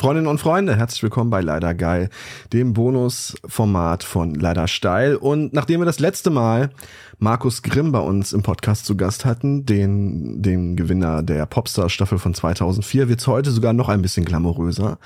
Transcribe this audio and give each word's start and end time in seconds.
Freundinnen 0.00 0.28
und 0.28 0.40
Freunde, 0.40 0.76
herzlich 0.76 1.02
willkommen 1.02 1.28
bei 1.28 1.42
Leider 1.42 1.74
Geil, 1.74 2.08
dem 2.54 2.72
Bonusformat 2.72 4.02
von 4.02 4.34
Leider 4.34 4.66
Steil. 4.66 5.14
Und 5.14 5.52
nachdem 5.52 5.82
wir 5.82 5.84
das 5.84 6.00
letzte 6.00 6.30
Mal 6.30 6.70
Markus 7.18 7.60
Grimm 7.60 7.92
bei 7.92 7.98
uns 7.98 8.32
im 8.32 8.42
Podcast 8.42 8.86
zu 8.86 8.96
Gast 8.96 9.26
hatten, 9.26 9.66
den, 9.66 10.40
den 10.40 10.74
Gewinner 10.74 11.22
der 11.22 11.44
Popstar-Staffel 11.44 12.16
von 12.16 12.32
2004, 12.32 13.10
wird's 13.10 13.26
heute 13.26 13.50
sogar 13.50 13.74
noch 13.74 13.90
ein 13.90 14.00
bisschen 14.00 14.24
glamouröser. 14.24 14.96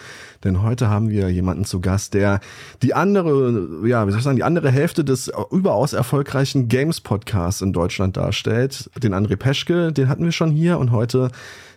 Denn 0.44 0.62
heute 0.62 0.88
haben 0.88 1.11
wir 1.11 1.29
jemanden 1.29 1.64
zu 1.64 1.80
Gast, 1.80 2.14
der 2.14 2.38
die 2.80 2.95
andere, 2.95 3.80
ja, 3.84 4.06
wie 4.06 4.12
soll 4.12 4.18
ich 4.18 4.24
sagen, 4.24 4.36
die 4.36 4.45
andere 4.45 4.70
Hälfte 4.70 5.04
des 5.04 5.29
überaus 5.50 5.92
erfolgreichen 5.92 6.68
Games-Podcasts 6.68 7.62
in 7.62 7.72
Deutschland 7.72 8.16
darstellt. 8.16 8.88
Den 9.02 9.12
André 9.12 9.34
Peschke, 9.34 9.92
den 9.92 10.08
hatten 10.08 10.22
wir 10.22 10.30
schon 10.30 10.52
hier 10.52 10.79
und 10.79 10.92
heute 10.92 11.32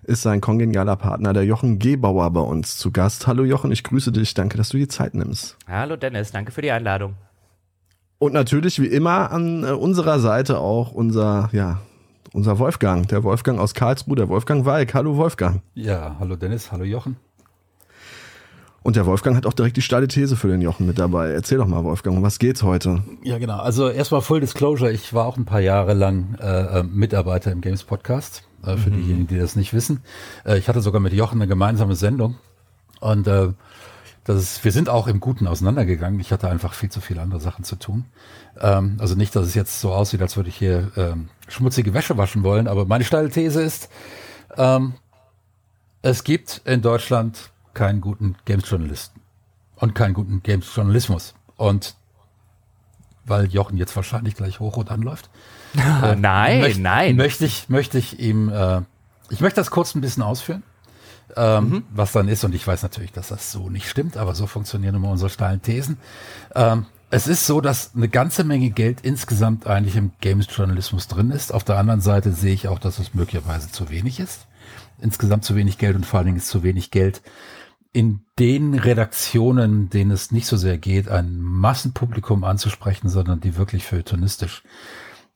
ist 0.07 0.21
sein 0.21 0.39
kongenialer 0.39 0.95
Partner, 0.95 1.33
der 1.33 1.43
Jochen 1.43 1.79
Gebauer, 1.79 2.31
bei 2.31 2.39
uns 2.39 2.77
zu 2.77 2.91
Gast. 2.91 3.27
Hallo 3.27 3.43
Jochen, 3.43 3.71
ich 3.71 3.83
grüße 3.83 4.13
dich. 4.13 4.33
Danke, 4.33 4.57
dass 4.57 4.69
du 4.69 4.77
die 4.77 4.87
Zeit 4.87 5.13
nimmst. 5.13 5.57
Hallo 5.67 5.97
Dennis, 5.97 6.31
danke 6.31 6.51
für 6.53 6.61
die 6.61 6.71
Einladung. 6.71 7.15
Und 8.17 8.33
natürlich 8.33 8.81
wie 8.81 8.87
immer 8.87 9.31
an 9.31 9.63
äh, 9.63 9.71
unserer 9.71 10.19
Seite 10.19 10.59
auch 10.59 10.93
unser, 10.93 11.49
ja, 11.51 11.81
unser 12.33 12.57
Wolfgang, 12.57 13.07
der 13.09 13.23
Wolfgang 13.23 13.59
aus 13.59 13.73
Karlsruhe, 13.73 14.15
der 14.15 14.29
Wolfgang 14.29 14.65
Walk. 14.65 14.93
Hallo 14.93 15.17
Wolfgang. 15.17 15.61
Ja, 15.75 16.15
hallo 16.19 16.37
Dennis, 16.37 16.71
hallo 16.71 16.85
Jochen. 16.85 17.17
Und 18.81 18.95
der 18.95 19.05
Wolfgang 19.05 19.35
hat 19.35 19.45
auch 19.45 19.53
direkt 19.53 19.75
die 19.75 19.81
steile 19.81 20.07
These 20.07 20.37
für 20.37 20.47
den 20.47 20.61
Jochen 20.61 20.87
mit 20.87 20.97
dabei. 20.97 21.31
Erzähl 21.31 21.57
doch 21.57 21.67
mal, 21.67 21.83
Wolfgang, 21.83 22.15
um 22.15 22.23
was 22.23 22.39
geht's 22.39 22.63
heute? 22.63 23.03
Ja, 23.23 23.37
genau. 23.37 23.57
Also 23.57 23.89
erstmal 23.89 24.21
Full 24.21 24.39
Disclosure, 24.39 24.89
ich 24.89 25.13
war 25.13 25.25
auch 25.25 25.35
ein 25.35 25.43
paar 25.43 25.59
Jahre 25.59 25.93
lang 25.93 26.35
äh, 26.39 26.79
äh 26.79 26.83
Mitarbeiter 26.83 27.51
im 27.51 27.59
Games 27.59 27.83
Podcast 27.83 28.46
äh, 28.63 28.77
für 28.77 28.89
mhm. 28.89 28.95
diejenigen, 28.95 29.27
die 29.27 29.37
das 29.37 29.55
nicht 29.55 29.73
wissen. 29.73 30.01
Äh, 30.45 30.57
ich 30.57 30.67
hatte 30.67 30.81
sogar 30.81 31.01
mit 31.01 31.13
Jochen 31.13 31.39
eine 31.41 31.47
gemeinsame 31.47 31.95
Sendung 31.95 32.35
und 32.99 33.27
äh, 33.27 33.49
das 34.27 34.41
ist, 34.41 34.65
wir 34.65 34.73
sind 34.73 34.89
auch 34.89 35.07
im 35.07 35.21
Guten 35.21 35.47
auseinandergegangen. 35.47 36.19
Ich 36.19 36.33
hatte 36.33 36.49
einfach 36.49 36.73
viel 36.73 36.89
zu 36.89 36.99
viele 36.99 37.21
andere 37.21 37.39
Sachen 37.39 37.63
zu 37.63 37.77
tun. 37.77 38.03
Ähm, 38.59 38.97
also 38.99 39.15
nicht, 39.15 39.33
dass 39.35 39.47
es 39.47 39.55
jetzt 39.55 39.79
so 39.79 39.93
aussieht, 39.93 40.21
als 40.21 40.35
würde 40.35 40.49
ich 40.49 40.57
hier 40.57 40.91
ähm, 40.97 41.29
schmutzige 41.47 41.93
Wäsche 41.93 42.17
waschen 42.17 42.43
wollen, 42.43 42.67
aber 42.67 42.85
meine 42.85 43.05
steile 43.05 43.29
These 43.29 43.61
ist, 43.61 43.89
ähm, 44.57 44.95
es 46.01 46.25
gibt 46.25 46.61
in 46.65 46.81
Deutschland 46.81 47.51
keinen 47.73 48.01
guten 48.01 48.35
Games-Journalisten 48.43 49.21
und 49.75 49.95
keinen 49.95 50.13
guten 50.13 50.43
Games-Journalismus. 50.43 51.33
Und 51.55 51.95
weil 53.25 53.45
Jochen 53.47 53.77
jetzt 53.77 53.95
wahrscheinlich 53.95 54.35
gleich 54.35 54.59
hoch 54.59 54.77
und 54.77 54.91
anläuft, 54.91 55.29
äh, 55.77 56.15
nein, 56.19 56.61
möcht, 56.61 56.79
nein. 56.79 57.15
Möchte 57.15 57.45
ich, 57.45 57.69
möchte 57.69 57.97
ich 57.97 58.19
ihm, 58.19 58.49
äh, 58.49 58.81
ich 59.29 59.41
möchte 59.41 59.59
das 59.59 59.71
kurz 59.71 59.95
ein 59.95 60.01
bisschen 60.01 60.23
ausführen, 60.23 60.63
ähm, 61.35 61.69
mhm. 61.69 61.83
was 61.93 62.11
dann 62.11 62.27
ist. 62.27 62.43
Und 62.43 62.55
ich 62.55 62.65
weiß 62.65 62.83
natürlich, 62.83 63.11
dass 63.11 63.29
das 63.29 63.51
so 63.51 63.69
nicht 63.69 63.89
stimmt, 63.89 64.17
aber 64.17 64.35
so 64.35 64.47
funktionieren 64.47 64.95
immer 64.95 65.09
unsere 65.09 65.29
steilen 65.29 65.61
Thesen. 65.61 65.97
Ähm, 66.55 66.85
es 67.09 67.27
ist 67.27 67.45
so, 67.45 67.61
dass 67.61 67.95
eine 67.95 68.09
ganze 68.09 68.43
Menge 68.43 68.69
Geld 68.69 68.99
insgesamt 69.01 69.65
eigentlich 69.65 69.95
im 69.95 70.11
Games-Journalismus 70.19 71.07
drin 71.07 71.31
ist. 71.31 71.53
Auf 71.53 71.63
der 71.63 71.77
anderen 71.77 72.01
Seite 72.01 72.33
sehe 72.33 72.53
ich 72.53 72.67
auch, 72.67 72.79
dass 72.79 72.99
es 72.99 73.13
möglicherweise 73.13 73.71
zu 73.71 73.89
wenig 73.89 74.19
ist. 74.19 74.45
Insgesamt 74.99 75.45
zu 75.45 75.55
wenig 75.55 75.77
Geld 75.77 75.95
und 75.95 76.05
vor 76.05 76.19
allen 76.19 76.25
Dingen 76.25 76.37
ist 76.37 76.49
zu 76.49 76.63
wenig 76.63 76.91
Geld 76.91 77.21
in 77.93 78.19
den 78.37 78.73
Redaktionen, 78.73 79.89
denen 79.89 80.11
es 80.11 80.31
nicht 80.31 80.47
so 80.47 80.57
sehr 80.57 80.77
geht, 80.77 81.09
ein 81.09 81.39
Massenpublikum 81.41 82.43
anzusprechen, 82.43 83.09
sondern 83.09 83.39
die 83.39 83.55
wirklich 83.55 83.85
feuilletonistisch 83.85 84.63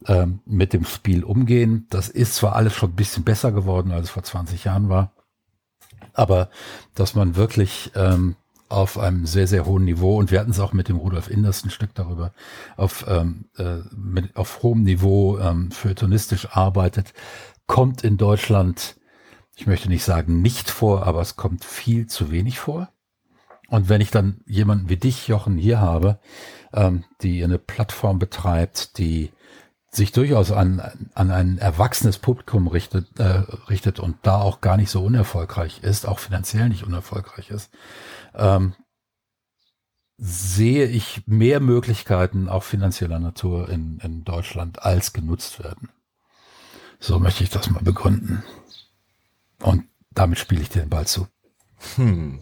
ähm, 0.07 0.39
mit 0.45 0.73
dem 0.73 0.85
Spiel 0.85 1.23
umgehen. 1.23 1.87
Das 1.89 2.09
ist 2.09 2.35
zwar 2.35 2.55
alles 2.55 2.73
schon 2.73 2.91
ein 2.91 2.95
bisschen 2.95 3.23
besser 3.23 3.51
geworden, 3.51 3.91
als 3.91 4.05
es 4.05 4.11
vor 4.11 4.23
20 4.23 4.63
Jahren 4.63 4.89
war, 4.89 5.13
aber 6.13 6.49
dass 6.95 7.15
man 7.15 7.35
wirklich 7.35 7.91
ähm, 7.95 8.35
auf 8.71 8.97
einem 8.97 9.25
sehr, 9.25 9.47
sehr 9.47 9.65
hohen 9.65 9.83
Niveau, 9.83 10.17
und 10.17 10.31
wir 10.31 10.39
hatten 10.39 10.51
es 10.51 10.59
auch 10.59 10.71
mit 10.71 10.87
dem 10.87 10.95
Rudolf 10.95 11.29
Inders 11.29 11.65
ein 11.65 11.71
Stück 11.71 11.93
darüber, 11.93 12.31
auf, 12.77 13.05
ähm, 13.07 13.45
äh, 13.57 13.79
mit, 13.93 14.35
auf 14.37 14.63
hohem 14.63 14.83
Niveau 14.83 15.37
ähm, 15.39 15.71
feuilletonistisch 15.71 16.47
arbeitet, 16.51 17.13
kommt 17.67 18.03
in 18.03 18.15
Deutschland, 18.17 18.95
ich 19.55 19.67
möchte 19.67 19.89
nicht 19.89 20.05
sagen 20.05 20.41
nicht 20.41 20.69
vor, 20.69 21.05
aber 21.05 21.21
es 21.21 21.35
kommt 21.35 21.65
viel 21.65 22.07
zu 22.07 22.31
wenig 22.31 22.59
vor. 22.59 22.89
Und 23.67 23.89
wenn 23.89 24.01
ich 24.01 24.11
dann 24.11 24.41
jemanden 24.45 24.89
wie 24.89 24.97
dich, 24.97 25.27
Jochen, 25.27 25.57
hier 25.57 25.79
habe, 25.79 26.19
ähm, 26.73 27.03
die 27.21 27.43
eine 27.43 27.57
Plattform 27.57 28.19
betreibt, 28.19 28.97
die 28.97 29.31
sich 29.93 30.13
durchaus 30.13 30.51
an, 30.51 30.79
an 31.13 31.31
ein 31.31 31.57
erwachsenes 31.57 32.17
Publikum 32.17 32.67
richtet, 32.67 33.19
äh, 33.19 33.43
richtet 33.69 33.99
und 33.99 34.15
da 34.21 34.39
auch 34.39 34.61
gar 34.61 34.77
nicht 34.77 34.89
so 34.89 35.03
unerfolgreich 35.03 35.83
ist, 35.83 36.07
auch 36.07 36.19
finanziell 36.19 36.69
nicht 36.69 36.83
unerfolgreich 36.83 37.49
ist, 37.49 37.69
ähm, 38.33 38.73
sehe 40.17 40.85
ich 40.85 41.27
mehr 41.27 41.59
Möglichkeiten 41.59 42.47
auch 42.47 42.63
finanzieller 42.63 43.19
Natur 43.19 43.69
in, 43.69 43.99
in 43.99 44.23
Deutschland 44.23 44.81
als 44.81 45.11
genutzt 45.11 45.61
werden. 45.61 45.89
So 46.99 47.19
möchte 47.19 47.43
ich 47.43 47.49
das 47.49 47.69
mal 47.69 47.83
begründen. 47.83 48.43
Und 49.59 49.85
damit 50.11 50.39
spiele 50.39 50.61
ich 50.61 50.69
dir 50.69 50.81
den 50.81 50.89
Ball 50.89 51.07
zu. 51.07 51.27
Hm. 51.95 52.39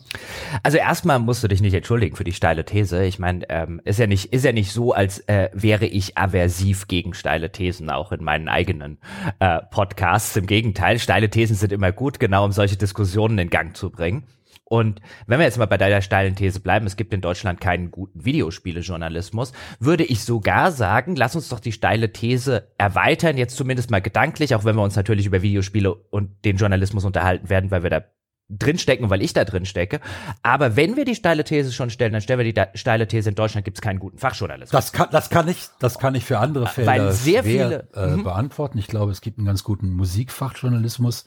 Also 0.64 0.78
erstmal 0.78 1.20
musst 1.20 1.44
du 1.44 1.48
dich 1.48 1.62
nicht 1.62 1.74
entschuldigen 1.74 2.16
für 2.16 2.24
die 2.24 2.34
steile 2.34 2.66
These. 2.66 3.04
Ich 3.06 3.20
meine, 3.20 3.50
ähm, 3.50 3.82
ist 3.86 4.00
ja 4.00 4.08
nicht 4.08 4.34
ist 4.34 4.46
ja 4.46 4.52
nicht 4.52 4.72
so, 4.72 4.94
als 4.94 5.20
äh, 5.28 5.50
wäre 5.54 5.86
ich 5.86 6.18
aversiv 6.18 6.88
gegen 6.88 7.14
steile 7.14 7.52
Thesen 7.52 7.90
auch 7.90 8.12
in 8.12 8.24
meinen 8.24 8.50
eigenen 8.50 8.98
äh, 9.40 9.60
Podcasts. 9.72 10.36
Im 10.36 10.46
Gegenteil, 10.46 11.00
steile 11.00 11.30
Thesen 11.30 11.56
sind 11.56 11.72
immer 11.72 11.92
gut, 11.92 12.20
genau 12.20 12.46
um 12.46 12.52
solche 12.52 12.78
Diskussionen 12.78 13.38
in 13.40 13.50
Gang 13.50 13.76
zu 13.76 13.90
bringen. 13.90 14.24
Und 14.66 15.02
wenn 15.26 15.40
wir 15.40 15.46
jetzt 15.46 15.58
mal 15.58 15.66
bei 15.66 15.78
deiner 15.78 16.02
steilen 16.02 16.36
These 16.36 16.60
bleiben, 16.60 16.86
es 16.86 16.96
gibt 16.96 17.12
in 17.12 17.22
Deutschland 17.22 17.60
keinen 17.60 17.90
guten 17.90 18.24
Videospielejournalismus, 18.24 19.52
würde 19.80 20.04
ich 20.04 20.24
sogar 20.24 20.72
sagen, 20.72 21.16
lass 21.16 21.36
uns 21.36 21.50
doch 21.50 21.60
die 21.60 21.72
steile 21.72 22.14
These 22.14 22.72
erweitern, 22.78 23.38
jetzt 23.38 23.58
zumindest 23.58 23.90
mal 23.90 24.02
gedanklich, 24.02 24.54
auch 24.54 24.66
wenn 24.66 24.76
wir 24.76 24.84
uns 24.84 24.96
natürlich 24.96 25.26
über 25.26 25.42
Videospiele 25.42 25.92
und 25.92 26.46
den 26.46 26.58
Journalismus 26.58 27.04
unterhalten 27.04 27.50
werden, 27.50 27.72
weil 27.72 27.82
wir 27.82 27.90
da 27.90 28.04
drinstecken, 28.50 29.10
weil 29.10 29.22
ich 29.22 29.34
da 29.34 29.46
drin 29.46 29.66
stecke. 29.66 30.00
Aber 30.42 30.76
wenn 30.76 30.96
wir 30.96 31.06
die 31.06 31.16
steile 31.16 31.44
These 31.44 31.72
schon 31.72 31.90
stellen, 31.90 32.14
dann 32.14 32.22
stellen 32.22 32.40
wir 32.40 32.52
die 32.52 32.78
steile 32.78 33.08
These, 33.08 33.30
in 33.30 33.36
Deutschland 33.36 33.66
gibt 33.66 33.78
es 33.78 33.82
keinen 33.82 34.00
guten 34.00 34.18
Fachjournalismus. 34.18 34.72
Das 34.72 34.92
kann, 34.92 35.10
das 35.12 35.30
kann 35.30 35.48
ich, 35.48 35.68
das 35.80 36.00
kann 36.00 36.16
ich 36.16 36.26
für 36.26 36.40
andere 36.40 36.68
Fälle 36.68 36.88
weil 36.88 37.12
sehr 37.12 37.44
schwer, 37.44 37.68
viele, 37.68 37.88
äh, 37.94 38.16
mhm. 38.16 38.24
beantworten. 38.24 38.78
Ich 38.78 38.88
glaube, 38.88 39.12
es 39.12 39.22
gibt 39.22 39.38
einen 39.38 39.48
ganz 39.48 39.64
guten 39.64 39.92
Musikfachjournalismus 39.92 41.26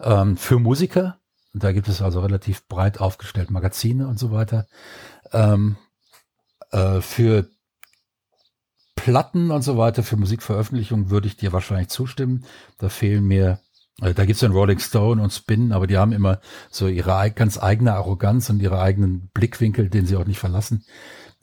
ähm, 0.00 0.36
für 0.36 0.58
Musiker. 0.58 1.18
Da 1.52 1.72
gibt 1.72 1.88
es 1.88 2.02
also 2.02 2.20
relativ 2.20 2.66
breit 2.66 3.00
aufgestellt 3.00 3.50
Magazine 3.50 4.08
und 4.08 4.18
so 4.18 4.32
weiter. 4.32 4.66
Ähm, 5.32 5.76
äh, 6.72 7.00
für 7.00 7.46
Platten 8.96 9.50
und 9.50 9.62
so 9.62 9.76
weiter, 9.76 10.02
für 10.02 10.16
Musikveröffentlichungen 10.16 11.10
würde 11.10 11.28
ich 11.28 11.36
dir 11.36 11.52
wahrscheinlich 11.52 11.88
zustimmen. 11.88 12.44
Da 12.78 12.88
fehlen 12.88 13.24
mir 13.24 13.60
äh, 14.00 14.14
da 14.14 14.24
gibt's 14.24 14.40
dann 14.40 14.52
Rolling 14.52 14.78
Stone 14.78 15.22
und 15.22 15.32
Spin, 15.32 15.72
aber 15.72 15.86
die 15.86 15.98
haben 15.98 16.12
immer 16.12 16.40
so 16.70 16.88
ihre 16.88 17.30
ganz 17.30 17.62
eigene 17.62 17.94
Arroganz 17.94 18.50
und 18.50 18.60
ihre 18.60 18.80
eigenen 18.80 19.30
Blickwinkel, 19.34 19.88
den 19.88 20.06
sie 20.06 20.16
auch 20.16 20.26
nicht 20.26 20.38
verlassen. 20.38 20.84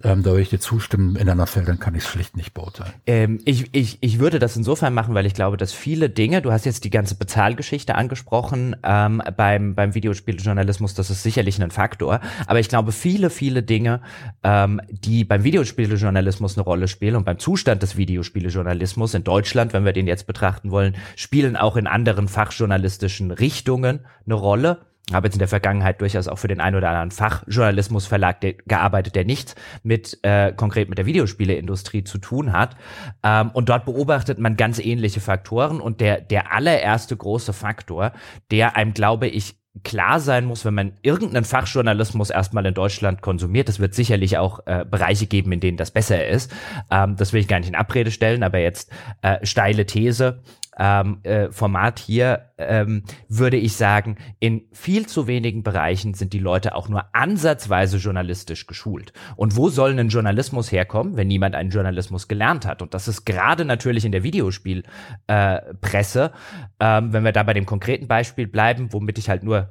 Ähm, 0.03 0.23
da 0.23 0.31
würde 0.31 0.41
ich 0.41 0.49
dir 0.49 0.59
zustimmen, 0.59 1.15
in 1.15 1.29
anderen 1.29 1.47
Feldern 1.47 1.79
kann 1.79 1.95
ich 1.95 2.03
es 2.03 2.09
schlicht 2.09 2.35
nicht 2.35 2.53
beurteilen. 2.53 2.91
Ähm, 3.05 3.39
ich, 3.45 3.73
ich, 3.73 3.97
ich 4.01 4.19
würde 4.19 4.39
das 4.39 4.55
insofern 4.55 4.93
machen, 4.93 5.13
weil 5.13 5.25
ich 5.25 5.33
glaube, 5.33 5.57
dass 5.57 5.73
viele 5.73 6.09
Dinge, 6.09 6.41
du 6.41 6.51
hast 6.51 6.65
jetzt 6.65 6.83
die 6.83 6.89
ganze 6.89 7.15
Bezahlgeschichte 7.15 7.95
angesprochen 7.95 8.75
ähm, 8.83 9.21
beim, 9.37 9.75
beim 9.75 9.93
Videospieljournalismus, 9.93 10.93
das 10.93 11.09
ist 11.09 11.23
sicherlich 11.23 11.61
ein 11.61 11.71
Faktor, 11.71 12.19
aber 12.47 12.59
ich 12.59 12.69
glaube, 12.69 12.91
viele, 12.91 13.29
viele 13.29 13.63
Dinge, 13.63 14.01
ähm, 14.43 14.81
die 14.89 15.23
beim 15.23 15.43
Videospieljournalismus 15.43 16.57
eine 16.57 16.63
Rolle 16.63 16.87
spielen 16.87 17.15
und 17.15 17.25
beim 17.25 17.39
Zustand 17.39 17.83
des 17.83 17.97
Videospieljournalismus 17.97 19.13
in 19.13 19.23
Deutschland, 19.23 19.73
wenn 19.73 19.85
wir 19.85 19.93
den 19.93 20.07
jetzt 20.07 20.27
betrachten 20.27 20.71
wollen, 20.71 20.95
spielen 21.15 21.55
auch 21.55 21.77
in 21.77 21.87
anderen 21.87 22.27
fachjournalistischen 22.27 23.31
Richtungen 23.31 24.01
eine 24.25 24.35
Rolle 24.35 24.90
habe 25.13 25.27
jetzt 25.27 25.35
in 25.35 25.39
der 25.39 25.47
Vergangenheit 25.47 26.01
durchaus 26.01 26.27
auch 26.27 26.37
für 26.37 26.47
den 26.47 26.59
ein 26.59 26.75
oder 26.75 26.89
anderen 26.89 27.11
Fachjournalismusverlag 27.11 28.37
gearbeitet, 28.67 29.15
der 29.15 29.25
nichts 29.25 29.55
mit 29.83 30.19
äh, 30.23 30.51
konkret 30.53 30.89
mit 30.89 30.97
der 30.97 31.05
Videospieleindustrie 31.05 32.03
zu 32.03 32.17
tun 32.17 32.53
hat. 32.53 32.75
Ähm, 33.23 33.51
und 33.51 33.69
dort 33.69 33.85
beobachtet 33.85 34.39
man 34.39 34.57
ganz 34.57 34.79
ähnliche 34.79 35.19
Faktoren. 35.19 35.81
Und 35.81 36.01
der, 36.01 36.21
der 36.21 36.53
allererste 36.53 37.15
große 37.15 37.53
Faktor, 37.53 38.13
der 38.51 38.75
einem, 38.75 38.93
glaube 38.93 39.27
ich, 39.27 39.55
klar 39.83 40.19
sein 40.19 40.45
muss, 40.45 40.65
wenn 40.65 40.73
man 40.73 40.93
irgendeinen 41.01 41.45
Fachjournalismus 41.45 42.29
erstmal 42.29 42.65
in 42.65 42.73
Deutschland 42.73 43.21
konsumiert. 43.21 43.69
Es 43.69 43.79
wird 43.79 43.93
sicherlich 43.93 44.37
auch 44.37 44.59
äh, 44.65 44.85
Bereiche 44.89 45.27
geben, 45.27 45.51
in 45.53 45.61
denen 45.61 45.77
das 45.77 45.91
besser 45.91 46.27
ist. 46.27 46.51
Ähm, 46.91 47.15
das 47.15 47.31
will 47.31 47.39
ich 47.39 47.47
gar 47.47 47.59
nicht 47.59 47.69
in 47.69 47.75
Abrede 47.75 48.11
stellen, 48.11 48.43
aber 48.43 48.59
jetzt 48.59 48.91
äh, 49.21 49.45
steile 49.45 49.85
These 49.85 50.41
ähm, 50.83 51.19
äh, 51.21 51.51
Format 51.51 51.99
hier 51.99 52.53
ähm, 52.57 53.03
würde 53.29 53.57
ich 53.57 53.75
sagen, 53.75 54.17
in 54.39 54.63
viel 54.71 55.05
zu 55.05 55.27
wenigen 55.27 55.61
Bereichen 55.61 56.15
sind 56.15 56.33
die 56.33 56.39
Leute 56.39 56.73
auch 56.73 56.89
nur 56.89 57.05
ansatzweise 57.13 57.97
journalistisch 57.97 58.65
geschult. 58.65 59.13
Und 59.35 59.55
wo 59.55 59.69
soll 59.69 59.99
ein 59.99 60.09
Journalismus 60.09 60.71
herkommen, 60.71 61.17
wenn 61.17 61.27
niemand 61.27 61.53
einen 61.53 61.69
Journalismus 61.69 62.27
gelernt 62.27 62.65
hat? 62.65 62.81
Und 62.81 62.95
das 62.95 63.07
ist 63.07 63.25
gerade 63.25 63.63
natürlich 63.63 64.05
in 64.05 64.11
der 64.11 64.23
Videospielpresse, 64.23 66.31
äh, 66.79 66.97
ähm, 66.97 67.13
wenn 67.13 67.23
wir 67.23 67.31
da 67.31 67.43
bei 67.43 67.53
dem 67.53 67.67
konkreten 67.67 68.07
Beispiel 68.07 68.47
bleiben, 68.47 68.91
womit 68.91 69.19
ich 69.19 69.29
halt 69.29 69.43
nur 69.43 69.69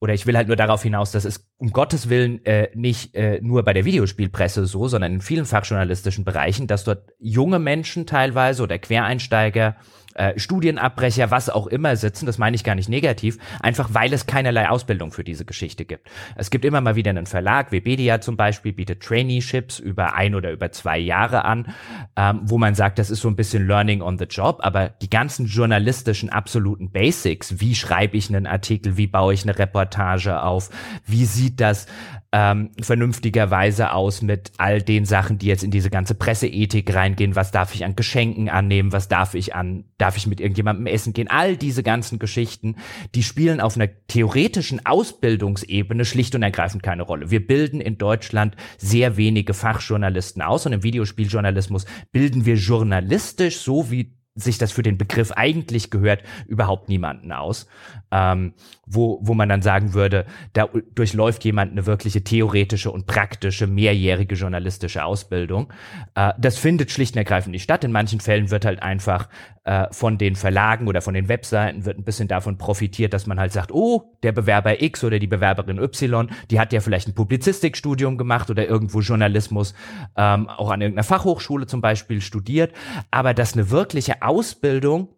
oder 0.00 0.14
ich 0.14 0.26
will 0.26 0.36
halt 0.36 0.48
nur 0.48 0.56
darauf 0.56 0.82
hinaus, 0.82 1.12
dass 1.12 1.24
es 1.24 1.48
um 1.58 1.70
Gottes 1.70 2.08
Willen 2.08 2.44
äh, 2.44 2.70
nicht 2.74 3.14
äh, 3.14 3.40
nur 3.40 3.62
bei 3.62 3.72
der 3.72 3.84
Videospielpresse 3.84 4.66
so, 4.66 4.88
sondern 4.88 5.12
in 5.12 5.20
vielen 5.20 5.44
fachjournalistischen 5.44 6.24
Bereichen, 6.24 6.66
dass 6.66 6.82
dort 6.82 7.10
junge 7.20 7.60
Menschen 7.60 8.04
teilweise 8.04 8.64
oder 8.64 8.80
Quereinsteiger 8.80 9.76
äh, 10.14 10.38
Studienabbrecher, 10.38 11.30
was 11.30 11.48
auch 11.48 11.66
immer 11.66 11.96
sitzen, 11.96 12.26
das 12.26 12.38
meine 12.38 12.54
ich 12.54 12.64
gar 12.64 12.74
nicht 12.74 12.88
negativ, 12.88 13.38
einfach 13.60 13.90
weil 13.92 14.12
es 14.12 14.26
keinerlei 14.26 14.68
Ausbildung 14.68 15.12
für 15.12 15.24
diese 15.24 15.44
Geschichte 15.44 15.84
gibt. 15.84 16.08
Es 16.36 16.50
gibt 16.50 16.64
immer 16.64 16.80
mal 16.80 16.96
wieder 16.96 17.10
einen 17.10 17.26
Verlag, 17.26 17.72
Webedia 17.72 18.20
zum 18.20 18.36
Beispiel, 18.36 18.72
bietet 18.72 19.02
Traineeships 19.02 19.78
über 19.78 20.14
ein 20.14 20.34
oder 20.34 20.52
über 20.52 20.72
zwei 20.72 20.98
Jahre 20.98 21.44
an, 21.44 21.74
ähm, 22.16 22.40
wo 22.44 22.58
man 22.58 22.74
sagt, 22.74 22.98
das 22.98 23.10
ist 23.10 23.20
so 23.20 23.28
ein 23.28 23.36
bisschen 23.36 23.66
Learning 23.66 24.02
on 24.02 24.18
the 24.18 24.24
Job, 24.24 24.58
aber 24.62 24.88
die 24.88 25.10
ganzen 25.10 25.46
journalistischen 25.46 26.30
absoluten 26.30 26.90
Basics, 26.90 27.60
wie 27.60 27.74
schreibe 27.74 28.16
ich 28.16 28.28
einen 28.28 28.46
Artikel, 28.46 28.96
wie 28.96 29.06
baue 29.06 29.34
ich 29.34 29.42
eine 29.42 29.58
Reportage 29.58 30.42
auf, 30.42 30.70
wie 31.06 31.24
sieht 31.24 31.60
das 31.60 31.86
ähm, 32.32 32.70
vernünftigerweise 32.80 33.92
aus 33.92 34.22
mit 34.22 34.52
all 34.56 34.80
den 34.80 35.04
Sachen, 35.04 35.36
die 35.38 35.46
jetzt 35.46 35.62
in 35.62 35.70
diese 35.70 35.90
ganze 35.90 36.14
Presseethik 36.14 36.92
reingehen. 36.94 37.36
Was 37.36 37.50
darf 37.50 37.74
ich 37.74 37.84
an 37.84 37.94
Geschenken 37.94 38.48
annehmen? 38.48 38.92
Was 38.92 39.08
darf 39.08 39.34
ich 39.34 39.54
an, 39.54 39.84
darf 39.98 40.16
ich 40.16 40.26
mit 40.26 40.40
irgendjemandem 40.40 40.86
essen 40.86 41.12
gehen? 41.12 41.28
All 41.28 41.58
diese 41.58 41.82
ganzen 41.82 42.18
Geschichten, 42.18 42.76
die 43.14 43.22
spielen 43.22 43.60
auf 43.60 43.76
einer 43.76 43.88
theoretischen 44.08 44.84
Ausbildungsebene 44.86 46.06
schlicht 46.06 46.34
und 46.34 46.42
ergreifend 46.42 46.82
keine 46.82 47.02
Rolle. 47.02 47.30
Wir 47.30 47.46
bilden 47.46 47.82
in 47.82 47.98
Deutschland 47.98 48.56
sehr 48.78 49.18
wenige 49.18 49.52
Fachjournalisten 49.52 50.40
aus 50.40 50.64
und 50.64 50.72
im 50.72 50.82
Videospieljournalismus 50.82 51.84
bilden 52.12 52.46
wir 52.46 52.54
journalistisch 52.54 53.58
so 53.58 53.90
wie 53.90 54.16
sich 54.34 54.58
das 54.58 54.72
für 54.72 54.82
den 54.82 54.96
Begriff 54.96 55.32
eigentlich 55.32 55.90
gehört, 55.90 56.22
überhaupt 56.46 56.88
niemanden 56.88 57.32
aus. 57.32 57.66
Ähm, 58.10 58.54
wo, 58.94 59.18
wo 59.22 59.34
man 59.34 59.48
dann 59.48 59.62
sagen 59.62 59.94
würde, 59.94 60.26
da 60.52 60.68
durchläuft 60.94 61.44
jemand 61.44 61.72
eine 61.72 61.86
wirkliche 61.86 62.22
theoretische 62.22 62.90
und 62.90 63.06
praktische, 63.06 63.66
mehrjährige 63.66 64.34
journalistische 64.34 65.04
Ausbildung. 65.04 65.72
Äh, 66.14 66.32
das 66.38 66.58
findet 66.58 66.90
schlicht 66.90 67.14
und 67.14 67.18
ergreifend 67.18 67.52
nicht 67.52 67.62
statt. 67.62 67.84
In 67.84 67.92
manchen 67.92 68.20
Fällen 68.20 68.50
wird 68.50 68.64
halt 68.64 68.82
einfach 68.82 69.28
äh, 69.64 69.86
von 69.92 70.18
den 70.18 70.34
Verlagen 70.34 70.88
oder 70.88 71.00
von 71.02 71.14
den 71.14 71.28
Webseiten 71.28 71.84
wird 71.84 71.98
ein 71.98 72.04
bisschen 72.04 72.28
davon 72.28 72.58
profitiert, 72.58 73.12
dass 73.12 73.26
man 73.26 73.38
halt 73.38 73.52
sagt, 73.52 73.72
oh, 73.72 74.16
der 74.22 74.32
Bewerber 74.32 74.82
X 74.82 75.04
oder 75.04 75.18
die 75.18 75.26
Bewerberin 75.26 75.78
Y, 75.78 76.28
die 76.50 76.58
hat 76.58 76.72
ja 76.72 76.80
vielleicht 76.80 77.08
ein 77.08 77.14
Publizistikstudium 77.14 78.18
gemacht 78.18 78.50
oder 78.50 78.66
irgendwo 78.66 79.00
Journalismus 79.00 79.74
ähm, 80.16 80.48
auch 80.48 80.70
an 80.70 80.80
irgendeiner 80.80 81.04
Fachhochschule 81.04 81.66
zum 81.66 81.80
Beispiel 81.80 82.20
studiert. 82.20 82.72
Aber 83.10 83.34
dass 83.34 83.54
eine 83.54 83.70
wirkliche 83.70 84.22
Ausbildung 84.22 85.08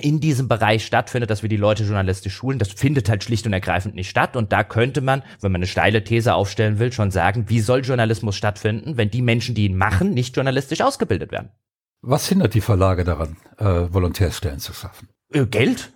in 0.00 0.20
diesem 0.20 0.48
Bereich 0.48 0.84
stattfindet, 0.84 1.30
dass 1.30 1.42
wir 1.42 1.48
die 1.48 1.56
Leute 1.56 1.84
journalistisch 1.84 2.34
schulen, 2.34 2.58
das 2.58 2.72
findet 2.72 3.08
halt 3.08 3.22
schlicht 3.22 3.46
und 3.46 3.52
ergreifend 3.52 3.94
nicht 3.94 4.10
statt. 4.10 4.36
Und 4.36 4.52
da 4.52 4.64
könnte 4.64 5.00
man, 5.00 5.22
wenn 5.40 5.52
man 5.52 5.60
eine 5.60 5.66
steile 5.66 6.02
These 6.02 6.34
aufstellen 6.34 6.78
will, 6.78 6.92
schon 6.92 7.10
sagen, 7.10 7.44
wie 7.48 7.60
soll 7.60 7.84
Journalismus 7.84 8.34
stattfinden, 8.34 8.96
wenn 8.96 9.10
die 9.10 9.22
Menschen, 9.22 9.54
die 9.54 9.66
ihn 9.66 9.76
machen, 9.76 10.12
nicht 10.12 10.34
journalistisch 10.34 10.80
ausgebildet 10.80 11.30
werden? 11.30 11.50
Was 12.02 12.28
hindert 12.28 12.54
die 12.54 12.60
Verlage 12.60 13.04
daran, 13.04 13.36
äh, 13.58 13.64
Volontärstellen 13.64 14.58
zu 14.58 14.72
schaffen? 14.74 15.08
Äh, 15.32 15.46
Geld 15.46 15.92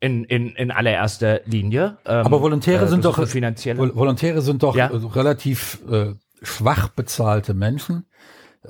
in, 0.00 0.24
in, 0.24 0.50
in 0.50 0.70
allererster 0.70 1.40
Linie. 1.46 1.98
Ähm, 2.04 2.26
Aber 2.26 2.42
Volontäre 2.42 2.84
äh, 2.84 2.88
sind 2.88 3.04
doch 3.04 3.26
finanzielle. 3.26 3.94
Volontäre 3.94 4.42
sind 4.42 4.62
doch 4.62 4.76
ja. 4.76 4.88
relativ 4.88 5.80
äh, 5.90 6.14
schwach 6.42 6.88
bezahlte 6.88 7.54
Menschen 7.54 8.06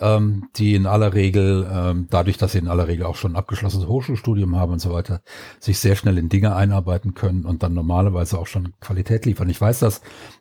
ähm, 0.01 0.49
die 0.57 0.75
in 0.75 0.87
aller 0.87 1.15
Regel, 1.15 1.69
ähm, 1.71 2.07
dadurch, 2.11 2.39
dass 2.39 2.53
sie 2.53 2.59
in 2.59 2.69
aller 2.69 2.89
Regel 2.89 3.07
auch 3.07 3.17
schon 3.17 3.33
ein 3.33 3.37
abgeschlossenes 3.37 3.87
Hochschulstudium 3.87 4.57
haben 4.57 4.73
und 4.73 4.79
so 4.81 4.93
weiter, 4.93 5.21
sich 5.61 5.79
sehr 5.79 5.97
schnell 5.97 6.19
in 6.19 6.29
Dinge 6.29 6.55
einarbeiten 6.55 7.15
können 7.15 7.45
und 7.45 7.63
dann 7.63 7.75
normalerweise 7.75 8.39
auch 8.39 8.47
schon 8.47 8.73
Qualität 8.81 9.27
liefern. 9.27 9.49
Ich 9.49 9.61
weiß 9.61 9.81
das, 9.81 10.01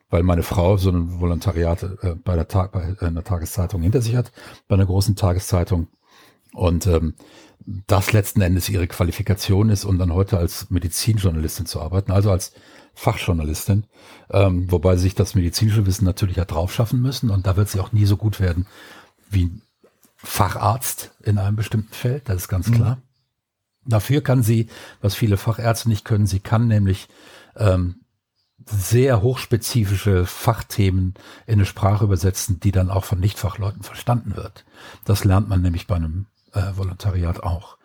weil 0.10 0.24
meine 0.24 0.44
Frau 0.44 0.78
so 0.78 0.90
ein 0.90 1.20
Volontariat 1.20 1.84
äh, 1.84 2.16
bei 2.24 2.36
der 2.36 2.46
bei 2.46 2.96
einer 3.00 3.24
Tageszeitung 3.24 3.82
hinter 3.82 4.02
sich 4.02 4.16
hat, 4.16 4.32
bei 4.68 4.76
einer 4.76 4.86
großen 4.86 5.16
Tageszeitung. 5.16 5.88
Und 6.54 6.88
ähm, 6.88 7.16
das 7.88 8.14
letzten 8.14 8.42
Endes 8.42 8.70
ihre 8.70 8.88
Qualifikation 8.88 9.70
ist, 9.70 9.86
um 9.86 9.98
dann 9.98 10.14
heute 10.14 10.38
als 10.38 10.70
Medizinjournalistin 10.70 11.66
zu 11.66 11.82
arbeiten, 11.82 12.12
also 12.12 12.32
als 12.32 12.54
Fachjournalistin, 12.94 13.86
ähm, 14.32 14.72
wobei 14.72 14.96
sie 14.96 15.04
sich 15.04 15.16
das 15.16 15.36
medizinische 15.36 15.86
Wissen 15.86 16.06
natürlich 16.06 16.40
hat 16.40 16.52
drauf 16.52 16.74
schaffen 16.74 17.02
müssen 17.02 17.30
und 17.30 17.46
da 17.46 17.58
wird 17.58 17.70
sie 17.70 17.80
auch 17.80 17.92
nie 17.92 18.06
so 18.06 18.16
gut 18.18 18.40
werden, 18.40 18.68
wie 19.36 19.52
Facharzt 20.16 21.12
in 21.22 21.38
einem 21.38 21.56
bestimmten 21.56 21.94
Feld, 21.94 22.30
das 22.30 22.38
ist 22.38 22.48
ganz 22.48 22.72
klar. 22.72 22.96
Mhm. 22.96 23.02
Dafür 23.88 24.22
kann 24.22 24.42
sie, 24.42 24.68
was 25.02 25.14
viele 25.14 25.38
Fachärzte 25.38 25.90
nicht 25.90 26.06
können, 26.06 26.26
sie 26.26 26.40
kann 26.40 26.68
nämlich 26.68 27.08
ähm, 27.56 27.98
sehr 28.66 29.22
hochspezifische 29.22 30.26
Fachthemen 30.26 31.14
in 31.46 31.54
eine 31.54 31.66
Sprache 31.66 32.06
übersetzen, 32.06 32.60
die 32.60 32.72
dann 32.72 32.90
auch 32.90 33.06
von 33.06 33.20
Nichtfachleuten 33.20 33.84
verstanden 33.84 34.36
wird. 34.36 34.66
Das 35.04 35.24
lernt 35.24 35.50
man 35.50 35.62
nämlich 35.62 35.86
bei 35.86 35.96
einem 35.96 36.26
äh, 36.54 36.76
Volontariat 36.76 37.44
auch. 37.44 37.78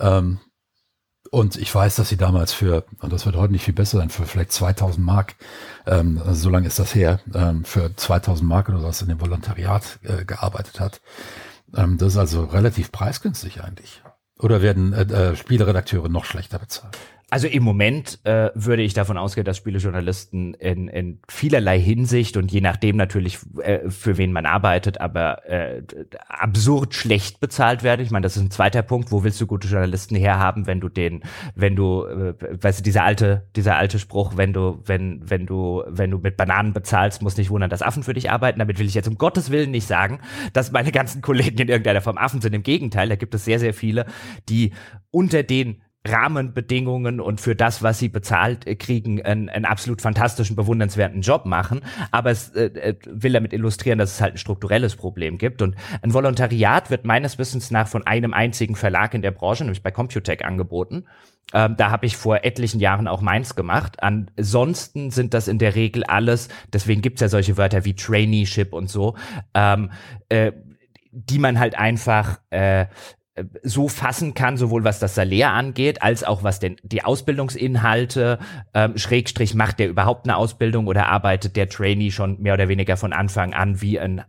Ähm, 0.00 0.40
und 1.30 1.56
ich 1.56 1.74
weiß, 1.74 1.96
dass 1.96 2.08
sie 2.08 2.16
damals 2.16 2.52
für, 2.52 2.84
und 3.00 3.12
das 3.12 3.26
wird 3.26 3.36
heute 3.36 3.52
nicht 3.52 3.64
viel 3.64 3.74
besser 3.74 3.98
sein, 3.98 4.10
für 4.10 4.26
vielleicht 4.26 4.52
2000 4.52 5.04
Mark, 5.04 5.34
ähm, 5.86 6.20
also 6.24 6.42
so 6.42 6.50
lange 6.50 6.66
ist 6.66 6.78
das 6.78 6.94
her, 6.94 7.20
ähm, 7.34 7.64
für 7.64 7.94
2000 7.94 8.48
Mark 8.48 8.68
oder 8.68 8.82
was 8.82 9.02
in 9.02 9.08
dem 9.08 9.20
Volontariat 9.20 9.98
äh, 10.02 10.24
gearbeitet 10.24 10.80
hat. 10.80 11.00
Ähm, 11.76 11.98
das 11.98 12.14
ist 12.14 12.18
also 12.18 12.44
relativ 12.44 12.92
preisgünstig 12.92 13.62
eigentlich. 13.62 14.02
Oder 14.38 14.62
werden 14.62 14.92
äh, 14.92 15.02
äh, 15.02 15.36
Spieleredakteure 15.36 16.08
noch 16.08 16.24
schlechter 16.24 16.58
bezahlt? 16.58 16.96
Also 17.30 17.46
im 17.46 17.62
Moment 17.62 18.20
äh, 18.24 18.50
würde 18.54 18.82
ich 18.82 18.94
davon 18.94 19.18
ausgehen, 19.18 19.44
dass 19.44 19.58
Spielejournalisten 19.58 20.54
in, 20.54 20.88
in 20.88 21.20
vielerlei 21.28 21.78
Hinsicht 21.78 22.38
und 22.38 22.50
je 22.50 22.62
nachdem 22.62 22.96
natürlich, 22.96 23.38
äh, 23.62 23.90
für 23.90 24.16
wen 24.16 24.32
man 24.32 24.46
arbeitet, 24.46 24.98
aber 24.98 25.46
äh, 25.46 25.82
absurd 26.26 26.94
schlecht 26.94 27.38
bezahlt 27.38 27.82
werden. 27.82 28.00
Ich 28.00 28.10
meine, 28.10 28.22
das 28.22 28.38
ist 28.38 28.42
ein 28.44 28.50
zweiter 28.50 28.80
Punkt. 28.80 29.12
Wo 29.12 29.24
willst 29.24 29.38
du 29.42 29.46
gute 29.46 29.68
Journalisten 29.68 30.16
herhaben, 30.16 30.66
wenn 30.66 30.80
du 30.80 30.88
den, 30.88 31.22
wenn 31.54 31.76
du, 31.76 32.06
äh, 32.06 32.34
weißt 32.62 32.78
du, 32.78 32.82
dieser 32.82 33.04
alte, 33.04 33.46
dieser 33.56 33.76
alte 33.76 33.98
Spruch, 33.98 34.38
wenn 34.38 34.54
du, 34.54 34.80
wenn, 34.86 35.20
wenn 35.28 35.44
du, 35.44 35.82
wenn 35.86 36.10
du 36.10 36.16
mit 36.16 36.38
Bananen 36.38 36.72
bezahlst, 36.72 37.20
muss 37.20 37.36
nicht 37.36 37.50
wundern, 37.50 37.68
dass 37.68 37.82
Affen 37.82 38.04
für 38.04 38.14
dich 38.14 38.30
arbeiten. 38.30 38.58
Damit 38.58 38.78
will 38.78 38.86
ich 38.86 38.94
jetzt 38.94 39.08
um 39.08 39.18
Gottes 39.18 39.50
Willen 39.50 39.70
nicht 39.70 39.86
sagen, 39.86 40.20
dass 40.54 40.72
meine 40.72 40.92
ganzen 40.92 41.20
Kollegen 41.20 41.58
in 41.58 41.68
irgendeiner 41.68 42.00
Form 42.00 42.16
Affen 42.16 42.40
sind. 42.40 42.54
Im 42.54 42.62
Gegenteil, 42.62 43.10
da 43.10 43.16
gibt 43.16 43.34
es 43.34 43.44
sehr, 43.44 43.58
sehr 43.58 43.74
viele, 43.74 44.06
die 44.48 44.72
unter 45.10 45.42
den 45.42 45.82
Rahmenbedingungen 46.10 47.20
und 47.20 47.40
für 47.40 47.54
das, 47.54 47.82
was 47.82 47.98
sie 47.98 48.08
bezahlt 48.08 48.66
äh, 48.66 48.76
kriegen, 48.76 49.22
einen, 49.22 49.48
einen 49.48 49.64
absolut 49.64 50.02
fantastischen, 50.02 50.56
bewundernswerten 50.56 51.22
Job 51.22 51.46
machen. 51.46 51.80
Aber 52.10 52.30
es 52.30 52.50
äh, 52.50 52.66
äh, 52.66 52.94
will 53.06 53.32
damit 53.32 53.52
illustrieren, 53.52 53.98
dass 53.98 54.12
es 54.12 54.20
halt 54.20 54.34
ein 54.34 54.38
strukturelles 54.38 54.96
Problem 54.96 55.38
gibt. 55.38 55.62
Und 55.62 55.76
ein 56.02 56.14
Volontariat 56.14 56.90
wird 56.90 57.04
meines 57.04 57.38
Wissens 57.38 57.70
nach 57.70 57.88
von 57.88 58.06
einem 58.06 58.34
einzigen 58.34 58.76
Verlag 58.76 59.14
in 59.14 59.22
der 59.22 59.30
Branche, 59.30 59.64
nämlich 59.64 59.82
bei 59.82 59.90
Computec, 59.90 60.44
angeboten. 60.44 61.04
Ähm, 61.54 61.76
da 61.76 61.90
habe 61.90 62.06
ich 62.06 62.16
vor 62.16 62.44
etlichen 62.44 62.80
Jahren 62.80 63.08
auch 63.08 63.22
meins 63.22 63.54
gemacht. 63.54 64.02
Ansonsten 64.02 65.10
sind 65.10 65.32
das 65.32 65.48
in 65.48 65.58
der 65.58 65.74
Regel 65.74 66.04
alles, 66.04 66.48
deswegen 66.72 67.00
gibt's 67.00 67.20
ja 67.20 67.28
solche 67.28 67.56
Wörter 67.56 67.84
wie 67.84 67.94
Traineeship 67.94 68.72
und 68.72 68.90
so, 68.90 69.16
ähm, 69.54 69.90
äh, 70.28 70.52
die 71.10 71.38
man 71.38 71.58
halt 71.58 71.78
einfach 71.78 72.38
äh, 72.50 72.86
so 73.62 73.88
fassen 73.88 74.34
kann, 74.34 74.56
sowohl 74.56 74.84
was 74.84 74.98
das 74.98 75.14
Salär 75.14 75.52
angeht, 75.52 76.02
als 76.02 76.24
auch 76.24 76.42
was 76.42 76.60
denn 76.60 76.76
die 76.82 77.04
Ausbildungsinhalte, 77.04 78.38
ähm, 78.74 78.96
Schrägstrich 78.96 79.54
macht 79.54 79.78
der 79.78 79.88
überhaupt 79.88 80.26
eine 80.26 80.36
Ausbildung 80.36 80.86
oder 80.86 81.06
arbeitet 81.06 81.56
der 81.56 81.68
Trainee 81.68 82.10
schon 82.10 82.40
mehr 82.40 82.54
oder 82.54 82.68
weniger 82.68 82.96
von 82.96 83.12
Anfang 83.12 83.54
an 83.54 83.80
wie 83.80 83.98
ein 83.98 84.22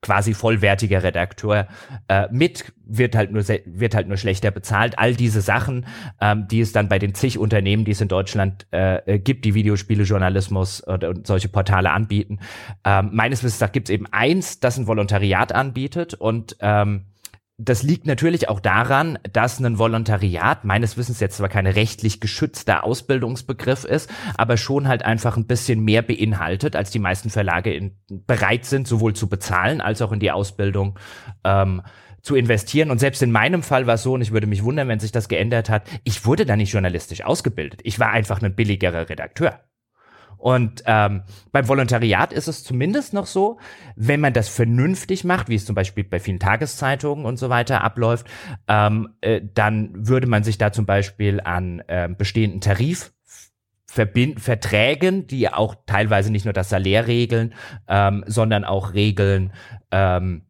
quasi 0.00 0.34
vollwertiger 0.34 1.02
Redakteur 1.02 1.68
äh, 2.08 2.28
mit, 2.30 2.72
wird 2.84 3.14
halt 3.16 3.32
nur 3.32 3.42
wird 3.42 3.94
halt 3.94 4.08
nur 4.08 4.16
schlechter 4.16 4.50
bezahlt. 4.50 4.98
All 4.98 5.14
diese 5.14 5.40
Sachen, 5.40 5.86
ähm, 6.20 6.46
die 6.48 6.60
es 6.60 6.72
dann 6.72 6.88
bei 6.88 6.98
den 6.98 7.14
zig 7.14 7.38
Unternehmen, 7.38 7.84
die 7.84 7.92
es 7.92 8.00
in 8.00 8.08
Deutschland 8.08 8.66
äh, 8.70 9.18
gibt, 9.18 9.44
die 9.44 9.54
Videospielejournalismus 9.54 10.86
oder 10.86 11.14
solche 11.24 11.48
Portale 11.48 11.90
anbieten. 11.90 12.40
Ähm, 12.84 13.10
meines 13.12 13.42
Wissens 13.42 13.72
gibt 13.72 13.88
es 13.88 13.94
eben 13.94 14.06
eins, 14.10 14.60
das 14.60 14.78
ein 14.78 14.86
Volontariat 14.86 15.52
anbietet 15.52 16.14
und 16.14 16.56
ähm, 16.60 17.06
das 17.64 17.82
liegt 17.82 18.06
natürlich 18.06 18.48
auch 18.48 18.60
daran, 18.60 19.18
dass 19.32 19.60
ein 19.60 19.78
Volontariat 19.78 20.64
meines 20.64 20.96
Wissens 20.96 21.20
jetzt 21.20 21.36
zwar 21.36 21.48
keine 21.48 21.76
rechtlich 21.76 22.20
geschützter 22.20 22.84
Ausbildungsbegriff 22.84 23.84
ist, 23.84 24.10
aber 24.36 24.56
schon 24.56 24.88
halt 24.88 25.04
einfach 25.04 25.36
ein 25.36 25.46
bisschen 25.46 25.80
mehr 25.80 26.02
beinhaltet, 26.02 26.74
als 26.74 26.90
die 26.90 26.98
meisten 26.98 27.30
Verlage 27.30 27.72
in, 27.72 27.96
bereit 28.08 28.64
sind, 28.64 28.88
sowohl 28.88 29.14
zu 29.14 29.28
bezahlen 29.28 29.80
als 29.80 30.02
auch 30.02 30.12
in 30.12 30.20
die 30.20 30.32
Ausbildung 30.32 30.98
ähm, 31.44 31.82
zu 32.20 32.34
investieren. 32.34 32.90
Und 32.90 32.98
selbst 32.98 33.22
in 33.22 33.32
meinem 33.32 33.62
Fall 33.62 33.86
war 33.86 33.94
es 33.94 34.02
so, 34.02 34.14
und 34.14 34.22
ich 34.22 34.32
würde 34.32 34.46
mich 34.46 34.64
wundern, 34.64 34.88
wenn 34.88 35.00
sich 35.00 35.12
das 35.12 35.28
geändert 35.28 35.70
hat, 35.70 35.88
ich 36.04 36.24
wurde 36.24 36.46
da 36.46 36.56
nicht 36.56 36.72
journalistisch 36.72 37.24
ausgebildet. 37.24 37.80
Ich 37.84 37.98
war 38.00 38.10
einfach 38.10 38.42
ein 38.42 38.54
billigerer 38.54 39.08
Redakteur. 39.08 39.60
Und 40.42 40.82
ähm, 40.86 41.22
beim 41.52 41.68
Volontariat 41.68 42.32
ist 42.32 42.48
es 42.48 42.64
zumindest 42.64 43.14
noch 43.14 43.26
so, 43.26 43.60
wenn 43.94 44.18
man 44.18 44.32
das 44.32 44.48
vernünftig 44.48 45.22
macht, 45.22 45.48
wie 45.48 45.54
es 45.54 45.64
zum 45.64 45.76
Beispiel 45.76 46.02
bei 46.02 46.18
vielen 46.18 46.40
Tageszeitungen 46.40 47.24
und 47.24 47.36
so 47.36 47.48
weiter 47.48 47.84
abläuft, 47.84 48.26
ähm, 48.66 49.10
äh, 49.20 49.40
dann 49.54 49.90
würde 49.94 50.26
man 50.26 50.42
sich 50.42 50.58
da 50.58 50.72
zum 50.72 50.84
Beispiel 50.84 51.40
an 51.40 51.80
äh, 51.86 52.08
bestehenden 52.08 52.60
Tarif 52.60 53.12
Verträgen, 53.86 55.26
die 55.28 55.48
auch 55.48 55.76
teilweise 55.86 56.32
nicht 56.32 56.44
nur 56.46 56.54
das 56.54 56.70
Salär 56.70 57.06
regeln, 57.06 57.54
ähm, 57.86 58.24
sondern 58.26 58.64
auch 58.64 58.94
regeln, 58.94 59.52
ähm, 59.90 60.46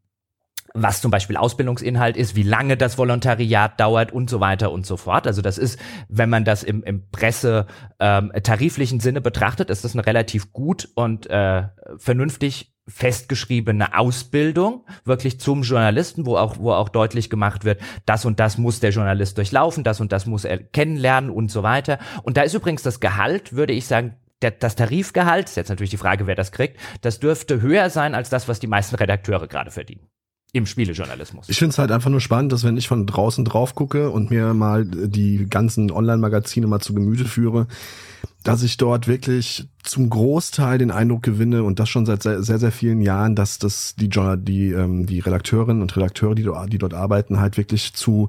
was 0.74 1.00
zum 1.00 1.10
Beispiel 1.10 1.36
Ausbildungsinhalt 1.36 2.16
ist, 2.16 2.36
wie 2.36 2.42
lange 2.42 2.76
das 2.76 2.98
Volontariat 2.98 3.78
dauert 3.78 4.12
und 4.12 4.30
so 4.30 4.40
weiter 4.40 4.72
und 4.72 4.86
so 4.86 4.96
fort. 4.96 5.26
Also 5.26 5.42
das 5.42 5.58
ist, 5.58 5.78
wenn 6.08 6.30
man 6.30 6.44
das 6.44 6.62
im, 6.62 6.82
im 6.82 7.10
Presse 7.10 7.66
ähm, 8.00 8.32
tariflichen 8.42 9.00
Sinne 9.00 9.20
betrachtet, 9.20 9.70
ist 9.70 9.84
das 9.84 9.94
eine 9.94 10.06
relativ 10.06 10.52
gut 10.52 10.88
und 10.94 11.28
äh, 11.28 11.64
vernünftig 11.98 12.72
festgeschriebene 12.88 13.96
Ausbildung 13.96 14.84
wirklich 15.04 15.38
zum 15.38 15.62
Journalisten, 15.62 16.26
wo 16.26 16.36
auch 16.36 16.58
wo 16.58 16.72
auch 16.72 16.88
deutlich 16.88 17.30
gemacht 17.30 17.64
wird, 17.64 17.80
das 18.06 18.24
und 18.24 18.40
das 18.40 18.58
muss 18.58 18.80
der 18.80 18.90
Journalist 18.90 19.38
durchlaufen, 19.38 19.84
das 19.84 20.00
und 20.00 20.10
das 20.10 20.26
muss 20.26 20.44
er 20.44 20.58
kennenlernen 20.58 21.30
und 21.30 21.50
so 21.50 21.62
weiter. 21.62 21.98
Und 22.24 22.36
da 22.36 22.42
ist 22.42 22.54
übrigens 22.54 22.82
das 22.82 22.98
Gehalt, 22.98 23.52
würde 23.52 23.72
ich 23.72 23.86
sagen, 23.86 24.16
der, 24.42 24.50
das 24.50 24.74
Tarifgehalt, 24.74 25.48
ist 25.48 25.56
jetzt 25.56 25.68
natürlich 25.68 25.90
die 25.90 25.96
Frage, 25.96 26.26
wer 26.26 26.34
das 26.34 26.50
kriegt, 26.50 26.76
das 27.02 27.20
dürfte 27.20 27.60
höher 27.60 27.88
sein 27.88 28.16
als 28.16 28.30
das, 28.30 28.48
was 28.48 28.58
die 28.58 28.66
meisten 28.66 28.96
Redakteure 28.96 29.46
gerade 29.46 29.70
verdienen 29.70 30.08
im 30.52 30.66
Spielejournalismus. 30.66 31.48
Ich 31.48 31.58
finde 31.58 31.70
es 31.70 31.78
halt 31.78 31.90
einfach 31.90 32.10
nur 32.10 32.20
spannend, 32.20 32.52
dass 32.52 32.62
wenn 32.62 32.76
ich 32.76 32.86
von 32.86 33.06
draußen 33.06 33.44
drauf 33.44 33.74
gucke 33.74 34.10
und 34.10 34.30
mir 34.30 34.52
mal 34.52 34.84
die 34.84 35.46
ganzen 35.48 35.90
Online-Magazine 35.90 36.66
mal 36.66 36.80
zu 36.80 36.92
Gemüte 36.92 37.24
führe, 37.24 37.66
dass 38.44 38.62
ich 38.62 38.76
dort 38.76 39.08
wirklich 39.08 39.68
zum 39.82 40.10
Großteil 40.10 40.76
den 40.76 40.90
Eindruck 40.90 41.22
gewinne 41.22 41.62
und 41.62 41.78
das 41.78 41.88
schon 41.88 42.04
seit 42.04 42.22
sehr, 42.22 42.42
sehr, 42.42 42.58
sehr 42.58 42.72
vielen 42.72 43.00
Jahren, 43.00 43.34
dass 43.34 43.58
das 43.58 43.94
die, 43.96 44.10
die, 44.10 44.72
ähm, 44.72 45.06
die 45.06 45.20
Redakteurinnen 45.20 45.80
und 45.80 45.96
Redakteure, 45.96 46.34
die, 46.34 46.48
die 46.68 46.78
dort 46.78 46.92
arbeiten, 46.92 47.40
halt 47.40 47.56
wirklich 47.56 47.94
zu 47.94 48.28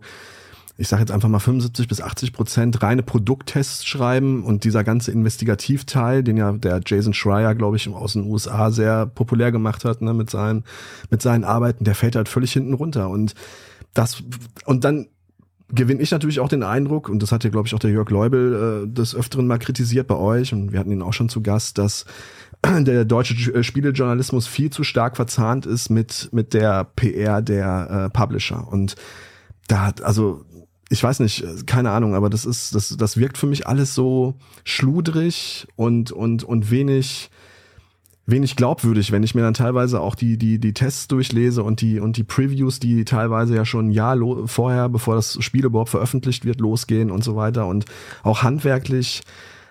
ich 0.83 0.89
sage 0.89 1.01
jetzt 1.01 1.11
einfach 1.11 1.29
mal 1.29 1.39
75 1.39 1.87
bis 1.87 2.01
80 2.01 2.33
Prozent 2.33 2.83
reine 2.83 3.03
Produkttests 3.03 3.85
schreiben 3.85 4.43
und 4.43 4.65
dieser 4.65 4.83
ganze 4.83 5.11
Investigativteil, 5.11 6.23
den 6.23 6.35
ja 6.35 6.51
der 6.51 6.81
Jason 6.85 7.13
Schreier, 7.13 7.55
glaube 7.55 7.77
ich, 7.77 7.87
aus 7.87 8.13
den 8.13 8.25
USA 8.25 8.69
sehr 8.69 9.05
populär 9.05 9.53
gemacht 9.53 9.85
hat, 9.85 10.01
ne, 10.01 10.13
mit 10.13 10.29
seinen, 10.29 10.65
mit 11.09 11.21
seinen 11.21 11.45
Arbeiten, 11.45 11.85
der 11.85 11.95
fällt 11.95 12.17
halt 12.17 12.27
völlig 12.27 12.51
hinten 12.51 12.73
runter 12.73 13.09
und 13.09 13.33
das, 13.93 14.23
und 14.65 14.83
dann 14.83 15.07
gewinne 15.69 16.01
ich 16.01 16.11
natürlich 16.11 16.41
auch 16.41 16.49
den 16.49 16.63
Eindruck, 16.63 17.07
und 17.07 17.23
das 17.23 17.31
hat 17.31 17.45
ja, 17.45 17.49
glaube 17.49 17.67
ich, 17.67 17.73
auch 17.73 17.79
der 17.79 17.91
Jörg 17.91 18.09
Leubel 18.09 18.83
äh, 18.83 18.93
des 18.93 19.15
Öfteren 19.15 19.47
mal 19.47 19.59
kritisiert 19.59 20.07
bei 20.07 20.17
euch, 20.17 20.51
und 20.51 20.73
wir 20.73 20.79
hatten 20.79 20.91
ihn 20.91 21.01
auch 21.01 21.13
schon 21.13 21.29
zu 21.29 21.41
Gast, 21.41 21.77
dass 21.77 22.03
der 22.65 23.05
deutsche 23.05 23.63
Spielejournalismus 23.63 24.47
viel 24.47 24.69
zu 24.69 24.83
stark 24.83 25.15
verzahnt 25.15 25.65
ist 25.65 25.89
mit, 25.89 26.27
mit 26.33 26.53
der 26.53 26.83
PR 26.83 27.41
der 27.41 27.89
äh, 27.89 28.09
Publisher. 28.09 28.67
Und 28.69 28.95
da 29.67 29.85
hat, 29.85 30.01
also 30.01 30.43
ich 30.93 31.03
weiß 31.03 31.21
nicht, 31.21 31.65
keine 31.65 31.89
Ahnung, 31.89 32.13
aber 32.13 32.29
das 32.29 32.45
ist, 32.45 32.75
das, 32.75 32.95
das 32.95 33.17
wirkt 33.17 33.39
für 33.39 33.47
mich 33.47 33.65
alles 33.65 33.95
so 33.95 34.35
schludrig 34.63 35.67
und, 35.75 36.11
und, 36.11 36.43
und 36.43 36.69
wenig, 36.69 37.31
wenig 38.27 38.55
glaubwürdig, 38.55 39.11
wenn 39.11 39.23
ich 39.23 39.33
mir 39.33 39.41
dann 39.41 39.55
teilweise 39.55 39.99
auch 39.99 40.13
die, 40.13 40.37
die, 40.37 40.59
die 40.59 40.73
Tests 40.73 41.07
durchlese 41.07 41.63
und 41.63 41.81
die, 41.81 41.99
und 41.99 42.15
die 42.17 42.23
Previews, 42.23 42.79
die 42.79 43.05
teilweise 43.05 43.55
ja 43.55 43.65
schon 43.65 43.87
ein 43.87 43.91
Jahr 43.91 44.15
vorher, 44.45 44.87
bevor 44.87 45.15
das 45.15 45.43
Spiel 45.43 45.65
überhaupt 45.65 45.89
veröffentlicht 45.89 46.45
wird, 46.45 46.61
losgehen 46.61 47.09
und 47.09 47.23
so 47.23 47.35
weiter 47.35 47.65
und 47.65 47.85
auch 48.21 48.43
handwerklich. 48.43 49.21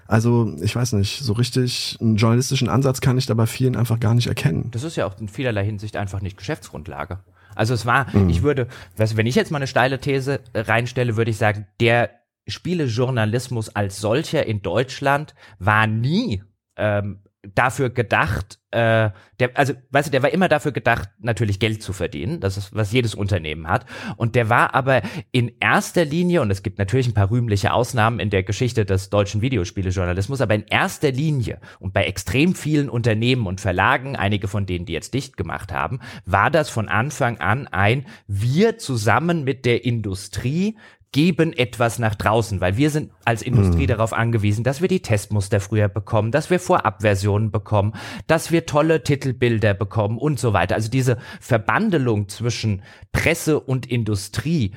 Also, 0.09 0.57
ich 0.61 0.75
weiß 0.75 0.95
nicht, 0.95 1.21
so 1.21 1.35
richtig 1.35 1.99
einen 2.01 2.17
journalistischen 2.17 2.69
Ansatz 2.69 3.01
kann 3.01 3.17
ich 3.17 3.27
da 3.27 3.35
bei 3.35 3.47
vielen 3.47 3.77
einfach 3.77 4.01
gar 4.01 4.15
nicht 4.15 4.27
erkennen. 4.27 4.69
Das 4.73 4.83
ist 4.83 4.97
ja 4.97 5.07
auch 5.07 5.19
in 5.21 5.29
vielerlei 5.29 5.65
Hinsicht 5.65 5.97
einfach 5.97 6.21
nicht 6.21 6.37
Geschäftsgrundlage. 6.37 7.21
Also 7.55 7.75
es 7.75 7.87
war, 7.87 8.15
mhm. 8.17 8.29
ich 8.29 8.43
würde, 8.43 8.69
was, 8.97 9.17
wenn 9.17 9.27
ich 9.27 9.35
jetzt 9.35 9.51
mal 9.51 9.59
eine 9.59 9.67
steile 9.67 9.99
These 9.99 10.41
äh, 10.53 10.61
reinstelle, 10.61 11.17
würde 11.17 11.31
ich 11.31 11.39
sagen, 11.39 11.67
der 11.81 12.11
Spielejournalismus 12.47 13.69
als 13.71 14.01
solcher 14.01 14.47
in 14.47 14.63
Deutschland 14.63 15.35
war 15.59 15.87
nie 15.87 16.43
ähm, 16.77 17.23
dafür 17.55 17.91
gedacht, 17.91 18.59
äh, 18.73 19.11
der, 19.39 19.51
also, 19.55 19.75
weißt 19.91 20.09
du, 20.09 20.11
der 20.11 20.23
war 20.23 20.31
immer 20.31 20.49
dafür 20.49 20.73
gedacht, 20.73 21.11
natürlich 21.21 21.59
Geld 21.59 21.83
zu 21.83 21.93
verdienen. 21.93 22.41
Das 22.41 22.57
ist, 22.57 22.75
was 22.75 22.93
jedes 22.93 23.15
Unternehmen 23.15 23.69
hat. 23.69 23.87
Und 24.17 24.35
der 24.35 24.49
war 24.49 24.75
aber 24.75 25.03
in 25.31 25.53
erster 25.61 26.05
Linie, 26.05 26.41
und 26.41 26.51
es 26.51 26.63
gibt 26.63 26.79
natürlich 26.79 27.07
ein 27.07 27.15
paar 27.15 27.31
rühmliche 27.31 27.73
Ausnahmen 27.73 28.19
in 28.19 28.31
der 28.31 28.43
Geschichte 28.43 28.85
des 28.85 29.11
deutschen 29.11 29.43
Videospielejournalismus, 29.43 30.41
aber 30.41 30.55
in 30.55 30.67
erster 30.67 31.13
Linie 31.13 31.61
und 31.81 31.93
bei 31.93 32.05
extrem 32.05 32.55
vielen 32.55 32.89
Unternehmen 32.89 33.47
und 33.47 33.61
Verlagen, 33.61 34.17
einige 34.17 34.49
von 34.49 34.67
denen, 34.67 34.87
die 34.87 34.93
jetzt 34.93 35.15
dicht 35.15 35.37
gemacht 35.37 35.73
haben, 35.73 36.01
war 36.25 36.51
das 36.51 36.71
von 36.71 36.89
Anfang 36.89 37.39
an 37.39 37.67
ein, 37.67 38.07
wir 38.27 38.79
zusammen 38.79 39.45
mit 39.45 39.65
der 39.65 39.85
Industrie 39.85 40.77
geben 41.13 41.53
etwas 41.53 41.99
nach 41.99 42.15
draußen, 42.15 42.61
weil 42.61 42.79
wir 42.79 42.91
sind 42.91 43.13
als 43.25 43.43
Industrie 43.43 43.83
mhm. 43.83 43.89
darauf 43.89 44.13
angewiesen, 44.15 44.65
dass 44.65 44.81
wir 44.81 44.89
die 44.89 45.03
Testmuster 45.03 45.61
früher 45.61 45.89
bekommen, 45.89 46.33
dass 46.33 46.49
wir 46.49 46.59
Vorabversionen 46.59 47.51
bekommen, 47.51 47.93
dass 48.27 48.51
wir 48.51 48.67
tolle 48.67 49.03
Titelbilder 49.03 49.75
bekommen 49.75 50.19
und 50.19 50.41
so 50.41 50.55
weiter. 50.55 50.75
Also 50.75 50.91
diese 50.91 51.19
Verbandelung 51.41 52.29
zwischen 52.29 52.83
Presse 53.13 53.61
und 53.61 53.87
Industrie, 53.87 54.73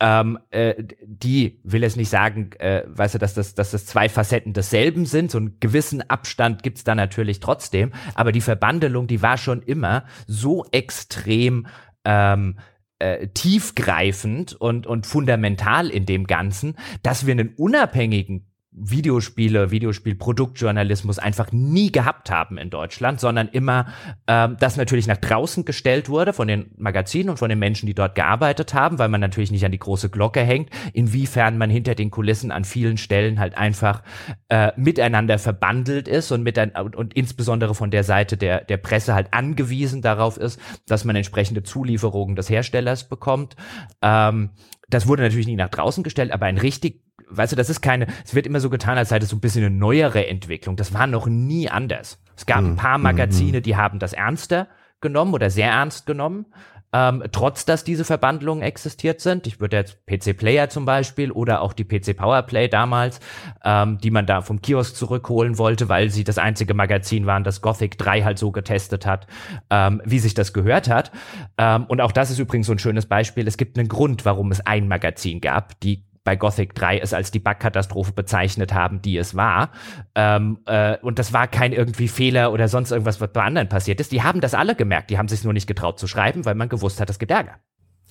ähm, 0.00 0.38
äh, 0.50 0.74
die 1.02 1.58
will 1.64 1.82
es 1.82 1.96
nicht 1.96 2.10
sagen, 2.10 2.50
äh, 2.58 2.82
weißt 2.86 3.14
du, 3.14 3.18
dass 3.18 3.34
das, 3.34 3.54
dass 3.54 3.70
das 3.72 3.86
zwei 3.86 4.08
Facetten 4.08 4.52
desselben 4.52 5.06
sind. 5.06 5.30
So 5.30 5.38
einen 5.38 5.58
gewissen 5.58 6.08
Abstand 6.08 6.62
gibt's 6.62 6.84
da 6.84 6.94
natürlich 6.94 7.40
trotzdem, 7.40 7.92
aber 8.14 8.30
die 8.30 8.42
Verbandelung, 8.42 9.06
die 9.06 9.22
war 9.22 9.38
schon 9.38 9.62
immer 9.62 10.04
so 10.26 10.66
extrem 10.70 11.66
ähm, 12.04 12.58
äh, 12.98 13.28
tiefgreifend 13.28 14.54
und, 14.54 14.86
und 14.86 15.06
fundamental 15.06 15.88
in 15.88 16.06
dem 16.06 16.26
Ganzen, 16.26 16.76
dass 17.02 17.26
wir 17.26 17.32
einen 17.32 17.54
unabhängigen 17.54 18.47
Videospiele, 18.80 19.70
Videospielproduktjournalismus 19.70 21.18
einfach 21.18 21.52
nie 21.52 21.90
gehabt 21.92 22.30
haben 22.30 22.58
in 22.58 22.70
Deutschland, 22.70 23.20
sondern 23.20 23.48
immer 23.48 23.86
ähm, 24.26 24.56
das 24.60 24.76
natürlich 24.76 25.06
nach 25.06 25.16
draußen 25.16 25.64
gestellt 25.64 26.08
wurde 26.08 26.32
von 26.32 26.48
den 26.48 26.70
Magazinen 26.76 27.30
und 27.30 27.38
von 27.38 27.48
den 27.48 27.58
Menschen, 27.58 27.86
die 27.86 27.94
dort 27.94 28.14
gearbeitet 28.14 28.74
haben, 28.74 28.98
weil 28.98 29.08
man 29.08 29.20
natürlich 29.20 29.50
nicht 29.50 29.64
an 29.64 29.72
die 29.72 29.78
große 29.78 30.10
Glocke 30.10 30.40
hängt, 30.40 30.70
inwiefern 30.92 31.58
man 31.58 31.70
hinter 31.70 31.94
den 31.94 32.10
Kulissen 32.10 32.50
an 32.50 32.64
vielen 32.64 32.96
Stellen 32.96 33.38
halt 33.38 33.56
einfach 33.56 34.02
äh, 34.48 34.72
miteinander 34.76 35.38
verbandelt 35.38 36.08
ist 36.08 36.30
und, 36.32 36.42
mit 36.42 36.58
ein, 36.58 36.70
und, 36.70 37.14
insbesondere 37.14 37.74
von 37.74 37.90
der 37.90 38.04
Seite 38.04 38.36
der, 38.36 38.64
der 38.64 38.76
Presse 38.76 39.14
halt 39.14 39.32
angewiesen 39.32 40.02
darauf 40.02 40.36
ist, 40.36 40.60
dass 40.86 41.04
man 41.04 41.16
entsprechende 41.16 41.62
Zulieferungen 41.62 42.36
des 42.36 42.48
Herstellers 42.48 43.08
bekommt. 43.08 43.56
Ähm, 44.02 44.50
das 44.88 45.06
wurde 45.06 45.22
natürlich 45.22 45.46
nie 45.46 45.56
nach 45.56 45.68
draußen 45.68 46.02
gestellt, 46.02 46.32
aber 46.32 46.46
ein 46.46 46.58
richtig 46.58 47.02
weißt 47.30 47.52
du, 47.52 47.56
das 47.56 47.70
ist 47.70 47.80
keine, 47.80 48.06
es 48.24 48.34
wird 48.34 48.46
immer 48.46 48.60
so 48.60 48.70
getan, 48.70 48.98
als 48.98 49.10
sei 49.10 49.18
das 49.18 49.28
so 49.28 49.36
ein 49.36 49.40
bisschen 49.40 49.64
eine 49.64 49.74
neuere 49.74 50.26
Entwicklung. 50.26 50.76
Das 50.76 50.94
war 50.94 51.06
noch 51.06 51.26
nie 51.26 51.68
anders. 51.68 52.18
Es 52.36 52.46
gab 52.46 52.58
ein 52.58 52.72
mhm. 52.72 52.76
paar 52.76 52.98
Magazine, 52.98 53.58
mhm. 53.58 53.62
die 53.62 53.76
haben 53.76 53.98
das 53.98 54.12
ernster 54.12 54.68
genommen 55.00 55.34
oder 55.34 55.50
sehr 55.50 55.70
ernst 55.70 56.06
genommen. 56.06 56.46
Ähm, 56.90 57.22
trotz 57.32 57.66
dass 57.66 57.84
diese 57.84 58.04
Verbandlungen 58.06 58.62
existiert 58.62 59.20
sind. 59.20 59.46
Ich 59.46 59.60
würde 59.60 59.76
jetzt 59.76 60.06
PC 60.06 60.34
Player 60.34 60.70
zum 60.70 60.86
Beispiel 60.86 61.30
oder 61.30 61.60
auch 61.60 61.74
die 61.74 61.84
PC 61.84 62.16
Powerplay 62.16 62.66
damals, 62.68 63.20
ähm, 63.62 63.98
die 63.98 64.10
man 64.10 64.24
da 64.24 64.40
vom 64.40 64.62
Kiosk 64.62 64.96
zurückholen 64.96 65.58
wollte, 65.58 65.90
weil 65.90 66.08
sie 66.08 66.24
das 66.24 66.38
einzige 66.38 66.72
Magazin 66.72 67.26
waren, 67.26 67.44
das 67.44 67.60
Gothic 67.60 67.98
3 67.98 68.22
halt 68.22 68.38
so 68.38 68.52
getestet 68.52 69.04
hat, 69.04 69.26
ähm, 69.68 70.00
wie 70.06 70.18
sich 70.18 70.32
das 70.32 70.54
gehört 70.54 70.88
hat. 70.88 71.12
Ähm, 71.58 71.84
und 71.88 72.00
auch 72.00 72.12
das 72.12 72.30
ist 72.30 72.38
übrigens 72.38 72.68
so 72.68 72.72
ein 72.72 72.78
schönes 72.78 73.04
Beispiel. 73.04 73.46
Es 73.46 73.58
gibt 73.58 73.78
einen 73.78 73.88
Grund, 73.88 74.24
warum 74.24 74.50
es 74.50 74.64
ein 74.64 74.88
Magazin 74.88 75.42
gab. 75.42 75.78
Die 75.80 76.07
bei 76.28 76.36
Gothic 76.36 76.74
3 76.74 76.98
es 76.98 77.14
als 77.14 77.30
die 77.30 77.38
Bugkatastrophe 77.38 78.12
bezeichnet 78.12 78.74
haben, 78.74 79.00
die 79.00 79.16
es 79.16 79.34
war. 79.34 79.70
Ähm, 80.14 80.58
äh, 80.66 80.98
und 80.98 81.18
das 81.18 81.32
war 81.32 81.48
kein 81.48 81.72
irgendwie 81.72 82.06
Fehler 82.06 82.52
oder 82.52 82.68
sonst 82.68 82.90
irgendwas, 82.90 83.18
was 83.22 83.32
bei 83.32 83.42
anderen 83.42 83.70
passiert 83.70 83.98
ist. 83.98 84.12
Die 84.12 84.22
haben 84.22 84.42
das 84.42 84.52
alle 84.52 84.74
gemerkt. 84.74 85.08
Die 85.08 85.16
haben 85.16 85.28
sich 85.28 85.42
nur 85.42 85.54
nicht 85.54 85.66
getraut 85.66 85.98
zu 85.98 86.06
schreiben, 86.06 86.44
weil 86.44 86.54
man 86.54 86.68
gewusst 86.68 87.00
hat, 87.00 87.08
es 87.08 87.18
gibt 87.18 87.32
Ärger. 87.32 87.54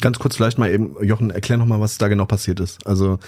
Ganz 0.01 0.17
kurz 0.17 0.35
vielleicht 0.35 0.57
mal 0.57 0.71
eben, 0.71 0.95
Jochen, 1.03 1.29
erklär 1.29 1.59
noch 1.59 1.67
mal, 1.67 1.79
was 1.79 1.99
da 1.99 2.07
genau 2.07 2.25
passiert 2.25 2.59
ist. 2.59 2.87
Also 2.87 3.19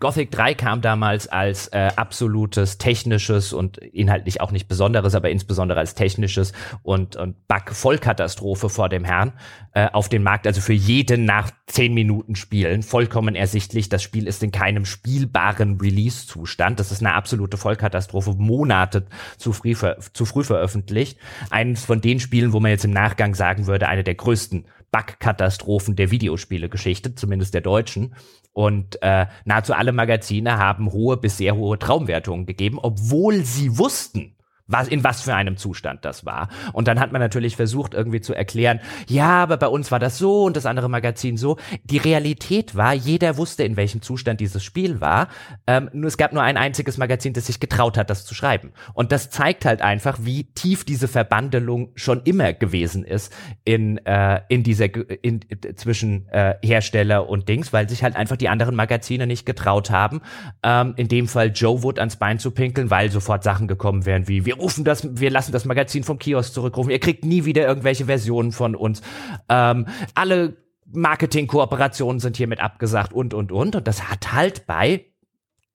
Gothic 0.00 0.30
3 0.30 0.54
kam 0.54 0.80
damals 0.80 1.26
als 1.26 1.68
äh, 1.68 1.90
absolutes 1.96 2.78
technisches 2.78 3.52
und 3.52 3.78
inhaltlich 3.78 4.40
auch 4.40 4.52
nicht 4.52 4.68
besonderes, 4.68 5.14
aber 5.14 5.30
insbesondere 5.30 5.80
als 5.80 5.94
technisches 5.94 6.52
und, 6.82 7.16
und 7.16 7.48
Bug-Vollkatastrophe 7.48 8.68
vor 8.68 8.88
dem 8.88 9.04
Herrn 9.04 9.32
äh, 9.72 9.88
auf 9.92 10.08
den 10.08 10.22
Markt. 10.22 10.46
Also 10.46 10.60
für 10.60 10.72
jeden 10.72 11.24
nach 11.24 11.50
zehn 11.66 11.94
Minuten 11.94 12.36
Spielen 12.36 12.82
vollkommen 12.82 13.34
ersichtlich, 13.34 13.88
das 13.88 14.02
Spiel 14.02 14.26
ist 14.28 14.42
in 14.42 14.52
keinem 14.52 14.84
spielbaren 14.84 15.80
Release-Zustand. 15.80 16.78
Das 16.78 16.92
ist 16.92 17.02
eine 17.02 17.14
absolute 17.14 17.56
Vollkatastrophe, 17.56 18.34
Monate 18.36 19.06
zu 19.36 19.52
früh, 19.52 19.74
zu 20.12 20.24
früh 20.24 20.44
veröffentlicht. 20.44 21.18
Eines 21.50 21.84
von 21.84 22.00
den 22.00 22.20
Spielen, 22.20 22.52
wo 22.52 22.60
man 22.60 22.70
jetzt 22.70 22.84
im 22.84 22.92
Nachgang 22.92 23.34
sagen 23.34 23.66
würde, 23.66 23.88
eine 23.88 24.04
der 24.04 24.14
größten 24.14 24.66
Bug-Katastrophen 24.90 25.96
der 25.96 26.10
Videospiele-Geschichte, 26.10 27.14
zumindest 27.14 27.54
der 27.54 27.60
deutschen. 27.60 28.14
Und 28.52 29.00
äh, 29.02 29.26
nahezu 29.44 29.74
alle 29.74 29.92
Magazine 29.92 30.58
haben 30.58 30.92
hohe 30.92 31.16
bis 31.16 31.36
sehr 31.36 31.56
hohe 31.56 31.78
Traumwertungen 31.78 32.46
gegeben, 32.46 32.78
obwohl 32.80 33.44
sie 33.44 33.78
wussten, 33.78 34.34
was, 34.68 34.86
in 34.86 35.02
was 35.02 35.22
für 35.22 35.34
einem 35.34 35.56
Zustand 35.56 36.04
das 36.04 36.24
war. 36.24 36.48
Und 36.72 36.86
dann 36.86 37.00
hat 37.00 37.10
man 37.10 37.20
natürlich 37.20 37.56
versucht, 37.56 37.94
irgendwie 37.94 38.20
zu 38.20 38.34
erklären, 38.34 38.80
ja, 39.08 39.42
aber 39.42 39.56
bei 39.56 39.66
uns 39.66 39.90
war 39.90 39.98
das 39.98 40.18
so 40.18 40.44
und 40.44 40.56
das 40.56 40.66
andere 40.66 40.88
Magazin 40.88 41.36
so. 41.36 41.56
Die 41.84 41.96
Realität 41.96 42.76
war, 42.76 42.92
jeder 42.92 43.36
wusste, 43.38 43.64
in 43.64 43.76
welchem 43.76 44.02
Zustand 44.02 44.40
dieses 44.40 44.62
Spiel 44.62 45.00
war. 45.00 45.28
Ähm, 45.66 45.88
nur 45.92 46.08
es 46.08 46.18
gab 46.18 46.32
nur 46.32 46.42
ein 46.42 46.56
einziges 46.56 46.98
Magazin, 46.98 47.32
das 47.32 47.46
sich 47.46 47.60
getraut 47.60 47.96
hat, 47.96 48.10
das 48.10 48.24
zu 48.24 48.34
schreiben. 48.34 48.72
Und 48.92 49.10
das 49.10 49.30
zeigt 49.30 49.64
halt 49.64 49.80
einfach, 49.80 50.18
wie 50.22 50.44
tief 50.44 50.84
diese 50.84 51.08
Verbandelung 51.08 51.90
schon 51.94 52.22
immer 52.24 52.52
gewesen 52.52 53.04
ist 53.04 53.34
in, 53.64 53.98
äh, 54.06 54.42
in 54.48 54.62
dieser, 54.62 54.88
in, 55.24 55.40
zwischen 55.76 56.28
äh, 56.28 56.56
Hersteller 56.62 57.28
und 57.28 57.48
Dings, 57.48 57.72
weil 57.72 57.88
sich 57.88 58.02
halt 58.02 58.16
einfach 58.16 58.36
die 58.36 58.50
anderen 58.50 58.76
Magazine 58.76 59.26
nicht 59.26 59.46
getraut 59.46 59.90
haben, 59.90 60.20
ähm, 60.62 60.92
in 60.96 61.08
dem 61.08 61.26
Fall 61.26 61.52
Joe 61.54 61.82
Wood 61.82 61.98
ans 61.98 62.16
Bein 62.16 62.38
zu 62.38 62.50
pinkeln, 62.50 62.90
weil 62.90 63.10
sofort 63.10 63.42
Sachen 63.42 63.66
gekommen 63.66 64.04
wären 64.04 64.28
wie, 64.28 64.44
wir 64.44 64.57
rufen 64.58 64.84
das, 64.84 65.20
wir 65.20 65.30
lassen 65.30 65.52
das 65.52 65.64
Magazin 65.64 66.04
vom 66.04 66.18
Kiosk 66.18 66.52
zurückrufen, 66.52 66.90
ihr 66.90 67.00
kriegt 67.00 67.24
nie 67.24 67.44
wieder 67.44 67.66
irgendwelche 67.66 68.06
Versionen 68.06 68.52
von 68.52 68.74
uns. 68.74 69.02
Ähm, 69.48 69.86
alle 70.14 70.56
Marketing-Kooperationen 70.92 72.20
sind 72.20 72.36
hiermit 72.36 72.60
abgesagt 72.60 73.12
und, 73.12 73.34
und, 73.34 73.52
und. 73.52 73.76
Und 73.76 73.86
das 73.86 74.08
hat 74.08 74.32
halt 74.32 74.66
bei, 74.66 75.06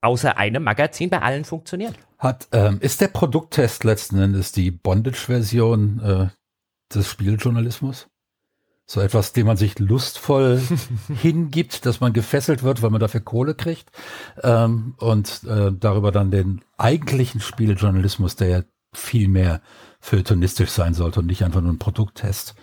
außer 0.00 0.36
einem 0.36 0.64
Magazin, 0.64 1.10
bei 1.10 1.22
allen 1.22 1.44
funktioniert. 1.44 1.94
Hat, 2.18 2.48
ähm, 2.52 2.78
ist 2.80 3.00
der 3.00 3.08
Produkttest 3.08 3.84
letzten 3.84 4.18
Endes 4.18 4.52
die 4.52 4.70
Bondage-Version 4.70 6.00
äh, 6.00 6.28
des 6.94 7.08
Spieljournalismus? 7.08 8.08
So 8.86 9.00
etwas, 9.00 9.32
dem 9.32 9.46
man 9.46 9.56
sich 9.56 9.78
lustvoll 9.78 10.60
hingibt, 11.22 11.86
dass 11.86 12.00
man 12.00 12.12
gefesselt 12.12 12.62
wird, 12.62 12.82
weil 12.82 12.90
man 12.90 13.00
dafür 13.00 13.20
Kohle 13.20 13.54
kriegt 13.54 13.90
ähm, 14.42 14.94
und 14.98 15.42
äh, 15.44 15.72
darüber 15.72 16.12
dann 16.12 16.30
den 16.30 16.60
eigentlichen 16.76 17.40
Spielejournalismus, 17.40 18.36
der 18.36 18.48
ja 18.48 18.62
viel 18.94 19.28
mehr 19.28 19.60
feuilletonistisch 20.00 20.70
sein 20.70 20.94
sollte 20.94 21.20
und 21.20 21.26
nicht 21.26 21.44
einfach 21.44 21.60
nur 21.60 21.72
ein 21.72 21.78
Produkttest, 21.78 22.54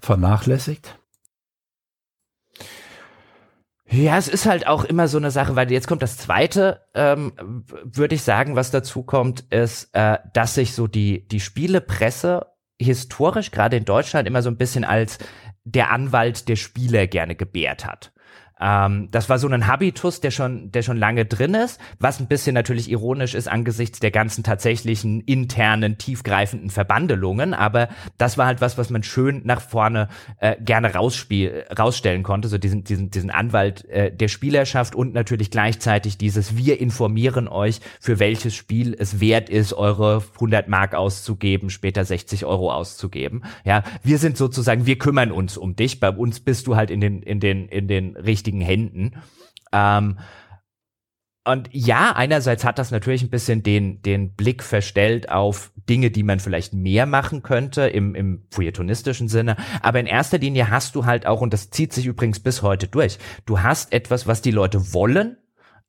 vernachlässigt? 0.00 0.98
Ja, 3.90 4.18
es 4.18 4.28
ist 4.28 4.44
halt 4.44 4.66
auch 4.66 4.84
immer 4.84 5.08
so 5.08 5.16
eine 5.16 5.30
Sache, 5.30 5.56
weil 5.56 5.70
jetzt 5.72 5.88
kommt 5.88 6.02
das 6.02 6.18
zweite, 6.18 6.82
ähm, 6.94 7.32
würde 7.84 8.14
ich 8.14 8.22
sagen, 8.22 8.54
was 8.54 8.70
dazu 8.70 9.02
kommt, 9.02 9.40
ist, 9.50 9.88
äh, 9.94 10.18
dass 10.34 10.54
sich 10.54 10.74
so 10.74 10.86
die, 10.86 11.26
die 11.26 11.40
Spielepresse 11.40 12.46
historisch, 12.78 13.50
gerade 13.50 13.78
in 13.78 13.86
Deutschland, 13.86 14.28
immer 14.28 14.42
so 14.42 14.50
ein 14.50 14.58
bisschen 14.58 14.84
als 14.84 15.18
der 15.64 15.90
Anwalt 15.90 16.48
der 16.48 16.56
Spieler 16.56 17.06
gerne 17.06 17.34
gebärt 17.34 17.86
hat. 17.86 18.12
Ähm, 18.60 19.08
das 19.10 19.28
war 19.28 19.38
so 19.38 19.48
ein 19.48 19.66
Habitus, 19.66 20.20
der 20.20 20.30
schon, 20.30 20.70
der 20.72 20.82
schon 20.82 20.96
lange 20.96 21.24
drin 21.24 21.54
ist, 21.54 21.80
was 21.98 22.20
ein 22.20 22.26
bisschen 22.26 22.54
natürlich 22.54 22.90
ironisch 22.90 23.34
ist 23.34 23.48
angesichts 23.48 24.00
der 24.00 24.10
ganzen 24.10 24.44
tatsächlichen 24.44 25.20
internen, 25.20 25.98
tiefgreifenden 25.98 26.70
Verbandelungen. 26.70 27.54
Aber 27.54 27.88
das 28.16 28.38
war 28.38 28.46
halt 28.46 28.60
was, 28.60 28.78
was 28.78 28.90
man 28.90 29.02
schön 29.02 29.42
nach 29.44 29.60
vorne 29.60 30.08
äh, 30.38 30.56
gerne 30.60 30.94
rausspiel, 30.94 31.64
rausstellen 31.76 32.22
konnte. 32.22 32.48
So 32.48 32.58
diesen, 32.58 32.84
diesen, 32.84 33.10
diesen 33.10 33.30
Anwalt 33.30 33.88
äh, 33.88 34.10
der 34.12 34.28
Spielerschaft 34.28 34.94
und 34.94 35.14
natürlich 35.14 35.50
gleichzeitig 35.50 36.18
dieses 36.18 36.56
Wir 36.56 36.80
informieren 36.80 37.48
euch, 37.48 37.80
für 38.00 38.18
welches 38.18 38.54
Spiel 38.54 38.96
es 38.98 39.20
wert 39.20 39.48
ist, 39.48 39.72
eure 39.72 40.22
100 40.34 40.68
Mark 40.68 40.94
auszugeben, 40.94 41.70
später 41.70 42.04
60 42.04 42.44
Euro 42.44 42.72
auszugeben. 42.72 43.42
Ja, 43.64 43.82
wir 44.02 44.18
sind 44.18 44.36
sozusagen, 44.36 44.86
wir 44.86 44.98
kümmern 44.98 45.32
uns 45.32 45.56
um 45.56 45.76
dich. 45.76 46.00
Bei 46.00 46.10
uns 46.10 46.40
bist 46.40 46.66
du 46.66 46.76
halt 46.76 46.90
in 46.90 47.00
den, 47.00 47.22
in 47.22 47.40
den, 47.40 47.68
in 47.68 47.88
den 47.88 48.16
richtigen 48.16 48.47
richtigen 48.48 48.60
Händen. 48.60 49.12
Ähm, 49.72 50.18
und 51.44 51.70
ja, 51.72 52.12
einerseits 52.14 52.64
hat 52.64 52.78
das 52.78 52.90
natürlich 52.90 53.22
ein 53.22 53.30
bisschen 53.30 53.62
den, 53.62 54.02
den 54.02 54.34
Blick 54.34 54.62
verstellt 54.62 55.30
auf 55.30 55.72
Dinge, 55.88 56.10
die 56.10 56.22
man 56.22 56.40
vielleicht 56.40 56.74
mehr 56.74 57.06
machen 57.06 57.42
könnte 57.42 57.86
im, 57.88 58.14
im 58.14 58.42
feuilletonistischen 58.50 59.28
Sinne. 59.28 59.56
Aber 59.80 59.98
in 59.98 60.06
erster 60.06 60.36
Linie 60.36 60.68
hast 60.68 60.94
du 60.94 61.06
halt 61.06 61.26
auch, 61.26 61.40
und 61.40 61.54
das 61.54 61.70
zieht 61.70 61.94
sich 61.94 62.04
übrigens 62.04 62.40
bis 62.40 62.60
heute 62.60 62.86
durch, 62.86 63.18
du 63.46 63.60
hast 63.60 63.94
etwas, 63.94 64.26
was 64.26 64.42
die 64.42 64.50
Leute 64.50 64.92
wollen. 64.92 65.38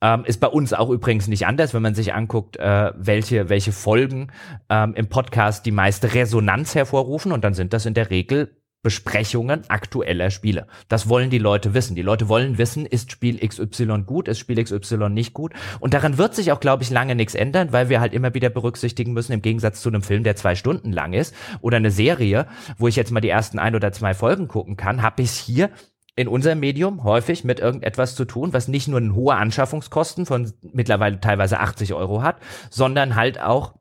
Ähm, 0.01 0.23
ist 0.23 0.39
bei 0.39 0.47
uns 0.47 0.71
auch 0.71 0.89
übrigens 0.89 1.27
nicht 1.27 1.45
anders, 1.45 1.73
wenn 1.73 1.81
man 1.81 1.93
sich 1.93 2.13
anguckt, 2.13 2.55
äh, 2.55 2.93
welche, 2.95 3.49
welche 3.49 3.73
Folgen 3.73 4.31
ähm, 4.69 4.93
im 4.95 5.09
Podcast 5.09 5.65
die 5.65 5.71
meiste 5.73 6.13
Resonanz 6.13 6.73
hervorrufen. 6.73 7.33
Und 7.33 7.43
dann 7.43 7.53
sind 7.53 7.73
das 7.73 7.85
in 7.85 7.95
der 7.95 8.09
Regel 8.09 8.55
Besprechungen 8.81 9.69
aktueller 9.69 10.31
Spiele. 10.31 10.67
Das 10.87 11.09
wollen 11.09 11.29
die 11.29 11.37
Leute 11.37 11.73
wissen. 11.73 11.95
Die 11.95 12.01
Leute 12.01 12.29
wollen 12.29 12.57
wissen, 12.57 12.85
ist 12.85 13.11
Spiel 13.11 13.45
XY 13.45 14.03
gut, 14.05 14.29
ist 14.29 14.39
Spiel 14.39 14.63
XY 14.63 15.09
nicht 15.09 15.33
gut. 15.33 15.53
Und 15.81 15.93
daran 15.93 16.17
wird 16.17 16.33
sich 16.33 16.51
auch, 16.53 16.61
glaube 16.61 16.83
ich, 16.83 16.89
lange 16.89 17.15
nichts 17.15 17.35
ändern, 17.35 17.73
weil 17.73 17.89
wir 17.89 17.99
halt 17.99 18.13
immer 18.13 18.33
wieder 18.33 18.49
berücksichtigen 18.49 19.11
müssen, 19.11 19.33
im 19.33 19.41
Gegensatz 19.41 19.81
zu 19.81 19.89
einem 19.89 20.01
Film, 20.01 20.23
der 20.23 20.37
zwei 20.37 20.55
Stunden 20.55 20.93
lang 20.93 21.13
ist, 21.13 21.35
oder 21.59 21.77
eine 21.77 21.91
Serie, 21.91 22.47
wo 22.77 22.87
ich 22.87 22.95
jetzt 22.95 23.11
mal 23.11 23.19
die 23.19 23.29
ersten 23.29 23.59
ein 23.59 23.75
oder 23.75 23.91
zwei 23.91 24.13
Folgen 24.13 24.47
gucken 24.47 24.77
kann, 24.77 25.01
habe 25.01 25.23
ich 25.23 25.31
hier 25.31 25.69
in 26.15 26.27
unserem 26.27 26.59
Medium 26.59 27.03
häufig 27.03 27.45
mit 27.45 27.59
irgendetwas 27.61 28.15
zu 28.15 28.25
tun, 28.25 28.51
was 28.51 28.67
nicht 28.67 28.87
nur 28.87 28.99
eine 28.99 29.15
hohe 29.15 29.35
Anschaffungskosten 29.35 30.25
von 30.25 30.51
mittlerweile 30.61 31.21
teilweise 31.21 31.59
80 31.59 31.93
Euro 31.93 32.21
hat, 32.21 32.37
sondern 32.69 33.15
halt 33.15 33.39
auch 33.39 33.78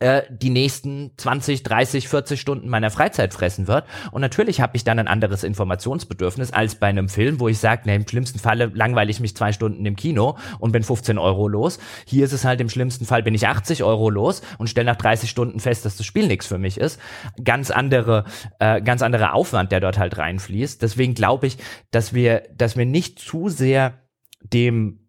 äh, 0.00 0.22
die 0.28 0.50
nächsten 0.50 1.12
20, 1.16 1.62
30, 1.62 2.08
40 2.08 2.40
Stunden 2.40 2.68
meiner 2.68 2.90
Freizeit 2.90 3.32
fressen 3.32 3.68
wird. 3.68 3.84
Und 4.10 4.20
natürlich 4.20 4.60
habe 4.60 4.76
ich 4.76 4.84
dann 4.84 4.98
ein 4.98 5.08
anderes 5.08 5.44
Informationsbedürfnis 5.44 6.52
als 6.52 6.74
bei 6.76 6.88
einem 6.88 7.08
Film, 7.08 7.40
wo 7.40 7.48
ich 7.48 7.58
sage, 7.58 7.82
ne, 7.86 7.94
im 7.94 8.08
schlimmsten 8.08 8.38
Falle 8.38 8.70
langweile 8.74 9.10
ich 9.10 9.20
mich 9.20 9.36
zwei 9.36 9.52
Stunden 9.52 9.86
im 9.86 9.96
Kino 9.96 10.36
und 10.58 10.72
bin 10.72 10.82
15 10.82 11.18
Euro 11.18 11.48
los. 11.48 11.78
Hier 12.06 12.24
ist 12.24 12.32
es 12.32 12.44
halt 12.44 12.60
im 12.60 12.68
schlimmsten 12.68 13.04
Fall 13.04 13.22
bin 13.22 13.34
ich 13.34 13.46
80 13.46 13.84
Euro 13.84 14.10
los 14.10 14.42
und 14.58 14.68
stelle 14.68 14.86
nach 14.86 14.96
30 14.96 15.30
Stunden 15.30 15.60
fest, 15.60 15.84
dass 15.84 15.96
das 15.96 16.06
Spiel 16.06 16.26
nichts 16.26 16.46
für 16.46 16.58
mich 16.58 16.78
ist. 16.78 17.00
Ganz 17.42 17.70
andere, 17.70 18.24
äh, 18.58 18.82
ganz 18.82 19.02
anderer 19.02 19.34
Aufwand, 19.34 19.72
der 19.72 19.80
dort 19.80 19.98
halt 19.98 20.18
reinfließt. 20.18 20.82
Deswegen 20.82 21.14
glaube 21.14 21.46
ich, 21.46 21.58
dass 21.90 22.12
wir, 22.12 22.42
dass 22.54 22.76
wir 22.76 22.86
nicht 22.86 23.18
zu 23.18 23.48
sehr 23.48 24.00
dem 24.42 25.00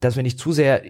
dass 0.00 0.16
wir 0.16 0.22
nicht 0.22 0.38
zu 0.38 0.52
sehr 0.52 0.82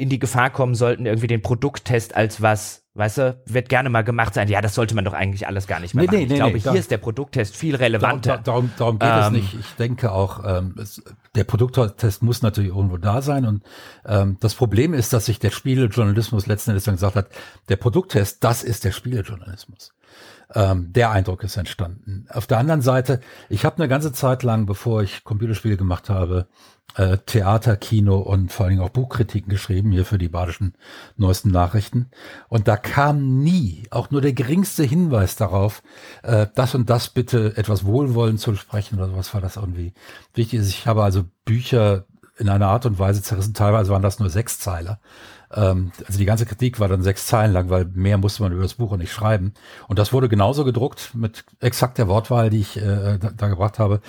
in 0.00 0.08
die 0.08 0.18
Gefahr 0.18 0.50
kommen 0.50 0.74
sollten, 0.74 1.04
irgendwie 1.04 1.26
den 1.26 1.42
Produkttest 1.42 2.16
als 2.16 2.40
was, 2.40 2.84
weißt 2.94 3.18
du, 3.18 3.42
wird 3.44 3.68
gerne 3.68 3.90
mal 3.90 4.02
gemacht 4.02 4.32
sein. 4.32 4.48
Ja, 4.48 4.62
das 4.62 4.74
sollte 4.74 4.94
man 4.94 5.04
doch 5.04 5.12
eigentlich 5.12 5.46
alles 5.46 5.66
gar 5.66 5.78
nicht 5.78 5.94
mehr 5.94 6.02
nee, 6.02 6.06
machen. 6.06 6.16
Nee, 6.16 6.24
ich 6.24 6.30
nee, 6.30 6.36
glaube, 6.36 6.58
hier 6.58 6.80
ist 6.80 6.90
der 6.90 6.98
Produkttest 6.98 7.54
viel 7.54 7.76
relevanter. 7.76 8.38
Darum, 8.38 8.70
darum, 8.76 8.98
darum 8.98 8.98
geht 8.98 9.10
ähm, 9.10 9.42
es 9.42 9.52
nicht. 9.52 9.60
Ich 9.60 9.76
denke 9.76 10.12
auch, 10.12 10.42
ähm, 10.44 10.74
es, 10.80 11.02
der 11.34 11.44
Produkttest 11.44 12.22
muss 12.22 12.40
natürlich 12.40 12.70
irgendwo 12.70 12.96
da 12.96 13.20
sein. 13.20 13.44
Und 13.44 13.62
ähm, 14.06 14.38
das 14.40 14.54
Problem 14.54 14.94
ist, 14.94 15.12
dass 15.12 15.26
sich 15.26 15.38
der 15.38 15.50
Spielejournalismus 15.50 16.46
letzten 16.46 16.70
Endes 16.70 16.84
dann 16.84 16.94
gesagt 16.94 17.16
hat, 17.16 17.28
der 17.68 17.76
Produkttest, 17.76 18.42
das 18.42 18.64
ist 18.64 18.84
der 18.84 18.92
Spielejournalismus. 18.92 19.92
Ähm, 20.54 20.92
der 20.92 21.10
Eindruck 21.10 21.44
ist 21.44 21.56
entstanden. 21.56 22.26
Auf 22.30 22.46
der 22.46 22.58
anderen 22.58 22.80
Seite, 22.80 23.20
ich 23.48 23.64
habe 23.64 23.76
eine 23.76 23.88
ganze 23.88 24.12
Zeit 24.12 24.42
lang, 24.42 24.66
bevor 24.66 25.02
ich 25.02 25.22
Computerspiele 25.22 25.76
gemacht 25.76 26.08
habe, 26.08 26.48
äh, 26.96 27.18
Theater, 27.18 27.76
Kino 27.76 28.18
und 28.18 28.52
vor 28.52 28.64
allen 28.64 28.76
Dingen 28.76 28.82
auch 28.82 28.90
Buchkritiken 28.90 29.50
geschrieben, 29.50 29.92
hier 29.92 30.04
für 30.04 30.18
die 30.18 30.28
badischen 30.28 30.74
neuesten 31.16 31.50
Nachrichten. 31.50 32.10
Und 32.48 32.68
da 32.68 32.76
kam 32.76 33.42
nie 33.42 33.84
auch 33.90 34.10
nur 34.10 34.20
der 34.20 34.32
geringste 34.32 34.82
Hinweis 34.82 35.36
darauf, 35.36 35.82
äh, 36.22 36.46
das 36.54 36.74
und 36.74 36.90
das 36.90 37.08
bitte 37.08 37.56
etwas 37.56 37.84
wohlwollend 37.84 38.40
zu 38.40 38.54
sprechen 38.56 38.98
oder 38.98 39.08
sowas 39.08 39.32
war 39.34 39.40
das 39.40 39.56
irgendwie 39.56 39.92
wichtig. 40.34 40.60
Ich 40.60 40.86
habe 40.86 41.02
also 41.02 41.24
Bücher 41.44 42.06
in 42.38 42.48
einer 42.48 42.68
Art 42.68 42.86
und 42.86 42.98
Weise 42.98 43.22
zerrissen. 43.22 43.54
Teilweise 43.54 43.90
waren 43.90 44.02
das 44.02 44.18
nur 44.18 44.30
Sechszeiler. 44.30 44.98
Ähm, 45.52 45.92
also 46.06 46.18
die 46.18 46.24
ganze 46.24 46.46
Kritik 46.46 46.80
war 46.80 46.88
dann 46.88 47.02
sechs 47.02 47.26
Zeilen 47.26 47.52
lang, 47.52 47.70
weil 47.70 47.84
mehr 47.84 48.18
musste 48.18 48.42
man 48.42 48.52
über 48.52 48.62
das 48.62 48.74
Buch 48.74 48.96
nicht 48.96 49.12
schreiben. 49.12 49.52
Und 49.88 49.98
das 49.98 50.12
wurde 50.12 50.28
genauso 50.28 50.64
gedruckt 50.64 51.14
mit 51.14 51.44
exakt 51.60 51.98
der 51.98 52.08
Wortwahl, 52.08 52.50
die 52.50 52.60
ich 52.60 52.76
äh, 52.76 53.18
da, 53.18 53.30
da 53.36 53.48
gebracht 53.48 53.78
habe. 53.78 54.00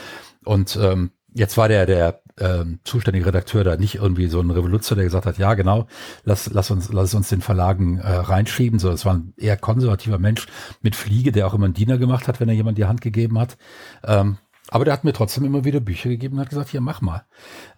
Und 0.46 0.78
ähm, 0.82 1.12
jetzt 1.34 1.58
war 1.58 1.68
der, 1.68 1.86
der 1.86 2.21
ähm, 2.40 2.80
zuständige 2.84 3.26
Redakteur 3.26 3.64
da 3.64 3.76
nicht 3.78 3.96
irgendwie 3.96 4.28
so 4.28 4.40
ein 4.40 4.52
Revoluzer, 4.52 4.96
der 4.96 5.04
gesagt 5.04 5.26
hat, 5.26 5.38
ja 5.38 5.54
genau, 5.54 5.88
lass, 6.24 6.50
lass 6.52 6.72
uns, 6.72 6.92
lass 6.92 7.14
uns 7.14 7.30
den 7.30 7.42
Verlagen 7.42 7.98
äh, 8.00 8.12
reinschieben. 8.12 8.80
So, 8.80 8.90
es 8.90 9.06
war 9.06 9.16
ein 9.16 9.34
eher 9.38 9.58
konservativer 9.58 10.20
Mensch 10.20 10.48
mit 10.82 10.96
Fliege, 10.96 11.32
der 11.32 11.48
auch 11.48 11.54
immer 11.54 11.66
einen 11.66 11.74
Diener 11.74 11.98
gemacht 11.98 12.28
hat, 12.28 12.40
wenn 12.40 12.50
er 12.50 12.56
jemand 12.56 12.78
die 12.78 12.86
Hand 12.86 13.02
gegeben 13.02 13.40
hat. 13.40 13.58
Ähm, 14.04 14.38
aber 14.70 14.86
der 14.86 14.94
hat 14.94 15.04
mir 15.04 15.14
trotzdem 15.14 15.44
immer 15.44 15.66
wieder 15.66 15.80
Bücher 15.80 16.10
gegeben 16.10 16.36
und 16.36 16.42
hat 16.42 16.50
gesagt, 16.50 16.70
hier, 16.70 16.82
mach 16.82 17.02
mal. 17.02 17.26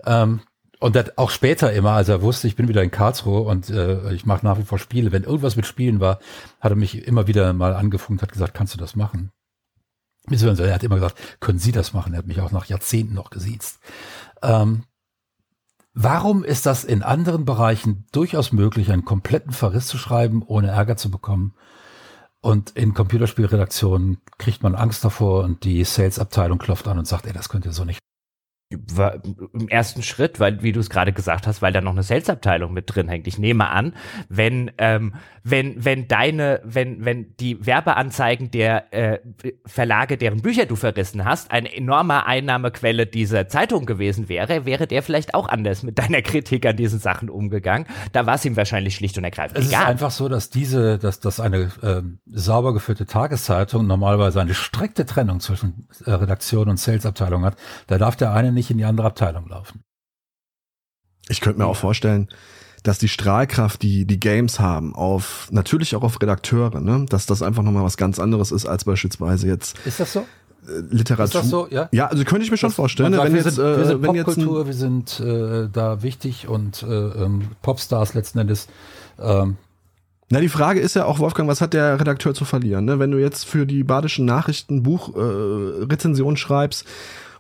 Ähm, 0.06 0.42
und 0.80 0.98
das 0.98 1.18
auch 1.18 1.30
später 1.30 1.72
immer, 1.72 1.92
als 1.92 2.10
er 2.10 2.22
wusste, 2.22 2.48
ich 2.48 2.58
bin 2.58 2.68
wieder 2.68 2.84
in 2.84 2.92
Karlsruhe 2.92 3.42
und 3.42 3.70
äh, 3.70 4.14
ich 4.14 4.26
mache 4.26 4.46
nach 4.46 4.58
wie 4.58 4.64
vor 4.64 4.80
Spiele. 4.80 5.14
Wenn 5.14 5.24
irgendwas 5.24 5.56
mit 5.56 5.66
Spielen 5.66 6.02
war, 6.02 6.20
hat 6.60 6.74
er 6.74 6.76
mich 6.76 7.08
immer 7.08 7.26
wieder 7.26 7.54
mal 7.54 7.74
angefunkt, 7.74 8.22
hat 8.22 8.34
gesagt, 8.34 8.54
kannst 8.54 8.74
du 8.74 8.78
das 8.78 8.96
machen? 8.96 9.32
Er 10.30 10.74
hat 10.74 10.84
immer 10.84 10.96
gesagt, 10.96 11.40
können 11.42 11.60
Sie 11.60 11.72
das 11.72 11.94
machen? 11.94 12.14
Er 12.14 12.20
hat 12.20 12.28
mich 12.28 12.40
auch 12.40 12.52
nach 12.52 12.66
Jahrzehnten 12.66 13.14
noch 13.14 13.30
gesiezt. 13.30 13.80
Ähm, 14.44 14.84
warum 15.94 16.44
ist 16.44 16.66
das 16.66 16.84
in 16.84 17.02
anderen 17.02 17.46
Bereichen 17.46 18.06
durchaus 18.12 18.52
möglich, 18.52 18.92
einen 18.92 19.06
kompletten 19.06 19.54
Verriss 19.54 19.88
zu 19.88 19.98
schreiben, 19.98 20.44
ohne 20.46 20.68
Ärger 20.68 20.98
zu 20.98 21.10
bekommen? 21.10 21.56
Und 22.42 22.72
in 22.72 22.94
Computerspielredaktionen 22.94 24.18
kriegt 24.38 24.64
man 24.64 24.76
Angst 24.76 25.06
davor 25.06 25.46
und 25.46 25.64
die 25.64 25.84
Sales-Abteilung 25.86 26.60
klopft 26.60 26.88
an 26.90 27.00
und 27.00 27.08
sagt, 27.08 27.26
ey, 27.26 27.34
das 27.34 27.48
könnt 27.48 27.66
ihr 27.66 27.72
so 27.72 27.86
nicht 27.86 28.00
im 28.74 29.68
ersten 29.68 30.04
Schritt, 30.04 30.40
weil, 30.40 30.62
wie 30.64 30.72
du 30.72 30.80
es 30.80 30.90
gerade 30.90 31.14
gesagt 31.14 31.48
hast, 31.48 31.62
weil 31.62 31.74
da 31.74 31.82
noch 31.82 31.92
eine 31.92 32.04
Sales-Abteilung 32.04 32.74
mit 32.74 32.94
drin 32.94 33.08
hängt. 33.08 33.28
Ich 33.28 33.38
nehme 33.38 33.70
an, 33.70 33.94
wenn, 34.30 34.72
ähm, 34.78 35.14
wenn, 35.44 35.84
wenn 35.84 36.08
deine, 36.08 36.62
wenn, 36.64 37.06
wenn 37.06 37.36
die 37.38 37.66
Werbeanzeigen 37.66 38.52
der 38.52 38.94
äh, 38.94 39.20
Verlage, 39.66 40.18
deren 40.18 40.42
Bücher 40.42 40.66
du 40.66 40.76
verrissen 40.76 41.26
hast, 41.26 41.52
eine 41.52 41.74
enorme 41.76 42.26
Einnahmequelle 42.26 43.06
dieser 43.06 43.48
Zeitung 43.48 43.86
gewesen 43.86 44.30
wäre, 44.30 44.66
wäre 44.66 44.88
der 44.88 45.04
vielleicht 45.04 45.34
auch 45.34 45.50
anders 45.50 45.84
mit 45.84 46.00
deiner 46.00 46.22
Kritik 46.22 46.66
an 46.66 46.78
diesen 46.78 47.00
Sachen 47.00 47.30
umgegangen. 47.30 47.88
Da 48.12 48.26
war 48.26 48.36
es 48.36 48.46
ihm 48.46 48.56
wahrscheinlich 48.56 48.96
schlicht 48.96 49.18
und 49.18 49.24
ergreifend 49.24 49.60
es 49.60 49.68
egal. 49.68 49.84
Ist 49.84 49.90
einfach 49.90 50.12
so, 50.12 50.30
dass 50.30 50.50
diese, 50.50 50.98
dass, 50.98 51.20
dass 51.20 51.40
eine 51.40 51.72
äh, 51.82 52.02
sauber 52.26 52.74
geführte 52.74 53.06
Tageszeitung 53.06 53.88
normalerweise 53.88 54.42
eine 54.42 54.54
strikte 54.54 55.06
Trennung 55.06 55.40
zwischen 55.40 55.88
äh, 56.06 56.12
Redaktion 56.12 56.70
und 56.70 56.78
Sales-Abteilung 56.78 57.44
hat. 57.44 57.58
Da 57.88 57.98
darf 57.98 58.16
der 58.16 58.34
eine 58.34 58.52
nicht 58.52 58.63
in 58.72 58.78
die 58.78 58.86
andere 58.86 59.08
Abteilung 59.08 59.48
laufen. 59.50 59.82
Ich 61.30 61.42
könnte 61.42 61.60
mir 61.60 61.68
auch 61.68 61.78
vorstellen, 61.78 62.28
dass 62.84 62.98
die 63.00 63.08
Strahlkraft, 63.08 63.82
die 63.82 64.06
die 64.06 64.20
Games 64.20 64.60
haben, 64.60 64.94
auf 64.94 65.48
natürlich 65.52 65.96
auch 65.96 66.04
auf 66.04 66.22
Redakteure, 66.22 66.82
ne, 66.82 67.06
dass 67.08 67.26
das 67.26 67.42
einfach 67.42 67.64
nochmal 67.64 67.84
was 67.84 67.96
ganz 67.98 68.20
anderes 68.20 68.52
ist 68.52 68.66
als 68.66 68.84
beispielsweise 68.84 69.48
jetzt. 69.48 69.78
Ist 69.86 70.02
das 70.02 70.12
so? 70.14 70.20
Äh, 70.20 70.80
Literatur. 70.90 71.24
Ist 71.24 71.36
das 71.36 71.50
so? 71.50 71.68
Ja. 71.70 71.88
Ja, 71.94 72.08
also 72.08 72.24
könnte 72.26 72.44
ich 72.44 72.52
mir 72.52 72.58
schon 72.58 72.70
Das- 72.70 72.76
vorstellen, 72.76 73.12
ne, 73.12 73.18
sagt, 73.18 73.28
wenn 73.28 73.34
wir 73.36 73.42
jetzt, 73.44 73.56
sind, 73.56 73.66
wir 73.66 73.78
äh, 73.78 73.86
sind 73.86 74.02
wenn 74.02 74.16
jetzt 74.16 74.26
Popkultur, 74.26 74.66
wir 74.68 74.74
sind 74.74 75.20
äh, 75.22 75.70
da 75.72 76.04
wichtig 76.04 76.48
und 76.50 76.84
äh, 76.84 76.88
ähm, 76.88 77.50
Popstars 77.62 78.16
letzten 78.16 78.40
Endes. 78.40 78.68
Ähm, 79.18 79.56
Na, 80.30 80.42
die 80.42 80.50
Frage 80.50 80.82
ist 80.82 80.96
ja 80.96 81.06
auch, 81.06 81.20
Wolfgang, 81.20 81.48
was 81.48 81.62
hat 81.62 81.74
der 81.74 82.00
Redakteur 82.02 82.34
zu 82.34 82.44
verlieren? 82.44 82.84
Ne? 82.84 83.00
Wenn 83.00 83.12
du 83.12 83.18
jetzt 83.18 83.46
für 83.46 83.66
die 83.66 83.84
badischen 83.86 84.26
Nachrichten 84.26 84.84
Buch 84.84 85.16
äh, 85.16 86.36
schreibst 86.36 86.86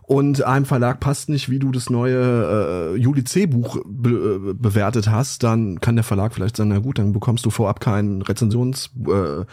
und 0.05 0.43
einem 0.43 0.65
Verlag 0.65 0.99
passt 0.99 1.29
nicht, 1.29 1.49
wie 1.49 1.59
du 1.59 1.71
das 1.71 1.89
neue 1.89 2.93
äh, 2.93 2.97
Juli 2.97 3.23
C. 3.23 3.45
Buch 3.45 3.77
be 3.85 4.09
äh, 4.09 4.53
bewertet 4.53 5.09
hast, 5.09 5.43
dann 5.43 5.79
kann 5.79 5.95
der 5.95 6.03
Verlag 6.03 6.33
vielleicht 6.33 6.57
sagen, 6.57 6.69
na 6.69 6.79
gut, 6.79 6.99
dann 6.99 7.13
bekommst 7.13 7.45
du 7.45 7.49
vorab 7.49 7.79
kein 7.79 8.21
Rezensions 8.21 8.91
äh, 9.07 9.45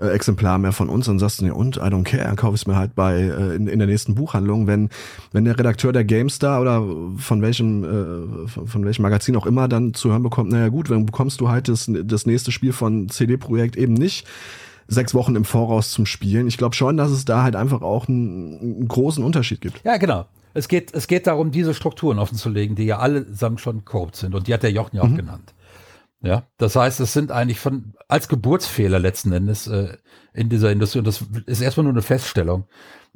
äh, 0.00 0.10
Exemplar 0.10 0.58
mehr 0.58 0.72
von 0.72 0.88
uns 0.88 1.06
dann 1.06 1.18
sagst 1.18 1.40
du, 1.40 1.46
ja 1.46 1.52
und, 1.52 1.76
I 1.76 1.80
don't 1.80 2.04
care, 2.04 2.34
kauf 2.36 2.54
es 2.54 2.66
mir 2.66 2.76
halt 2.76 2.94
bei 2.94 3.20
äh, 3.20 3.56
in, 3.56 3.66
in 3.66 3.78
der 3.78 3.88
nächsten 3.88 4.14
Buchhandlung. 4.14 4.66
Wenn, 4.66 4.90
wenn 5.32 5.44
der 5.44 5.58
Redakteur 5.58 5.92
der 5.92 6.04
GameStar 6.04 6.60
oder 6.60 6.84
von 7.16 7.42
welchem, 7.42 7.84
äh, 7.84 8.48
von, 8.48 8.66
von 8.66 8.84
welchem 8.84 9.02
Magazin 9.02 9.36
auch 9.36 9.46
immer 9.46 9.68
dann 9.68 9.94
zu 9.94 10.10
hören 10.10 10.22
bekommt, 10.22 10.52
naja 10.52 10.68
gut, 10.68 10.90
dann 10.90 11.06
bekommst 11.06 11.40
du 11.40 11.48
halt 11.48 11.68
das, 11.68 11.90
das 12.04 12.26
nächste 12.26 12.52
Spiel 12.52 12.72
von 12.72 13.08
CD-Projekt 13.08 13.76
eben 13.76 13.94
nicht 13.94 14.26
sechs 14.88 15.14
Wochen 15.14 15.36
im 15.36 15.44
Voraus 15.44 15.90
zum 15.90 16.06
Spielen. 16.06 16.48
Ich 16.48 16.56
glaube 16.56 16.74
schon, 16.74 16.96
dass 16.96 17.10
es 17.10 17.24
da 17.24 17.42
halt 17.42 17.54
einfach 17.54 17.82
auch 17.82 18.08
einen, 18.08 18.58
einen 18.58 18.88
großen 18.88 19.22
Unterschied 19.22 19.60
gibt. 19.60 19.84
ja, 19.84 19.96
genau. 19.98 20.26
Es 20.54 20.66
geht, 20.66 20.92
es 20.94 21.06
geht 21.06 21.26
darum, 21.28 21.52
diese 21.52 21.74
Strukturen 21.74 22.18
offenzulegen, 22.18 22.74
die 22.74 22.84
ja 22.84 22.98
allesamt 22.98 23.60
schon 23.60 23.84
korrupt 23.84 24.16
sind. 24.16 24.34
Und 24.34 24.48
die 24.48 24.54
hat 24.54 24.64
der 24.64 24.72
Jochen 24.72 24.96
ja 24.96 25.02
auch 25.02 25.14
genannt. 25.14 25.54
Ja, 26.20 26.48
das 26.56 26.74
heißt, 26.74 26.98
es 26.98 27.12
sind 27.12 27.30
eigentlich 27.30 27.60
von, 27.60 27.94
als 28.08 28.28
Geburtsfehler 28.28 28.98
letzten 28.98 29.30
Endes 29.30 29.68
äh, 29.68 29.96
in 30.32 30.48
dieser 30.48 30.72
Industrie, 30.72 30.98
und 30.98 31.06
das 31.06 31.24
ist 31.46 31.60
erstmal 31.60 31.84
nur 31.84 31.92
eine 31.92 32.02
Feststellung, 32.02 32.64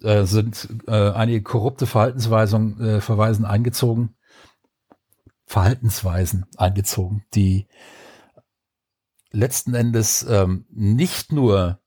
äh, 0.03 0.25
sind 0.25 0.69
äh, 0.87 1.11
einige 1.11 1.43
korrupte 1.43 1.87
Verhaltensweisen, 1.87 2.81
äh, 2.81 3.01
Verweisen 3.01 3.45
eingezogen, 3.45 4.15
Verhaltensweisen 5.47 6.47
eingezogen, 6.57 7.25
die 7.35 7.67
letzten 9.33 9.75
Endes 9.75 10.25
ähm, 10.29 10.67
nicht 10.71 11.33
nur 11.33 11.81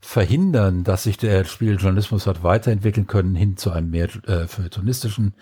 verhindern, 0.00 0.84
dass 0.84 1.04
sich 1.04 1.16
der 1.16 1.44
Spieljournalismus 1.44 2.26
hat 2.26 2.42
weiterentwickeln 2.42 3.06
können 3.06 3.34
hin 3.34 3.56
zu 3.56 3.70
einem 3.72 3.90
mehr 3.90 4.08
äh, 4.26 4.46
feuilletonistischen, 4.46 5.34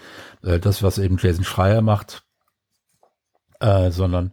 äh, 0.43 0.59
das 0.59 0.83
was 0.83 0.99
eben 0.99 1.19
Jason 1.19 1.45
Schreier 1.45 1.83
macht, 1.83 2.25
äh, 3.61 3.91
sondern 3.91 4.33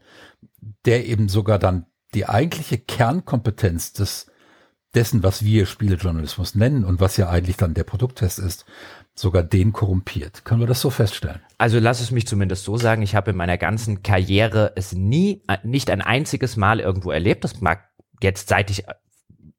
der 0.85 1.05
eben 1.05 1.27
sogar 1.27 1.59
dann 1.59 1.85
die 2.13 2.27
eigentliche 2.27 2.77
Kernkompetenz 2.77 3.93
des 3.93 4.27
dessen, 4.93 5.23
was 5.23 5.43
wir 5.43 5.65
Spielejournalismus 5.65 6.55
nennen 6.55 6.85
und 6.85 6.99
was 6.99 7.17
ja 7.17 7.27
eigentlich 7.29 7.57
dann 7.57 7.73
der 7.73 7.83
Produkttest 7.83 8.39
ist, 8.39 8.65
sogar 9.15 9.43
den 9.43 9.73
korrumpiert. 9.73 10.43
Können 10.43 10.61
wir 10.61 10.67
das 10.67 10.81
so 10.81 10.89
feststellen? 10.89 11.41
Also 11.57 11.79
lass 11.79 12.01
es 12.01 12.11
mich 12.11 12.27
zumindest 12.27 12.63
so 12.63 12.77
sagen, 12.77 13.01
ich 13.01 13.15
habe 13.15 13.31
in 13.31 13.37
meiner 13.37 13.57
ganzen 13.57 14.03
Karriere 14.03 14.73
es 14.75 14.93
nie, 14.93 15.43
äh, 15.47 15.57
nicht 15.63 15.89
ein 15.89 16.01
einziges 16.01 16.57
Mal 16.57 16.79
irgendwo 16.79 17.11
erlebt. 17.11 17.43
Das 17.43 17.61
mag 17.61 17.89
jetzt, 18.21 18.49
seit 18.49 18.69
ich 18.71 18.85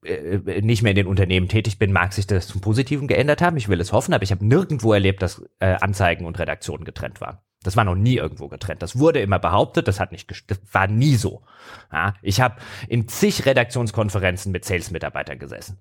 äh, 0.04 0.60
nicht 0.60 0.82
mehr 0.82 0.90
in 0.90 0.96
den 0.96 1.06
Unternehmen 1.06 1.48
tätig 1.48 1.78
bin, 1.78 1.92
mag 1.92 2.12
sich 2.12 2.26
das 2.26 2.48
zum 2.48 2.60
Positiven 2.60 3.06
geändert 3.06 3.42
haben. 3.42 3.56
Ich 3.56 3.68
will 3.68 3.80
es 3.80 3.92
hoffen, 3.92 4.12
aber 4.12 4.24
ich 4.24 4.32
habe 4.32 4.44
nirgendwo 4.44 4.92
erlebt, 4.92 5.22
dass 5.22 5.44
äh, 5.60 5.76
Anzeigen 5.80 6.26
und 6.26 6.38
Redaktionen 6.38 6.84
getrennt 6.84 7.20
waren. 7.20 7.38
Das 7.62 7.76
war 7.76 7.84
noch 7.84 7.94
nie 7.94 8.16
irgendwo 8.16 8.48
getrennt. 8.48 8.82
Das 8.82 8.98
wurde 8.98 9.20
immer 9.20 9.38
behauptet, 9.38 9.88
das 9.88 9.98
hat 9.98 10.12
nicht, 10.12 10.30
das 10.50 10.60
war 10.70 10.86
nie 10.86 11.16
so. 11.16 11.42
Ja, 11.90 12.14
ich 12.20 12.40
habe 12.40 12.56
in 12.88 13.08
zig 13.08 13.46
Redaktionskonferenzen 13.46 14.52
mit 14.52 14.66
Sales-Mitarbeitern 14.66 15.38
gesessen. 15.38 15.78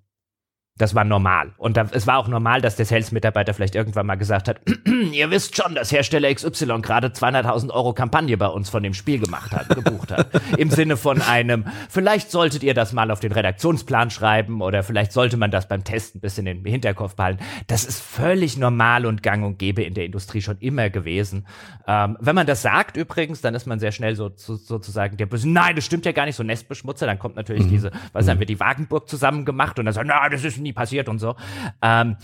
Das 0.79 0.95
war 0.95 1.03
normal. 1.03 1.51
Und 1.57 1.77
da, 1.77 1.85
es 1.91 2.07
war 2.07 2.17
auch 2.17 2.27
normal, 2.27 2.59
dass 2.59 2.75
der 2.75 2.87
Sales-Mitarbeiter 2.87 3.53
vielleicht 3.53 3.75
irgendwann 3.75 4.07
mal 4.07 4.15
gesagt 4.15 4.47
hat, 4.47 4.59
ihr 5.11 5.29
wisst 5.29 5.55
schon, 5.55 5.75
dass 5.75 5.91
Hersteller 5.91 6.33
XY 6.33 6.81
gerade 6.81 7.09
200.000 7.09 7.69
Euro 7.69 7.93
Kampagne 7.93 8.35
bei 8.37 8.47
uns 8.47 8.71
von 8.71 8.81
dem 8.81 8.95
Spiel 8.95 9.19
gemacht 9.19 9.51
hat, 9.51 9.69
gebucht 9.69 10.11
hat. 10.11 10.29
Im 10.57 10.71
Sinne 10.71 10.97
von 10.97 11.21
einem, 11.21 11.65
vielleicht 11.89 12.31
solltet 12.31 12.63
ihr 12.63 12.73
das 12.73 12.91
mal 12.91 13.11
auf 13.11 13.19
den 13.19 13.31
Redaktionsplan 13.31 14.09
schreiben 14.09 14.63
oder 14.63 14.81
vielleicht 14.81 15.11
sollte 15.11 15.37
man 15.37 15.51
das 15.51 15.67
beim 15.67 15.83
Testen 15.83 16.17
ein 16.17 16.21
bisschen 16.21 16.47
im 16.47 16.65
Hinterkopf 16.65 17.15
behalten. 17.15 17.43
Das 17.67 17.85
ist 17.85 18.01
völlig 18.01 18.57
normal 18.57 19.05
und 19.05 19.21
gang 19.21 19.45
und 19.45 19.59
gäbe 19.59 19.83
in 19.83 19.93
der 19.93 20.05
Industrie 20.05 20.41
schon 20.41 20.57
immer 20.57 20.89
gewesen. 20.89 21.45
Ähm, 21.85 22.17
wenn 22.19 22.33
man 22.33 22.47
das 22.47 22.63
sagt 22.63 22.97
übrigens, 22.97 23.41
dann 23.41 23.53
ist 23.53 23.67
man 23.67 23.77
sehr 23.77 23.91
schnell 23.91 24.15
so, 24.15 24.31
so, 24.35 24.55
sozusagen 24.55 25.17
der 25.17 25.27
Böse. 25.27 25.47
Nein, 25.47 25.75
das 25.75 25.85
stimmt 25.85 26.07
ja 26.07 26.13
gar 26.13 26.25
nicht, 26.25 26.35
so 26.35 26.41
Nestbeschmutzer. 26.41 27.05
Dann 27.05 27.19
kommt 27.19 27.35
natürlich 27.35 27.67
diese, 27.67 27.91
was 28.11 28.27
haben 28.27 28.39
wir 28.39 28.47
die 28.47 28.59
Wagenburg 28.59 29.07
zusammen 29.07 29.45
gemacht 29.45 29.77
und 29.77 29.85
dann 29.85 29.93
sagt, 29.93 30.07
na, 30.07 30.27
das 30.29 30.43
ist 30.43 30.62
nie 30.63 30.73
passiert 30.73 31.09
und 31.09 31.19
so. 31.19 31.35
Ähm, 31.81 32.17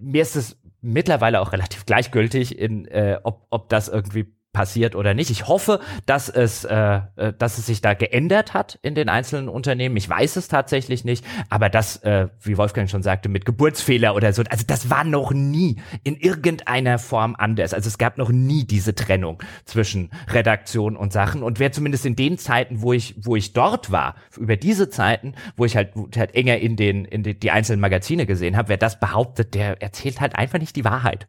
mir 0.00 0.22
ist 0.22 0.36
es 0.36 0.60
mittlerweile 0.80 1.40
auch 1.40 1.52
relativ 1.52 1.86
gleichgültig, 1.86 2.58
in, 2.58 2.86
äh, 2.86 3.18
ob, 3.22 3.46
ob 3.50 3.68
das 3.68 3.88
irgendwie 3.88 4.26
passiert 4.52 4.96
oder 4.96 5.14
nicht. 5.14 5.30
Ich 5.30 5.46
hoffe, 5.46 5.80
dass 6.06 6.28
es, 6.28 6.64
äh, 6.64 7.00
äh, 7.16 7.32
dass 7.38 7.58
es 7.58 7.66
sich 7.66 7.80
da 7.80 7.94
geändert 7.94 8.54
hat 8.54 8.78
in 8.82 8.94
den 8.94 9.08
einzelnen 9.08 9.48
Unternehmen. 9.48 9.96
Ich 9.96 10.08
weiß 10.08 10.36
es 10.36 10.48
tatsächlich 10.48 11.04
nicht, 11.04 11.24
aber 11.50 11.68
das, 11.68 11.98
äh, 12.02 12.28
wie 12.40 12.56
Wolfgang 12.56 12.88
schon 12.88 13.02
sagte, 13.02 13.28
mit 13.28 13.44
Geburtsfehler 13.44 14.14
oder 14.14 14.32
so, 14.32 14.42
also 14.48 14.64
das 14.66 14.90
war 14.90 15.04
noch 15.04 15.32
nie 15.32 15.76
in 16.02 16.16
irgendeiner 16.16 16.98
Form 16.98 17.36
anders. 17.38 17.74
Also 17.74 17.88
es 17.88 17.98
gab 17.98 18.16
noch 18.16 18.30
nie 18.30 18.64
diese 18.64 18.94
Trennung 18.94 19.42
zwischen 19.64 20.10
Redaktion 20.28 20.96
und 20.96 21.12
Sachen. 21.12 21.42
Und 21.42 21.58
wer 21.60 21.70
zumindest 21.70 22.06
in 22.06 22.16
den 22.16 22.38
Zeiten, 22.38 22.80
wo 22.82 22.92
ich, 22.92 23.14
wo 23.18 23.36
ich 23.36 23.52
dort 23.52 23.92
war, 23.92 24.16
über 24.36 24.56
diese 24.56 24.88
Zeiten, 24.88 25.34
wo 25.56 25.66
ich 25.66 25.76
halt, 25.76 25.90
wo 25.94 26.08
halt 26.16 26.34
enger 26.34 26.58
in 26.58 26.76
den, 26.76 27.04
in 27.04 27.22
die, 27.22 27.38
die 27.38 27.50
einzelnen 27.50 27.80
Magazine 27.80 28.24
gesehen 28.24 28.56
habe, 28.56 28.70
wer 28.70 28.78
das 28.78 28.98
behauptet, 28.98 29.54
der 29.54 29.82
erzählt 29.82 30.20
halt 30.20 30.36
einfach 30.36 30.58
nicht 30.58 30.74
die 30.74 30.84
Wahrheit. 30.84 31.28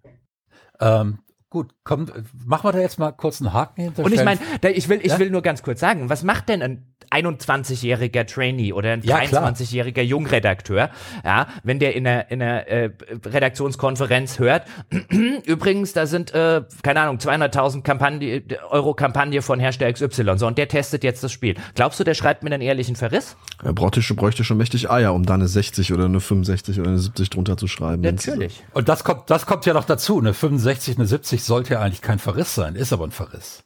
Ähm, 0.79 1.19
gut, 1.49 1.73
kommt, 1.83 2.13
machen 2.45 2.63
wir 2.67 2.71
da 2.71 2.79
jetzt 2.79 2.99
mal 2.99 3.11
kurz 3.11 3.41
einen 3.41 3.53
Haken 3.53 3.81
hinter. 3.81 4.03
Und 4.03 4.13
ich 4.13 4.23
meine, 4.23 4.39
ich 4.61 4.87
will, 4.89 4.99
ich 5.01 5.13
Ja? 5.13 5.19
will 5.19 5.31
nur 5.31 5.41
ganz 5.41 5.63
kurz 5.63 5.79
sagen, 5.79 6.09
was 6.09 6.23
macht 6.23 6.49
denn 6.49 6.61
ein 6.61 6.93
21-jähriger 7.11 8.25
Trainee 8.25 8.73
oder 8.73 8.91
ein 8.93 9.01
Ja, 9.03 9.19
klar. 9.21 9.51
23-jähriger 9.51 10.01
Jungredakteur, 10.01 10.89
ja, 11.23 11.47
wenn 11.63 11.79
der 11.79 11.95
in 11.95 12.05
einer, 12.07 12.29
in 12.31 12.41
einer 12.41 12.67
äh, 12.67 12.89
Redaktionskonferenz 13.25 14.39
hört, 14.39 14.63
übrigens, 15.45 15.93
da 15.93 16.05
sind, 16.05 16.33
äh, 16.33 16.61
keine 16.83 17.01
Ahnung, 17.01 17.17
200.000 17.17 17.81
Kampagne, 17.81 18.43
Euro 18.69 18.93
Kampagne 18.93 19.41
von 19.41 19.59
Hersteller 19.59 19.91
XY, 19.93 20.37
so, 20.37 20.47
und 20.47 20.57
der 20.57 20.67
testet 20.67 21.03
jetzt 21.03 21.23
das 21.23 21.31
Spiel. 21.31 21.55
Glaubst 21.75 21.99
du, 21.99 22.03
der 22.03 22.13
schreibt 22.13 22.43
mir 22.43 22.51
einen 22.51 22.61
ehrlichen 22.61 22.95
Verriss? 22.95 23.35
Er 23.63 23.73
bräuchte, 23.73 24.01
schon- 24.01 24.17
bräuchte 24.17 24.43
schon 24.43 24.57
mächtig 24.57 24.89
Eier, 24.89 25.13
um 25.13 25.25
da 25.25 25.33
eine 25.33 25.47
60 25.47 25.93
oder 25.93 26.05
eine 26.05 26.19
65 26.19 26.79
oder 26.79 26.89
eine 26.89 26.99
70 26.99 27.29
drunter 27.29 27.57
zu 27.57 27.67
schreiben. 27.67 28.01
Natürlich. 28.01 28.63
Und 28.73 28.89
das 28.89 29.03
kommt, 29.03 29.29
das 29.29 29.45
kommt 29.45 29.65
ja 29.65 29.73
noch 29.73 29.85
dazu. 29.85 30.19
Eine 30.19 30.33
65, 30.33 30.97
eine 30.97 31.07
70 31.07 31.43
sollte 31.43 31.73
ja 31.73 31.81
eigentlich 31.81 32.01
kein 32.01 32.19
Verriss 32.19 32.55
sein, 32.55 32.75
ist 32.75 32.93
aber 32.93 33.05
ein 33.05 33.11
Verriss. 33.11 33.63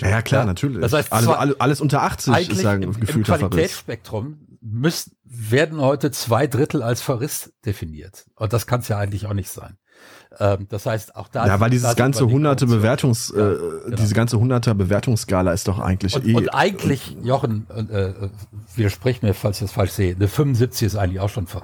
Ja, 0.00 0.08
ja 0.08 0.22
klar, 0.22 0.42
Ja, 0.42 0.46
natürlich. 0.46 0.80
das 0.80 0.92
heißt, 0.92 1.12
alles, 1.12 1.24
zwar- 1.26 1.38
alles, 1.38 1.60
alles 1.60 1.80
unter 1.80 2.02
80 2.02 2.50
ist 2.50 2.60
im, 2.62 2.66
ein 2.68 2.82
im 2.82 3.00
gefühlter 3.00 3.36
Verriss. 3.38 3.50
Qualitätsspektrum 3.50 4.38
müssen, 4.60 5.12
werden 5.24 5.80
heute 5.80 6.10
zwei 6.10 6.46
Drittel 6.46 6.82
als 6.82 7.02
Verriss 7.02 7.52
definiert. 7.64 8.26
Und 8.34 8.52
das 8.52 8.66
kann 8.66 8.80
es 8.80 8.88
ja 8.88 8.98
eigentlich 8.98 9.26
auch 9.26 9.32
nicht 9.34 9.50
sein. 9.50 9.76
Ähm, 10.38 10.66
das 10.68 10.86
heißt, 10.86 11.16
auch 11.16 11.28
da. 11.28 11.46
Ja, 11.46 11.60
weil 11.60 11.70
dieses 11.70 11.94
ganze 11.96 12.26
hunderte. 12.26 12.66
Bewertungs, 12.66 13.32
Ja, 13.36 13.52
äh, 13.52 13.56
genau. 13.84 13.96
diese 13.96 14.14
ganze 14.14 14.38
hunderter 14.38 14.74
Bewertungsskala 14.74 15.52
ist 15.52 15.66
doch 15.68 15.78
eigentlich 15.78 16.14
Und, 16.14 16.26
eh. 16.26 16.34
und 16.34 16.48
eigentlich, 16.54 17.16
Jochen, 17.22 17.66
äh, 17.70 17.80
äh, 17.80 18.30
widerspricht 18.76 19.22
mir, 19.22 19.34
falls 19.34 19.58
ich 19.58 19.64
das 19.66 19.72
falsch 19.72 19.90
sehe, 19.92 20.14
eine 20.14 20.28
75 20.28 20.86
ist 20.86 20.96
eigentlich 20.96 21.20
auch 21.20 21.28
schon 21.28 21.46
ver 21.46 21.62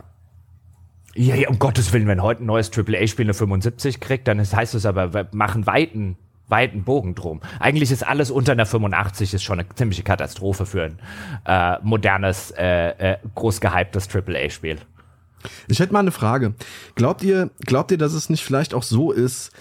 Ja, 1.14 1.34
ja, 1.34 1.48
um 1.48 1.58
Gottes 1.58 1.92
Willen, 1.92 2.06
wenn 2.08 2.22
heute 2.22 2.42
ein 2.42 2.46
neues 2.46 2.70
AAA-Spiel 2.76 3.26
eine 3.26 3.34
75 3.34 4.00
kriegt, 4.00 4.26
dann 4.28 4.38
ist, 4.38 4.54
heißt 4.54 4.74
es 4.74 4.84
aber, 4.84 5.14
wir 5.14 5.28
machen 5.32 5.66
weiten, 5.66 6.16
weiten 6.48 6.84
Bogen 6.84 7.14
drum. 7.14 7.40
Eigentlich 7.58 7.90
ist 7.90 8.06
alles 8.06 8.30
unter 8.30 8.52
einer 8.52 8.66
85 8.66 9.34
ist 9.34 9.42
schon 9.42 9.60
eine 9.60 9.68
ziemliche 9.74 10.02
Katastrophe 10.02 10.66
für 10.66 10.84
ein 10.84 10.98
äh, 11.44 11.78
modernes, 11.82 12.52
äh, 12.52 13.12
äh, 13.12 13.18
groß 13.34 13.60
gehyptes 13.60 14.08
AAA-Spiel. 14.14 14.78
Ich 15.68 15.80
hätte 15.80 15.92
mal 15.92 16.00
eine 16.00 16.12
Frage. 16.12 16.54
Glaubt 16.94 17.22
ihr, 17.22 17.50
glaubt 17.60 17.90
ihr, 17.90 17.98
dass 17.98 18.14
es 18.14 18.30
nicht 18.30 18.44
vielleicht 18.44 18.74
auch 18.74 18.82
so 18.82 19.12
ist, 19.12 19.52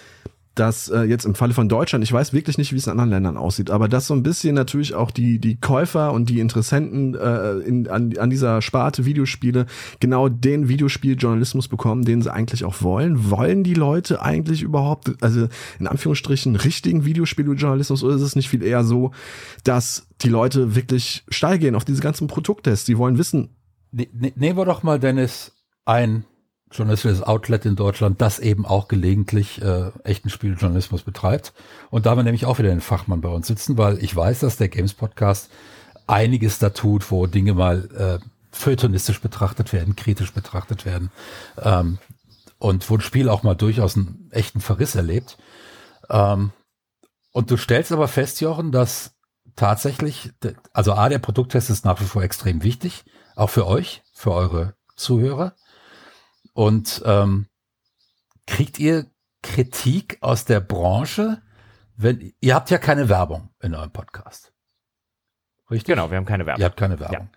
dass 0.56 0.90
äh, 0.90 1.02
jetzt 1.02 1.26
im 1.26 1.36
Falle 1.36 1.54
von 1.54 1.70
Deutschland, 1.70 2.04
ich 2.04 2.12
weiß 2.12 2.34
wirklich 2.34 2.58
nicht, 2.58 2.72
wie 2.74 2.78
es 2.78 2.88
in 2.88 2.92
anderen 2.92 3.10
Ländern 3.10 3.38
aussieht, 3.38 3.70
aber 3.70 3.88
dass 3.88 4.08
so 4.08 4.14
ein 4.14 4.24
bisschen 4.24 4.56
natürlich 4.56 4.94
auch 4.94 5.12
die 5.12 5.40
die 5.40 5.58
Käufer 5.58 6.14
und 6.14 6.30
die 6.30 6.40
Interessenten 6.40 7.14
äh, 7.16 7.52
in, 7.60 7.88
an, 7.88 8.18
an 8.18 8.30
dieser 8.30 8.62
Sparte 8.62 9.06
Videospiele 9.06 9.66
genau 10.00 10.30
den 10.30 10.70
Videospieljournalismus 10.70 11.68
bekommen, 11.68 12.06
den 12.06 12.22
sie 12.22 12.32
eigentlich 12.32 12.64
auch 12.64 12.82
wollen. 12.82 13.30
Wollen 13.30 13.64
die 13.64 13.74
Leute 13.74 14.22
eigentlich 14.22 14.62
überhaupt, 14.62 15.12
also 15.22 15.48
in 15.80 15.88
Anführungsstrichen, 15.88 16.56
richtigen 16.56 17.06
Videospieljournalismus 17.06 18.04
oder 18.04 18.16
ist 18.16 18.22
es 18.22 18.36
nicht 18.36 18.50
viel 18.50 18.64
eher 18.64 18.84
so, 18.84 19.12
dass 19.64 20.08
die 20.22 20.30
Leute 20.30 20.76
wirklich 20.76 21.24
steil 21.30 21.60
gehen 21.60 21.76
auf 21.76 21.86
diese 21.86 22.02
ganzen 22.02 22.28
Produkttests? 22.28 22.86
Die 22.86 22.98
wollen 22.98 23.18
wissen. 23.18 23.56
Ne, 23.92 24.08
ne, 24.14 24.34
nehmen 24.36 24.58
wir 24.58 24.66
doch 24.66 24.84
mal, 24.84 25.00
Dennis, 25.00 25.52
ein 25.86 26.26
journalistisches 26.78 27.24
Outlet 27.24 27.66
in 27.66 27.76
Deutschland, 27.76 28.22
das 28.22 28.40
eben 28.40 28.66
auch 28.66 28.88
gelegentlich 28.88 29.62
äh, 29.62 29.92
echten 30.04 30.30
Spieljournalismus 30.30 31.04
betreibt. 31.04 31.54
Und 31.90 32.06
da 32.06 32.12
haben 32.12 32.20
wir 32.20 32.24
nämlich 32.24 32.46
auch 32.46 32.60
wieder 32.60 32.72
einen 32.72 32.82
Fachmann 32.82 33.22
bei 33.22 33.30
uns 33.30 33.48
sitzen, 33.48 33.78
weil 33.78 34.04
ich 34.04 34.16
weiß, 34.16 34.40
dass 34.42 34.58
der 34.58 34.70
Games 34.70 34.94
Podcast 34.94 35.50
einiges 36.08 36.60
da 36.60 36.70
tut, 36.70 37.10
wo 37.12 37.28
Dinge 37.28 37.54
mal 37.54 38.20
äh, 38.22 38.26
feuilletonistisch 38.52 39.20
betrachtet 39.22 39.74
werden, 39.74 39.96
kritisch 39.96 40.32
betrachtet 40.34 40.86
werden 40.86 41.12
ähm, 41.62 41.98
und 42.58 42.90
wo 42.90 42.96
ein 42.96 43.02
Spiel 43.02 43.30
auch 43.30 43.44
mal 43.44 43.56
durchaus 43.56 43.96
einen 43.96 44.30
echten 44.32 44.62
Verriss 44.62 44.96
erlebt. 44.96 45.38
Ähm, 46.10 46.52
und 47.32 47.52
du 47.52 47.58
stellst 47.58 47.92
aber 47.92 48.08
fest, 48.08 48.40
Jochen, 48.40 48.72
dass 48.72 49.12
tatsächlich, 49.56 50.32
also 50.74 50.94
A, 50.94 51.10
der 51.10 51.20
Produkttest 51.20 51.70
ist 51.70 51.86
nach 51.86 52.00
wie 52.00 52.06
vor 52.06 52.24
extrem 52.24 52.64
wichtig, 52.64 53.04
auch 53.36 53.50
für 53.50 53.68
euch, 53.68 54.04
für 54.14 54.32
eure 54.32 54.76
Zuhörer. 54.96 55.54
Und 56.56 57.04
ähm, 57.06 57.48
kriegt 58.48 58.80
ihr 58.80 59.08
Kritik 59.44 60.18
aus 60.22 60.46
der 60.46 60.62
Branche, 60.62 61.42
wenn 61.98 62.34
ihr 62.40 62.56
habt 62.56 62.70
ja 62.70 62.78
keine 62.78 63.10
Werbung 63.10 63.50
in 63.62 63.76
eurem 63.76 63.92
Podcast. 63.92 64.54
Richtig? 65.70 65.94
Genau, 65.96 66.10
wir 66.12 66.18
haben 66.18 66.26
keine 66.26 66.46
Werbung. 66.46 66.62
Ihr 66.62 66.66
habt 66.66 66.78
keine 66.78 67.00
Werbung. 67.00 67.30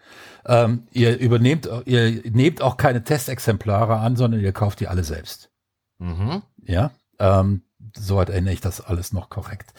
Ja. 0.46 0.64
Ähm, 0.64 0.86
ihr 0.92 1.18
übernehmt, 1.18 1.68
ihr 1.86 2.22
nehmt 2.30 2.62
auch 2.62 2.76
keine 2.76 3.02
Testexemplare 3.02 3.96
an, 3.96 4.14
sondern 4.14 4.40
ihr 4.40 4.52
kauft 4.52 4.78
die 4.78 4.86
alle 4.86 5.02
selbst. 5.02 5.50
Mhm. 5.98 6.42
Ja, 6.62 6.92
ähm, 7.18 7.64
soweit 7.96 8.30
erinnere 8.30 8.54
ich 8.54 8.60
das 8.60 8.80
alles 8.80 9.12
noch 9.12 9.30
korrekt. 9.30 9.74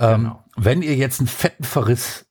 Ähm, 0.00 0.22
genau. 0.22 0.44
Wenn 0.56 0.82
ihr 0.82 0.96
jetzt 0.96 1.20
einen 1.20 1.28
fetten 1.28 1.64
Verriss 1.64 2.26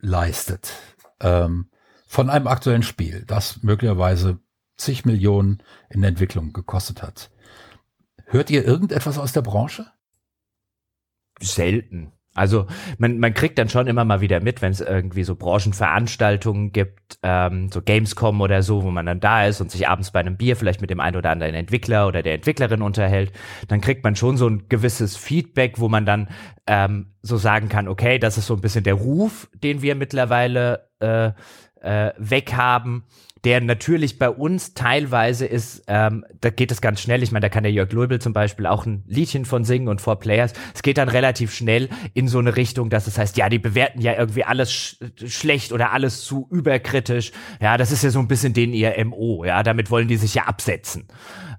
leistet 0.00 0.72
ähm, 1.20 1.70
von 2.08 2.28
einem 2.28 2.48
aktuellen 2.48 2.82
Spiel, 2.82 3.24
das 3.24 3.62
möglicherweise 3.62 4.40
zig 4.76 5.04
Millionen 5.04 5.62
in 5.90 6.02
Entwicklung 6.02 6.52
gekostet 6.52 7.02
hat. 7.02 7.30
Hört 8.26 8.50
ihr 8.50 8.64
irgendetwas 8.64 9.18
aus 9.18 9.32
der 9.32 9.42
Branche? 9.42 9.86
Selten. 11.40 12.12
Also 12.34 12.66
man, 12.96 13.18
man 13.18 13.34
kriegt 13.34 13.58
dann 13.58 13.68
schon 13.68 13.86
immer 13.86 14.06
mal 14.06 14.22
wieder 14.22 14.40
mit, 14.40 14.62
wenn 14.62 14.72
es 14.72 14.80
irgendwie 14.80 15.22
so 15.22 15.36
Branchenveranstaltungen 15.36 16.72
gibt, 16.72 17.18
ähm, 17.22 17.68
so 17.70 17.82
Gamescom 17.82 18.40
oder 18.40 18.62
so, 18.62 18.84
wo 18.84 18.90
man 18.90 19.04
dann 19.04 19.20
da 19.20 19.44
ist 19.44 19.60
und 19.60 19.70
sich 19.70 19.86
abends 19.86 20.12
bei 20.12 20.20
einem 20.20 20.38
Bier 20.38 20.56
vielleicht 20.56 20.80
mit 20.80 20.88
dem 20.88 21.00
einen 21.00 21.16
oder 21.16 21.30
anderen 21.30 21.54
Entwickler 21.54 22.06
oder 22.06 22.22
der 22.22 22.34
Entwicklerin 22.34 22.80
unterhält, 22.80 23.32
dann 23.68 23.82
kriegt 23.82 24.02
man 24.02 24.16
schon 24.16 24.38
so 24.38 24.48
ein 24.48 24.66
gewisses 24.70 25.16
Feedback, 25.16 25.78
wo 25.78 25.90
man 25.90 26.06
dann 26.06 26.28
ähm, 26.66 27.12
so 27.20 27.36
sagen 27.36 27.68
kann, 27.68 27.86
okay, 27.86 28.18
das 28.18 28.38
ist 28.38 28.46
so 28.46 28.54
ein 28.54 28.62
bisschen 28.62 28.84
der 28.84 28.94
Ruf, 28.94 29.50
den 29.52 29.82
wir 29.82 29.94
mittlerweile 29.94 30.88
äh, 31.00 31.32
äh, 31.82 32.14
weghaben 32.16 33.04
der 33.44 33.60
natürlich 33.60 34.18
bei 34.18 34.30
uns 34.30 34.74
teilweise 34.74 35.46
ist, 35.46 35.82
ähm, 35.88 36.24
da 36.40 36.50
geht 36.50 36.70
es 36.70 36.80
ganz 36.80 37.00
schnell. 37.00 37.22
Ich 37.22 37.32
meine, 37.32 37.42
da 37.42 37.48
kann 37.48 37.64
der 37.64 37.72
Jörg 37.72 37.90
Lubel 37.92 38.20
zum 38.20 38.32
Beispiel 38.32 38.66
auch 38.66 38.86
ein 38.86 39.02
Liedchen 39.06 39.44
von 39.44 39.64
singen 39.64 39.88
und 39.88 40.00
Four 40.00 40.20
Players. 40.20 40.52
Es 40.74 40.82
geht 40.82 40.98
dann 40.98 41.08
relativ 41.08 41.52
schnell 41.52 41.88
in 42.14 42.28
so 42.28 42.38
eine 42.38 42.56
Richtung, 42.56 42.88
dass 42.88 43.08
es 43.08 43.18
heißt, 43.18 43.36
ja, 43.36 43.48
die 43.48 43.58
bewerten 43.58 44.00
ja 44.00 44.14
irgendwie 44.16 44.44
alles 44.44 44.72
sch 44.72 44.96
schlecht 45.26 45.72
oder 45.72 45.92
alles 45.92 46.22
zu 46.22 46.46
überkritisch. 46.50 47.32
Ja, 47.60 47.76
das 47.76 47.90
ist 47.90 48.04
ja 48.04 48.10
so 48.10 48.20
ein 48.20 48.28
bisschen 48.28 48.52
den 48.52 48.72
ihr 48.72 48.94
MO. 49.04 49.44
Ja, 49.44 49.62
damit 49.62 49.90
wollen 49.90 50.06
die 50.08 50.16
sich 50.16 50.34
ja 50.34 50.44
absetzen. 50.44 51.08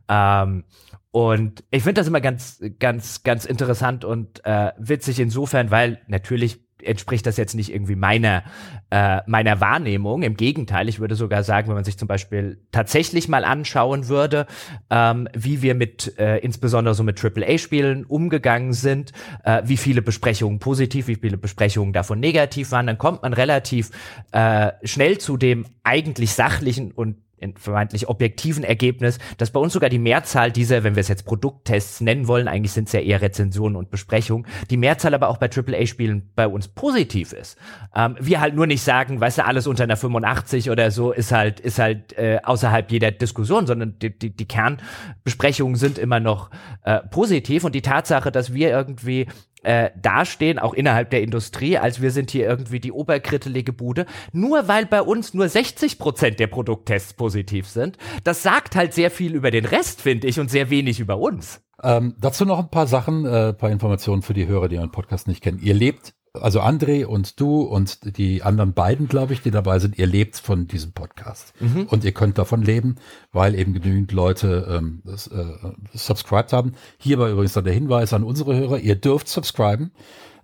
Ähm, 0.07 0.63
und 1.11 1.63
ich 1.69 1.83
finde 1.83 1.99
das 1.99 2.07
immer 2.07 2.21
ganz, 2.21 2.63
ganz, 2.79 3.23
ganz 3.23 3.45
interessant 3.45 4.03
und 4.03 4.43
äh, 4.45 4.71
witzig 4.79 5.19
insofern, 5.19 5.69
weil 5.69 6.01
natürlich 6.07 6.61
entspricht 6.81 7.25
das 7.25 7.37
jetzt 7.37 7.55
nicht 7.55 7.73
irgendwie 7.73 7.95
meiner, 7.95 8.43
äh, 8.89 9.21
meiner 9.27 9.59
Wahrnehmung. 9.59 10.23
Im 10.23 10.35
Gegenteil, 10.35 10.89
ich 10.89 10.99
würde 10.99 11.15
sogar 11.15 11.43
sagen, 11.43 11.67
wenn 11.67 11.75
man 11.75 11.83
sich 11.83 11.97
zum 11.97 12.07
Beispiel 12.07 12.59
tatsächlich 12.71 13.27
mal 13.27 13.45
anschauen 13.45 14.07
würde, 14.07 14.47
ähm, 14.89 15.27
wie 15.33 15.61
wir 15.61 15.75
mit 15.75 16.17
äh, 16.17 16.37
insbesondere 16.37 16.95
so 16.95 17.03
mit 17.03 17.23
AAA-Spielen 17.23 18.05
umgegangen 18.05 18.73
sind, 18.73 19.11
äh, 19.43 19.61
wie 19.65 19.77
viele 19.77 20.01
Besprechungen 20.01 20.59
positiv, 20.59 21.07
wie 21.07 21.15
viele 21.15 21.37
Besprechungen 21.37 21.93
davon 21.93 22.19
negativ 22.19 22.71
waren, 22.71 22.87
dann 22.87 22.97
kommt 22.97 23.23
man 23.23 23.33
relativ 23.33 23.91
äh, 24.31 24.71
schnell 24.83 25.17
zu 25.17 25.37
dem 25.37 25.65
eigentlich 25.83 26.33
sachlichen 26.33 26.91
und 26.91 27.17
vermeintlich 27.55 28.07
objektiven 28.07 28.63
Ergebnis, 28.63 29.19
dass 29.37 29.51
bei 29.51 29.59
uns 29.59 29.73
sogar 29.73 29.89
die 29.89 29.99
Mehrzahl 29.99 30.51
dieser, 30.51 30.83
wenn 30.83 30.95
wir 30.95 31.01
es 31.01 31.07
jetzt 31.07 31.25
Produkttests 31.25 32.01
nennen 32.01 32.27
wollen, 32.27 32.47
eigentlich 32.47 32.71
sind 32.71 32.87
es 32.87 32.93
ja 32.93 32.99
eher 32.99 33.21
Rezensionen 33.21 33.75
und 33.75 33.89
Besprechungen, 33.89 34.47
die 34.69 34.77
Mehrzahl 34.77 35.13
aber 35.13 35.29
auch 35.29 35.37
bei 35.37 35.49
AAA-Spielen 35.49 36.31
bei 36.35 36.47
uns 36.47 36.67
positiv 36.67 37.33
ist. 37.33 37.57
Ähm, 37.95 38.15
wir 38.19 38.41
halt 38.41 38.55
nur 38.55 38.67
nicht 38.67 38.81
sagen, 38.81 39.19
weißt 39.19 39.39
du, 39.39 39.45
alles 39.45 39.67
unter 39.67 39.83
einer 39.83 39.97
85 39.97 40.69
oder 40.69 40.91
so 40.91 41.11
ist 41.11 41.31
halt, 41.31 41.59
ist 41.59 41.79
halt 41.79 42.17
äh, 42.17 42.39
außerhalb 42.43 42.91
jeder 42.91 43.11
Diskussion, 43.11 43.67
sondern 43.67 43.99
die, 43.99 44.17
die, 44.17 44.35
die 44.35 44.47
Kernbesprechungen 44.47 45.75
sind 45.75 45.97
immer 45.97 46.19
noch 46.19 46.49
äh, 46.83 46.99
positiv 46.99 47.63
und 47.63 47.75
die 47.75 47.81
Tatsache, 47.81 48.31
dass 48.31 48.53
wir 48.53 48.69
irgendwie 48.69 49.27
äh, 49.63 49.89
dastehen, 50.01 50.59
auch 50.59 50.73
innerhalb 50.73 51.09
der 51.09 51.21
Industrie, 51.21 51.77
als 51.77 52.01
wir 52.01 52.11
sind 52.11 52.31
hier 52.31 52.47
irgendwie 52.47 52.79
die 52.79 52.91
oberkrittelige 52.91 53.73
Bude, 53.73 54.05
nur 54.31 54.67
weil 54.67 54.85
bei 54.85 55.01
uns 55.01 55.33
nur 55.33 55.49
60 55.49 55.99
Prozent 55.99 56.39
der 56.39 56.47
Produkttests 56.47 57.13
positiv 57.13 57.67
sind. 57.67 57.97
Das 58.23 58.43
sagt 58.43 58.75
halt 58.75 58.93
sehr 58.93 59.11
viel 59.11 59.35
über 59.35 59.51
den 59.51 59.65
Rest, 59.65 60.01
finde 60.01 60.27
ich, 60.27 60.39
und 60.39 60.51
sehr 60.51 60.69
wenig 60.69 60.99
über 60.99 61.17
uns. 61.17 61.61
Ähm, 61.81 62.15
dazu 62.19 62.45
noch 62.45 62.59
ein 62.59 62.69
paar 62.69 62.87
Sachen, 62.87 63.25
äh, 63.25 63.53
paar 63.53 63.71
Informationen 63.71 64.21
für 64.21 64.33
die 64.33 64.47
Hörer, 64.47 64.69
die 64.69 64.79
einen 64.79 64.91
Podcast 64.91 65.27
nicht 65.27 65.41
kennen. 65.41 65.59
Ihr 65.61 65.73
lebt 65.73 66.13
also 66.33 66.61
André 66.61 67.05
und 67.05 67.39
du 67.39 67.61
und 67.61 68.17
die 68.17 68.41
anderen 68.41 68.73
beiden, 68.73 69.07
glaube 69.07 69.33
ich, 69.33 69.41
die 69.41 69.51
dabei 69.51 69.77
sind, 69.77 69.99
ihr 69.99 70.07
lebt 70.07 70.37
von 70.37 70.67
diesem 70.67 70.91
Podcast. 70.91 71.53
Mhm. 71.59 71.83
Und 71.83 72.03
ihr 72.03 72.11
könnt 72.11 72.39
davon 72.39 72.63
leben, 72.63 72.95
weil 73.31 73.53
eben 73.53 73.73
genügend 73.73 74.11
Leute 74.11 74.67
ähm, 74.67 75.03
das, 75.05 75.27
äh, 75.27 75.45
subscribed 75.93 76.51
haben. 76.51 76.73
Hierbei 76.97 77.29
übrigens 77.29 77.53
dann 77.53 77.65
der 77.65 77.73
Hinweis 77.73 78.13
an 78.13 78.23
unsere 78.23 78.55
Hörer, 78.55 78.79
ihr 78.79 78.95
dürft 78.95 79.27
subscriben. 79.27 79.91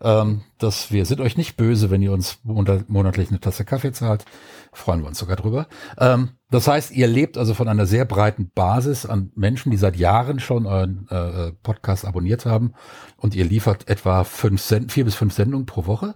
Ähm, 0.02 0.44
dass 0.60 0.92
wir 0.92 1.06
sind 1.06 1.20
euch 1.20 1.36
nicht 1.36 1.58
böse, 1.58 1.90
wenn 1.90 2.02
ihr 2.02 2.14
uns 2.14 2.40
monatlich 2.44 3.30
eine 3.30 3.40
Tasse 3.40 3.66
Kaffee 3.66 3.92
zahlt. 3.92 4.26
Freuen 4.72 5.02
wir 5.02 5.08
uns 5.08 5.20
sogar 5.20 5.36
drüber. 5.36 5.68
Ähm, 5.98 6.30
das 6.50 6.68
heißt, 6.68 6.92
ihr 6.92 7.08
lebt 7.08 7.38
also 7.38 7.54
von 7.54 7.68
einer 7.68 7.86
sehr 7.86 8.06
breiten 8.06 8.50
Basis 8.54 9.06
an 9.06 9.32
Menschen, 9.36 9.72
die 9.72 9.78
seit 9.78 9.98
Jahren 9.98 10.40
schon 10.40 10.66
euren 10.66 11.08
äh, 11.10 11.52
Podcast 11.64 12.06
abonniert 12.06 12.46
haben 12.46 12.74
und 13.18 13.36
ihr 13.36 13.46
liefert 13.46 13.90
etwa 13.90 14.24
fünf 14.24 14.62
Send 14.62 14.92
vier 14.92 15.06
bis 15.06 15.16
fünf 15.16 15.34
Sendungen 15.34 15.66
pro 15.66 15.86
Woche, 15.86 16.16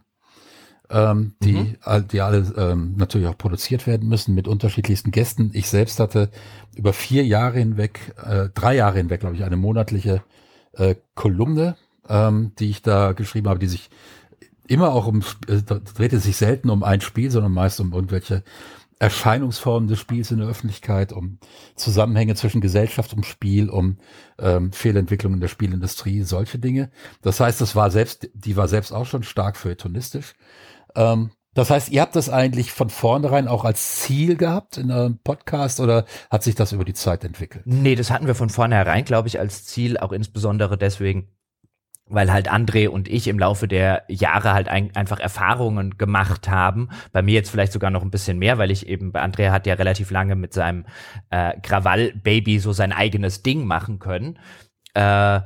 ähm, 0.89 1.36
die, 1.41 1.54
mhm. 1.54 2.08
die 2.10 2.22
alle 2.22 2.54
ähm, 2.56 2.96
natürlich 2.96 3.28
auch 3.28 3.38
produziert 3.38 3.86
werden 3.86 4.08
müssen 4.08 4.34
mit 4.34 4.48
unterschiedlichsten 4.48 5.12
Gästen. 5.12 5.52
Ich 5.54 5.67
selbst 5.69 6.00
hatte 6.00 6.30
über 6.76 6.93
vier 6.93 7.26
Jahre 7.26 7.60
hinweg, 7.60 8.13
äh, 8.24 8.50
drei 8.54 8.76
Jahre 8.76 8.98
hinweg, 8.98 9.19
glaube 9.19 9.36
ich, 9.36 9.43
eine 9.43 9.58
monatliche 9.58 10.24
äh, 10.74 10.96
Kolumne, 11.15 11.76
ähm, 12.10 12.52
die 12.60 12.70
ich 12.70 12.82
da 12.82 13.13
geschrieben 13.13 13.50
habe, 13.50 13.60
die 13.60 13.68
sich 13.68 13.89
immer 14.68 14.94
auch 14.94 15.08
um, 15.08 15.24
äh, 15.48 15.62
drehte 15.62 16.20
sich 16.20 16.38
selten 16.38 16.70
um 16.70 16.84
ein 16.84 17.02
Spiel, 17.02 17.32
sondern 17.32 17.52
meist 17.52 17.80
um 17.80 17.94
irgendwelche 17.94 18.44
Erscheinungsformen 19.00 19.89
des 19.89 20.00
Spiels 20.00 20.32
in 20.32 20.38
der 20.38 20.48
Öffentlichkeit, 20.48 21.12
um 21.12 21.39
Zusammenhänge 21.76 22.36
zwischen 22.36 22.62
Gesellschaft 22.62 23.13
und 23.13 23.26
Spiel, 23.26 23.70
um 23.70 23.98
ähm, 24.39 24.72
Fehlentwicklungen 24.72 25.42
der 25.42 25.50
Spielindustrie, 25.50 26.24
solche 26.24 26.58
Dinge. 26.58 26.89
Das 27.22 27.39
heißt, 27.42 27.60
das 27.60 27.76
war 27.76 27.92
selbst, 27.92 28.30
die 28.34 28.56
war 28.56 28.70
selbst 28.70 28.94
auch 28.94 29.06
schon 29.06 29.24
stark 29.24 29.58
feuilletonistisch. 29.58 30.36
Ähm, 30.96 31.32
das 31.54 31.70
heißt, 31.70 31.89
ihr 31.89 32.02
habt 32.02 32.16
das 32.16 32.30
eigentlich 32.30 32.72
von 32.72 32.89
vornherein 32.89 33.48
auch 33.48 33.63
als 33.66 33.98
Ziel 33.98 34.38
gehabt 34.38 34.78
in 34.78 34.89
eurem 34.89 35.20
Podcast 35.20 35.80
oder 35.80 36.06
hat 36.32 36.44
sich 36.44 36.56
das 36.56 36.72
über 36.72 36.86
die 36.86 36.94
Zeit 36.94 37.24
entwickelt? 37.24 37.63
Nee, 37.68 37.96
das 37.96 38.10
hatten 38.10 38.26
wir 38.26 38.36
von 38.36 38.50
vornherein, 38.50 39.06
glaube 39.06 39.28
ich, 39.28 39.39
als 39.39 39.66
Ziel, 39.66 39.98
auch 39.98 40.13
insbesondere 40.13 40.78
deswegen, 40.78 41.28
weil 42.13 42.32
halt 42.32 42.52
André 42.52 42.88
und 42.88 43.08
ich 43.08 43.28
im 43.28 43.39
Laufe 43.39 43.67
der 43.67 44.04
Jahre 44.08 44.54
halt 44.54 44.67
ein, 44.69 44.95
einfach 44.95 45.19
Erfahrungen 45.19 45.97
gemacht 45.97 46.47
haben. 46.47 46.89
Bei 47.12 47.21
mir 47.21 47.34
jetzt 47.34 47.49
vielleicht 47.49 47.73
sogar 47.73 47.91
noch 47.91 48.04
ein 48.04 48.12
bisschen 48.12 48.38
mehr, 48.38 48.58
weil 48.58 48.71
ich 48.71 48.88
eben, 48.88 49.12
bei 49.12 49.23
André 49.23 49.52
hat 49.52 49.65
ja 49.65 49.73
relativ 49.73 50.12
lange 50.12 50.36
mit 50.36 50.54
seinem 50.54 50.86
äh, 51.30 51.60
Krawall-Baby 51.62 52.60
so 52.60 52.71
sein 52.71 52.91
eigenes 52.91 53.43
Ding 53.43 53.65
machen 53.65 53.99
können. 53.99 54.39
Äh, 54.93 55.41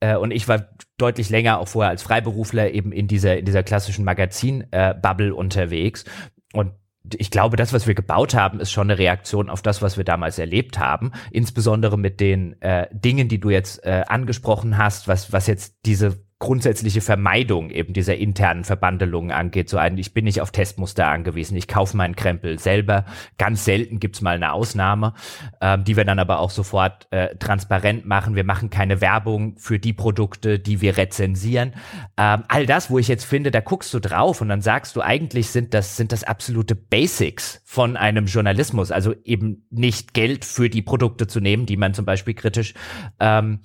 äh, 0.00 0.16
und 0.16 0.30
ich 0.30 0.48
war 0.48 0.68
deutlich 0.98 1.30
länger 1.30 1.58
auch 1.58 1.68
vorher 1.68 1.90
als 1.90 2.02
Freiberufler 2.02 2.70
eben 2.70 2.92
in 2.92 3.08
dieser, 3.08 3.38
in 3.38 3.44
dieser 3.44 3.62
klassischen 3.62 4.04
Magazin-Bubble 4.04 5.28
äh, 5.28 5.32
unterwegs. 5.32 6.04
Und 6.52 6.72
ich 7.18 7.30
glaube, 7.30 7.56
das, 7.56 7.72
was 7.72 7.86
wir 7.86 7.94
gebaut 7.94 8.34
haben, 8.34 8.60
ist 8.60 8.70
schon 8.70 8.90
eine 8.90 8.98
Reaktion 8.98 9.50
auf 9.50 9.62
das, 9.62 9.82
was 9.82 9.96
wir 9.96 10.04
damals 10.04 10.38
erlebt 10.38 10.78
haben. 10.78 11.12
Insbesondere 11.30 11.98
mit 11.98 12.20
den 12.20 12.60
äh, 12.62 12.86
Dingen, 12.92 13.28
die 13.28 13.40
du 13.40 13.50
jetzt 13.50 13.84
äh, 13.84 14.04
angesprochen 14.06 14.78
hast, 14.78 15.08
was, 15.08 15.32
was 15.32 15.46
jetzt 15.46 15.76
diese 15.86 16.24
grundsätzliche 16.40 17.02
Vermeidung 17.02 17.68
eben 17.68 17.92
dieser 17.92 18.16
internen 18.16 18.64
Verbandelungen 18.64 19.30
angeht. 19.30 19.68
So 19.68 19.76
ein, 19.76 19.98
ich 19.98 20.14
bin 20.14 20.24
nicht 20.24 20.40
auf 20.40 20.50
Testmuster 20.50 21.06
angewiesen, 21.06 21.54
ich 21.54 21.68
kaufe 21.68 21.96
meinen 21.96 22.16
Krempel 22.16 22.58
selber. 22.58 23.04
Ganz 23.36 23.66
selten 23.66 24.00
gibt's 24.00 24.22
mal 24.22 24.36
eine 24.36 24.52
Ausnahme, 24.52 25.12
ähm, 25.60 25.84
die 25.84 25.98
wir 25.98 26.06
dann 26.06 26.18
aber 26.18 26.40
auch 26.40 26.50
sofort 26.50 27.06
äh, 27.10 27.36
transparent 27.36 28.06
machen. 28.06 28.36
Wir 28.36 28.44
machen 28.44 28.70
keine 28.70 29.02
Werbung 29.02 29.58
für 29.58 29.78
die 29.78 29.92
Produkte, 29.92 30.58
die 30.58 30.80
wir 30.80 30.96
rezensieren. 30.96 31.74
Ähm, 32.16 32.44
all 32.48 32.64
das, 32.64 32.90
wo 32.90 32.98
ich 32.98 33.08
jetzt 33.08 33.24
finde, 33.24 33.50
da 33.50 33.60
guckst 33.60 33.92
du 33.92 34.00
drauf 34.00 34.40
und 34.40 34.48
dann 34.48 34.62
sagst 34.62 34.96
du, 34.96 35.02
eigentlich 35.02 35.50
sind 35.50 35.74
das, 35.74 35.98
sind 35.98 36.10
das 36.10 36.24
absolute 36.24 36.74
Basics 36.74 37.60
von 37.66 37.98
einem 37.98 38.24
Journalismus. 38.24 38.90
Also 38.90 39.14
eben 39.24 39.66
nicht 39.68 40.14
Geld 40.14 40.46
für 40.46 40.70
die 40.70 40.80
Produkte 40.80 41.26
zu 41.26 41.40
nehmen, 41.40 41.66
die 41.66 41.76
man 41.76 41.92
zum 41.92 42.06
Beispiel 42.06 42.32
kritisch 42.32 42.72
ähm, 43.20 43.60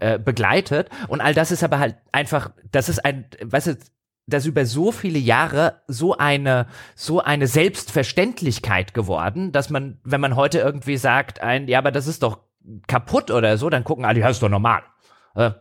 äh, 0.00 0.18
begleitet. 0.18 0.88
Und 1.08 1.20
all 1.20 1.34
das 1.34 1.50
ist 1.50 1.62
aber 1.62 1.78
halt 1.78 1.96
einfach, 2.12 2.50
das 2.72 2.88
ist 2.88 3.04
ein, 3.04 3.26
weißt 3.42 3.66
du, 3.68 3.76
das 4.26 4.46
über 4.46 4.64
so 4.64 4.92
viele 4.92 5.18
Jahre 5.18 5.82
so 5.86 6.16
eine, 6.16 6.66
so 6.94 7.20
eine 7.20 7.46
Selbstverständlichkeit 7.46 8.94
geworden, 8.94 9.52
dass 9.52 9.70
man, 9.70 9.98
wenn 10.04 10.20
man 10.20 10.36
heute 10.36 10.58
irgendwie 10.58 10.96
sagt, 10.96 11.40
ein, 11.42 11.68
ja, 11.68 11.78
aber 11.78 11.90
das 11.90 12.06
ist 12.06 12.22
doch 12.22 12.38
kaputt 12.86 13.30
oder 13.30 13.56
so, 13.58 13.70
dann 13.70 13.84
gucken 13.84 14.04
alle, 14.04 14.20
ja, 14.20 14.28
ist 14.28 14.42
doch 14.42 14.48
normal. 14.48 14.82
Äh, 15.34 15.52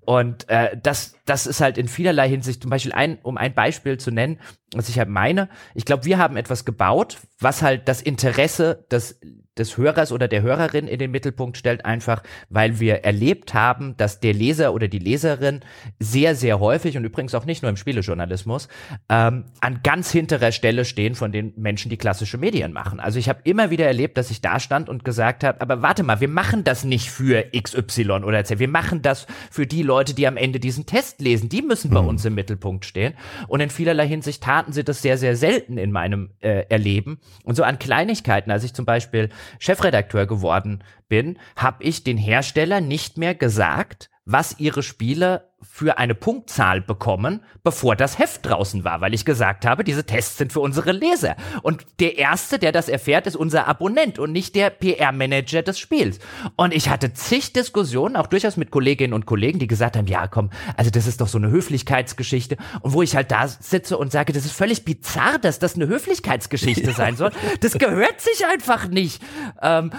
und 0.00 0.48
äh, 0.48 0.76
das, 0.82 1.16
das 1.24 1.46
ist 1.46 1.60
halt 1.60 1.78
in 1.78 1.88
vielerlei 1.88 2.28
Hinsicht, 2.28 2.62
zum 2.62 2.70
Beispiel 2.70 2.92
ein, 2.92 3.18
um 3.22 3.36
ein 3.36 3.54
Beispiel 3.54 3.98
zu 3.98 4.10
nennen, 4.10 4.38
was 4.74 4.88
ich 4.88 4.98
halt 4.98 5.08
meine, 5.08 5.48
ich 5.74 5.84
glaube, 5.84 6.04
wir 6.04 6.18
haben 6.18 6.36
etwas 6.36 6.64
gebaut, 6.64 7.18
was 7.38 7.62
halt 7.62 7.88
das 7.88 8.02
Interesse 8.02 8.86
des 8.90 9.20
des 9.58 9.76
Hörers 9.76 10.10
oder 10.12 10.28
der 10.28 10.42
Hörerin 10.42 10.88
in 10.88 10.98
den 10.98 11.10
Mittelpunkt 11.10 11.56
stellt, 11.56 11.84
einfach 11.84 12.22
weil 12.48 12.80
wir 12.80 13.04
erlebt 13.04 13.54
haben, 13.54 13.96
dass 13.96 14.20
der 14.20 14.34
Leser 14.34 14.74
oder 14.74 14.88
die 14.88 14.98
Leserin 14.98 15.60
sehr, 16.00 16.34
sehr 16.34 16.58
häufig 16.60 16.96
und 16.96 17.04
übrigens 17.04 17.34
auch 17.34 17.44
nicht 17.44 17.62
nur 17.62 17.70
im 17.70 17.76
Spielejournalismus 17.76 18.68
ähm, 19.08 19.44
an 19.60 19.80
ganz 19.82 20.10
hinterer 20.10 20.50
Stelle 20.52 20.84
stehen 20.84 21.14
von 21.14 21.30
den 21.30 21.52
Menschen, 21.56 21.88
die 21.88 21.96
klassische 21.96 22.38
Medien 22.38 22.72
machen. 22.72 22.98
Also 22.98 23.18
ich 23.18 23.28
habe 23.28 23.40
immer 23.44 23.70
wieder 23.70 23.86
erlebt, 23.86 24.18
dass 24.18 24.30
ich 24.30 24.40
da 24.40 24.58
stand 24.58 24.88
und 24.88 25.04
gesagt 25.04 25.44
habe, 25.44 25.60
aber 25.60 25.82
warte 25.82 26.02
mal, 26.02 26.20
wir 26.20 26.28
machen 26.28 26.64
das 26.64 26.84
nicht 26.84 27.10
für 27.10 27.44
XY 27.56 28.24
oder 28.24 28.44
Z, 28.44 28.58
wir 28.58 28.68
machen 28.68 29.02
das 29.02 29.26
für 29.50 29.63
die 29.66 29.82
Leute, 29.82 30.14
die 30.14 30.26
am 30.26 30.36
Ende 30.36 30.60
diesen 30.60 30.86
Test 30.86 31.20
lesen. 31.20 31.48
Die 31.48 31.62
müssen 31.62 31.90
bei 31.90 32.02
mhm. 32.02 32.08
uns 32.08 32.24
im 32.24 32.34
Mittelpunkt 32.34 32.84
stehen. 32.84 33.14
Und 33.48 33.60
in 33.60 33.70
vielerlei 33.70 34.06
Hinsicht 34.06 34.42
taten 34.42 34.72
sie 34.72 34.84
das 34.84 35.02
sehr, 35.02 35.18
sehr 35.18 35.36
selten 35.36 35.78
in 35.78 35.92
meinem 35.92 36.30
äh, 36.40 36.64
Erleben. 36.68 37.18
Und 37.44 37.56
so 37.56 37.62
an 37.62 37.78
Kleinigkeiten, 37.78 38.50
als 38.50 38.64
ich 38.64 38.74
zum 38.74 38.84
Beispiel 38.84 39.30
Chefredakteur 39.58 40.26
geworden 40.26 40.82
bin, 41.08 41.38
habe 41.56 41.82
ich 41.84 42.04
den 42.04 42.18
Hersteller 42.18 42.80
nicht 42.80 43.18
mehr 43.18 43.34
gesagt, 43.34 44.10
was 44.24 44.58
ihre 44.58 44.82
Spiele 44.82 45.50
für 45.68 45.98
eine 45.98 46.14
Punktzahl 46.14 46.80
bekommen, 46.80 47.40
bevor 47.62 47.96
das 47.96 48.18
Heft 48.18 48.46
draußen 48.46 48.84
war, 48.84 49.00
weil 49.00 49.14
ich 49.14 49.24
gesagt 49.24 49.66
habe, 49.66 49.82
diese 49.82 50.04
Tests 50.04 50.38
sind 50.38 50.52
für 50.52 50.60
unsere 50.60 50.92
Leser. 50.92 51.36
Und 51.62 51.84
der 52.00 52.18
Erste, 52.18 52.58
der 52.58 52.70
das 52.70 52.88
erfährt, 52.88 53.26
ist 53.26 53.36
unser 53.36 53.66
Abonnent 53.66 54.18
und 54.18 54.32
nicht 54.32 54.54
der 54.54 54.70
PR-Manager 54.70 55.62
des 55.62 55.78
Spiels. 55.78 56.18
Und 56.56 56.74
ich 56.74 56.88
hatte 56.88 57.12
zig 57.12 57.52
Diskussionen, 57.52 58.16
auch 58.16 58.26
durchaus 58.26 58.56
mit 58.56 58.70
Kolleginnen 58.70 59.14
und 59.14 59.26
Kollegen, 59.26 59.58
die 59.58 59.66
gesagt 59.66 59.96
haben, 59.96 60.06
ja 60.06 60.26
komm, 60.26 60.50
also 60.76 60.90
das 60.90 61.06
ist 61.06 61.20
doch 61.20 61.28
so 61.28 61.38
eine 61.38 61.50
Höflichkeitsgeschichte. 61.50 62.56
Und 62.82 62.92
wo 62.92 63.02
ich 63.02 63.16
halt 63.16 63.30
da 63.30 63.48
sitze 63.48 63.96
und 63.98 64.12
sage, 64.12 64.32
das 64.32 64.44
ist 64.44 64.52
völlig 64.52 64.84
bizarr, 64.84 65.38
dass 65.38 65.58
das 65.58 65.74
eine 65.74 65.88
Höflichkeitsgeschichte 65.88 66.92
sein 66.96 67.16
soll. 67.16 67.30
Das 67.60 67.78
gehört 67.78 68.20
sich 68.20 68.46
einfach 68.46 68.88
nicht. 68.88 69.22
Ähm, 69.62 69.90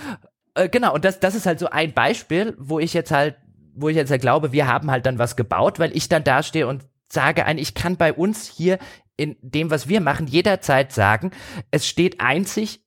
äh, 0.53 0.69
genau, 0.69 0.93
und 0.93 1.05
das, 1.05 1.19
das 1.19 1.35
ist 1.35 1.45
halt 1.45 1.59
so 1.59 1.69
ein 1.69 1.93
Beispiel, 1.93 2.55
wo 2.57 2.79
ich 2.79 2.93
jetzt 2.93 3.11
halt 3.11 3.35
wo 3.75 3.89
ich 3.89 3.95
jetzt 3.95 4.09
ja 4.09 4.17
glaube, 4.17 4.51
wir 4.51 4.67
haben 4.67 4.89
halt 4.89 5.05
dann 5.05 5.19
was 5.19 5.35
gebaut, 5.35 5.79
weil 5.79 5.95
ich 5.95 6.09
dann 6.09 6.23
dastehe 6.23 6.67
und 6.67 6.85
sage 7.11 7.45
ein, 7.45 7.57
ich 7.57 7.73
kann 7.73 7.97
bei 7.97 8.13
uns 8.13 8.47
hier 8.47 8.79
in 9.17 9.37
dem, 9.41 9.69
was 9.69 9.87
wir 9.87 10.01
machen, 10.01 10.27
jederzeit 10.27 10.91
sagen, 10.91 11.31
es 11.71 11.87
steht 11.87 12.19
einzig 12.19 12.85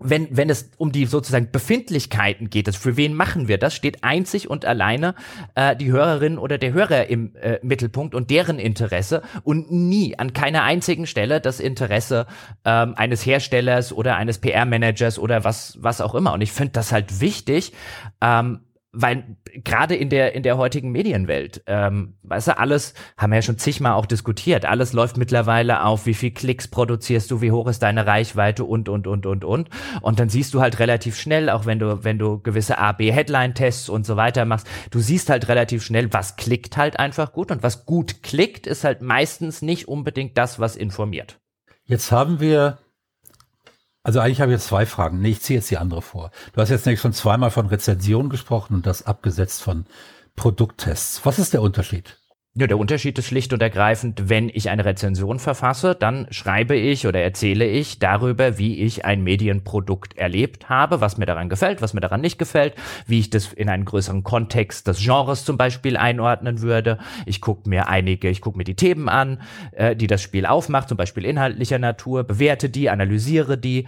wenn, 0.00 0.28
wenn 0.36 0.50
es 0.50 0.70
um 0.76 0.92
die 0.92 1.06
sozusagen 1.06 1.50
Befindlichkeiten 1.50 2.50
geht, 2.50 2.68
das 2.68 2.76
für 2.76 2.96
wen 2.96 3.14
machen 3.14 3.48
wir 3.48 3.58
das, 3.58 3.74
steht 3.74 4.04
einzig 4.04 4.48
und 4.48 4.64
alleine 4.64 5.14
äh, 5.54 5.76
die 5.76 5.90
Hörerin 5.90 6.38
oder 6.38 6.58
der 6.58 6.72
Hörer 6.72 7.06
im 7.06 7.34
äh, 7.36 7.58
Mittelpunkt 7.62 8.14
und 8.14 8.30
deren 8.30 8.58
Interesse 8.58 9.22
und 9.42 9.70
nie 9.70 10.18
an 10.18 10.32
keiner 10.32 10.62
einzigen 10.62 11.06
Stelle 11.06 11.40
das 11.40 11.60
Interesse 11.60 12.26
ähm, 12.64 12.94
eines 12.96 13.24
Herstellers 13.24 13.92
oder 13.92 14.16
eines 14.16 14.38
PR-Managers 14.38 15.18
oder 15.18 15.44
was, 15.44 15.78
was 15.80 16.00
auch 16.00 16.14
immer. 16.14 16.32
Und 16.32 16.40
ich 16.40 16.52
finde 16.52 16.72
das 16.72 16.92
halt 16.92 17.20
wichtig, 17.20 17.72
ähm, 18.20 18.60
weil 18.98 19.36
gerade 19.62 19.94
in 19.94 20.08
der 20.08 20.34
in 20.34 20.42
der 20.42 20.56
heutigen 20.56 20.90
Medienwelt, 20.90 21.62
ähm, 21.66 22.14
weißt 22.22 22.48
du, 22.48 22.58
alles 22.58 22.94
haben 23.18 23.30
wir 23.30 23.36
ja 23.36 23.42
schon 23.42 23.58
zigmal 23.58 23.92
auch 23.92 24.06
diskutiert. 24.06 24.64
Alles 24.64 24.94
läuft 24.94 25.18
mittlerweile 25.18 25.84
auf, 25.84 26.06
wie 26.06 26.14
viel 26.14 26.30
Klicks 26.30 26.66
produzierst 26.66 27.30
du, 27.30 27.42
wie 27.42 27.52
hoch 27.52 27.68
ist 27.68 27.82
deine 27.82 28.06
Reichweite 28.06 28.64
und 28.64 28.88
und 28.88 29.06
und 29.06 29.26
und 29.26 29.44
und. 29.44 29.68
Und 30.00 30.18
dann 30.18 30.30
siehst 30.30 30.54
du 30.54 30.62
halt 30.62 30.78
relativ 30.78 31.18
schnell, 31.18 31.50
auch 31.50 31.66
wenn 31.66 31.78
du 31.78 32.04
wenn 32.04 32.18
du 32.18 32.40
gewisse 32.40 32.78
A/B 32.78 33.12
Headline 33.12 33.52
Tests 33.52 33.90
und 33.90 34.06
so 34.06 34.16
weiter 34.16 34.46
machst, 34.46 34.66
du 34.90 35.00
siehst 35.00 35.28
halt 35.28 35.48
relativ 35.48 35.84
schnell, 35.84 36.10
was 36.14 36.36
klickt 36.36 36.78
halt 36.78 36.98
einfach 36.98 37.32
gut 37.32 37.50
und 37.50 37.62
was 37.62 37.84
gut 37.84 38.22
klickt, 38.22 38.66
ist 38.66 38.84
halt 38.84 39.02
meistens 39.02 39.60
nicht 39.60 39.88
unbedingt 39.88 40.38
das, 40.38 40.58
was 40.58 40.74
informiert. 40.74 41.38
Jetzt 41.84 42.10
haben 42.10 42.40
wir 42.40 42.78
also 44.06 44.20
eigentlich 44.20 44.40
habe 44.40 44.52
ich 44.52 44.58
jetzt 44.58 44.68
zwei 44.68 44.86
Fragen. 44.86 45.20
Nee, 45.20 45.30
ich 45.30 45.42
ziehe 45.42 45.58
jetzt 45.58 45.68
die 45.68 45.78
andere 45.78 46.00
vor. 46.00 46.30
Du 46.52 46.60
hast 46.60 46.68
jetzt 46.68 46.86
nämlich 46.86 47.00
schon 47.00 47.12
zweimal 47.12 47.50
von 47.50 47.66
Rezension 47.66 48.28
gesprochen 48.28 48.74
und 48.74 48.86
das 48.86 49.04
abgesetzt 49.04 49.64
von 49.64 49.84
Produkttests. 50.36 51.26
Was 51.26 51.40
ist 51.40 51.54
der 51.54 51.60
Unterschied? 51.60 52.16
Ja, 52.58 52.66
der 52.66 52.78
Unterschied 52.78 53.18
ist 53.18 53.26
schlicht 53.26 53.52
und 53.52 53.60
ergreifend, 53.60 54.30
wenn 54.30 54.48
ich 54.48 54.70
eine 54.70 54.86
Rezension 54.86 55.38
verfasse, 55.38 55.94
dann 55.94 56.26
schreibe 56.30 56.74
ich 56.74 57.06
oder 57.06 57.20
erzähle 57.20 57.66
ich 57.66 57.98
darüber, 57.98 58.56
wie 58.56 58.80
ich 58.80 59.04
ein 59.04 59.22
Medienprodukt 59.22 60.16
erlebt 60.16 60.70
habe, 60.70 61.02
was 61.02 61.18
mir 61.18 61.26
daran 61.26 61.50
gefällt, 61.50 61.82
was 61.82 61.92
mir 61.92 62.00
daran 62.00 62.22
nicht 62.22 62.38
gefällt, 62.38 62.72
wie 63.06 63.18
ich 63.18 63.28
das 63.28 63.52
in 63.52 63.68
einen 63.68 63.84
größeren 63.84 64.24
Kontext 64.24 64.88
des 64.88 65.04
Genres 65.04 65.44
zum 65.44 65.58
Beispiel 65.58 65.98
einordnen 65.98 66.62
würde. 66.62 66.96
Ich 67.26 67.42
gucke 67.42 67.68
mir 67.68 67.88
einige, 67.88 68.30
ich 68.30 68.40
gucke 68.40 68.56
mir 68.56 68.64
die 68.64 68.74
Themen 68.74 69.10
an, 69.10 69.42
äh, 69.72 69.94
die 69.94 70.06
das 70.06 70.22
Spiel 70.22 70.46
aufmacht, 70.46 70.88
zum 70.88 70.96
Beispiel 70.96 71.26
inhaltlicher 71.26 71.78
Natur, 71.78 72.24
bewerte 72.24 72.70
die, 72.70 72.88
analysiere 72.88 73.58
die 73.58 73.86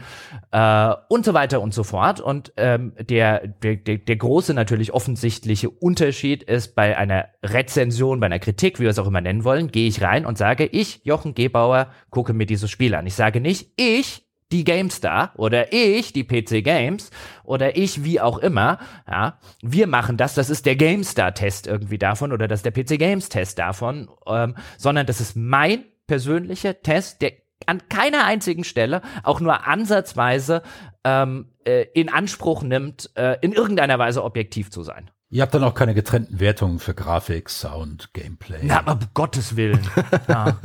äh, 0.50 0.94
und 1.09 1.24
so 1.24 1.33
weiter 1.33 1.62
und 1.62 1.72
so 1.72 1.85
fort. 1.85 2.20
Und 2.20 2.52
ähm, 2.59 2.92
der, 3.00 3.46
der, 3.46 3.76
der, 3.76 3.96
der 3.96 4.16
große 4.16 4.52
natürlich 4.52 4.92
offensichtliche 4.92 5.70
Unterschied 5.70 6.42
ist 6.42 6.74
bei 6.74 6.98
einer 6.98 7.28
Rezension, 7.42 8.20
bei 8.20 8.26
einer 8.26 8.38
Kritik, 8.38 8.58
Kritik, 8.59 8.81
wie 8.81 8.83
wir 8.83 8.90
es 8.90 8.99
auch 8.99 9.07
immer 9.07 9.21
nennen 9.21 9.44
wollen, 9.44 9.71
gehe 9.71 9.87
ich 9.87 10.03
rein 10.03 10.27
und 10.27 10.37
sage, 10.37 10.66
ich, 10.66 11.01
Jochen 11.05 11.33
Gebauer, 11.33 11.92
gucke 12.11 12.33
mir 12.33 12.44
dieses 12.44 12.68
Spiel 12.68 12.97
an. 12.97 13.07
Ich 13.07 13.14
sage 13.14 13.40
nicht, 13.40 13.71
ich, 13.77 14.27
die 14.51 14.64
GameStar 14.64 15.33
oder 15.37 15.73
ich, 15.73 16.12
die 16.12 16.25
PC 16.25 16.64
Games 16.64 17.12
oder 17.44 17.77
ich, 17.77 18.03
wie 18.03 18.21
auch 18.21 18.38
immer, 18.38 18.81
ja, 19.09 19.38
wir 19.62 19.87
machen 19.87 20.16
das, 20.16 20.35
das 20.35 20.51
ist 20.51 20.66
der 20.66 20.75
GameStar-Test 20.75 21.68
irgendwie 21.68 21.99
davon 21.99 22.33
oder 22.33 22.49
das 22.49 22.64
ist 22.64 22.66
der 22.66 22.73
PC 22.73 22.99
Games-Test 22.99 23.61
davon, 23.61 24.11
ähm, 24.27 24.57
sondern 24.77 25.07
das 25.07 25.21
ist 25.21 25.37
mein 25.37 25.85
persönlicher 26.09 26.83
Test, 26.83 27.23
der 27.23 27.35
an 27.66 27.83
keiner 27.88 28.25
einzigen 28.25 28.64
Stelle 28.64 29.03
auch 29.23 29.38
nur 29.38 29.68
ansatzweise 29.68 30.62
ähm, 31.05 31.53
äh, 31.64 31.87
in 31.94 32.09
Anspruch 32.09 32.64
nimmt, 32.64 33.11
äh, 33.14 33.37
in 33.40 33.53
irgendeiner 33.53 34.01
Weise 34.01 34.25
objektiv 34.25 34.73
zu 34.73 34.83
sein. 34.83 35.12
Ihr 35.31 35.43
habt 35.43 35.53
dann 35.53 35.64
auch 35.64 35.75
keine 35.75 35.95
getrennten 35.95 36.41
Wertungen 36.41 36.79
für 36.79 36.95
Grafik, 36.95 37.51
Sound, 37.51 38.14
Gameplay. 38.14 38.61
Na, 38.62 38.79
aber 38.79 38.93
um 38.93 39.01
Gottes 39.12 39.57
Willen. 39.57 39.87
ja. 40.29 40.57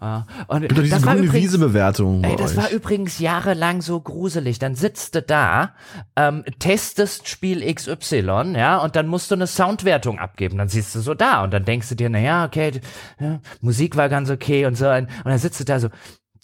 Ja. 0.00 0.26
Und 0.48 0.68
diese 0.68 0.88
das 0.88 1.02
grüne 1.02 1.18
übrigens, 1.18 1.34
Wiese-Bewertung. 1.34 2.24
Ey, 2.24 2.34
das 2.34 2.52
euch. 2.52 2.56
war 2.56 2.70
übrigens 2.70 3.20
jahrelang 3.20 3.82
so 3.82 4.00
gruselig. 4.00 4.58
Dann 4.58 4.74
sitzt 4.74 5.14
du 5.14 5.22
da, 5.22 5.74
ähm, 6.16 6.44
testest 6.58 7.28
Spiel 7.28 7.72
XY, 7.72 8.54
ja, 8.56 8.78
und 8.78 8.96
dann 8.96 9.06
musst 9.06 9.30
du 9.30 9.36
eine 9.36 9.46
Soundwertung 9.46 10.18
abgeben. 10.18 10.58
Dann 10.58 10.68
siehst 10.68 10.94
du 10.96 11.00
so 11.00 11.14
da 11.14 11.44
und 11.44 11.52
dann 11.52 11.64
denkst 11.64 11.88
du 11.88 11.94
dir, 11.94 12.10
na 12.10 12.18
ja, 12.18 12.44
okay, 12.44 12.80
ja, 13.20 13.40
Musik 13.60 13.96
war 13.96 14.08
ganz 14.08 14.28
okay 14.28 14.66
und 14.66 14.76
so. 14.76 14.88
Und 14.88 15.08
dann 15.24 15.38
sitzt 15.38 15.60
du 15.60 15.64
da 15.64 15.78
so, 15.78 15.88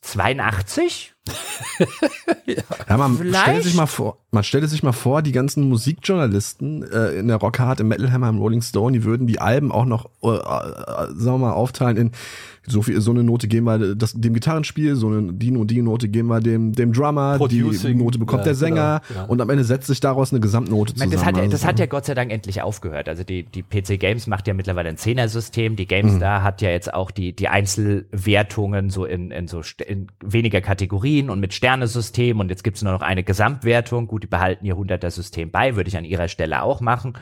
82? 0.02 1.14
ja, 2.46 2.96
man 2.96 3.16
stellt 3.16 3.62
sich 3.62 3.74
mal 3.74 3.86
vor, 3.86 4.18
man 4.30 4.44
stellt 4.44 4.68
sich 4.68 4.82
mal 4.82 4.92
vor, 4.92 5.22
die 5.22 5.32
ganzen 5.32 5.68
Musikjournalisten 5.68 6.82
äh, 6.82 7.18
in 7.18 7.28
der 7.28 7.36
Rockhard, 7.36 7.80
im 7.80 7.88
Metal 7.88 8.10
Hammer, 8.10 8.28
im 8.28 8.38
Rolling 8.38 8.62
Stone, 8.62 8.98
die 8.98 9.04
würden 9.04 9.26
die 9.26 9.40
Alben 9.40 9.72
auch 9.72 9.84
noch, 9.84 10.06
äh, 10.22 10.28
äh, 10.28 10.38
sagen 11.14 11.24
wir 11.24 11.38
mal, 11.38 11.52
aufteilen 11.52 11.96
in 11.96 12.12
so 12.70 12.82
viel, 12.82 13.00
so 13.00 13.10
eine 13.10 13.24
Note 13.24 13.48
geben 13.48 13.66
wir 13.66 13.94
das, 13.94 14.12
dem 14.12 14.34
Gitarrenspiel, 14.34 14.96
so 14.96 15.08
eine 15.08 15.32
die 15.32 15.50
und 15.56 15.70
die 15.70 15.82
Note 15.82 16.08
geben 16.08 16.28
wir 16.28 16.40
dem, 16.40 16.72
dem 16.72 16.92
Drummer, 16.92 17.38
Producing, 17.38 17.96
die 17.96 18.02
Note 18.02 18.18
bekommt 18.18 18.40
ja, 18.40 18.44
der 18.44 18.54
Sänger 18.54 19.02
genau, 19.08 19.20
ja. 19.20 19.26
und 19.26 19.40
am 19.40 19.50
Ende 19.50 19.64
setzt 19.64 19.86
sich 19.86 20.00
daraus 20.00 20.32
eine 20.32 20.40
Gesamtnote 20.40 20.94
zusammen. 20.94 21.12
Das 21.12 21.24
hat, 21.24 21.36
ja, 21.36 21.46
das 21.46 21.64
hat 21.64 21.78
ja 21.78 21.86
Gott 21.86 22.04
sei 22.04 22.14
Dank 22.14 22.30
endlich 22.30 22.62
aufgehört. 22.62 23.08
Also 23.08 23.24
die, 23.24 23.44
die 23.44 23.62
PC 23.62 23.98
Games 23.98 24.26
macht 24.26 24.46
ja 24.46 24.54
mittlerweile 24.54 24.88
ein 24.88 24.96
Zehner-System. 24.96 25.76
Die 25.76 25.86
GameStar 25.86 26.40
mhm. 26.40 26.44
hat 26.44 26.62
ja 26.62 26.70
jetzt 26.70 26.92
auch 26.92 27.10
die, 27.10 27.32
die 27.32 27.48
Einzelwertungen 27.48 28.90
so 28.90 29.04
in, 29.04 29.30
in 29.30 29.48
so 29.48 29.62
in 29.86 30.08
weniger 30.20 30.60
Kategorien 30.60 31.17
und 31.26 31.40
mit 31.40 31.54
Sternesystem 31.54 32.40
und 32.40 32.50
jetzt 32.50 32.64
gibt 32.64 32.76
es 32.76 32.82
nur 32.82 32.92
noch 32.92 33.02
eine 33.02 33.22
Gesamtwertung. 33.22 34.08
Gut, 34.08 34.24
die 34.24 34.26
behalten 34.26 34.64
ihr 34.66 34.74
100er-System 34.74 35.50
bei, 35.50 35.76
würde 35.76 35.88
ich 35.88 35.96
an 35.96 36.04
ihrer 36.04 36.28
Stelle 36.28 36.62
auch 36.62 36.80
machen. 36.80 37.14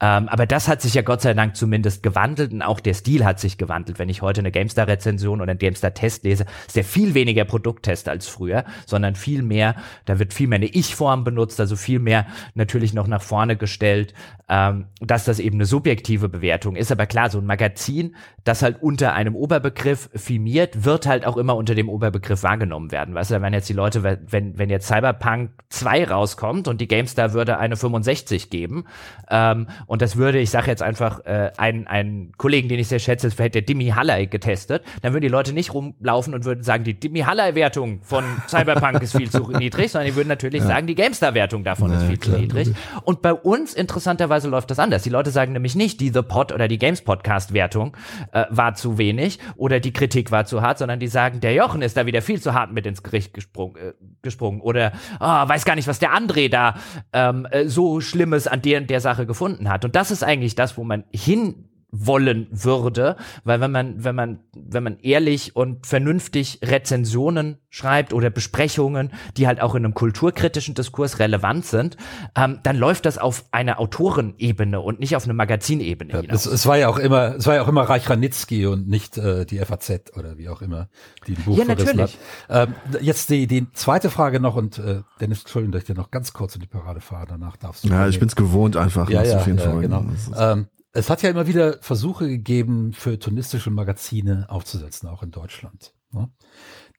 Ähm, 0.00 0.28
aber 0.28 0.46
das 0.46 0.68
hat 0.68 0.82
sich 0.82 0.94
ja 0.94 1.02
Gott 1.02 1.22
sei 1.22 1.34
Dank 1.34 1.56
zumindest 1.56 2.02
gewandelt 2.02 2.52
und 2.52 2.62
auch 2.62 2.80
der 2.80 2.94
Stil 2.94 3.24
hat 3.24 3.40
sich 3.40 3.58
gewandelt. 3.58 3.98
Wenn 3.98 4.08
ich 4.08 4.22
heute 4.22 4.40
eine 4.40 4.50
GameStar 4.50 4.74
GameStar-Rezension 4.74 5.40
oder 5.40 5.50
einen 5.50 5.58
GameStar-Test 5.58 6.24
lese, 6.24 6.46
ist 6.66 6.76
der 6.76 6.84
viel 6.84 7.14
weniger 7.14 7.44
Produkttest 7.44 8.08
als 8.08 8.26
früher, 8.26 8.64
sondern 8.86 9.14
viel 9.14 9.42
mehr, 9.42 9.76
da 10.04 10.18
wird 10.18 10.34
viel 10.34 10.48
mehr 10.48 10.56
eine 10.56 10.66
Ich-Form 10.66 11.24
benutzt, 11.24 11.60
also 11.60 11.76
viel 11.76 11.98
mehr 11.98 12.26
natürlich 12.54 12.94
noch 12.94 13.06
nach 13.06 13.22
vorne 13.22 13.56
gestellt, 13.56 14.14
ähm, 14.48 14.86
dass 15.00 15.24
das 15.24 15.38
eben 15.38 15.56
eine 15.56 15.64
subjektive 15.64 16.28
Bewertung 16.28 16.76
ist. 16.76 16.92
Aber 16.92 17.06
klar, 17.06 17.30
so 17.30 17.38
ein 17.38 17.46
Magazin, 17.46 18.14
das 18.44 18.62
halt 18.62 18.82
unter 18.82 19.14
einem 19.14 19.34
Oberbegriff 19.34 20.10
filmiert, 20.14 20.84
wird 20.84 21.06
halt 21.06 21.26
auch 21.26 21.36
immer 21.36 21.56
unter 21.56 21.74
dem 21.74 21.88
Oberbegriff 21.88 22.42
wahrgenommen 22.42 22.92
werden. 22.92 23.14
Weißt 23.14 23.30
du, 23.34 23.42
wenn 23.42 23.52
jetzt 23.52 23.68
die 23.68 23.74
Leute, 23.74 24.02
wenn, 24.02 24.58
wenn 24.58 24.70
jetzt 24.70 24.86
Cyberpunk 24.86 25.50
2 25.70 26.08
rauskommt 26.08 26.68
und 26.68 26.80
die 26.80 26.88
GameStar 26.88 27.32
würde 27.32 27.58
eine 27.58 27.76
65 27.76 28.50
geben, 28.50 28.84
ähm, 29.30 29.68
und 29.86 30.02
das 30.02 30.16
würde, 30.16 30.38
ich 30.38 30.50
sage 30.50 30.70
jetzt 30.70 30.82
einfach, 30.82 31.24
äh, 31.26 31.50
einen, 31.56 31.86
einen 31.86 32.32
Kollegen, 32.36 32.68
den 32.68 32.78
ich 32.78 32.88
sehr 32.88 32.98
schätze, 32.98 33.30
der 33.30 33.62
Dimmy 33.62 33.88
Haller 33.88 34.24
getestet, 34.26 34.84
dann 35.02 35.12
würden 35.12 35.22
die 35.22 35.28
Leute 35.28 35.52
nicht 35.52 35.74
rumlaufen 35.74 36.34
und 36.34 36.44
würden 36.44 36.62
sagen, 36.62 36.84
die 36.84 36.98
Dimmy 36.98 37.20
Haller-Wertung 37.20 38.00
von 38.02 38.24
Cyberpunk 38.48 39.02
ist 39.02 39.16
viel 39.16 39.30
zu 39.30 39.50
niedrig, 39.58 39.90
sondern 39.90 40.10
die 40.10 40.16
würden 40.16 40.28
natürlich 40.28 40.62
ja. 40.62 40.68
sagen, 40.68 40.86
die 40.86 40.94
GameStar-Wertung 40.94 41.64
davon 41.64 41.90
ja, 41.90 41.98
ist 41.98 42.04
viel 42.04 42.18
klar, 42.18 42.36
zu 42.36 42.42
niedrig. 42.42 42.68
Und 43.02 43.22
bei 43.22 43.32
uns 43.32 43.74
interessanterweise 43.74 44.48
läuft 44.48 44.70
das 44.70 44.78
anders. 44.78 45.02
Die 45.02 45.10
Leute 45.10 45.30
sagen 45.30 45.52
nämlich 45.52 45.74
nicht, 45.74 46.00
die 46.00 46.10
The 46.10 46.22
Pod 46.22 46.52
oder 46.52 46.68
die 46.68 46.78
Games 46.78 47.02
Podcast 47.02 47.52
Wertung 47.52 47.96
äh, 48.32 48.44
war 48.50 48.74
zu 48.74 48.98
wenig 48.98 49.38
oder 49.56 49.80
die 49.80 49.92
Kritik 49.92 50.30
war 50.30 50.44
zu 50.44 50.62
hart, 50.62 50.78
sondern 50.78 51.00
die 51.00 51.08
sagen, 51.08 51.40
der 51.40 51.54
Jochen 51.54 51.82
ist 51.82 51.96
da 51.96 52.06
wieder 52.06 52.22
viel 52.22 52.40
zu 52.40 52.54
hart 52.54 52.72
mit 52.72 52.86
ins 52.86 53.02
Gericht 53.02 53.13
gesprung, 53.32 53.76
äh, 53.76 53.94
gesprungen 54.22 54.60
oder 54.60 54.92
oh, 55.20 55.24
weiß 55.24 55.64
gar 55.64 55.74
nicht, 55.74 55.88
was 55.88 55.98
der 55.98 56.14
André 56.14 56.48
da 56.48 56.74
ähm, 57.12 57.46
äh, 57.50 57.66
so 57.66 58.00
Schlimmes 58.00 58.46
an 58.46 58.62
der, 58.62 58.80
der 58.82 59.00
Sache 59.00 59.26
gefunden 59.26 59.68
hat. 59.68 59.84
Und 59.84 59.96
das 59.96 60.10
ist 60.10 60.22
eigentlich 60.22 60.54
das, 60.54 60.76
wo 60.76 60.84
man 60.84 61.04
hin 61.12 61.68
wollen 61.96 62.48
würde, 62.50 63.16
weil 63.44 63.60
wenn 63.60 63.70
man 63.70 64.04
wenn 64.04 64.14
man 64.14 64.38
wenn 64.54 64.82
man 64.82 64.98
ehrlich 65.00 65.54
und 65.54 65.86
vernünftig 65.86 66.58
Rezensionen 66.62 67.58
schreibt 67.70 68.12
oder 68.12 68.30
Besprechungen, 68.30 69.12
die 69.36 69.46
halt 69.46 69.60
auch 69.60 69.74
in 69.74 69.84
einem 69.84 69.94
kulturkritischen 69.94 70.74
Diskurs 70.74 71.18
relevant 71.18 71.66
sind, 71.66 71.96
ähm, 72.36 72.58
dann 72.62 72.76
läuft 72.76 73.06
das 73.06 73.16
auf 73.18 73.44
einer 73.52 73.78
Autorenebene 73.78 74.80
und 74.80 74.98
nicht 74.98 75.14
auf 75.14 75.24
eine 75.24 75.34
Magazinebene 75.34 76.12
ja. 76.12 76.34
Es, 76.34 76.46
es, 76.46 76.66
war 76.66 76.76
ja 76.76 76.88
auch 76.88 76.98
immer 76.98 77.36
es 77.36 77.46
war 77.46 77.54
ja 77.54 77.62
auch 77.62 77.68
immer 77.68 77.82
Reich 77.82 78.10
Ranitzky 78.10 78.66
und 78.66 78.88
nicht 78.88 79.16
äh, 79.16 79.46
die 79.46 79.58
FAZ 79.58 80.12
oder 80.16 80.36
wie 80.36 80.48
auch 80.48 80.62
immer, 80.62 80.88
die 81.26 81.36
ein 81.36 81.44
Buch 81.44 81.58
ja, 81.58 81.64
natürlich. 81.64 82.18
hat. 82.48 82.68
Ähm, 82.68 82.74
jetzt 83.00 83.30
die 83.30 83.46
die 83.46 83.72
zweite 83.72 84.10
Frage 84.10 84.40
noch 84.40 84.56
und 84.56 84.78
äh, 84.78 85.02
Dennis, 85.20 85.40
Entschuldigung, 85.40 85.72
dass 85.72 85.82
ich 85.82 85.86
dir 85.86 85.94
noch 85.94 86.10
ganz 86.10 86.32
kurz 86.32 86.56
in 86.56 86.60
die 86.60 86.66
Parade 86.66 87.00
fahre, 87.00 87.26
danach 87.28 87.56
darfst 87.56 87.84
du. 87.84 87.88
Ja, 87.88 88.08
ich 88.08 88.18
bin's 88.18 88.34
gewohnt 88.34 88.76
einfach. 88.76 89.08
Ja, 89.08 89.22
ja, 89.22 89.44
ja, 89.46 89.80
genau. 89.80 90.04
Ähm, 90.36 90.66
es 90.94 91.10
hat 91.10 91.22
ja 91.22 91.30
immer 91.30 91.46
wieder 91.46 91.78
Versuche 91.80 92.28
gegeben, 92.28 92.92
für 92.92 93.18
tonistische 93.18 93.70
Magazine 93.70 94.46
aufzusetzen, 94.48 95.08
auch 95.08 95.22
in 95.22 95.32
Deutschland. 95.32 95.92
Ne? 96.12 96.30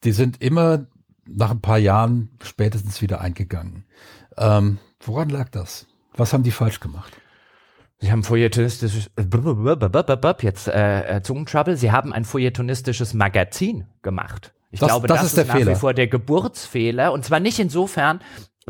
Die 0.03 0.11
sind 0.11 0.41
immer 0.41 0.87
nach 1.25 1.51
ein 1.51 1.61
paar 1.61 1.79
Jahren 1.79 2.29
spätestens 2.43 3.01
wieder 3.01 3.21
eingegangen. 3.21 3.85
Ähm, 4.37 4.77
woran 4.99 5.29
lag 5.29 5.49
das? 5.49 5.87
Was 6.15 6.33
haben 6.33 6.43
die 6.43 6.51
falsch 6.51 6.81
gemacht? 6.81 7.13
Sie 7.99 8.11
haben 8.11 8.23
feuilletonistisches 8.23 9.09
jetzt 10.43 10.67
äh, 10.67 11.17
äh, 11.17 11.21
Zungentrouble. 11.21 11.77
Sie 11.77 11.91
haben 11.91 12.11
ein 12.11 12.25
feuilletonistisches 12.25 13.13
Magazin 13.13 13.85
gemacht. 14.01 14.53
Ich 14.71 14.81
das, 14.81 14.89
glaube, 14.89 15.07
das, 15.07 15.19
das 15.19 15.27
ist, 15.27 15.37
ist 15.37 15.47
nach 15.47 15.55
Fehler. 15.55 15.71
wie 15.71 15.75
vor 15.79 15.93
der 15.93 16.07
Geburtsfehler. 16.07 17.13
Und 17.13 17.23
zwar 17.23 17.39
nicht 17.39 17.59
insofern, 17.59 18.19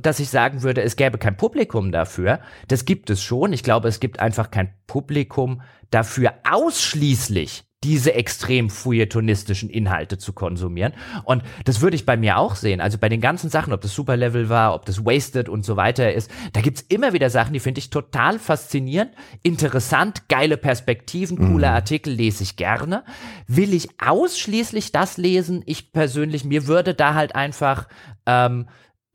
dass 0.02 0.20
ich 0.20 0.30
sagen 0.30 0.62
würde, 0.64 0.82
es 0.82 0.96
gäbe 0.96 1.18
kein 1.18 1.38
Publikum 1.38 1.92
dafür. 1.92 2.40
Das 2.68 2.86
gibt 2.86 3.10
es 3.10 3.22
schon. 3.22 3.54
Ich 3.54 3.64
glaube, 3.64 3.88
es 3.88 4.00
gibt 4.00 4.20
einfach 4.20 4.52
kein 4.52 4.74
Publikum 4.88 5.62
dafür, 5.90 6.34
ausschließlich 6.50 7.64
diese 7.86 8.16
extrem 8.16 8.72
feuilletonistischen 8.72 9.70
Inhalte 9.70 10.18
zu 10.18 10.34
konsumieren. 10.34 10.94
Und 11.24 11.44
das 11.66 11.82
würde 11.82 11.96
ich 11.96 12.06
bei 12.06 12.18
mir 12.18 12.38
auch 12.40 12.56
sehen. 12.56 12.82
Also 12.82 12.98
bei 12.98 13.10
den 13.10 13.22
ganzen 13.22 13.52
Sachen, 13.52 13.74
ob 13.74 13.82
das 13.82 13.94
Superlevel 13.94 14.50
war, 14.50 14.74
ob 14.74 14.86
das 14.86 15.06
Wasted 15.06 15.50
und 15.50 15.64
so 15.64 15.78
weiter 15.78 16.12
ist, 16.12 16.32
da 16.54 16.62
gibt's 16.62 16.82
immer 16.82 17.14
wieder 17.14 17.30
Sachen, 17.30 17.54
die 17.54 17.60
finde 17.60 17.80
ich 17.80 17.92
total 17.92 18.40
faszinierend, 18.40 19.12
interessant, 19.44 20.28
geile 20.30 20.58
Perspektiven, 20.58 21.38
coole 21.38 21.68
mhm. 21.68 21.76
Artikel 21.76 22.12
lese 22.12 22.42
ich 22.42 22.56
gerne. 22.56 23.04
Will 23.48 23.72
ich 23.72 23.90
ausschließlich 24.04 24.92
das 24.92 25.18
lesen? 25.18 25.62
Ich 25.68 25.92
persönlich, 25.92 26.44
mir 26.44 26.66
würde 26.66 26.96
da 26.96 27.14
halt 27.14 27.36
einfach 27.36 27.88
ähm, 28.26 28.66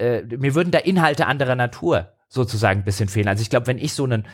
äh, 0.01 0.23
mir 0.23 0.55
würden 0.55 0.71
da 0.71 0.79
Inhalte 0.79 1.27
anderer 1.27 1.55
Natur 1.55 2.13
sozusagen 2.29 2.81
ein 2.81 2.85
bisschen 2.85 3.09
fehlen. 3.09 3.29
Also 3.29 3.43
ich 3.43 3.51
glaube, 3.51 3.67
wenn 3.67 3.79
ich 3.79 3.95
so 3.95 4.05
einen 4.05 4.27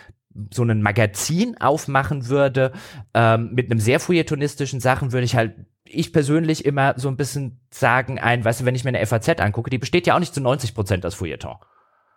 so 0.53 0.63
einen 0.63 0.83
Magazin 0.83 1.57
aufmachen 1.59 2.29
würde 2.29 2.73
ähm, 3.15 3.55
mit 3.55 3.71
einem 3.71 3.81
sehr 3.81 4.01
feuilletonistischen 4.01 4.81
Sachen, 4.81 5.13
würde 5.13 5.25
ich 5.25 5.35
halt 5.35 5.55
ich 5.89 6.13
persönlich 6.13 6.65
immer 6.65 6.95
so 6.97 7.09
ein 7.09 7.17
bisschen 7.17 7.61
sagen, 7.71 8.19
ein, 8.19 8.45
weißt 8.45 8.61
du, 8.61 8.65
wenn 8.65 8.75
ich 8.75 8.85
mir 8.85 8.91
eine 8.91 9.07
FAZ 9.07 9.41
angucke, 9.41 9.71
die 9.71 9.79
besteht 9.79 10.07
ja 10.07 10.15
auch 10.15 10.19
nicht 10.19 10.35
zu 10.35 10.41
90 10.41 10.75
Prozent 10.75 11.07
aus 11.07 11.15
Feuilleton. 11.15 11.57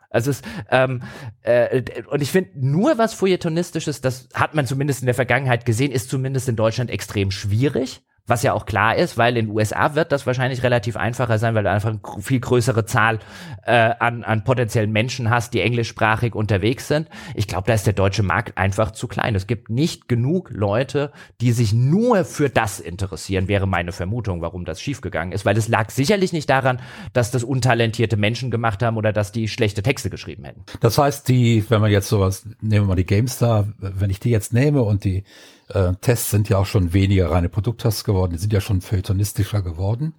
Also 0.09 0.31
es, 0.31 0.41
ähm, 0.71 1.03
äh, 1.43 1.83
und 2.09 2.21
ich 2.21 2.31
finde, 2.31 2.51
nur 2.55 2.97
was 2.97 3.13
Feuilletonistisches, 3.13 4.01
das 4.01 4.27
hat 4.33 4.55
man 4.55 4.65
zumindest 4.65 5.01
in 5.01 5.05
der 5.05 5.15
Vergangenheit 5.15 5.65
gesehen, 5.65 5.91
ist 5.91 6.09
zumindest 6.09 6.49
in 6.49 6.55
Deutschland 6.55 6.89
extrem 6.89 7.29
schwierig. 7.29 8.01
Was 8.29 8.43
ja 8.43 8.53
auch 8.53 8.65
klar 8.65 8.95
ist, 8.95 9.17
weil 9.17 9.35
in 9.35 9.47
den 9.47 9.55
USA 9.55 9.95
wird 9.95 10.11
das 10.11 10.27
wahrscheinlich 10.27 10.61
relativ 10.61 10.95
einfacher 10.95 11.39
sein, 11.39 11.55
weil 11.55 11.63
du 11.63 11.71
einfach 11.71 11.89
eine 11.89 11.99
viel 12.21 12.39
größere 12.39 12.85
Zahl 12.85 13.19
äh, 13.65 13.71
an, 13.99 14.23
an 14.23 14.43
potenziellen 14.43 14.91
Menschen 14.91 15.29
hast, 15.31 15.53
die 15.53 15.61
englischsprachig 15.61 16.35
unterwegs 16.35 16.87
sind. 16.87 17.09
Ich 17.33 17.47
glaube, 17.47 17.65
da 17.67 17.73
ist 17.73 17.87
der 17.87 17.93
deutsche 17.93 18.21
Markt 18.21 18.57
einfach 18.57 18.91
zu 18.91 19.07
klein. 19.07 19.33
Es 19.33 19.47
gibt 19.47 19.69
nicht 19.69 20.07
genug 20.07 20.51
Leute, 20.51 21.11
die 21.41 21.51
sich 21.51 21.73
nur 21.73 22.23
für 22.23 22.49
das 22.49 22.79
interessieren, 22.79 23.47
wäre 23.47 23.67
meine 23.67 23.91
Vermutung, 23.91 24.41
warum 24.41 24.63
das 24.63 24.79
schiefgegangen 24.79 25.31
ist. 25.31 25.45
Weil 25.45 25.57
es 25.57 25.67
lag 25.67 25.89
sicherlich 25.89 26.31
nicht 26.31 26.49
daran, 26.49 26.79
dass 27.13 27.31
das 27.31 27.43
untalentierte 27.43 28.15
Menschen 28.15 28.51
gemacht 28.51 28.83
haben 28.83 28.97
oder 28.97 29.11
dass 29.11 29.31
die 29.31 29.47
schlechte 29.47 29.81
Texte 29.81 30.11
geschrieben 30.11 30.43
hätten. 30.43 30.63
Das 30.81 30.99
heißt, 30.99 31.27
die, 31.27 31.65
wenn 31.69 31.81
man 31.81 31.89
jetzt 31.89 32.09
sowas, 32.09 32.45
nehmen 32.61 32.85
wir 32.85 32.89
mal 32.89 32.95
die 32.95 33.05
GameStar, 33.05 33.67
wenn 33.79 34.11
ich 34.11 34.19
die 34.19 34.29
jetzt 34.29 34.53
nehme 34.53 34.83
und 34.83 35.03
die 35.03 35.23
äh, 35.69 35.93
Tests 36.01 36.31
sind 36.31 36.49
ja 36.49 36.57
auch 36.57 36.65
schon 36.65 36.93
weniger 36.93 37.31
reine 37.31 37.49
Produkttests 37.49 38.03
geworden, 38.03 38.33
die 38.33 38.39
sind 38.39 38.53
ja 38.53 38.61
schon 38.61 38.81
feuilletonistischer 38.81 39.61
geworden, 39.61 40.15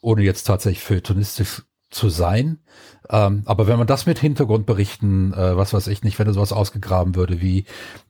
ohne 0.00 0.22
jetzt 0.22 0.44
tatsächlich 0.44 0.82
feuilletonistisch 0.82 1.62
zu 1.90 2.08
sein. 2.08 2.60
Ähm, 3.08 3.42
aber 3.46 3.66
wenn 3.66 3.78
man 3.78 3.86
das 3.86 4.06
mit 4.06 4.20
Hintergrundberichten, 4.20 5.34
äh, 5.34 5.56
was 5.56 5.74
weiß 5.74 5.88
ich 5.88 6.04
nicht, 6.04 6.18
wenn 6.18 6.26
da 6.26 6.32
sowas 6.32 6.52
ausgegraben 6.52 7.16
würde, 7.16 7.40
wie 7.40 7.64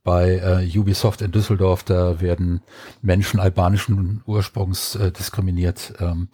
bei 0.05 0.37
äh, 0.37 0.79
Ubisoft 0.79 1.23
in 1.23 1.33
Düsseldorf, 1.33 1.83
da 1.83 2.21
werden 2.21 2.61
Menschen 3.01 3.41
albanischen 3.41 4.23
Ursprungs 4.27 4.97
äh, 4.97 5.11
diskriminiert. 5.11 5.95
Ähm, 5.99 6.29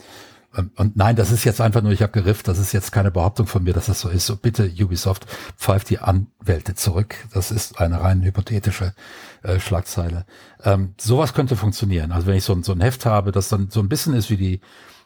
und 0.77 0.97
nein, 0.97 1.17
das 1.17 1.31
ist 1.31 1.45
jetzt 1.45 1.61
einfach 1.61 1.83
nur, 1.83 1.93
ich 1.93 2.03
habe 2.03 2.13
gerifft, 2.13 2.49
das 2.49 2.59
ist 2.59 2.73
jetzt 2.73 2.93
keine 2.93 3.11
Behauptung 3.11 3.47
von 3.47 3.63
mir, 3.63 3.75
dass 3.75 3.87
das 3.87 4.01
so 4.01 4.09
ist. 4.09 4.27
So 4.27 4.37
bitte, 4.37 4.71
Ubisoft, 4.81 5.27
pfeift 5.57 5.91
die 5.91 5.99
Anwälte 5.99 6.75
zurück. 6.75 7.17
Das 7.33 7.51
ist 7.51 7.81
eine 7.81 8.01
rein 8.01 8.23
hypothetische 8.23 8.95
äh, 9.43 9.61
Schlagzeile. 9.61 10.25
Ähm, 10.65 10.95
sowas 10.99 11.35
könnte 11.35 11.57
funktionieren. 11.57 12.13
Also 12.13 12.27
wenn 12.27 12.37
ich 12.37 12.45
so, 12.45 12.61
so 12.63 12.73
ein 12.73 12.81
Heft 12.81 13.05
habe, 13.07 13.33
das 13.33 13.49
dann 13.49 13.71
so 13.71 13.81
ein 13.81 13.89
bisschen 13.89 14.15
ist 14.15 14.31
wie 14.31 14.37
die, 14.37 14.61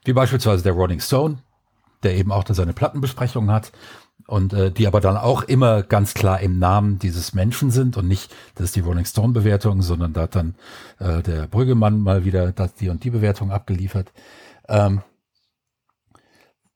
wie 0.04 0.12
beispielsweise 0.12 0.62
der 0.62 0.72
Rolling 0.72 1.00
Stone, 1.00 1.38
der 2.02 2.14
eben 2.16 2.32
auch 2.32 2.44
da 2.44 2.54
seine 2.54 2.72
Plattenbesprechungen 2.72 3.50
hat 3.50 3.72
und 4.26 4.52
äh, 4.52 4.70
die 4.70 4.86
aber 4.86 5.00
dann 5.00 5.16
auch 5.16 5.42
immer 5.42 5.82
ganz 5.82 6.14
klar 6.14 6.40
im 6.40 6.58
Namen 6.58 6.98
dieses 6.98 7.34
Menschen 7.34 7.70
sind 7.70 7.96
und 7.96 8.06
nicht, 8.06 8.32
das 8.54 8.66
ist 8.66 8.76
die 8.76 8.80
Rolling 8.80 9.04
Stone 9.04 9.32
Bewertung, 9.32 9.82
sondern 9.82 10.12
da 10.12 10.22
hat 10.22 10.36
dann 10.36 10.54
äh, 10.98 11.22
der 11.22 11.48
Brüggemann 11.48 12.00
mal 12.00 12.24
wieder 12.24 12.52
das, 12.52 12.74
die 12.74 12.88
und 12.88 13.02
die 13.02 13.10
Bewertung 13.10 13.50
abgeliefert. 13.50 14.12
Ähm, 14.68 15.02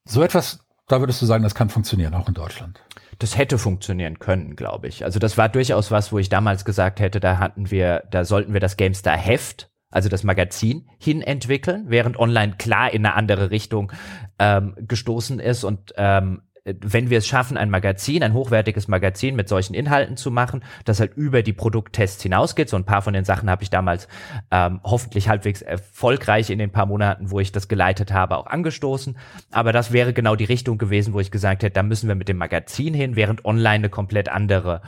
so 0.06 0.22
etwas, 0.22 0.60
da 0.88 1.00
würdest 1.00 1.20
du 1.22 1.26
sagen, 1.26 1.42
das 1.42 1.54
kann 1.54 1.70
funktionieren, 1.70 2.14
auch 2.14 2.28
in 2.28 2.34
Deutschland. 2.34 2.80
Das 3.18 3.38
hätte 3.38 3.58
funktionieren 3.58 4.18
können, 4.18 4.56
glaube 4.56 4.88
ich. 4.88 5.04
Also 5.04 5.18
das 5.18 5.38
war 5.38 5.48
durchaus 5.48 5.90
was, 5.90 6.12
wo 6.12 6.18
ich 6.18 6.28
damals 6.28 6.64
gesagt 6.64 7.00
hätte, 7.00 7.20
da 7.20 7.38
hatten 7.38 7.70
wir, 7.70 8.02
da 8.10 8.24
sollten 8.24 8.52
wir 8.52 8.60
das 8.60 8.76
GameStar 8.76 9.16
Heft 9.16 9.70
also 9.94 10.08
das 10.08 10.24
Magazin, 10.24 10.88
hin 10.98 11.22
entwickeln, 11.22 11.84
während 11.86 12.18
online 12.18 12.56
klar 12.58 12.92
in 12.92 13.06
eine 13.06 13.14
andere 13.14 13.50
Richtung 13.50 13.92
ähm, 14.40 14.74
gestoßen 14.76 15.38
ist 15.38 15.62
und 15.62 15.94
ähm, 15.96 16.42
wenn 16.64 17.10
wir 17.10 17.18
es 17.18 17.26
schaffen, 17.26 17.56
ein 17.56 17.68
Magazin, 17.68 18.22
ein 18.22 18.32
hochwertiges 18.32 18.88
Magazin 18.88 19.36
mit 19.36 19.48
solchen 19.48 19.74
Inhalten 19.74 20.16
zu 20.16 20.30
machen, 20.30 20.64
das 20.84 20.98
halt 20.98 21.14
über 21.14 21.42
die 21.42 21.52
Produkttests 21.52 22.22
hinausgeht. 22.22 22.70
So 22.70 22.76
ein 22.76 22.84
paar 22.84 23.02
von 23.02 23.12
den 23.12 23.24
Sachen 23.24 23.50
habe 23.50 23.62
ich 23.62 23.70
damals 23.70 24.08
ähm, 24.50 24.80
hoffentlich 24.82 25.28
halbwegs 25.28 25.60
erfolgreich 25.60 26.48
in 26.48 26.58
den 26.58 26.70
paar 26.70 26.86
Monaten, 26.86 27.30
wo 27.30 27.38
ich 27.38 27.52
das 27.52 27.68
geleitet 27.68 28.12
habe, 28.12 28.38
auch 28.38 28.46
angestoßen. 28.46 29.16
Aber 29.50 29.72
das 29.72 29.92
wäre 29.92 30.14
genau 30.14 30.36
die 30.36 30.44
Richtung 30.44 30.78
gewesen, 30.78 31.12
wo 31.12 31.20
ich 31.20 31.30
gesagt 31.30 31.62
hätte, 31.62 31.74
da 31.74 31.82
müssen 31.82 32.08
wir 32.08 32.14
mit 32.14 32.28
dem 32.28 32.38
Magazin 32.38 32.94
hin, 32.94 33.14
während 33.14 33.44
online 33.44 33.74
eine 33.74 33.88
komplett 33.90 34.30
andere 34.30 34.80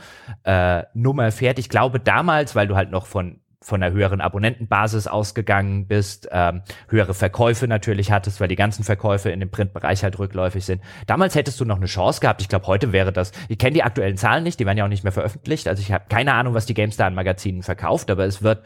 äh, 0.43 0.83
Nummer 0.95 1.31
fährt. 1.31 1.59
Ich 1.59 1.69
glaube 1.69 1.99
damals, 1.99 2.55
weil 2.55 2.67
du 2.67 2.75
halt 2.75 2.89
noch 2.89 3.05
von 3.05 3.39
von 3.61 3.81
einer 3.81 3.93
höheren 3.93 4.21
Abonnentenbasis 4.21 5.07
ausgegangen 5.07 5.87
bist, 5.87 6.29
ähm, 6.31 6.61
höhere 6.89 7.15
Verkäufe 7.15 7.67
natürlich 7.67 8.11
hattest, 8.11 8.39
weil 8.39 8.47
die 8.47 8.55
ganzen 8.55 8.83
Verkäufe 8.83 9.31
in 9.31 9.39
dem 9.39 9.49
Printbereich 9.49 10.03
halt 10.03 10.19
rückläufig 10.19 10.63
sind. 10.63 10.81
Damals 11.07 11.33
hättest 11.33 11.59
du 11.59 11.65
noch 11.65 11.77
eine 11.77 11.87
Chance 11.87 12.21
gehabt. 12.21 12.41
Ich 12.41 12.49
glaube, 12.49 12.67
heute 12.67 12.91
wäre 12.91 13.11
das, 13.11 13.31
ich 13.49 13.57
kenne 13.57 13.73
die 13.73 13.83
aktuellen 13.83 14.15
Zahlen 14.15 14.43
nicht, 14.43 14.59
die 14.59 14.65
werden 14.67 14.77
ja 14.77 14.85
auch 14.85 14.89
nicht 14.89 15.03
mehr 15.03 15.11
veröffentlicht. 15.11 15.67
Also 15.67 15.81
ich 15.81 15.91
habe 15.91 16.05
keine 16.07 16.33
Ahnung, 16.33 16.53
was 16.53 16.67
die 16.67 16.75
GameStar 16.75 17.07
an 17.07 17.15
Magazinen 17.15 17.63
verkauft, 17.63 18.11
aber 18.11 18.25
es 18.25 18.43
wird 18.43 18.63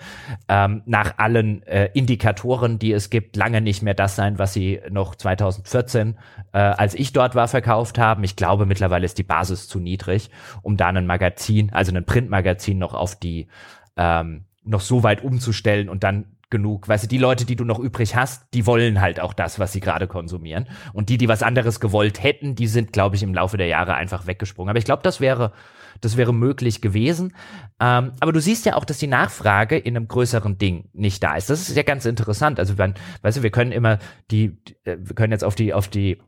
ähm, 0.50 0.82
nach 0.86 1.18
allen 1.18 1.64
äh, 1.64 1.90
Indikatoren, 1.94 2.78
die 2.78 2.92
es 2.92 3.10
gibt, 3.10 3.38
lange 3.38 3.62
nicht 3.62 3.82
mehr 3.82 3.94
das 3.94 4.18
sein, 4.18 4.40
was 4.40 4.52
sie 4.52 4.82
noch 4.90 5.16
2014, 5.16 6.18
äh, 6.52 6.58
als 6.58 6.96
ich 6.96 7.14
dort 7.14 7.34
war, 7.34 7.48
verkauft 7.48 7.98
haben. 7.98 8.26
Ich 8.26 8.36
glaube, 8.36 8.66
mittlerweile 8.66 9.06
ist 9.06 9.18
die 9.18 9.24
Basis 9.24 9.70
zu 9.70 9.80
niedrig, 9.80 10.30
um 10.64 10.76
da 10.76 10.88
ein 10.88 11.08
Magazin, 11.08 11.72
also 11.72 11.96
ein 11.96 12.06
Printmagazin 12.06 12.78
noch 12.78 12.94
auf 12.94 13.16
die 13.16 13.48
ähm, 13.96 14.46
noch 14.64 14.82
so 14.82 15.04
weit 15.04 15.24
umzustellen 15.24 15.90
und 15.90 16.04
dann 16.04 16.26
genug, 16.52 16.88
weißt 16.88 17.06
du, 17.06 17.08
die 17.08 17.18
Leute, 17.18 17.46
die 17.46 17.56
du 17.56 17.64
noch 17.64 17.80
übrig 17.80 18.16
hast, 18.16 18.54
die 18.54 18.68
wollen 18.68 19.02
halt 19.02 19.20
auch 19.20 19.34
das, 19.34 19.58
was 19.58 19.72
sie 19.72 19.80
gerade 19.80 20.08
konsumieren. 20.08 20.68
Und 20.94 21.10
die, 21.10 21.18
die 21.18 21.28
was 21.28 21.42
anderes 21.42 21.80
gewollt 21.80 22.22
hätten, 22.22 22.56
die 22.56 22.68
sind, 22.68 22.94
glaube 22.94 23.16
ich, 23.16 23.24
im 23.24 23.34
Laufe 23.34 23.58
der 23.58 23.68
Jahre 23.68 23.96
einfach 23.96 24.28
weggesprungen. 24.28 24.70
Aber 24.70 24.78
ich 24.78 24.86
glaube, 24.86 25.02
das 25.02 25.20
wäre, 25.20 25.54
das 26.02 26.18
wäre 26.18 26.34
möglich 26.34 26.82
gewesen. 26.82 27.34
Ähm, 27.80 28.12
aber 28.20 28.34
du 28.34 28.42
siehst 28.42 28.66
ja 28.66 28.76
auch, 28.76 28.86
dass 28.86 29.00
die 29.00 29.08
Nachfrage 29.08 29.78
in 29.78 29.96
einem 29.96 30.08
größeren 30.08 30.58
Ding 30.58 30.90
nicht 30.94 31.24
da 31.24 31.36
ist. 31.36 31.50
Das 31.50 31.68
ist 31.68 31.76
ja 31.76 31.84
ganz 31.84 32.06
interessant. 32.06 32.60
Also, 32.60 32.78
wenn, 32.78 32.94
weißt 33.22 33.38
du, 33.38 33.44
wir 33.44 33.52
können 33.52 33.72
immer 33.72 33.98
die, 34.30 34.58
äh, 34.84 34.98
wir 35.00 35.16
können 35.16 35.32
jetzt 35.32 35.46
auf 35.46 35.56
die, 35.56 35.74
auf 35.74 35.88
die 35.88 36.22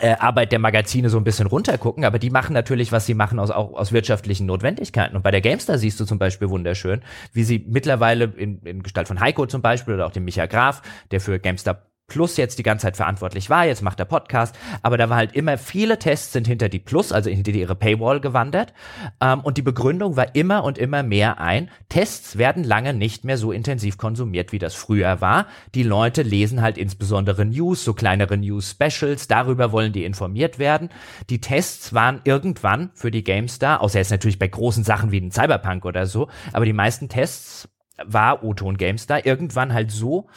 äh, 0.00 0.16
Arbeit 0.18 0.52
der 0.52 0.58
Magazine 0.58 1.10
so 1.10 1.18
ein 1.18 1.24
bisschen 1.24 1.46
runtergucken, 1.46 2.04
aber 2.04 2.18
die 2.18 2.30
machen 2.30 2.52
natürlich, 2.52 2.92
was 2.92 3.06
sie 3.06 3.14
machen, 3.14 3.38
aus, 3.38 3.50
auch 3.50 3.74
aus 3.74 3.92
wirtschaftlichen 3.92 4.46
Notwendigkeiten. 4.46 5.16
Und 5.16 5.22
bei 5.22 5.30
der 5.30 5.40
GameStar 5.40 5.78
siehst 5.78 6.00
du 6.00 6.04
zum 6.04 6.18
Beispiel 6.18 6.48
wunderschön, 6.48 7.02
wie 7.32 7.44
sie 7.44 7.64
mittlerweile 7.68 8.24
in, 8.24 8.60
in 8.62 8.82
Gestalt 8.82 9.08
von 9.08 9.20
Heiko 9.20 9.46
zum 9.46 9.62
Beispiel 9.62 9.94
oder 9.94 10.06
auch 10.06 10.12
dem 10.12 10.24
Micha 10.24 10.46
Graf, 10.46 10.82
der 11.10 11.20
für 11.20 11.38
GameStar 11.38 11.89
Plus 12.10 12.36
jetzt 12.36 12.58
die 12.58 12.64
ganze 12.64 12.82
Zeit 12.82 12.96
verantwortlich 12.96 13.48
war, 13.48 13.64
jetzt 13.64 13.82
macht 13.82 14.00
er 14.00 14.04
Podcast, 14.04 14.58
aber 14.82 14.98
da 14.98 15.08
war 15.08 15.16
halt 15.16 15.32
immer, 15.32 15.56
viele 15.56 15.98
Tests 15.98 16.32
sind 16.32 16.46
hinter 16.46 16.68
die 16.68 16.80
Plus, 16.80 17.12
also 17.12 17.30
hinter 17.30 17.52
ihre 17.52 17.76
Paywall 17.76 18.20
gewandert 18.20 18.74
ähm, 19.20 19.40
und 19.40 19.56
die 19.56 19.62
Begründung 19.62 20.16
war 20.16 20.34
immer 20.34 20.64
und 20.64 20.76
immer 20.76 21.04
mehr 21.04 21.40
ein, 21.40 21.70
Tests 21.88 22.36
werden 22.36 22.64
lange 22.64 22.92
nicht 22.92 23.24
mehr 23.24 23.38
so 23.38 23.52
intensiv 23.52 23.96
konsumiert, 23.96 24.50
wie 24.52 24.58
das 24.58 24.74
früher 24.74 25.20
war. 25.20 25.46
Die 25.76 25.84
Leute 25.84 26.22
lesen 26.22 26.62
halt 26.62 26.76
insbesondere 26.76 27.46
News, 27.46 27.84
so 27.84 27.94
kleinere 27.94 28.36
News-Specials, 28.36 29.28
darüber 29.28 29.70
wollen 29.70 29.92
die 29.92 30.04
informiert 30.04 30.58
werden. 30.58 30.88
Die 31.30 31.40
Tests 31.40 31.94
waren 31.94 32.20
irgendwann 32.24 32.90
für 32.94 33.12
die 33.12 33.22
GameStar, 33.22 33.80
außer 33.82 34.00
jetzt 34.00 34.10
natürlich 34.10 34.40
bei 34.40 34.48
großen 34.48 34.82
Sachen 34.82 35.12
wie 35.12 35.20
den 35.20 35.30
Cyberpunk 35.30 35.84
oder 35.84 36.06
so, 36.06 36.28
aber 36.52 36.64
die 36.64 36.72
meisten 36.72 37.08
Tests 37.08 37.68
war 38.04 38.42
Otto 38.42 38.66
und 38.66 38.78
GameStar 38.78 39.24
irgendwann 39.24 39.72
halt 39.72 39.92
so 39.92 40.28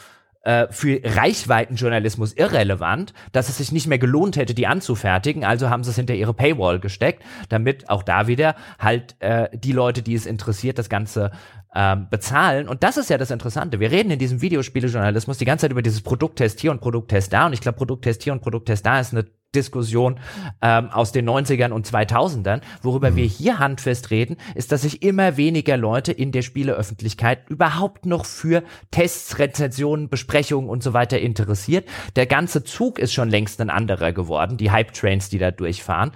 äh, 0.44 0.66
für 0.70 1.00
Reichweitenjournalismus 1.02 2.34
irrelevant, 2.34 3.12
dass 3.32 3.48
es 3.48 3.58
sich 3.58 3.72
nicht 3.72 3.86
mehr 3.86 3.98
gelohnt 3.98 4.36
hätte, 4.36 4.54
die 4.54 4.66
anzufertigen. 4.66 5.44
Also 5.44 5.70
haben 5.70 5.84
sie 5.84 5.90
es 5.90 5.96
hinter 5.96 6.14
ihre 6.14 6.34
Paywall 6.34 6.80
gesteckt, 6.80 7.22
damit 7.48 7.88
auch 7.88 8.02
da 8.02 8.26
wieder 8.26 8.54
halt 8.78 9.16
äh, 9.20 9.48
die 9.56 9.72
Leute, 9.72 10.02
die 10.02 10.14
es 10.14 10.26
interessiert, 10.26 10.78
das 10.78 10.88
Ganze 10.88 11.30
ähm, 11.74 12.08
bezahlen. 12.10 12.68
Und 12.68 12.82
das 12.82 12.96
ist 12.96 13.10
ja 13.10 13.18
das 13.18 13.30
Interessante. 13.30 13.80
Wir 13.80 13.90
reden 13.90 14.10
in 14.10 14.18
diesem 14.18 14.42
Videospielejournalismus 14.42 15.38
die 15.38 15.44
ganze 15.44 15.62
Zeit 15.62 15.72
über 15.72 15.82
dieses 15.82 16.02
Produkttest 16.02 16.60
hier 16.60 16.70
und 16.70 16.80
Produkttest 16.80 17.32
da. 17.32 17.46
Und 17.46 17.52
ich 17.52 17.60
glaube, 17.60 17.78
Produkttest 17.78 18.22
hier 18.22 18.32
und 18.32 18.42
Produkttest 18.42 18.84
da 18.86 19.00
ist 19.00 19.12
eine 19.12 19.24
Diskussion 19.54 20.18
ähm, 20.62 20.90
aus 20.90 21.12
den 21.12 21.28
90ern 21.28 21.70
und 21.70 21.86
2000ern. 21.86 22.60
Worüber 22.82 23.10
mhm. 23.10 23.16
wir 23.16 23.24
hier 23.24 23.58
handfest 23.58 24.10
reden, 24.10 24.36
ist, 24.54 24.72
dass 24.72 24.82
sich 24.82 25.02
immer 25.02 25.36
weniger 25.36 25.76
Leute 25.76 26.12
in 26.12 26.32
der 26.32 26.42
Spieleöffentlichkeit 26.42 27.48
überhaupt 27.48 28.06
noch 28.06 28.24
für 28.24 28.62
Tests, 28.90 29.38
Rezensionen, 29.38 30.08
Besprechungen 30.08 30.68
und 30.68 30.82
so 30.82 30.92
weiter 30.92 31.18
interessiert. 31.18 31.88
Der 32.16 32.26
ganze 32.26 32.64
Zug 32.64 32.98
ist 32.98 33.12
schon 33.12 33.30
längst 33.30 33.60
ein 33.60 33.70
anderer 33.70 34.12
geworden, 34.12 34.56
die 34.56 34.70
Hype-Trains, 34.70 35.28
die 35.28 35.38
da 35.38 35.50
durchfahren. 35.50 36.12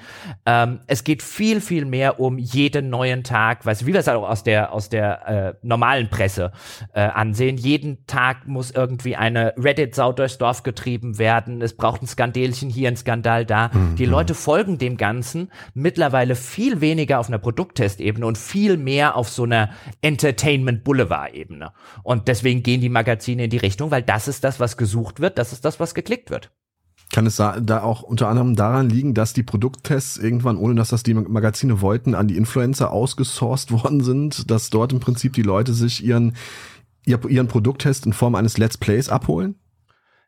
Ähm, 0.46 0.80
es 0.86 1.04
geht 1.04 1.22
viel, 1.22 1.60
viel 1.60 1.84
mehr 1.84 2.20
um 2.20 2.38
jeden 2.38 2.90
neuen 2.90 3.24
Tag, 3.24 3.64
weißt 3.64 3.82
du, 3.82 3.86
wie 3.86 3.92
wir 3.92 4.00
es 4.00 4.08
auch 4.08 4.28
aus 4.28 4.42
der, 4.42 4.72
aus 4.72 4.88
der 4.88 5.28
äh, 5.28 5.54
normalen 5.62 6.08
Presse 6.08 6.52
äh, 6.92 7.00
ansehen. 7.00 7.56
Jeden 7.56 8.06
Tag 8.06 8.46
muss 8.46 8.70
irgendwie 8.70 9.16
eine 9.16 9.54
Reddit-Sau 9.56 10.12
durchs 10.12 10.38
Dorf 10.38 10.62
getrieben 10.62 11.18
werden. 11.18 11.62
Es 11.62 11.76
braucht 11.76 12.02
ein 12.02 12.06
Skandelchen 12.06 12.70
hier, 12.70 12.88
ein 12.88 12.96
Skandal 12.96 13.27
Skandal 13.28 13.44
da. 13.44 13.70
Mhm. 13.72 13.96
Die 13.96 14.06
Leute 14.06 14.34
folgen 14.34 14.78
dem 14.78 14.96
Ganzen 14.96 15.50
mittlerweile 15.74 16.34
viel 16.34 16.80
weniger 16.80 17.18
auf 17.18 17.28
einer 17.28 17.38
Produkttestebene 17.38 18.26
und 18.26 18.38
viel 18.38 18.76
mehr 18.76 19.16
auf 19.16 19.28
so 19.28 19.44
einer 19.44 19.70
Entertainment 20.00 20.84
Boulevard 20.84 21.34
Ebene. 21.34 21.72
Und 22.02 22.28
deswegen 22.28 22.62
gehen 22.62 22.80
die 22.80 22.88
Magazine 22.88 23.44
in 23.44 23.50
die 23.50 23.58
Richtung, 23.58 23.90
weil 23.90 24.02
das 24.02 24.28
ist 24.28 24.44
das, 24.44 24.60
was 24.60 24.76
gesucht 24.76 25.20
wird, 25.20 25.38
das 25.38 25.52
ist 25.52 25.64
das, 25.64 25.78
was 25.78 25.94
geklickt 25.94 26.30
wird. 26.30 26.50
Kann 27.10 27.26
es 27.26 27.36
da 27.36 27.82
auch 27.82 28.02
unter 28.02 28.28
anderem 28.28 28.54
daran 28.54 28.90
liegen, 28.90 29.14
dass 29.14 29.32
die 29.32 29.42
Produkttests 29.42 30.18
irgendwann, 30.18 30.58
ohne 30.58 30.74
dass 30.74 30.90
das 30.90 31.02
die 31.02 31.14
Magazine 31.14 31.80
wollten, 31.80 32.14
an 32.14 32.28
die 32.28 32.36
Influencer 32.36 32.90
ausgesourced 32.90 33.70
worden 33.82 34.02
sind, 34.02 34.50
dass 34.50 34.70
dort 34.70 34.92
im 34.92 35.00
Prinzip 35.00 35.32
die 35.32 35.42
Leute 35.42 35.72
sich 35.72 36.04
ihren, 36.04 36.34
ihren 37.06 37.48
Produkttest 37.48 38.04
in 38.04 38.12
Form 38.12 38.34
eines 38.34 38.58
Let's 38.58 38.76
Plays 38.76 39.08
abholen? 39.08 39.54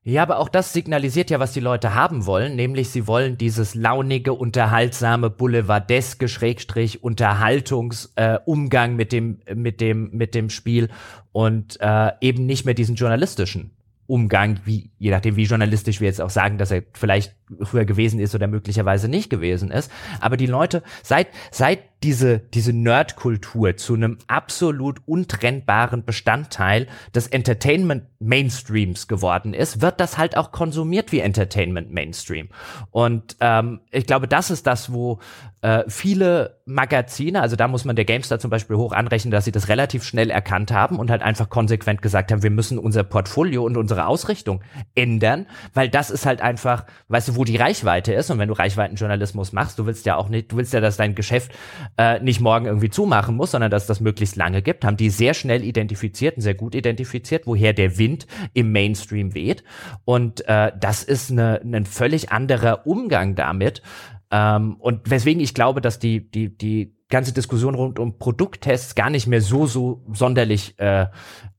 Ja, 0.03 0.23
aber 0.23 0.39
auch 0.39 0.49
das 0.49 0.73
signalisiert 0.73 1.29
ja, 1.29 1.41
was 1.41 1.53
die 1.53 1.61
Leute 1.61 1.95
haben 1.95 2.25
wollen, 2.25 2.57
nämlich 2.57 2.89
sie 2.89 3.07
wollen 3.07 3.37
dieses 3.37 3.75
launige, 3.75 4.33
unterhaltsame, 4.33 5.29
boulevardeske, 5.29 6.27
Schrägstrich, 6.27 7.05
Unterhaltungsumgang 7.05 8.93
äh, 8.93 8.95
mit 8.95 9.13
dem, 9.13 9.41
mit 9.55 9.83
dem, 9.83 10.09
mit 10.13 10.35
dem 10.35 10.49
Spiel 10.49 10.89
und 11.33 11.79
äh, 11.81 12.13
eben 12.23 12.47
nicht 12.47 12.65
mehr 12.65 12.73
diesen 12.73 12.95
journalistischen 12.95 13.73
Umgang, 14.07 14.61
wie, 14.65 14.91
je 14.99 15.11
nachdem, 15.11 15.37
wie 15.37 15.45
journalistisch 15.45 16.01
wir 16.01 16.09
jetzt 16.09 16.23
auch 16.23 16.31
sagen, 16.31 16.57
dass 16.57 16.71
er 16.71 16.83
vielleicht 16.95 17.37
früher 17.61 17.85
gewesen 17.85 18.21
ist 18.21 18.35
oder 18.35 18.47
möglicherweise 18.47 19.07
nicht 19.07 19.29
gewesen 19.29 19.71
ist. 19.71 19.93
Aber 20.19 20.39
die 20.39 20.47
Leute, 20.47 20.83
seit, 21.03 21.29
seit 21.51 21.79
diese, 22.03 22.39
diese 22.39 22.73
Nerdkultur 22.73 23.77
zu 23.77 23.95
einem 23.95 24.19
absolut 24.27 25.01
untrennbaren 25.07 26.05
Bestandteil 26.05 26.87
des 27.15 27.27
Entertainment 27.27 28.05
Mainstreams 28.21 29.09
geworden 29.09 29.55
ist, 29.55 29.81
wird 29.81 30.01
das 30.01 30.19
halt 30.19 30.37
auch 30.37 30.53
konsumiert 30.53 31.13
wie 31.13 31.21
Entertainment 31.21 31.91
Mainstream. 31.91 32.49
Und 32.91 33.37
ähm, 33.41 33.81
ich 33.91 34.07
glaube, 34.07 34.29
das 34.29 34.51
ist 34.51 34.67
das, 34.67 34.93
wo 34.93 35.21
äh, 35.63 35.85
viele 35.89 36.61
Magazine, 36.65 37.41
also 37.41 37.57
da 37.57 37.69
muss 37.69 37.85
man 37.85 37.97
der 37.97 38.05
GameStar 38.05 38.39
zum 38.39 38.51
Beispiel 38.51 38.77
hoch 38.77 38.93
anrechnen, 38.93 39.31
dass 39.31 39.45
sie 39.45 39.53
das 39.53 39.69
relativ 39.69 40.05
schnell 40.05 40.31
erkannt 40.31 40.73
haben 40.73 40.99
und 40.99 41.11
halt 41.11 41.23
einfach 41.23 41.49
konsequent 41.49 42.03
gesagt 42.03 42.33
haben, 42.33 42.43
wir 42.43 42.51
müssen 42.51 42.79
unser 42.79 43.05
Portfolio 43.05 43.65
und 43.65 43.77
unsere 43.77 44.07
Ausrichtung 44.07 44.63
ändern, 44.95 45.47
weil 45.75 45.89
das 45.89 46.11
ist 46.11 46.27
halt 46.27 46.41
einfach, 46.41 46.85
weißt 47.09 47.29
du, 47.29 47.37
wo 47.37 47.45
die 47.45 47.57
Reichweite 47.57 48.13
ist 48.13 48.31
und 48.31 48.39
wenn 48.39 48.49
du 48.49 48.55
Reichweitenjournalismus 48.55 49.53
machst, 49.53 49.79
du 49.79 49.87
willst 49.87 50.07
ja 50.07 50.17
auch 50.17 50.29
nicht, 50.29 50.53
du 50.53 50.57
willst 50.57 50.73
ja, 50.73 50.81
dass 50.81 50.97
dein 50.97 51.15
Geschäft 51.15 51.53
äh, 51.97 52.21
nicht 52.21 52.41
morgen 52.41 52.67
irgendwie 52.67 52.91
zumachen 52.91 53.37
muss, 53.37 53.53
sondern 53.53 53.71
dass 53.71 53.87
das 53.87 54.01
möglichst 54.01 54.37
lange 54.37 54.63
gibt, 54.63 54.85
haben 54.85 54.97
die 54.97 55.11
sehr 55.11 55.35
schnell 55.35 55.65
identifiziert 55.65 56.37
und 56.37 56.43
sehr 56.43 56.55
gut 56.55 56.75
identifiziert, 56.75 57.47
woher 57.47 57.73
der 57.73 57.99
Wind 57.99 58.27
im 58.55 58.73
Mainstream 58.73 59.35
weht. 59.35 59.65
Und 60.05 60.47
äh, 60.49 60.73
das 60.79 61.03
ist 61.03 61.31
eine, 61.31 61.61
ein 61.63 61.87
völlig 61.87 62.33
anderer 62.33 62.87
Umgang 62.87 63.35
damit. 63.35 63.83
Ähm, 64.31 64.77
und 64.79 65.11
weswegen 65.11 65.43
ich 65.43 65.55
glaube, 65.55 65.81
dass 65.81 65.99
die, 65.99 66.31
die, 66.31 66.57
die 66.57 66.95
ganze 67.09 67.33
Diskussion 67.33 67.75
rund 67.75 67.99
um 67.99 68.19
Produkttests 68.19 68.95
gar 68.95 69.11
nicht 69.11 69.27
mehr 69.27 69.41
so, 69.41 69.67
so 69.67 70.05
sonderlich 70.13 70.79
äh, 70.79 71.07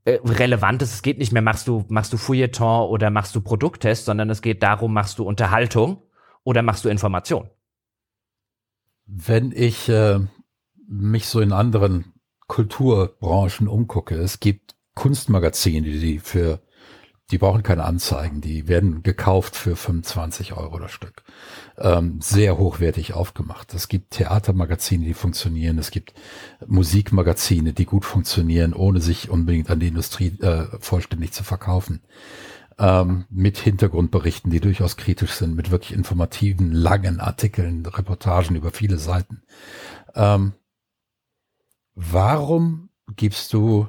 äh, 0.05 0.19
relevant 0.25 0.81
ist. 0.81 0.93
Es 0.93 1.01
geht 1.03 1.19
nicht 1.19 1.31
mehr, 1.31 1.41
machst 1.41 1.67
du, 1.67 1.85
machst 1.89 2.11
du 2.13 2.17
Fouilleton 2.17 2.89
oder 2.89 3.09
machst 3.09 3.35
du 3.35 3.41
Produkttests, 3.41 4.05
sondern 4.05 4.29
es 4.29 4.41
geht 4.41 4.63
darum, 4.63 4.93
machst 4.93 5.19
du 5.19 5.23
Unterhaltung 5.25 6.01
oder 6.43 6.63
machst 6.63 6.85
du 6.85 6.89
Information. 6.89 7.49
Wenn 9.13 9.51
ich 9.51 9.89
äh, 9.89 10.19
mich 10.87 11.27
so 11.27 11.41
in 11.41 11.51
anderen 11.51 12.13
Kulturbranchen 12.47 13.67
umgucke, 13.67 14.15
es 14.15 14.39
gibt 14.39 14.75
Kunstmagazine, 14.95 15.89
die 15.89 16.19
für 16.19 16.61
die 17.31 17.37
brauchen 17.37 17.63
keine 17.63 17.83
Anzeigen, 17.83 18.41
die 18.41 18.67
werden 18.69 19.03
gekauft 19.03 19.55
für 19.55 19.75
25 19.75 20.53
Euro 20.53 20.79
das 20.79 20.91
Stück. 20.91 21.23
Ähm, 21.77 22.19
sehr 22.21 22.57
hochwertig 22.57 23.13
aufgemacht. 23.13 23.73
Es 23.73 23.87
gibt 23.87 24.11
Theatermagazine, 24.11 25.05
die 25.05 25.13
funktionieren, 25.13 25.77
es 25.77 25.91
gibt 25.91 26.13
Musikmagazine, 26.65 27.73
die 27.73 27.85
gut 27.85 28.05
funktionieren, 28.05 28.73
ohne 28.73 29.01
sich 29.01 29.29
unbedingt 29.29 29.69
an 29.69 29.79
die 29.79 29.87
Industrie 29.87 30.37
äh, 30.41 30.67
vollständig 30.79 31.31
zu 31.31 31.43
verkaufen. 31.43 32.01
Ähm, 32.81 33.25
mit 33.29 33.59
Hintergrundberichten, 33.59 34.49
die 34.49 34.59
durchaus 34.59 34.97
kritisch 34.97 35.33
sind, 35.33 35.55
mit 35.55 35.69
wirklich 35.69 35.93
informativen, 35.93 36.71
langen 36.71 37.19
Artikeln, 37.19 37.85
Reportagen 37.85 38.55
über 38.55 38.71
viele 38.71 38.97
Seiten. 38.97 39.43
Ähm, 40.15 40.53
warum 41.93 42.89
gibst 43.15 43.53
du 43.53 43.87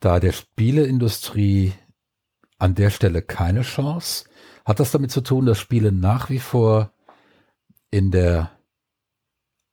da 0.00 0.20
der 0.20 0.32
Spieleindustrie 0.32 1.72
an 2.58 2.74
der 2.74 2.90
Stelle 2.90 3.22
keine 3.22 3.62
Chance. 3.62 4.26
Hat 4.64 4.80
das 4.80 4.90
damit 4.90 5.10
zu 5.10 5.20
tun, 5.20 5.46
dass 5.46 5.58
Spiele 5.58 5.92
nach 5.92 6.30
wie 6.30 6.38
vor 6.38 6.92
in 7.90 8.10
der 8.10 8.50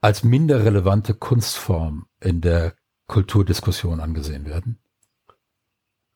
als 0.02 0.24
minder 0.24 0.66
relevante 0.66 1.14
Kunstform 1.14 2.08
in 2.20 2.42
der 2.42 2.76
Kulturdiskussion 3.08 4.00
angesehen 4.00 4.46
werden? 4.46 4.80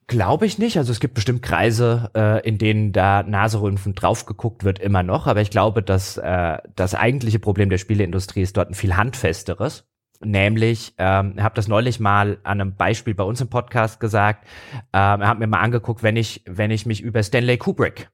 Glaube 0.08 0.46
ich 0.46 0.60
nicht. 0.60 0.78
Also 0.78 0.92
es 0.92 1.00
gibt 1.00 1.16
bestimmt 1.16 1.42
Kreise, 1.42 2.12
äh, 2.16 2.48
in 2.48 2.60
denen 2.60 2.92
da 2.92 3.24
naserümpfend 3.24 4.00
drauf 4.00 4.28
geguckt 4.28 4.64
wird, 4.64 4.78
immer 4.78 5.02
noch. 5.02 5.26
Aber 5.26 5.42
ich 5.42 5.50
glaube, 5.50 5.82
dass 5.82 6.18
äh, 6.18 6.60
das 6.76 6.94
eigentliche 6.94 7.40
Problem 7.40 7.70
der 7.70 7.80
Spieleindustrie 7.80 8.42
ist 8.42 8.56
dort 8.56 8.70
ein 8.70 8.76
viel 8.76 8.96
handfesteres. 8.96 9.88
Nämlich, 10.24 10.94
ähm, 10.98 11.42
habe 11.42 11.56
das 11.56 11.68
neulich 11.68 12.00
mal 12.00 12.38
an 12.44 12.62
einem 12.62 12.76
Beispiel 12.76 13.16
bei 13.16 13.24
uns 13.24 13.42
im 13.42 13.50
Podcast 13.50 14.00
gesagt. 14.00 14.48
Ähm, 14.94 15.22
er 15.22 15.28
hat 15.28 15.40
mir 15.40 15.48
mal 15.48 15.60
angeguckt, 15.60 16.04
wenn 16.04 16.18
ich, 16.18 16.44
wenn 16.46 16.72
ich 16.72 16.86
mich 16.86 17.02
über 17.02 17.22
Stanley 17.24 17.58
Kubrick, 17.58 18.10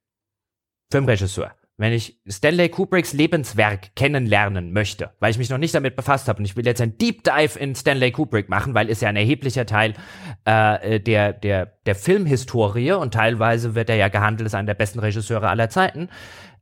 Filmregisseur, 0.92 1.52
wenn 1.82 1.94
ich 1.94 2.22
Stanley 2.28 2.70
Kubricks 2.70 3.12
Lebenswerk 3.12 3.96
kennenlernen 3.96 4.72
möchte, 4.72 5.12
weil 5.20 5.32
ich 5.32 5.40
mich 5.40 5.50
noch 5.50 5.58
nicht 5.58 5.74
damit 5.74 5.96
befasst 5.96 6.28
habe 6.28 6.40
und 6.40 6.46
ich 6.46 6.56
will 6.56 6.66
jetzt 6.66 6.80
ein 6.80 6.98
Deep 6.98 7.24
Dive 7.24 7.58
in 7.58 7.74
Stanley 7.76 8.12
Kubrick 8.12 8.50
machen, 8.50 8.76
weil 8.76 8.88
ist 8.88 9.02
ja 9.02 9.10
ein 9.10 9.16
erheblicher 9.16 9.66
Teil 9.66 9.96
äh, 10.46 11.00
der, 11.00 11.34
der, 11.34 11.66
der 11.88 11.96
Filmhistorie 11.96 12.92
und 12.92 13.16
teilweise 13.16 13.74
wird 13.74 13.90
er 13.90 13.96
ja 13.96 14.10
gehandelt 14.10 14.46
als 14.46 14.54
einer 14.54 14.68
der 14.68 14.76
besten 14.76 15.00
Regisseure 15.00 15.50
aller 15.50 15.70
Zeiten. 15.70 16.10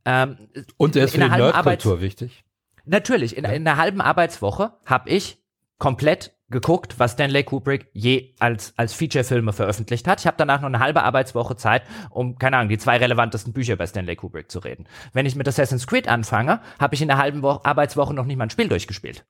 Ähm, 0.06 0.48
und 0.78 0.96
er 0.96 1.04
ist 1.04 1.14
für 1.14 1.20
die 1.20 1.28
Nerdkultur 1.28 2.00
wichtig. 2.00 2.42
Natürlich, 2.86 3.36
in, 3.36 3.44
in 3.44 3.68
einer 3.68 3.76
halben 3.76 4.00
Arbeitswoche 4.00 4.72
habe 4.86 5.10
ich 5.10 5.38
komplett 5.78 6.34
geguckt, 6.50 6.98
was 6.98 7.12
Stanley 7.12 7.44
Kubrick 7.44 7.88
je 7.92 8.34
als, 8.38 8.74
als 8.76 8.92
Feature-Filme 8.92 9.52
veröffentlicht 9.52 10.06
hat. 10.06 10.20
Ich 10.20 10.26
habe 10.26 10.36
danach 10.36 10.60
noch 10.60 10.68
eine 10.68 10.80
halbe 10.80 11.02
Arbeitswoche 11.02 11.56
Zeit, 11.56 11.82
um, 12.10 12.38
keine 12.38 12.56
Ahnung, 12.56 12.68
die 12.68 12.78
zwei 12.78 12.96
relevantesten 12.96 13.52
Bücher 13.52 13.76
bei 13.76 13.86
Stanley 13.86 14.16
Kubrick 14.16 14.50
zu 14.50 14.58
reden. 14.58 14.86
Wenn 15.12 15.26
ich 15.26 15.36
mit 15.36 15.48
Assassin's 15.48 15.86
Creed 15.86 16.08
anfange, 16.08 16.60
habe 16.78 16.94
ich 16.94 17.02
in 17.02 17.10
einer 17.10 17.20
halben 17.20 17.42
Wo 17.42 17.60
Arbeitswoche 17.62 18.14
noch 18.14 18.24
nicht 18.24 18.36
mal 18.36 18.44
ein 18.44 18.50
Spiel 18.50 18.68
durchgespielt. 18.68 19.24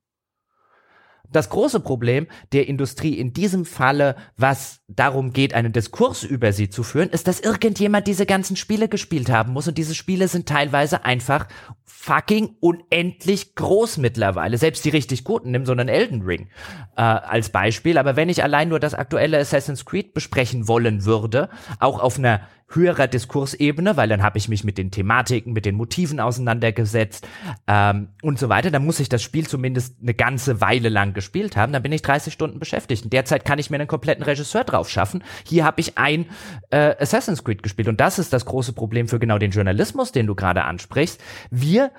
Das 1.32 1.48
große 1.48 1.80
Problem 1.80 2.26
der 2.52 2.68
Industrie 2.68 3.14
in 3.14 3.32
diesem 3.32 3.64
Falle, 3.64 4.16
was 4.36 4.80
darum 4.88 5.32
geht, 5.32 5.54
einen 5.54 5.72
Diskurs 5.72 6.24
über 6.24 6.52
sie 6.52 6.70
zu 6.70 6.82
führen, 6.82 7.10
ist, 7.10 7.28
dass 7.28 7.40
irgendjemand 7.40 8.06
diese 8.06 8.26
ganzen 8.26 8.56
Spiele 8.56 8.88
gespielt 8.88 9.30
haben 9.30 9.52
muss 9.52 9.68
und 9.68 9.78
diese 9.78 9.94
Spiele 9.94 10.28
sind 10.28 10.48
teilweise 10.48 11.04
einfach 11.04 11.46
fucking 11.84 12.56
unendlich 12.60 13.54
groß 13.54 13.98
mittlerweile. 13.98 14.56
Selbst 14.56 14.84
die 14.84 14.90
richtig 14.90 15.22
guten, 15.22 15.50
nimm 15.50 15.66
so 15.66 15.72
einen 15.72 15.88
Elden 15.88 16.22
Ring 16.22 16.48
äh, 16.96 17.02
als 17.02 17.50
Beispiel. 17.50 17.98
Aber 17.98 18.16
wenn 18.16 18.30
ich 18.30 18.42
allein 18.42 18.70
nur 18.70 18.80
das 18.80 18.94
aktuelle 18.94 19.38
Assassin's 19.38 19.84
Creed 19.84 20.14
besprechen 20.14 20.66
wollen 20.66 21.04
würde, 21.04 21.50
auch 21.78 22.00
auf 22.00 22.18
einer 22.18 22.40
höherer 22.74 23.08
Diskursebene, 23.08 23.96
weil 23.96 24.08
dann 24.08 24.22
habe 24.22 24.38
ich 24.38 24.48
mich 24.48 24.64
mit 24.64 24.78
den 24.78 24.90
Thematiken, 24.90 25.52
mit 25.52 25.64
den 25.64 25.74
Motiven 25.74 26.20
auseinandergesetzt 26.20 27.26
ähm, 27.66 28.08
und 28.22 28.38
so 28.38 28.48
weiter. 28.48 28.70
Dann 28.70 28.84
muss 28.84 29.00
ich 29.00 29.08
das 29.08 29.22
Spiel 29.22 29.46
zumindest 29.46 29.96
eine 30.00 30.14
ganze 30.14 30.60
Weile 30.60 30.88
lang 30.88 31.12
gespielt 31.12 31.56
haben. 31.56 31.72
Dann 31.72 31.82
bin 31.82 31.92
ich 31.92 32.02
30 32.02 32.32
Stunden 32.32 32.58
beschäftigt. 32.58 33.04
In 33.04 33.10
der 33.10 33.24
Zeit 33.24 33.44
kann 33.44 33.58
ich 33.58 33.70
mir 33.70 33.76
einen 33.76 33.88
kompletten 33.88 34.24
Regisseur 34.24 34.64
drauf 34.64 34.88
schaffen. 34.88 35.22
Hier 35.44 35.64
habe 35.64 35.80
ich 35.80 35.98
ein 35.98 36.26
äh, 36.70 36.94
Assassin's 36.98 37.44
Creed 37.44 37.62
gespielt 37.62 37.88
und 37.88 38.00
das 38.00 38.18
ist 38.18 38.32
das 38.32 38.44
große 38.44 38.72
Problem 38.72 39.08
für 39.08 39.18
genau 39.18 39.38
den 39.38 39.50
Journalismus, 39.50 40.12
den 40.12 40.26
du 40.26 40.34
gerade 40.34 40.64
ansprichst. 40.64 41.20
Wir 41.50 41.90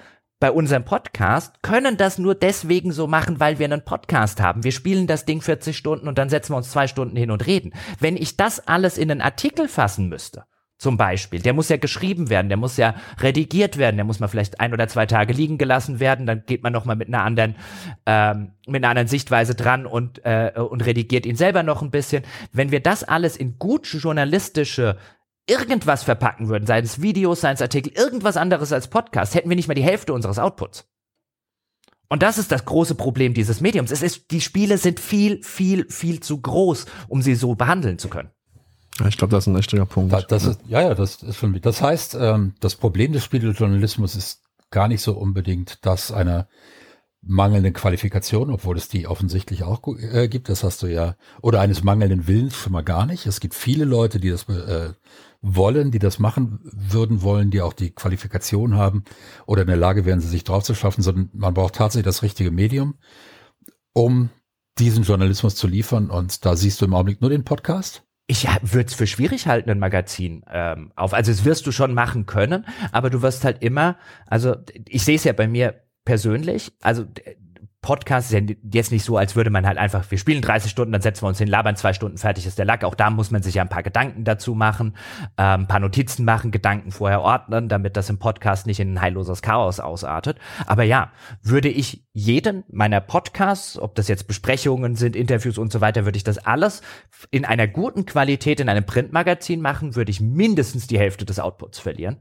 bei 0.42 0.52
unserem 0.52 0.84
Podcast 0.84 1.62
können 1.62 1.98
das 1.98 2.18
nur 2.18 2.34
deswegen 2.34 2.92
so 2.92 3.06
machen, 3.06 3.40
weil 3.40 3.60
wir 3.60 3.66
einen 3.66 3.86
Podcast 3.86 4.42
haben. 4.42 4.64
Wir 4.64 4.72
spielen 4.72 5.06
das 5.06 5.24
Ding 5.26 5.40
40 5.40 5.78
Stunden 5.78 6.08
und 6.08 6.18
dann 6.18 6.30
setzen 6.30 6.54
wir 6.54 6.58
uns 6.58 6.72
zwei 6.72 6.88
Stunden 6.88 7.16
hin 7.16 7.30
und 7.30 7.46
reden. 7.46 7.74
Wenn 8.00 8.18
ich 8.18 8.38
das 8.38 8.68
alles 8.68 8.98
in 8.98 9.12
einen 9.12 9.22
Artikel 9.22 9.68
fassen 9.68 10.10
müsste, 10.10 10.46
zum 10.82 10.98
Beispiel. 10.98 11.42
Der 11.42 11.54
muss 11.54 11.70
ja 11.70 11.78
geschrieben 11.78 12.32
werden, 12.32 12.50
der 12.50 12.58
muss 12.58 12.76
ja 12.76 12.96
redigiert 13.20 13.78
werden, 13.78 13.98
der 13.98 14.04
muss 14.04 14.20
mal 14.20 14.28
vielleicht 14.28 14.60
ein 14.60 14.74
oder 14.74 14.88
zwei 14.88 15.06
Tage 15.06 15.32
liegen 15.32 15.60
gelassen 15.60 16.00
werden, 16.00 16.26
dann 16.26 16.44
geht 16.48 16.64
man 16.64 16.74
noch 16.74 16.86
mal 16.86 16.96
mit 16.96 17.08
einer 17.08 17.24
anderen 17.24 17.56
ähm, 18.08 18.54
mit 18.66 18.84
einer 18.84 18.90
anderen 18.90 19.08
Sichtweise 19.08 19.54
dran 19.54 19.86
und 19.86 20.26
äh, 20.26 20.54
und 20.58 20.84
redigiert 20.84 21.28
ihn 21.28 21.36
selber 21.36 21.62
noch 21.62 21.84
ein 21.84 21.92
bisschen. 21.92 22.24
Wenn 22.52 22.72
wir 22.72 22.80
das 22.80 23.04
alles 23.04 23.38
in 23.38 23.60
gut 23.60 23.86
journalistische 23.86 24.98
irgendwas 25.46 26.02
verpacken 26.02 26.50
würden, 26.50 26.66
seien 26.66 26.84
es 26.84 27.00
Videos, 27.00 27.42
seien 27.42 27.54
es 27.54 27.62
Artikel, 27.62 27.94
irgendwas 27.94 28.36
anderes 28.36 28.74
als 28.74 28.88
Podcast, 28.88 29.36
hätten 29.36 29.50
wir 29.50 29.56
nicht 29.56 29.68
mal 29.68 29.76
die 29.76 29.84
Hälfte 29.84 30.14
unseres 30.14 30.40
Outputs. 30.40 30.90
Und 32.10 32.24
das 32.24 32.40
ist 32.40 32.52
das 32.52 32.66
große 32.66 32.96
Problem 32.96 33.36
dieses 33.36 33.62
Mediums. 33.62 33.92
Es 33.92 34.02
ist, 34.02 34.32
die 34.32 34.42
Spiele 34.42 34.80
sind 34.80 35.00
viel, 35.00 35.44
viel, 35.44 35.88
viel 35.90 36.22
zu 36.22 36.42
groß, 36.42 36.88
um 37.08 37.22
sie 37.22 37.36
so 37.36 37.54
behandeln 37.54 38.00
zu 38.00 38.10
können. 38.10 38.32
Ja, 39.00 39.08
ich 39.08 39.18
glaube, 39.18 39.32
das 39.32 39.44
ist 39.44 39.48
ein 39.48 39.56
richtiger 39.56 39.86
Punkt. 39.86 40.14
Da, 40.14 40.22
das 40.22 40.46
ist, 40.46 40.60
ja, 40.68 40.82
ja, 40.82 40.96
das 40.96 41.24
ist 41.24 41.38
schon. 41.38 41.60
Das 41.62 41.82
heißt, 41.82 42.16
ähm, 42.20 42.54
das 42.60 42.76
Problem 42.76 43.14
des 43.14 43.24
Spielejournalismus 43.24 44.16
ist 44.16 44.44
gar 44.70 44.88
nicht 44.88 45.02
so 45.02 45.14
unbedingt 45.14 45.86
das 45.86 46.12
einer 46.12 46.48
mangelnden 47.24 47.74
Qualifikation, 47.74 48.50
obwohl 48.50 48.78
es 48.78 48.88
die 48.88 49.08
offensichtlich 49.08 49.64
auch 49.64 49.82
äh, 50.00 50.28
gibt. 50.28 50.50
Das 50.50 50.64
hast 50.64 50.82
du 50.82 50.88
ja. 50.88 51.16
Oder 51.42 51.62
eines 51.62 51.84
mangelnden 51.84 52.28
Willens 52.28 52.56
schon 52.56 52.74
mal 52.74 52.84
gar 52.84 53.06
nicht. 53.06 53.26
Es 53.28 53.40
gibt 53.40 53.54
viele 53.54 53.86
Leute, 53.86 54.20
die 54.20 54.30
das 54.30 54.50
äh, 54.50 54.94
wollen, 55.42 55.92
die 55.92 56.00
das 56.00 56.20
machen 56.20 56.60
würden 56.64 57.22
wollen, 57.22 57.52
die 57.52 57.62
auch 57.62 57.74
die 57.74 57.92
Qualifikation 57.92 58.76
haben 58.76 59.04
oder 59.46 59.62
in 59.62 59.68
der 59.68 59.78
Lage 59.78 60.06
wären, 60.06 60.20
sie 60.20 60.28
sich 60.28 60.44
drauf 60.44 60.64
zu 60.64 60.74
schaffen, 60.74 61.04
sondern 61.04 61.30
man 61.34 61.54
braucht 61.54 61.76
tatsächlich 61.76 62.06
das 62.06 62.24
richtige 62.24 62.52
Medium, 62.52 62.96
um 63.94 64.30
diesen 64.80 65.04
Journalismus 65.04 65.56
zu 65.56 65.68
liefern. 65.68 66.10
Und 66.10 66.46
da 66.46 66.56
siehst 66.56 66.82
du 66.82 66.86
im 66.86 66.94
Augenblick 66.94 67.22
nur 67.22 67.30
den 67.30 67.44
Podcast 67.44 68.04
ich 68.32 68.48
würde 68.62 68.88
es 68.88 68.94
für 68.94 69.08
schwierig 69.08 69.48
halten, 69.48 69.70
ein 69.70 69.80
Magazin 69.80 70.46
ähm, 70.50 70.94
auf. 70.96 71.14
Also 71.14 71.32
es 71.32 71.44
wirst 71.44 71.68
du 71.68 71.74
schon 71.74 71.94
machen 71.94 72.26
können, 72.26 72.66
aber 72.94 73.10
du 73.10 73.22
wirst 73.22 73.44
halt 73.44 73.62
immer, 73.62 73.98
also 74.26 74.56
ich 74.88 75.04
sehe 75.04 75.18
es 75.18 75.26
ja 75.26 75.34
bei 75.34 75.50
mir 75.50 75.82
persönlich, 76.06 76.72
also 76.82 77.06
Podcast 77.82 78.32
ist 78.32 78.40
ja 78.40 78.56
jetzt 78.72 78.92
nicht 78.92 79.04
so, 79.04 79.18
als 79.18 79.36
würde 79.36 79.50
man 79.50 79.66
halt 79.66 79.80
einfach, 79.80 80.10
wir 80.12 80.20
spielen 80.20 80.44
30 80.44 80.70
Stunden, 80.70 80.92
dann 80.92 81.02
setzen 81.02 81.24
wir 81.24 81.30
uns 81.30 81.40
hin, 81.40 81.48
labern 81.48 81.76
zwei 81.76 81.94
Stunden, 81.94 82.20
fertig 82.20 82.46
ist 82.46 82.60
der 82.60 82.66
Lack. 82.66 82.84
Auch 82.84 82.94
da 82.94 83.10
muss 83.10 83.32
man 83.32 83.42
sich 83.42 83.56
ja 83.56 83.64
ein 83.64 83.70
paar 83.70 83.82
Gedanken 83.82 84.24
dazu 84.24 84.54
machen, 84.54 84.96
äh, 85.36 85.42
ein 85.42 85.68
paar 85.68 85.80
Notizen 85.80 86.24
machen, 86.24 86.52
Gedanken 86.52 86.92
vorher 86.92 87.22
ordnen, 87.22 87.70
damit 87.70 87.98
das 87.98 88.10
im 88.10 88.20
Podcast 88.20 88.68
nicht 88.68 88.80
in 88.80 88.94
ein 88.94 89.02
heilloses 89.02 89.42
Chaos 89.42 89.80
ausartet. 89.80 90.38
Aber 90.68 90.84
ja, 90.84 91.12
würde 91.42 91.70
ich 91.70 92.06
jeden 92.14 92.64
meiner 92.70 93.02
Podcasts, 93.02 93.80
ob 93.80 93.96
das 93.96 94.08
jetzt 94.08 94.28
Besprechungen 94.28 94.96
sind, 94.96 95.16
Interviews 95.16 95.58
und 95.58 95.72
so 95.72 95.82
weiter, 95.82 96.06
würde 96.06 96.18
ich 96.18 96.24
das 96.24 96.38
alles 96.38 96.84
in 97.32 97.46
einer 97.46 97.68
guten 97.68 98.06
Qualität 98.06 98.60
in 98.60 98.70
einem 98.70 98.86
Printmagazin 98.86 99.60
machen, 99.60 99.96
würde 99.96 100.12
ich 100.12 100.22
mindestens 100.22 100.86
die 100.86 101.00
Hälfte 101.00 101.26
des 101.26 101.40
Outputs 101.40 101.80
verlieren. 101.80 102.18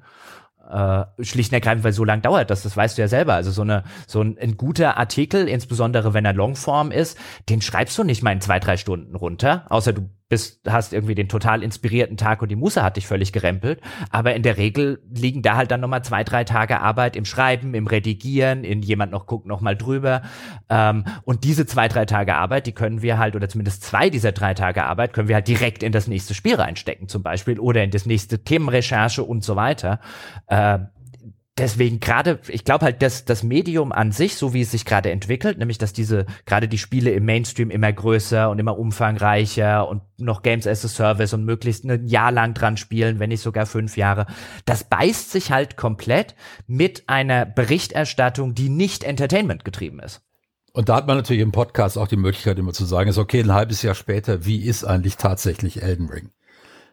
Äh, 0.71 1.25
schlicht 1.25 1.51
und 1.51 1.55
ergreifend, 1.55 1.83
weil 1.83 1.93
so 1.93 2.05
lang 2.05 2.23
dauert 2.23 2.49
das, 2.49 2.63
das 2.63 2.77
weißt 2.77 2.97
du 2.97 3.03
ja 3.03 3.09
selber. 3.09 3.35
Also 3.35 3.51
so 3.51 3.63
eine 3.63 3.83
so 4.07 4.23
ein, 4.23 4.39
ein, 4.41 4.57
guter 4.57 4.99
Artikel, 4.99 5.49
insbesondere 5.49 6.15
wenn 6.15 6.25
er 6.25 6.33
Longform 6.33 6.93
ist, 6.93 7.19
den 7.49 7.61
schreibst 7.61 7.99
du 7.99 8.05
nicht 8.05 8.23
mal 8.23 8.31
in 8.31 8.41
zwei 8.41 8.61
drei 8.61 8.77
Stunden 8.77 9.17
runter, 9.17 9.67
außer 9.69 9.93
du 9.93 10.09
bist, 10.31 10.61
hast 10.67 10.95
irgendwie 10.95 11.17
den 11.17 11.29
total 11.29 11.63
inspirierten 11.63 12.17
Tag 12.17 12.41
und 12.41 12.49
die 12.49 12.57
Muße 12.57 12.83
hat 12.83 12.97
dich 12.97 13.07
völlig 13.07 13.33
gerempelt. 13.33 13.81
Aber 14.11 14.35
in 14.35 14.43
der 14.43 14.57
Regel 14.57 15.03
liegen 15.13 15.43
da 15.43 15.57
halt 15.57 15.71
dann 15.71 15.81
nochmal 15.81 16.03
zwei, 16.05 16.25
drei 16.25 16.45
Tage 16.45 16.81
Arbeit 16.81 17.17
im 17.17 17.25
Schreiben, 17.25 17.75
im 17.75 17.87
Redigieren, 17.87 18.65
in 18.65 18.81
jemand 18.81 19.13
noch 19.13 19.27
guckt 19.27 19.47
noch 19.47 19.61
mal 19.61 19.77
drüber. 19.77 20.23
Ähm, 20.69 21.05
und 21.25 21.45
diese 21.45 21.67
zwei, 21.67 21.89
drei 21.89 22.07
Tage 22.07 22.37
Arbeit, 22.37 22.67
die 22.67 22.73
können 22.73 23.03
wir 23.03 23.19
halt, 23.19 23.35
oder 23.35 23.49
zumindest 23.49 23.83
zwei 23.83 24.09
dieser 24.09 24.33
drei 24.33 24.55
Tage 24.55 24.85
Arbeit, 24.85 25.13
können 25.13 25.29
wir 25.29 25.35
halt 25.35 25.49
direkt 25.49 25.83
in 25.83 25.93
das 25.93 26.07
nächste 26.07 26.33
Spiel 26.33 26.55
reinstecken 26.55 27.09
zum 27.09 27.25
Beispiel 27.25 27.59
oder 27.59 27.83
in 27.83 27.91
das 27.91 28.07
nächste 28.07 28.45
Themenrecherche 28.45 29.25
und 29.25 29.43
so 29.43 29.57
weiter. 29.57 29.99
Äh, 30.47 30.79
deswegen 31.61 32.01
gerade, 32.01 32.41
ich 32.49 32.65
glaube 32.65 32.85
halt, 32.85 33.03
dass 33.03 33.25
das 33.25 33.43
Medium 33.43 33.93
an 33.93 34.13
sich, 34.13 34.37
so 34.37 34.55
wie 34.55 34.63
es 34.63 34.71
sich 34.71 34.85
gerade 34.85 35.11
entwickelt, 35.11 35.59
nämlich 35.59 35.79
dass 35.79 35.93
diese, 35.93 36.27
gerade 36.47 36.69
die 36.69 36.79
Spiele 36.79 37.11
im 37.11 37.25
Mainstream 37.25 37.71
immer 37.71 37.93
größer 37.93 38.51
und 38.51 38.59
immer 38.59 38.79
umfangreicher 38.79 39.89
und 39.89 40.03
noch 40.19 40.43
Games 40.43 40.67
as 40.67 40.85
a 40.85 40.89
Service 40.89 41.33
und 41.33 41.45
möglichst 41.45 41.85
ein 41.85 42.07
Jahr 42.07 42.33
lang 42.33 42.55
dran 42.55 42.77
spielen, 42.77 43.19
wenn 43.19 43.29
nicht 43.29 43.43
sogar 43.43 43.67
fünf 43.67 43.97
Jahre, 43.97 44.27
das 44.65 44.85
beißt 44.85 45.31
sich 45.31 45.51
halt 45.51 45.77
komplett 45.77 46.35
mit 46.67 47.05
einer 47.09 47.47
Berichterstattung, 47.47 48.55
die 48.55 48.69
nicht 48.69 49.05
Entertainment 49.05 49.65
getrieben 49.65 50.01
ist. 50.01 50.23
Und 50.73 50.89
da 50.89 50.97
hat 50.97 51.07
man 51.07 51.17
natürlich 51.17 51.43
im 51.43 51.53
Podcast 51.53 51.99
auch 51.99 52.09
die 52.09 52.17
Möglichkeit, 52.17 52.59
immer 52.59 52.73
zu 52.73 52.85
sagen, 52.85 53.11
ist 53.11 53.19
okay, 53.19 53.41
ein 53.41 53.53
halbes 53.53 53.83
Jahr 53.83 53.95
später, 53.95 54.45
wie 54.47 54.65
ist 54.65 54.85
eigentlich 54.85 55.17
tatsächlich 55.17 55.83
Elden 55.83 56.09
Ring? 56.09 56.31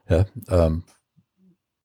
Ja, 0.10 0.26
ähm, 0.50 0.84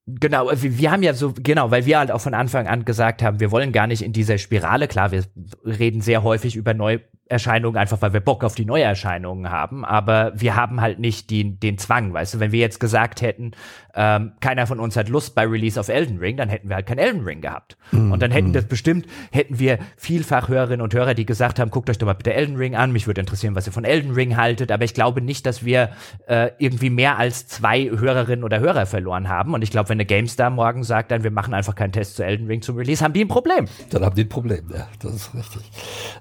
Genau, 0.07 0.51
wir, 0.51 0.79
wir 0.79 0.91
haben 0.91 1.03
ja 1.05 1.15
so, 1.15 1.33
genau, 1.33 1.71
weil 1.71 1.87
wir 1.87 1.99
halt 1.99 2.11
auch 2.11 2.21
von 2.21 2.35
Anfang 2.35 2.67
an 2.67 2.85
gesagt 2.85 3.23
haben, 3.23 3.39
wir 3.39 3.53
wollen 3.53 3.71
gar 3.71 3.87
nicht 3.87 4.03
in 4.03 4.13
dieser 4.13 4.37
Spirale, 4.37 4.89
klar, 4.89 5.13
wir 5.13 5.25
reden 5.65 6.01
sehr 6.01 6.25
häufig 6.25 6.57
über 6.57 6.75
neu, 6.75 6.99
Erscheinungen, 7.33 7.79
einfach 7.79 8.01
weil 8.03 8.13
wir 8.13 8.21
Bock 8.21 8.45
auf 8.45 8.55
die 8.55 8.65
Neuerscheinungen 8.65 9.51
haben. 9.51 9.85
Aber 9.85 10.33
wir 10.35 10.55
haben 10.55 10.81
halt 10.81 10.99
nicht 10.99 11.31
die, 11.31 11.59
den 11.59 11.79
Zwang, 11.79 12.13
weißt 12.13 12.35
du, 12.35 12.41
wenn 12.41 12.53
wir 12.53 12.61
jetzt 12.61 12.79
gesagt 12.79 13.23
hätten, 13.23 13.53
ähm, 13.95 14.33
keiner 14.41 14.67
von 14.67 14.79
uns 14.79 14.97
hat 14.97 15.09
Lust 15.09 15.35
bei 15.35 15.47
Release 15.47 15.79
auf 15.79 15.89
Elden 15.89 16.19
Ring, 16.19 16.37
dann 16.37 16.49
hätten 16.49 16.69
wir 16.69 16.77
halt 16.77 16.87
kein 16.87 16.99
Elden 16.99 17.25
Ring 17.25 17.41
gehabt. 17.41 17.77
Mm, 17.91 18.13
und 18.13 18.23
dann 18.23 18.31
hätten 18.31 18.51
mm. 18.51 18.53
das 18.53 18.67
bestimmt, 18.67 19.07
hätten 19.31 19.59
wir 19.59 19.79
vielfach 19.97 20.49
Hörerinnen 20.49 20.81
und 20.81 20.95
Hörer, 20.95 21.15
die 21.15 21.27
gesagt 21.27 21.59
haben, 21.59 21.71
guckt 21.71 21.91
euch 21.91 21.99
doch 21.99 22.07
mal 22.07 22.15
bitte 22.15 22.33
Elden 22.33 22.57
Ring 22.57 22.75
an, 22.75 22.93
mich 22.93 23.07
würde 23.07 23.21
interessieren, 23.21 23.55
was 23.55 23.67
ihr 23.67 23.73
von 23.73 23.85
Elden 23.85 24.13
Ring 24.13 24.37
haltet, 24.37 24.71
aber 24.71 24.85
ich 24.85 24.95
glaube 24.95 25.21
nicht, 25.21 25.47
dass 25.47 25.65
wir 25.65 25.91
äh, 26.27 26.51
irgendwie 26.59 26.91
mehr 26.91 27.19
als 27.19 27.49
zwei 27.49 27.91
Hörerinnen 27.91 28.45
oder 28.45 28.61
Hörer 28.61 28.87
verloren 28.87 29.29
haben. 29.29 29.55
Und 29.55 29.63
ich 29.63 29.71
glaube, 29.71 29.89
wenn 29.89 29.97
eine 29.97 30.07
GameStar 30.07 30.51
morgen 30.51 30.85
sagt, 30.85 31.11
dann 31.11 31.23
wir 31.23 31.31
machen 31.31 31.55
einfach 31.55 31.75
keinen 31.75 31.93
Test 31.93 32.17
zu 32.17 32.25
Elden 32.25 32.47
Ring 32.47 32.63
zum 32.63 32.77
Release, 32.77 33.03
haben 33.03 33.13
die 33.13 33.25
ein 33.25 33.29
Problem. 33.29 33.67
Dann 33.91 34.05
haben 34.05 34.15
die 34.15 34.25
ein 34.25 34.29
Problem, 34.29 34.71
ja, 34.73 34.89
das 35.01 35.15
ist 35.15 35.35
richtig. 35.35 35.63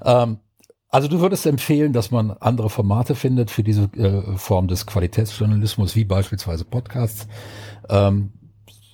Ähm 0.04 0.38
also 0.92 1.08
du 1.08 1.22
würdest 1.22 1.46
empfehlen, 1.46 1.94
dass 1.94 2.12
man 2.12 2.32
andere 2.32 2.70
Formate 2.70 3.16
findet 3.16 3.50
für 3.50 3.64
diese 3.64 3.84
äh, 3.96 4.38
Form 4.38 4.68
des 4.68 4.86
Qualitätsjournalismus, 4.86 5.96
wie 5.96 6.04
beispielsweise 6.04 6.66
Podcasts. 6.66 7.28
Ähm, 7.90 8.34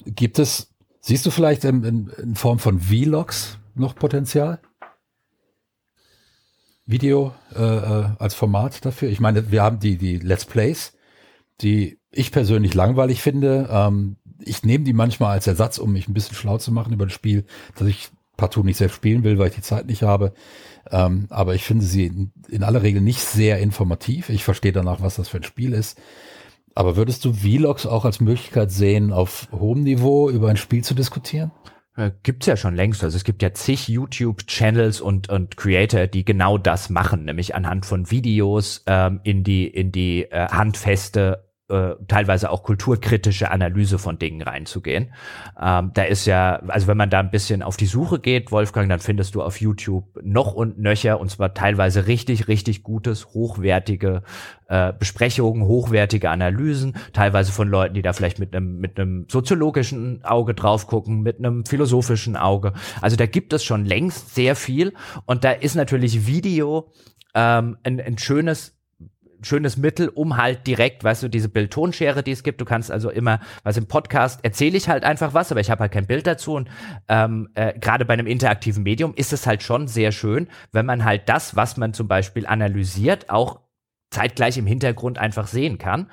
gibt 0.05 0.37
es, 0.37 0.73
siehst 1.01 1.25
du 1.25 1.31
vielleicht 1.31 1.65
in, 1.65 1.83
in, 1.83 2.07
in 2.21 2.35
Form 2.35 2.59
von 2.59 2.79
Vlogs 2.79 3.57
noch 3.73 3.95
Potenzial? 3.95 4.59
Video 6.85 7.33
äh, 7.55 7.63
äh, 7.63 8.09
als 8.19 8.35
Format 8.35 8.85
dafür? 8.85 9.09
Ich 9.09 9.19
meine, 9.19 9.51
wir 9.51 9.63
haben 9.63 9.79
die, 9.79 9.97
die 9.97 10.19
Let's 10.19 10.45
Plays, 10.45 10.93
die 11.61 11.99
ich 12.11 12.31
persönlich 12.31 12.75
langweilig 12.75 13.23
finde. 13.23 13.67
Ähm, 13.71 14.17
ich 14.39 14.63
nehme 14.63 14.83
die 14.83 14.93
manchmal 14.93 15.31
als 15.31 15.47
Ersatz, 15.47 15.79
um 15.79 15.93
mich 15.93 16.07
ein 16.07 16.13
bisschen 16.13 16.35
schlau 16.35 16.59
zu 16.59 16.71
machen 16.71 16.93
über 16.93 17.07
das 17.07 17.13
Spiel, 17.13 17.43
dass 17.75 17.87
ich 17.87 18.09
partout 18.37 18.63
nicht 18.63 18.77
selbst 18.77 18.95
spielen 18.95 19.23
will, 19.23 19.37
weil 19.37 19.49
ich 19.49 19.55
die 19.55 19.61
Zeit 19.61 19.87
nicht 19.87 20.03
habe. 20.03 20.33
Ähm, 20.91 21.27
aber 21.29 21.55
ich 21.55 21.63
finde 21.63 21.85
sie 21.85 22.29
in, 22.49 22.63
aller 22.63 22.83
Regel 22.83 23.01
nicht 23.01 23.21
sehr 23.21 23.59
informativ. 23.59 24.29
Ich 24.29 24.43
verstehe 24.43 24.71
danach, 24.71 25.01
was 25.01 25.15
das 25.15 25.29
für 25.29 25.37
ein 25.37 25.43
Spiel 25.43 25.73
ist. 25.73 25.99
Aber 26.75 26.95
würdest 26.95 27.25
du 27.25 27.33
Vlogs 27.33 27.85
auch 27.85 28.05
als 28.05 28.19
Möglichkeit 28.19 28.71
sehen, 28.71 29.11
auf 29.11 29.47
hohem 29.51 29.83
Niveau 29.83 30.29
über 30.29 30.49
ein 30.49 30.57
Spiel 30.57 30.83
zu 30.83 30.93
diskutieren? 30.93 31.51
Äh, 31.95 32.11
gibt's 32.21 32.45
ja 32.45 32.55
schon 32.55 32.75
längst. 32.75 33.03
Also 33.03 33.17
es 33.17 33.23
gibt 33.23 33.41
ja 33.41 33.53
zig 33.53 33.87
YouTube-Channels 33.87 35.01
und, 35.01 35.29
und 35.29 35.57
Creator, 35.57 36.05
die 36.05 36.23
genau 36.23 36.59
das 36.59 36.91
machen, 36.91 37.25
nämlich 37.25 37.55
anhand 37.55 37.87
von 37.87 38.11
Videos 38.11 38.83
ähm, 38.85 39.19
in 39.23 39.43
die, 39.43 39.67
in 39.67 39.91
die 39.91 40.25
äh, 40.25 40.47
handfeste 40.49 41.46
äh, 41.69 41.95
teilweise 42.07 42.49
auch 42.49 42.63
kulturkritische 42.63 43.51
Analyse 43.51 43.99
von 43.99 44.17
Dingen 44.17 44.41
reinzugehen. 44.41 45.13
Ähm, 45.61 45.91
da 45.93 46.03
ist 46.03 46.25
ja, 46.25 46.61
also 46.67 46.87
wenn 46.87 46.95
man 46.95 47.09
da 47.09 47.19
ein 47.19 47.29
bisschen 47.29 47.61
auf 47.61 47.75
die 47.75 47.87
Suche 47.87 48.19
geht, 48.19 48.51
Wolfgang, 48.51 48.89
dann 48.89 48.99
findest 48.99 49.35
du 49.35 49.43
auf 49.43 49.59
YouTube 49.59 50.05
noch 50.23 50.53
und 50.53 50.79
nöcher 50.79 51.19
und 51.19 51.29
zwar 51.29 51.53
teilweise 51.53 52.07
richtig, 52.07 52.47
richtig 52.47 52.83
gutes, 52.83 53.33
hochwertige 53.33 54.23
äh, 54.69 54.93
Besprechungen, 54.93 55.63
hochwertige 55.63 56.29
Analysen, 56.29 56.95
teilweise 57.11 57.51
von 57.51 57.67
Leuten, 57.67 57.95
die 57.95 58.01
da 58.01 58.13
vielleicht 58.13 58.39
mit 58.39 58.55
einem 58.55 58.79
mit 58.79 58.97
einem 58.97 59.25
soziologischen 59.29 60.23
Auge 60.23 60.53
drauf 60.53 60.87
gucken, 60.87 61.21
mit 61.21 61.39
einem 61.39 61.65
philosophischen 61.65 62.37
Auge. 62.37 62.73
Also 63.01 63.17
da 63.17 63.25
gibt 63.25 63.51
es 63.51 63.65
schon 63.65 63.85
längst 63.85 64.35
sehr 64.35 64.55
viel 64.55 64.93
und 65.25 65.43
da 65.43 65.51
ist 65.51 65.75
natürlich 65.75 66.27
Video 66.27 66.93
ähm, 67.33 67.77
ein, 67.83 67.99
ein 67.99 68.17
schönes 68.17 68.76
schönes 69.41 69.77
Mittel, 69.77 70.09
um 70.09 70.37
halt 70.37 70.67
direkt, 70.67 71.03
weißt 71.03 71.23
du, 71.23 71.27
diese 71.27 71.49
Bild-Tonschere, 71.49 72.23
die 72.23 72.31
es 72.31 72.43
gibt, 72.43 72.61
du 72.61 72.65
kannst 72.65 72.91
also 72.91 73.09
immer, 73.09 73.39
was 73.63 73.77
im 73.77 73.87
Podcast 73.87 74.43
erzähle 74.43 74.77
ich 74.77 74.89
halt 74.89 75.03
einfach 75.03 75.33
was, 75.33 75.51
aber 75.51 75.61
ich 75.61 75.69
habe 75.69 75.81
halt 75.81 75.91
kein 75.91 76.07
Bild 76.07 76.27
dazu 76.27 76.55
und 76.55 76.69
ähm, 77.07 77.49
äh, 77.55 77.77
gerade 77.79 78.05
bei 78.05 78.13
einem 78.13 78.27
interaktiven 78.27 78.83
Medium 78.83 79.13
ist 79.15 79.33
es 79.33 79.47
halt 79.47 79.63
schon 79.63 79.87
sehr 79.87 80.11
schön, 80.11 80.47
wenn 80.71 80.85
man 80.85 81.05
halt 81.05 81.29
das, 81.29 81.55
was 81.55 81.77
man 81.77 81.93
zum 81.93 82.07
Beispiel 82.07 82.45
analysiert, 82.45 83.29
auch 83.29 83.61
zeitgleich 84.09 84.57
im 84.57 84.65
Hintergrund 84.65 85.17
einfach 85.17 85.47
sehen 85.47 85.77
kann. 85.77 86.09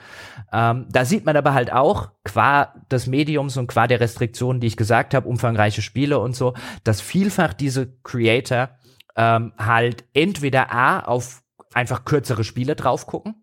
Ähm, 0.53 0.87
da 0.91 1.05
sieht 1.05 1.25
man 1.25 1.37
aber 1.37 1.55
halt 1.55 1.73
auch, 1.73 2.11
qua 2.25 2.75
des 2.91 3.07
Mediums 3.07 3.57
und 3.57 3.69
qua 3.69 3.87
der 3.87 4.01
Restriktionen, 4.01 4.61
die 4.61 4.67
ich 4.67 4.77
gesagt 4.77 5.15
habe, 5.15 5.29
umfangreiche 5.29 5.83
Spiele 5.83 6.19
und 6.19 6.35
so, 6.35 6.55
dass 6.83 7.01
vielfach 7.01 7.53
diese 7.55 7.93
Creator 8.03 8.71
ähm, 9.17 9.53
halt 9.59 10.05
entweder 10.13 10.73
A 10.73 11.01
auf 11.01 11.44
einfach 11.75 12.05
kürzere 12.05 12.45
Spiele 12.45 12.77
drauf 12.77 13.07
gucken 13.07 13.35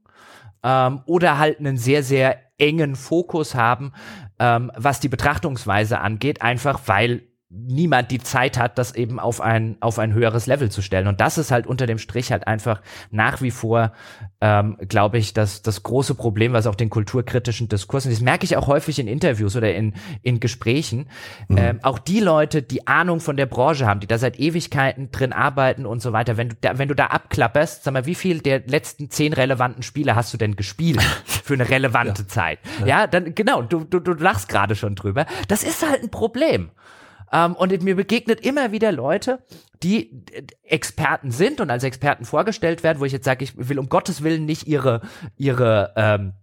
ähm, 0.63 1.01
oder 1.05 1.37
halt 1.37 1.59
einen 1.59 1.77
sehr, 1.77 2.03
sehr 2.03 2.37
engen 2.57 2.95
Fokus 2.95 3.55
haben, 3.55 3.93
ähm, 4.39 4.71
was 4.75 4.99
die 4.99 5.09
Betrachtungsweise 5.09 5.99
angeht, 5.99 6.41
einfach 6.41 6.81
weil 6.85 7.23
niemand 7.53 8.11
die 8.11 8.19
Zeit 8.19 8.57
hat, 8.57 8.77
das 8.77 8.95
eben 8.95 9.19
auf 9.19 9.41
ein, 9.41 9.75
auf 9.81 9.99
ein 9.99 10.13
höheres 10.13 10.47
Level 10.47 10.71
zu 10.71 10.81
stellen. 10.81 11.07
Und 11.07 11.19
das 11.19 11.37
ist 11.37 11.51
halt 11.51 11.67
unter 11.67 11.85
dem 11.85 11.97
Strich 11.97 12.31
halt 12.31 12.47
einfach 12.47 12.81
nach 13.11 13.41
wie 13.41 13.51
vor, 13.51 13.91
ähm, 14.39 14.77
glaube 14.87 15.17
ich, 15.17 15.33
das, 15.33 15.61
das 15.61 15.83
große 15.83 16.15
Problem, 16.15 16.53
was 16.53 16.65
auch 16.65 16.75
den 16.75 16.89
kulturkritischen 16.89 17.67
Diskurs, 17.67 18.05
und 18.05 18.11
das 18.11 18.21
merke 18.21 18.45
ich 18.45 18.55
auch 18.55 18.67
häufig 18.67 18.99
in 18.99 19.07
Interviews 19.07 19.57
oder 19.57 19.73
in, 19.73 19.93
in 20.21 20.39
Gesprächen, 20.39 21.09
mhm. 21.49 21.57
ähm, 21.57 21.79
auch 21.83 21.99
die 21.99 22.21
Leute, 22.21 22.61
die 22.61 22.87
Ahnung 22.87 23.19
von 23.19 23.35
der 23.35 23.47
Branche 23.47 23.85
haben, 23.85 23.99
die 23.99 24.07
da 24.07 24.17
seit 24.17 24.39
Ewigkeiten 24.39 25.11
drin 25.11 25.33
arbeiten 25.33 25.85
und 25.85 26.01
so 26.01 26.13
weiter, 26.13 26.37
wenn 26.37 26.49
du 26.49 26.55
da, 26.61 26.77
wenn 26.77 26.87
du 26.87 26.95
da 26.95 27.07
abklapperst, 27.07 27.83
sag 27.83 27.93
mal, 27.93 28.05
wie 28.05 28.15
viel 28.15 28.39
der 28.39 28.61
letzten 28.65 29.09
zehn 29.09 29.33
relevanten 29.33 29.83
Spiele 29.83 30.15
hast 30.15 30.33
du 30.33 30.37
denn 30.37 30.55
gespielt 30.55 31.01
für 31.25 31.55
eine 31.55 31.69
relevante 31.69 32.21
ja. 32.21 32.27
Zeit? 32.29 32.59
Ja. 32.79 32.85
ja, 32.85 33.07
dann, 33.07 33.35
genau, 33.35 33.61
du, 33.61 33.83
du, 33.83 33.99
du 33.99 34.13
lachst 34.13 34.47
gerade 34.47 34.75
schon 34.75 34.95
drüber. 34.95 35.25
Das 35.49 35.63
ist 35.63 35.87
halt 35.87 36.01
ein 36.01 36.11
Problem. 36.11 36.71
Ähm, 37.31 37.55
und 37.55 37.83
mir 37.83 37.95
begegnet 37.95 38.45
immer 38.45 38.71
wieder 38.71 38.91
Leute, 38.91 39.43
die 39.83 40.23
Experten 40.63 41.31
sind 41.31 41.61
und 41.61 41.69
als 41.69 41.83
Experten 41.83 42.25
vorgestellt 42.25 42.83
werden, 42.83 42.99
wo 42.99 43.05
ich 43.05 43.13
jetzt 43.13 43.25
sage, 43.25 43.43
ich 43.43 43.53
will 43.69 43.79
um 43.79 43.89
Gottes 43.89 44.23
Willen 44.23 44.45
nicht 44.45 44.67
ihre, 44.67 45.01
ihre 45.37 45.93
ähm, 45.95 46.33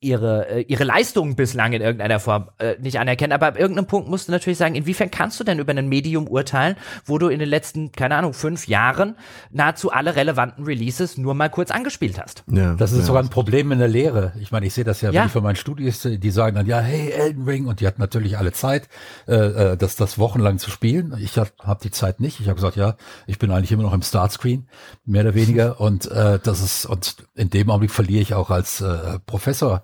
ihre, 0.00 0.48
äh, 0.48 0.60
ihre 0.62 0.84
Leistungen 0.84 1.36
bislang 1.36 1.72
in 1.72 1.82
irgendeiner 1.82 2.20
Form 2.20 2.50
äh, 2.58 2.76
nicht 2.80 2.98
anerkennen. 2.98 3.32
Aber 3.32 3.46
ab 3.46 3.58
irgendeinem 3.58 3.86
Punkt 3.86 4.08
musst 4.08 4.28
du 4.28 4.32
natürlich 4.32 4.58
sagen, 4.58 4.74
inwiefern 4.74 5.10
kannst 5.10 5.38
du 5.40 5.44
denn 5.44 5.58
über 5.58 5.72
ein 5.72 5.88
Medium 5.88 6.28
urteilen, 6.28 6.76
wo 7.04 7.18
du 7.18 7.28
in 7.28 7.38
den 7.38 7.48
letzten, 7.48 7.92
keine 7.92 8.16
Ahnung, 8.16 8.34
fünf 8.34 8.68
Jahren 8.68 9.16
nahezu 9.50 9.90
alle 9.90 10.16
relevanten 10.16 10.64
Releases 10.64 11.16
nur 11.16 11.34
mal 11.34 11.48
kurz 11.48 11.70
angespielt 11.70 12.20
hast. 12.20 12.44
Ja, 12.50 12.74
das 12.74 12.92
ist 12.92 13.00
ja. 13.00 13.04
sogar 13.04 13.22
ein 13.22 13.30
Problem 13.30 13.72
in 13.72 13.78
der 13.78 13.88
Lehre. 13.88 14.32
Ich 14.40 14.52
meine, 14.52 14.66
ich 14.66 14.74
sehe 14.74 14.84
das 14.84 15.00
ja, 15.00 15.10
ja. 15.10 15.20
wenn 15.20 15.26
ich 15.26 15.32
von 15.32 15.42
meinen 15.42 15.56
Studis, 15.56 16.02
die 16.02 16.30
sagen 16.30 16.56
dann, 16.56 16.66
ja, 16.66 16.80
hey, 16.80 17.10
Elden 17.10 17.44
Ring, 17.44 17.66
und 17.66 17.80
die 17.80 17.86
hatten 17.86 18.00
natürlich 18.00 18.38
alle 18.38 18.52
Zeit, 18.52 18.88
äh, 19.26 19.34
äh 19.34 19.76
das, 19.76 19.96
das 19.96 20.18
wochenlang 20.18 20.58
zu 20.58 20.70
spielen. 20.70 21.14
Ich 21.20 21.38
habe 21.38 21.50
hab 21.60 21.80
die 21.80 21.90
Zeit 21.90 22.20
nicht. 22.20 22.40
Ich 22.40 22.46
habe 22.46 22.56
gesagt, 22.56 22.76
ja, 22.76 22.96
ich 23.26 23.38
bin 23.38 23.50
eigentlich 23.50 23.72
immer 23.72 23.82
noch 23.82 23.92
im 23.92 24.02
Startscreen, 24.02 24.68
mehr 25.04 25.22
oder 25.22 25.34
weniger. 25.34 25.80
Und 25.80 26.10
äh, 26.10 26.38
das 26.42 26.60
ist, 26.60 26.86
und 26.86 27.16
in 27.34 27.50
dem 27.50 27.70
Augenblick 27.70 27.90
verliere 27.90 28.22
ich 28.22 28.34
auch 28.34 28.50
als 28.50 28.80
äh, 28.80 29.18
Professor 29.26 29.75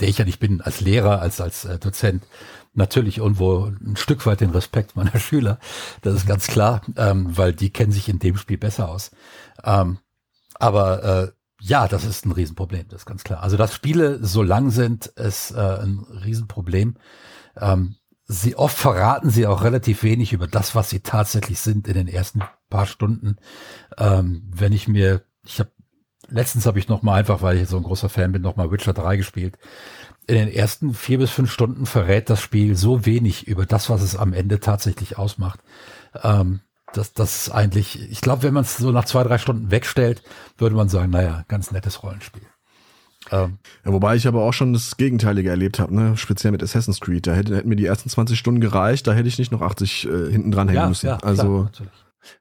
der 0.00 0.08
ich 0.08 0.18
ja 0.18 0.24
nicht 0.24 0.40
bin, 0.40 0.60
als 0.60 0.80
Lehrer, 0.80 1.20
als, 1.20 1.40
als 1.40 1.64
äh, 1.64 1.78
Dozent, 1.78 2.24
natürlich 2.74 3.18
irgendwo 3.18 3.66
ein 3.66 3.96
Stück 3.96 4.26
weit 4.26 4.40
den 4.40 4.50
Respekt 4.50 4.96
meiner 4.96 5.18
Schüler. 5.18 5.58
Das 6.02 6.14
ist 6.14 6.26
ganz 6.26 6.46
klar, 6.46 6.82
ähm, 6.96 7.36
weil 7.36 7.52
die 7.52 7.70
kennen 7.70 7.92
sich 7.92 8.08
in 8.08 8.18
dem 8.18 8.36
Spiel 8.36 8.58
besser 8.58 8.88
aus. 8.88 9.10
Ähm, 9.62 9.98
aber 10.54 11.04
äh, 11.04 11.32
ja, 11.60 11.88
das 11.88 12.04
ist 12.04 12.26
ein 12.26 12.32
Riesenproblem, 12.32 12.88
das 12.88 13.02
ist 13.02 13.06
ganz 13.06 13.24
klar. 13.24 13.42
Also, 13.42 13.56
dass 13.56 13.74
Spiele 13.74 14.22
so 14.22 14.42
lang 14.42 14.70
sind, 14.70 15.06
ist 15.06 15.52
äh, 15.52 15.78
ein 15.80 15.98
Riesenproblem. 16.24 16.96
Ähm, 17.56 17.96
sie 18.26 18.56
oft 18.56 18.76
verraten 18.76 19.30
sie 19.30 19.46
auch 19.46 19.62
relativ 19.62 20.02
wenig 20.02 20.32
über 20.32 20.46
das, 20.46 20.74
was 20.74 20.90
sie 20.90 21.00
tatsächlich 21.00 21.60
sind 21.60 21.88
in 21.88 21.94
den 21.94 22.08
ersten 22.08 22.42
paar 22.68 22.86
Stunden. 22.86 23.36
Ähm, 23.98 24.42
wenn 24.54 24.72
ich 24.72 24.88
mir, 24.88 25.22
ich 25.44 25.60
habe 25.60 25.70
letztens 26.28 26.66
habe 26.66 26.78
ich 26.78 26.88
noch 26.88 27.02
mal 27.02 27.14
einfach, 27.14 27.42
weil 27.42 27.58
ich 27.58 27.68
so 27.68 27.76
ein 27.76 27.82
großer 27.82 28.08
Fan 28.08 28.32
bin, 28.32 28.42
noch 28.42 28.56
mal 28.56 28.70
Witcher 28.70 28.92
3 28.92 29.16
gespielt. 29.16 29.58
In 30.26 30.36
den 30.36 30.48
ersten 30.48 30.94
vier 30.94 31.18
bis 31.18 31.30
fünf 31.30 31.52
Stunden 31.52 31.86
verrät 31.86 32.30
das 32.30 32.40
Spiel 32.40 32.76
so 32.76 33.04
wenig 33.04 33.46
über 33.46 33.66
das, 33.66 33.90
was 33.90 34.02
es 34.02 34.16
am 34.16 34.32
Ende 34.32 34.58
tatsächlich 34.60 35.18
ausmacht. 35.18 35.60
Ähm, 36.22 36.60
das, 36.94 37.12
das 37.12 37.46
ist 37.46 37.50
eigentlich, 37.50 38.10
ich 38.10 38.20
glaube, 38.20 38.44
wenn 38.44 38.54
man 38.54 38.62
es 38.62 38.76
so 38.76 38.90
nach 38.90 39.04
zwei, 39.04 39.22
drei 39.24 39.38
Stunden 39.38 39.70
wegstellt, 39.70 40.22
würde 40.56 40.76
man 40.76 40.88
sagen, 40.88 41.10
naja, 41.10 41.44
ganz 41.48 41.72
nettes 41.72 42.02
Rollenspiel. 42.02 42.42
Ähm, 43.30 43.58
ja, 43.84 43.92
wobei 43.92 44.16
ich 44.16 44.26
aber 44.26 44.42
auch 44.42 44.52
schon 44.52 44.72
das 44.72 44.96
Gegenteilige 44.96 45.50
erlebt 45.50 45.78
habe, 45.78 45.94
ne? 45.94 46.16
speziell 46.16 46.52
mit 46.52 46.62
Assassin's 46.62 47.00
Creed. 47.00 47.26
Da 47.26 47.32
hätten 47.32 47.54
hätte 47.54 47.68
mir 47.68 47.76
die 47.76 47.86
ersten 47.86 48.08
20 48.08 48.38
Stunden 48.38 48.60
gereicht, 48.60 49.06
da 49.06 49.12
hätte 49.12 49.28
ich 49.28 49.38
nicht 49.38 49.52
noch 49.52 49.62
80 49.62 50.06
äh, 50.06 50.30
hinten 50.30 50.50
dran 50.50 50.68
hängen 50.68 50.80
ja, 50.80 50.88
müssen. 50.88 51.06
Ja, 51.06 51.16
also 51.18 51.42
klar, 51.42 51.62
natürlich. 51.64 51.92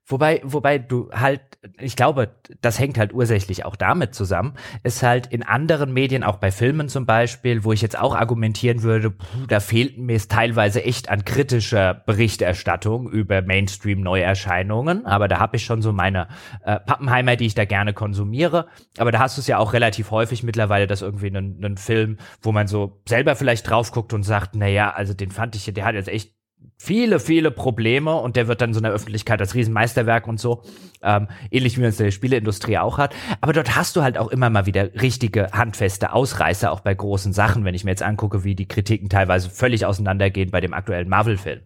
Wobei, 0.05 0.41
wobei 0.43 0.77
du 0.79 1.09
halt, 1.11 1.41
ich 1.79 1.95
glaube, 1.95 2.35
das 2.61 2.79
hängt 2.79 2.97
halt 2.97 3.13
ursächlich 3.13 3.65
auch 3.65 3.75
damit 3.75 4.13
zusammen, 4.13 4.53
ist 4.83 5.03
halt 5.03 5.27
in 5.27 5.43
anderen 5.43 5.93
Medien, 5.93 6.23
auch 6.23 6.37
bei 6.37 6.51
Filmen 6.51 6.89
zum 6.89 7.05
Beispiel, 7.05 7.63
wo 7.63 7.71
ich 7.71 7.81
jetzt 7.81 7.97
auch 7.97 8.15
argumentieren 8.15 8.83
würde, 8.83 9.11
puh, 9.11 9.45
da 9.47 9.59
fehlt 9.59 9.97
mir 9.97 10.15
es 10.15 10.27
teilweise 10.27 10.83
echt 10.83 11.09
an 11.09 11.25
kritischer 11.25 11.93
Berichterstattung 11.93 13.09
über 13.09 13.41
Mainstream-Neuerscheinungen, 13.41 15.05
aber 15.05 15.27
da 15.27 15.39
habe 15.39 15.57
ich 15.57 15.65
schon 15.65 15.81
so 15.81 15.93
meine 15.93 16.27
äh, 16.63 16.79
Pappenheimer, 16.79 17.35
die 17.35 17.45
ich 17.45 17.55
da 17.55 17.65
gerne 17.65 17.93
konsumiere, 17.93 18.67
aber 18.97 19.11
da 19.11 19.19
hast 19.19 19.37
du 19.37 19.41
es 19.41 19.47
ja 19.47 19.57
auch 19.57 19.73
relativ 19.73 20.11
häufig 20.11 20.43
mittlerweile, 20.43 20.87
dass 20.87 21.01
irgendwie 21.01 21.27
ein 21.27 21.77
Film, 21.77 22.17
wo 22.41 22.51
man 22.51 22.67
so 22.67 23.01
selber 23.07 23.35
vielleicht 23.35 23.69
drauf 23.69 23.91
guckt 23.91 24.13
und 24.13 24.23
sagt, 24.23 24.55
naja, 24.55 24.91
also 24.91 25.13
den 25.13 25.31
fand 25.31 25.55
ich, 25.55 25.65
der 25.65 25.85
hat 25.85 25.95
jetzt 25.95 26.09
echt 26.09 26.33
viele, 26.77 27.19
viele 27.19 27.51
Probleme 27.51 28.13
und 28.15 28.35
der 28.35 28.47
wird 28.47 28.61
dann 28.61 28.73
so 28.73 28.79
in 28.79 28.83
der 28.83 28.91
Öffentlichkeit 28.91 29.39
als 29.39 29.55
Riesenmeisterwerk 29.55 30.27
und 30.27 30.39
so, 30.39 30.63
ähm, 31.01 31.27
ähnlich 31.49 31.77
wie 31.77 31.81
man 31.81 31.89
es 31.89 31.99
in 31.99 32.05
der 32.05 32.11
Spieleindustrie 32.11 32.77
auch 32.77 32.97
hat. 32.97 33.15
Aber 33.41 33.53
dort 33.53 33.75
hast 33.75 33.95
du 33.95 34.03
halt 34.03 34.17
auch 34.17 34.29
immer 34.29 34.49
mal 34.49 34.65
wieder 34.65 34.93
richtige, 34.95 35.51
handfeste 35.51 36.13
Ausreißer, 36.13 36.71
auch 36.71 36.81
bei 36.81 36.93
großen 36.93 37.33
Sachen, 37.33 37.63
wenn 37.65 37.75
ich 37.75 37.83
mir 37.83 37.91
jetzt 37.91 38.03
angucke, 38.03 38.43
wie 38.43 38.55
die 38.55 38.67
Kritiken 38.67 39.09
teilweise 39.09 39.49
völlig 39.49 39.85
auseinandergehen 39.85 40.51
bei 40.51 40.61
dem 40.61 40.73
aktuellen 40.73 41.09
Marvel-Film. 41.09 41.61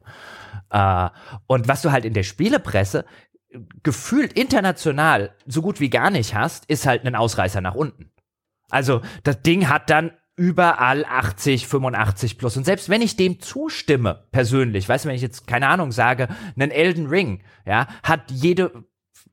Äh, 0.70 1.10
und 1.48 1.68
was 1.68 1.82
du 1.82 1.92
halt 1.92 2.06
in 2.06 2.14
der 2.14 2.24
Spielepresse 2.24 3.06
gefühlt 3.84 4.34
international 4.34 5.32
so 5.46 5.62
gut 5.62 5.80
wie 5.80 5.90
gar 5.90 6.12
nicht 6.12 6.36
hast, 6.36 6.66
ist 6.66 6.86
halt 6.86 7.06
ein 7.06 7.16
Ausreißer 7.16 7.62
nach 7.62 7.76
unten. 7.76 8.12
Also 8.70 9.02
das 9.24 9.42
Ding 9.42 9.70
hat 9.70 9.90
dann 9.90 10.12
überall 10.38 11.04
80, 11.04 11.68
85 11.68 12.38
plus. 12.38 12.56
Und 12.56 12.64
selbst 12.64 12.90
wenn 12.90 13.02
ich 13.02 13.18
dem 13.18 13.42
zustimme, 13.42 14.24
persönlich, 14.32 14.88
weißt 14.88 15.04
du, 15.04 15.10
wenn 15.10 15.16
ich 15.16 15.22
jetzt, 15.22 15.48
keine 15.48 15.68
Ahnung, 15.68 15.92
sage, 15.92 16.30
einen 16.56 16.72
Elden 16.72 17.08
Ring, 17.08 17.42
ja, 17.66 17.88
hat 18.04 18.32
jede 18.32 18.86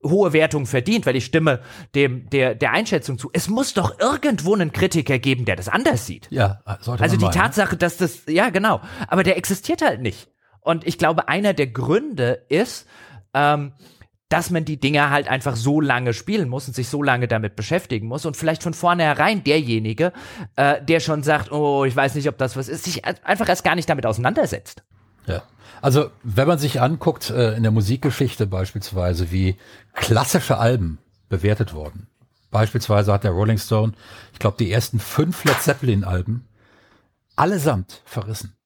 hohe 0.02 0.32
Wertung 0.32 0.66
verdient, 0.66 1.06
weil 1.06 1.16
ich 1.16 1.24
stimme 1.24 1.60
dem 1.94 2.28
der 2.30 2.54
der 2.54 2.72
Einschätzung 2.72 3.18
zu. 3.18 3.30
Es 3.32 3.48
muss 3.48 3.74
doch 3.74 3.98
irgendwo 3.98 4.54
einen 4.54 4.72
Kritiker 4.72 5.18
geben, 5.18 5.44
der 5.44 5.56
das 5.56 5.68
anders 5.68 6.06
sieht. 6.06 6.26
Ja, 6.30 6.62
sollte 6.80 7.02
Also 7.02 7.16
die 7.16 7.28
Tatsache, 7.28 7.76
dass 7.76 7.96
das 7.96 8.22
ja 8.28 8.50
genau, 8.50 8.80
aber 9.08 9.22
der 9.22 9.36
existiert 9.36 9.82
halt 9.82 10.00
nicht. 10.00 10.28
Und 10.60 10.86
ich 10.86 10.98
glaube, 10.98 11.28
einer 11.28 11.52
der 11.52 11.66
Gründe 11.66 12.44
ist, 12.48 12.86
ähm, 13.34 13.72
dass 14.28 14.50
man 14.50 14.64
die 14.64 14.78
Dinger 14.80 15.10
halt 15.10 15.28
einfach 15.28 15.54
so 15.56 15.80
lange 15.80 16.14
spielen 16.14 16.48
muss 16.48 16.66
und 16.66 16.74
sich 16.74 16.88
so 16.88 17.02
lange 17.02 17.28
damit 17.28 17.56
beschäftigen 17.56 18.08
muss 18.08 18.26
und 18.26 18.36
vielleicht 18.36 18.62
von 18.62 18.74
vornherein 18.74 19.44
derjenige, 19.44 20.12
äh, 20.56 20.82
der 20.82 21.00
schon 21.00 21.22
sagt, 21.22 21.52
oh, 21.52 21.84
ich 21.84 21.94
weiß 21.94 22.14
nicht, 22.14 22.28
ob 22.28 22.38
das 22.38 22.56
was 22.56 22.68
ist, 22.68 22.84
sich 22.84 23.04
einfach 23.04 23.48
erst 23.48 23.64
gar 23.64 23.74
nicht 23.74 23.88
damit 23.88 24.06
auseinandersetzt. 24.06 24.82
Ja. 25.26 25.42
Also, 25.82 26.10
wenn 26.22 26.48
man 26.48 26.58
sich 26.58 26.80
anguckt, 26.80 27.30
äh, 27.30 27.54
in 27.56 27.62
der 27.62 27.72
Musikgeschichte 27.72 28.46
beispielsweise, 28.46 29.30
wie 29.30 29.56
klassische 29.92 30.56
Alben 30.58 30.98
bewertet 31.28 31.74
wurden. 31.74 32.06
Beispielsweise 32.50 33.12
hat 33.12 33.24
der 33.24 33.32
Rolling 33.32 33.58
Stone, 33.58 33.92
ich 34.32 34.38
glaube, 34.38 34.56
die 34.58 34.70
ersten 34.70 35.00
fünf 35.00 35.44
Led 35.44 35.60
Zeppelin-Alben 35.60 36.46
allesamt 37.36 38.00
verrissen. 38.04 38.56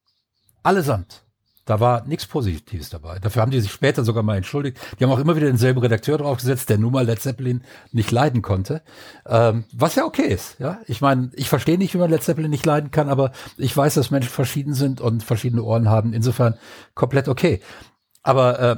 Allesamt. 0.63 1.23
Da 1.69 1.81
war 1.81 2.07
nichts 2.07 2.25
Positives 2.25 2.89
dabei. 2.89 3.19
Dafür 3.19 3.43
haben 3.43 3.51
die 3.51 3.61
sich 3.61 3.71
später 3.71 4.03
sogar 4.03 4.23
mal 4.23 4.39
entschuldigt. 4.39 4.79
Die 4.99 5.05
haben 5.05 5.11
auch 5.11 5.19
immer 5.19 5.37
wieder 5.37 5.49
denselben 5.49 5.81
Redakteur 5.81 6.17
draufgesetzt, 6.17 6.71
der 6.71 6.79
nun 6.79 6.95
mal 6.95 7.05
Led 7.05 7.21
Zeppelin 7.21 7.63
nicht 7.93 8.11
leiden 8.11 8.41
konnte. 8.41 8.81
Ähm, 9.27 9.65
was 9.75 9.95
ja 9.95 10.07
okay 10.07 10.29
ist. 10.29 10.59
Ja, 10.59 10.81
ich 10.87 11.03
meine, 11.03 11.31
ich 11.35 11.51
verstehe 11.51 11.77
nicht, 11.77 11.93
wie 11.93 11.99
man 11.99 12.09
Led 12.09 12.23
Zeppelin 12.23 12.51
nicht 12.51 12.65
leiden 12.65 12.91
kann, 12.91 13.11
aber 13.11 13.33
ich 13.59 13.77
weiß, 13.77 13.93
dass 13.93 14.11
Menschen 14.11 14.31
verschieden 14.31 14.73
sind 14.73 15.03
und 15.03 15.23
verschiedene 15.23 15.63
Ohren 15.63 15.91
haben. 15.91 16.15
Insofern 16.15 16.55
komplett 16.95 17.29
okay. 17.29 17.61
Aber 18.23 18.59
äh, 18.59 18.77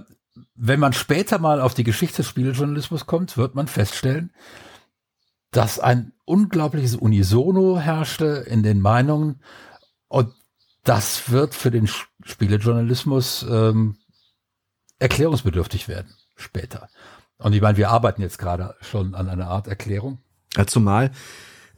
wenn 0.57 0.81
man 0.81 0.93
später 0.93 1.39
mal 1.39 1.61
auf 1.61 1.75
die 1.75 1.85
Geschichte 1.85 2.17
des 2.17 2.27
Spieljournalismus 2.27 3.07
kommt, 3.07 3.37
wird 3.37 3.55
man 3.55 3.69
feststellen, 3.69 4.33
dass 5.53 5.79
ein 5.79 6.13
unglaubliches 6.25 6.97
Unisono 6.97 7.79
herrschte 7.79 8.45
in 8.49 8.65
den 8.65 8.81
Meinungen 8.81 9.41
und 10.09 10.35
das 10.85 11.31
wird 11.31 11.55
für 11.55 11.71
den 11.71 11.89
Spielejournalismus 12.25 13.45
ähm, 13.49 13.97
erklärungsbedürftig 14.99 15.89
werden 15.89 16.15
später. 16.37 16.89
Und 17.39 17.53
ich 17.53 17.61
meine, 17.61 17.77
wir 17.79 17.91
arbeiten 17.91 18.23
jetzt 18.23 18.39
gerade 18.39 18.75
schon 18.81 19.15
an 19.15 19.29
einer 19.29 19.49
Art 19.49 19.67
Erklärung. 19.67 20.19
Ja, 20.57 20.67
zumal 20.67 21.11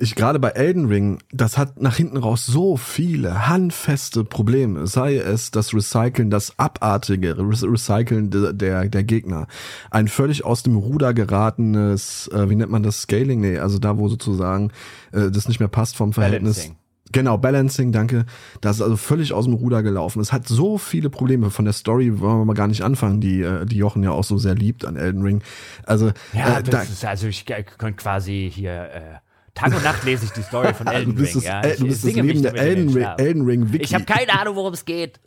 ich 0.02 0.16
gerade 0.16 0.40
bei 0.40 0.48
Elden 0.48 0.86
Ring, 0.86 1.18
das 1.30 1.56
hat 1.56 1.80
nach 1.80 1.96
hinten 1.96 2.16
raus 2.16 2.44
so 2.44 2.76
viele 2.76 3.46
handfeste 3.46 4.24
Probleme. 4.24 4.88
Sei 4.88 5.16
es 5.16 5.52
das 5.52 5.72
Recyceln, 5.72 6.28
das 6.28 6.58
abartige 6.58 7.36
Recyceln 7.38 8.30
der, 8.30 8.52
der, 8.52 8.88
der 8.88 9.04
Gegner. 9.04 9.46
Ein 9.92 10.08
völlig 10.08 10.44
aus 10.44 10.64
dem 10.64 10.76
Ruder 10.76 11.14
geratenes, 11.14 12.28
äh, 12.28 12.50
wie 12.50 12.56
nennt 12.56 12.72
man 12.72 12.82
das, 12.82 13.02
Scaling? 13.02 13.40
Nee, 13.40 13.58
also 13.58 13.78
da, 13.78 13.96
wo 13.96 14.08
sozusagen 14.08 14.72
äh, 15.12 15.30
das 15.30 15.46
nicht 15.46 15.60
mehr 15.60 15.68
passt 15.68 15.96
vom 15.96 16.12
Verhältnis. 16.12 16.56
Balancing. 16.56 16.81
Genau, 17.12 17.36
Balancing, 17.38 17.92
danke. 17.92 18.24
Das 18.60 18.76
ist 18.76 18.82
also 18.82 18.96
völlig 18.96 19.32
aus 19.32 19.44
dem 19.44 19.54
Ruder 19.54 19.82
gelaufen. 19.82 20.20
Es 20.20 20.32
hat 20.32 20.48
so 20.48 20.78
viele 20.78 21.10
Probleme. 21.10 21.50
Von 21.50 21.66
der 21.66 21.74
Story 21.74 22.20
wollen 22.20 22.40
wir 22.40 22.44
mal 22.46 22.54
gar 22.54 22.68
nicht 22.68 22.82
anfangen, 22.82 23.20
die, 23.20 23.42
äh, 23.42 23.66
die 23.66 23.76
Jochen 23.76 24.02
ja 24.02 24.10
auch 24.10 24.24
so 24.24 24.38
sehr 24.38 24.54
liebt 24.54 24.84
an 24.84 24.96
Elden 24.96 25.22
Ring. 25.22 25.42
Also, 25.84 26.12
ja, 26.32 26.58
äh, 26.58 26.62
da, 26.62 26.82
ist, 26.82 27.04
also 27.04 27.26
ich 27.26 27.44
könnte 27.44 27.92
quasi 27.94 28.50
hier 28.52 28.90
äh, 28.92 29.00
Tag 29.54 29.74
und 29.74 29.84
Nacht 29.84 30.04
lese 30.04 30.24
ich 30.24 30.30
die 30.32 30.42
Story 30.42 30.72
von 30.72 30.86
Elden 30.88 31.16
Ring. 31.16 31.34
Das, 31.34 31.44
ja. 31.44 31.64
Ich, 31.64 31.76
du 31.76 31.86
bist 31.86 32.04
das 32.04 32.14
lebende 32.14 32.54
Elden 32.56 32.88
Ring, 32.88 33.06
Elden 33.18 33.42
Ring 33.44 33.72
Wiki. 33.72 33.84
Ich 33.84 33.94
habe 33.94 34.04
keine 34.04 34.32
Ahnung, 34.40 34.56
worum 34.56 34.72
es 34.72 34.84
geht. 34.84 35.20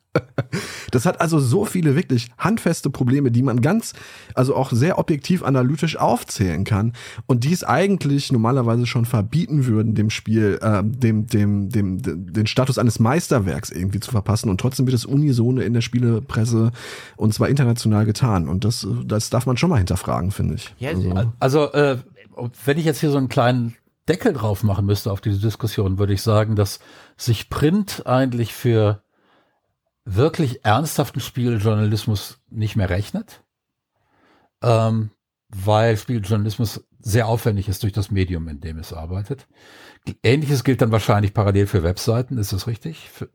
Das 0.92 1.06
hat 1.06 1.20
also 1.20 1.40
so 1.40 1.66
viele 1.66 1.96
wirklich 1.96 2.30
handfeste 2.38 2.90
Probleme, 2.90 3.32
die 3.32 3.44
man 3.44 3.62
ganz, 3.62 3.94
also 4.34 4.56
auch 4.56 4.72
sehr 4.72 4.98
objektiv 4.98 5.44
analytisch 5.44 5.98
aufzählen 5.98 6.64
kann 6.64 6.94
und 7.26 7.44
die 7.44 7.52
es 7.52 7.66
eigentlich 7.66 8.32
normalerweise 8.32 8.86
schon 8.86 9.06
verbieten 9.06 9.66
würden, 9.66 9.94
dem 9.94 10.10
Spiel, 10.10 10.58
äh, 10.62 10.84
dem, 10.84 11.28
dem, 11.28 11.70
dem, 11.70 12.02
dem, 12.02 12.32
den 12.32 12.48
Status 12.48 12.78
eines 12.78 13.00
Meisterwerks 13.00 13.72
irgendwie 13.72 14.00
zu 14.00 14.12
verpassen 14.12 14.50
und 14.50 14.62
trotzdem 14.62 14.86
wird 14.86 14.96
es 14.96 15.06
unisone 15.06 15.64
in 15.64 15.74
der 15.74 15.82
Spielepresse 15.82 16.72
und 17.18 17.34
zwar 17.34 17.50
international 17.50 18.06
getan 18.06 18.48
und 18.48 18.64
das, 18.64 18.88
das 19.06 19.30
darf 19.30 19.46
man 19.46 19.58
schon 19.58 19.70
mal 19.70 19.78
hinterfragen, 19.78 20.32
finde 20.32 20.56
ich. 20.56 20.74
Ja, 20.80 20.92
also, 20.92 21.34
also 21.40 21.72
äh, 21.74 21.98
wenn 22.64 22.78
ich 22.78 22.86
jetzt 22.86 23.02
hier 23.02 23.12
so 23.12 23.18
einen 23.18 23.30
kleinen 23.30 23.76
Deckel 24.08 24.34
drauf 24.34 24.64
machen 24.64 24.86
müsste 24.86 25.12
auf 25.12 25.22
diese 25.22 25.40
Diskussion, 25.40 25.98
würde 25.98 26.14
ich 26.14 26.22
sagen, 26.22 26.56
dass 26.56 26.80
sich 27.18 27.50
Print 27.50 28.06
eigentlich 28.06 28.54
für 28.54 29.04
wirklich 30.06 30.64
ernsthaften 30.64 31.20
Spieljournalismus 31.20 32.40
nicht 32.50 32.76
mehr 32.76 32.90
rechnet, 32.90 33.44
ähm, 34.62 35.10
weil 35.50 35.98
Spieljournalismus 35.98 36.86
sehr 37.00 37.28
aufwendig 37.28 37.68
ist 37.68 37.84
durch 37.84 37.94
das 37.94 38.12
Medium, 38.12 38.48
in 38.48 38.62
dem 38.62 38.78
es 38.78 38.94
arbeitet. 38.94 39.48
Ähnliches 40.24 40.64
gilt 40.64 40.82
dann 40.82 40.92
wahrscheinlich 40.92 41.34
parallel 41.34 41.68
für 41.68 41.84
Webseiten, 41.84 42.38
ist 42.38 42.54
das 42.54 42.68
richtig? 42.68 43.10
Für, 43.10 43.30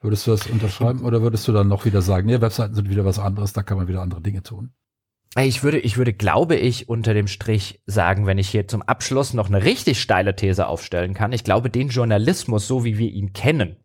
würdest 0.00 0.26
du 0.26 0.30
das 0.30 0.46
unterschreiben 0.46 1.04
oder 1.04 1.22
würdest 1.22 1.48
du 1.48 1.52
dann 1.52 1.68
noch 1.68 1.86
wieder 1.86 2.02
sagen, 2.02 2.26
nee, 2.26 2.40
Webseiten 2.40 2.74
sind 2.74 2.90
wieder 2.90 3.04
was 3.04 3.18
anderes, 3.18 3.54
da 3.54 3.62
kann 3.62 3.78
man 3.78 3.88
wieder 3.88 4.02
andere 4.02 4.20
Dinge 4.20 4.42
tun? 4.42 4.72
Ich 5.38 5.62
würde, 5.62 5.78
ich 5.78 5.98
würde, 5.98 6.14
glaube 6.14 6.56
ich, 6.56 6.88
unter 6.88 7.12
dem 7.12 7.26
Strich 7.26 7.82
sagen, 7.84 8.26
wenn 8.26 8.38
ich 8.38 8.48
hier 8.48 8.68
zum 8.68 8.80
Abschluss 8.82 9.34
noch 9.34 9.48
eine 9.48 9.64
richtig 9.64 10.00
steile 10.00 10.34
These 10.34 10.66
aufstellen 10.66 11.12
kann. 11.12 11.32
Ich 11.32 11.44
glaube, 11.44 11.68
den 11.68 11.88
Journalismus, 11.88 12.66
so 12.66 12.84
wie 12.84 12.96
wir 12.96 13.10
ihn 13.10 13.34
kennen, 13.34 13.76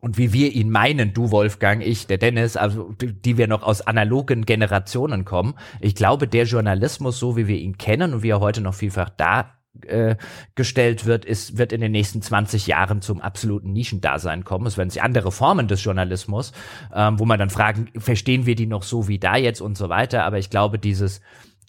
und 0.00 0.18
wie 0.18 0.32
wir 0.32 0.52
ihn 0.52 0.70
meinen, 0.70 1.14
du 1.14 1.32
Wolfgang, 1.32 1.84
ich, 1.84 2.06
der 2.06 2.18
Dennis, 2.18 2.56
also 2.56 2.92
die 3.00 3.38
wir 3.38 3.48
noch 3.48 3.62
aus 3.62 3.80
analogen 3.80 4.44
Generationen 4.44 5.24
kommen. 5.24 5.54
Ich 5.80 5.96
glaube, 5.96 6.28
der 6.28 6.44
Journalismus, 6.44 7.18
so 7.18 7.36
wie 7.36 7.48
wir 7.48 7.56
ihn 7.56 7.76
kennen 7.76 8.14
und 8.14 8.22
wie 8.22 8.28
er 8.28 8.38
heute 8.38 8.60
noch 8.60 8.74
vielfach 8.74 9.10
da 9.10 9.55
äh, 9.86 10.16
gestellt 10.54 11.06
wird, 11.06 11.24
ist, 11.24 11.58
wird 11.58 11.72
in 11.72 11.80
den 11.80 11.92
nächsten 11.92 12.22
20 12.22 12.66
Jahren 12.66 13.02
zum 13.02 13.20
absoluten 13.20 13.72
Nischendasein 13.72 14.44
kommen. 14.44 14.66
Es 14.66 14.76
werden 14.76 14.90
sich 14.90 15.02
andere 15.02 15.32
Formen 15.32 15.68
des 15.68 15.82
Journalismus, 15.82 16.52
ähm, 16.94 17.18
wo 17.18 17.24
man 17.24 17.38
dann 17.38 17.50
fragen, 17.50 17.88
verstehen 17.96 18.46
wir 18.46 18.54
die 18.54 18.66
noch 18.66 18.82
so 18.82 19.08
wie 19.08 19.18
da 19.18 19.36
jetzt 19.36 19.60
und 19.60 19.76
so 19.76 19.88
weiter. 19.88 20.24
Aber 20.24 20.38
ich 20.38 20.50
glaube, 20.50 20.78
dieses 20.78 21.20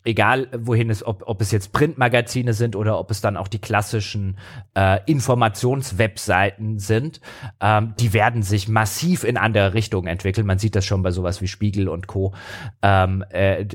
egal 0.04 0.48
wohin 0.58 0.90
es, 0.90 1.06
ob, 1.06 1.24
ob 1.26 1.42
es 1.42 1.52
jetzt 1.52 1.74
Printmagazine 1.74 2.54
sind 2.54 2.76
oder 2.76 3.00
ob 3.00 3.12
es 3.12 3.22
dann 3.22 3.38
auch 3.38 3.48
die 3.48 3.60
klassischen 3.60 4.38
äh, 4.76 5.00
Informationswebseiten 5.06 6.80
sind, 6.80 7.20
ähm, 7.60 7.94
die 8.00 8.14
werden 8.14 8.44
sich 8.44 8.68
massiv 8.68 9.24
in 9.24 9.38
andere 9.38 9.74
Richtungen 9.74 10.08
entwickeln. 10.08 10.48
Man 10.48 10.60
sieht 10.60 10.76
das 10.76 10.86
schon 10.86 11.04
bei 11.04 11.12
sowas 11.12 11.42
wie 11.42 11.48
Spiegel 11.48 11.90
und 11.90 12.08
Co., 12.08 12.34
ähm, 12.82 13.24
äh, 13.30 13.66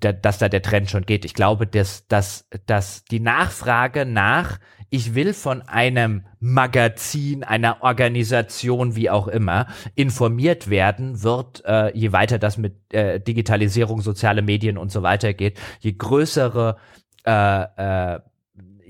dass 0.00 0.38
da 0.38 0.48
der 0.48 0.62
Trend 0.62 0.90
schon 0.90 1.06
geht. 1.06 1.24
Ich 1.24 1.34
glaube, 1.34 1.66
dass, 1.66 2.06
dass, 2.06 2.48
dass 2.66 3.04
die 3.04 3.20
Nachfrage 3.20 4.06
nach 4.06 4.58
ich 4.92 5.14
will 5.14 5.32
von 5.32 5.62
einem 5.62 6.26
Magazin, 6.38 7.44
einer 7.44 7.82
Organisation, 7.82 8.94
wie 8.94 9.08
auch 9.08 9.26
immer, 9.26 9.66
informiert 9.94 10.68
werden, 10.68 11.22
wird, 11.22 11.64
äh, 11.64 11.96
je 11.96 12.12
weiter 12.12 12.38
das 12.38 12.58
mit 12.58 12.92
äh, 12.92 13.18
Digitalisierung, 13.18 14.02
soziale 14.02 14.42
Medien 14.42 14.76
und 14.76 14.92
so 14.92 15.02
weiter 15.02 15.32
geht, 15.32 15.58
je 15.80 15.92
größere 15.92 16.76
äh, 17.24 17.62
äh, 18.16 18.20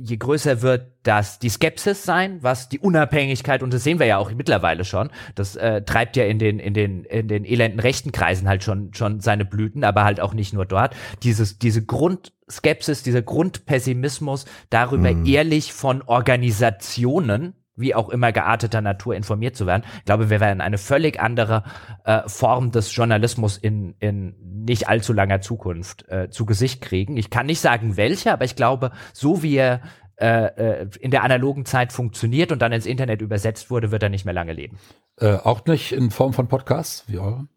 je 0.02 0.16
größer 0.16 0.62
wird 0.62 0.86
das 1.02 1.38
die 1.38 1.48
Skepsis 1.48 2.04
sein, 2.04 2.38
was 2.42 2.68
die 2.68 2.78
Unabhängigkeit 2.78 3.62
und 3.62 3.72
das 3.72 3.84
sehen 3.84 3.98
wir 3.98 4.06
ja 4.06 4.18
auch 4.18 4.30
mittlerweile 4.32 4.84
schon. 4.84 5.10
Das 5.34 5.56
äh, 5.56 5.82
treibt 5.82 6.16
ja 6.16 6.24
in 6.24 6.38
den 6.38 6.58
in 6.58 6.74
den 6.74 7.04
in 7.04 7.28
den 7.28 7.44
elenden 7.44 7.80
rechten 7.80 8.12
Kreisen 8.12 8.48
halt 8.48 8.62
schon 8.62 8.94
schon 8.94 9.20
seine 9.20 9.44
Blüten, 9.44 9.84
aber 9.84 10.04
halt 10.04 10.20
auch 10.20 10.34
nicht 10.34 10.52
nur 10.52 10.66
dort. 10.66 10.94
Dieses 11.22 11.58
diese 11.58 11.84
Grundskepsis, 11.84 13.02
dieser 13.02 13.22
Grundpessimismus 13.22 14.44
darüber 14.70 15.12
mhm. 15.12 15.26
ehrlich 15.26 15.72
von 15.72 16.02
Organisationen 16.02 17.54
wie 17.76 17.94
auch 17.94 18.08
immer 18.08 18.32
gearteter 18.32 18.80
Natur 18.80 19.14
informiert 19.14 19.56
zu 19.56 19.66
werden. 19.66 19.84
Ich 19.98 20.04
glaube, 20.04 20.30
wir 20.30 20.40
werden 20.40 20.60
eine 20.60 20.78
völlig 20.78 21.20
andere 21.20 21.64
äh, 22.04 22.20
Form 22.26 22.70
des 22.70 22.94
Journalismus 22.94 23.56
in, 23.56 23.94
in 23.98 24.34
nicht 24.64 24.88
allzu 24.88 25.12
langer 25.12 25.40
Zukunft 25.40 26.08
äh, 26.08 26.28
zu 26.30 26.46
Gesicht 26.46 26.82
kriegen. 26.82 27.16
Ich 27.16 27.30
kann 27.30 27.46
nicht 27.46 27.60
sagen 27.60 27.96
welche, 27.96 28.32
aber 28.32 28.44
ich 28.44 28.56
glaube, 28.56 28.92
so 29.12 29.42
wie 29.42 29.56
er 29.56 29.80
äh, 30.16 30.82
äh 30.82 30.88
in 31.00 31.10
der 31.10 31.24
analogen 31.24 31.64
Zeit 31.64 31.92
funktioniert 31.92 32.52
und 32.52 32.60
dann 32.60 32.72
ins 32.72 32.86
Internet 32.86 33.22
übersetzt 33.22 33.70
wurde, 33.70 33.90
wird 33.90 34.02
er 34.02 34.10
nicht 34.10 34.24
mehr 34.24 34.34
lange 34.34 34.52
leben. 34.52 34.78
Äh, 35.18 35.36
auch 35.36 35.64
nicht 35.64 35.92
in 35.92 36.10
Form 36.10 36.32
von 36.32 36.48
Podcasts 36.48 37.04
wie 37.08 37.18
eure? 37.18 37.48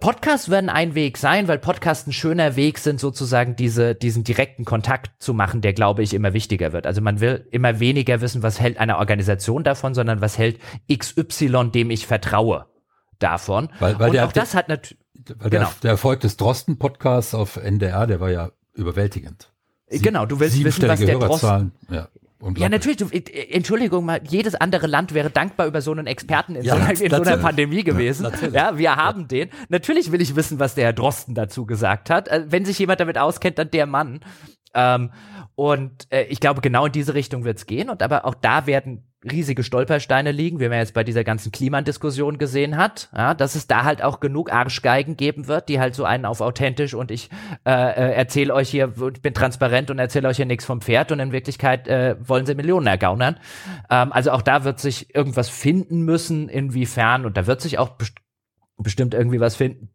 Podcasts 0.00 0.48
werden 0.48 0.70
ein 0.70 0.94
Weg 0.94 1.18
sein, 1.18 1.48
weil 1.48 1.58
Podcasts 1.58 2.06
ein 2.06 2.12
schöner 2.12 2.56
Weg 2.56 2.78
sind, 2.78 3.00
sozusagen 3.00 3.56
diese, 3.56 3.94
diesen 3.94 4.22
direkten 4.22 4.64
Kontakt 4.64 5.22
zu 5.22 5.34
machen, 5.34 5.60
der, 5.60 5.72
glaube 5.72 6.02
ich, 6.02 6.14
immer 6.14 6.32
wichtiger 6.32 6.72
wird. 6.72 6.86
Also 6.86 7.00
man 7.00 7.20
will 7.20 7.46
immer 7.50 7.80
weniger 7.80 8.20
wissen, 8.20 8.42
was 8.42 8.60
hält 8.60 8.78
eine 8.78 8.98
Organisation 8.98 9.64
davon, 9.64 9.94
sondern 9.94 10.20
was 10.20 10.38
hält 10.38 10.60
XY, 10.92 11.70
dem 11.72 11.90
ich 11.90 12.06
vertraue, 12.06 12.66
davon. 13.18 13.70
Weil, 13.80 13.98
weil 13.98 14.08
Und 14.08 14.14
der, 14.14 14.26
auch 14.26 14.32
das 14.32 14.54
hat 14.54 14.68
natürlich. 14.68 14.98
Genau. 15.24 15.48
der, 15.48 15.70
der 15.82 15.90
Erfolg 15.92 16.20
des 16.20 16.36
Drosten-Podcasts 16.36 17.34
auf 17.34 17.56
NDR, 17.56 18.06
der 18.06 18.20
war 18.20 18.30
ja 18.30 18.50
überwältigend. 18.74 19.52
Sie, 19.88 20.00
genau, 20.00 20.26
du 20.26 20.40
willst 20.40 20.62
wissen, 20.64 20.88
was 20.88 21.00
der 21.00 21.18
Drosten. 21.18 21.72
Ja. 21.90 22.08
Ja, 22.56 22.68
natürlich. 22.68 22.96
Du, 22.96 23.06
äh, 23.08 23.20
Entschuldigung 23.50 24.04
mal, 24.04 24.20
jedes 24.28 24.54
andere 24.54 24.86
Land 24.86 25.14
wäre 25.14 25.30
dankbar 25.30 25.66
über 25.66 25.80
so 25.80 25.92
einen 25.92 26.06
Experten 26.06 26.56
in, 26.56 26.64
ja, 26.64 26.74
so, 26.74 26.80
einer, 26.80 27.00
in 27.00 27.10
so 27.10 27.22
einer 27.22 27.36
Pandemie 27.36 27.84
gewesen. 27.84 28.26
Ja, 28.42 28.48
ja 28.48 28.78
wir 28.78 28.96
haben 28.96 29.22
ja. 29.22 29.26
den. 29.26 29.50
Natürlich 29.68 30.10
will 30.10 30.20
ich 30.20 30.34
wissen, 30.34 30.58
was 30.58 30.74
der 30.74 30.86
Herr 30.86 30.92
Drosten 30.92 31.34
dazu 31.34 31.66
gesagt 31.66 32.10
hat. 32.10 32.28
Äh, 32.28 32.46
wenn 32.48 32.64
sich 32.64 32.78
jemand 32.78 33.00
damit 33.00 33.16
auskennt, 33.16 33.58
dann 33.58 33.70
der 33.70 33.86
Mann. 33.86 34.20
Ähm, 34.74 35.10
und 35.54 36.06
äh, 36.10 36.24
ich 36.24 36.40
glaube, 36.40 36.60
genau 36.60 36.86
in 36.86 36.92
diese 36.92 37.14
Richtung 37.14 37.44
wird 37.44 37.58
es 37.58 37.66
gehen. 37.66 37.90
Und 37.90 38.02
aber 38.02 38.24
auch 38.24 38.34
da 38.34 38.66
werden 38.66 39.11
riesige 39.30 39.62
Stolpersteine 39.62 40.32
liegen, 40.32 40.58
wie 40.58 40.68
man 40.68 40.78
jetzt 40.78 40.94
bei 40.94 41.04
dieser 41.04 41.22
ganzen 41.24 41.52
Klimadiskussion 41.52 42.38
gesehen 42.38 42.76
hat, 42.76 43.08
ja, 43.16 43.34
dass 43.34 43.54
es 43.54 43.66
da 43.66 43.84
halt 43.84 44.02
auch 44.02 44.20
genug 44.20 44.52
Arschgeigen 44.52 45.16
geben 45.16 45.46
wird, 45.46 45.68
die 45.68 45.78
halt 45.78 45.94
so 45.94 46.04
einen 46.04 46.24
auf 46.24 46.40
authentisch 46.40 46.94
und 46.94 47.10
ich 47.10 47.30
äh, 47.64 47.70
äh, 47.70 48.14
erzähle 48.14 48.52
euch 48.52 48.68
hier, 48.70 48.88
bin 48.88 49.34
transparent 49.34 49.90
und 49.90 49.98
erzähle 49.98 50.28
euch 50.28 50.36
hier 50.36 50.46
nichts 50.46 50.64
vom 50.64 50.80
Pferd 50.80 51.12
und 51.12 51.20
in 51.20 51.32
Wirklichkeit 51.32 51.86
äh, 51.86 52.16
wollen 52.20 52.46
sie 52.46 52.54
Millionen 52.54 52.86
ergaunern. 52.86 53.38
Ähm, 53.90 54.12
also 54.12 54.32
auch 54.32 54.42
da 54.42 54.64
wird 54.64 54.80
sich 54.80 55.14
irgendwas 55.14 55.48
finden 55.48 56.02
müssen, 56.02 56.48
inwiefern, 56.48 57.24
und 57.24 57.36
da 57.36 57.46
wird 57.46 57.60
sich 57.60 57.78
auch 57.78 57.90
best 57.90 58.14
bestimmt 58.78 59.14
irgendwie 59.14 59.38
was 59.38 59.54
finden, 59.54 59.90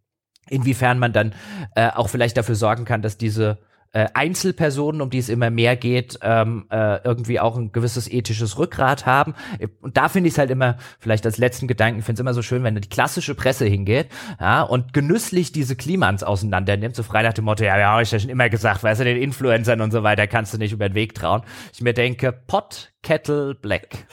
inwiefern 0.50 1.00
man 1.00 1.12
dann 1.12 1.34
äh, 1.76 1.90
auch 1.90 2.08
vielleicht 2.08 2.38
dafür 2.38 2.56
sorgen 2.56 2.86
kann, 2.86 3.02
dass 3.02 3.18
diese 3.18 3.60
äh, 3.92 4.08
Einzelpersonen, 4.14 5.02
um 5.02 5.10
die 5.10 5.18
es 5.18 5.30
immer 5.30 5.50
mehr 5.50 5.76
geht, 5.76 6.20
ähm, 6.22 6.66
äh, 6.70 7.04
irgendwie 7.04 7.40
auch 7.40 7.58
ein 7.58 7.72
gewisses 7.72 8.12
ethisches 8.12 8.58
Rückgrat 8.58 9.06
haben. 9.06 9.34
Und 9.82 9.98
da 9.98 10.10
finde 10.10 10.28
ich 10.28 10.34
es 10.34 10.38
halt 10.38 10.52
immer, 10.52 10.78
vielleicht 11.00 11.26
als 11.26 11.38
letzten 11.38 11.68
Gedanken, 11.68 12.02
finde 12.02 12.20
es 12.20 12.20
immer 12.22 12.34
so 12.34 12.42
schön, 12.42 12.64
wenn 12.64 12.76
die 12.76 12.90
klassische 12.90 13.36
Presse 13.36 13.66
hingeht 13.66 14.08
ja, 14.40 14.62
und 14.62 14.94
genüsslich 14.94 15.52
diese 15.52 15.76
Klimans 15.76 16.24
auseinander 16.24 16.78
nimmt, 16.78 16.96
so 16.96 17.04
frei 17.04 17.24
nach 17.24 17.34
dem 17.34 17.46
Motto, 17.46 17.64
ja, 17.64 17.78
ja, 17.78 17.94
hab 17.94 18.02
ich 18.02 18.12
ja 18.12 18.20
schon 18.20 18.30
immer 18.30 18.50
gesagt, 18.50 18.84
weißt 18.84 19.02
du, 19.02 19.06
den 19.06 19.22
Influencern 19.22 19.82
und 19.82 19.92
so 19.92 20.04
weiter 20.04 20.28
kannst 20.28 20.54
du 20.54 20.58
nicht 20.58 20.74
über 20.74 20.90
den 20.90 20.96
Weg 20.96 21.16
trauen. 21.16 21.42
Ich 21.74 21.82
mir 21.82 21.94
denke, 21.94 22.32
Pot, 22.32 22.92
Kettle, 23.04 23.56
Black. 23.56 24.08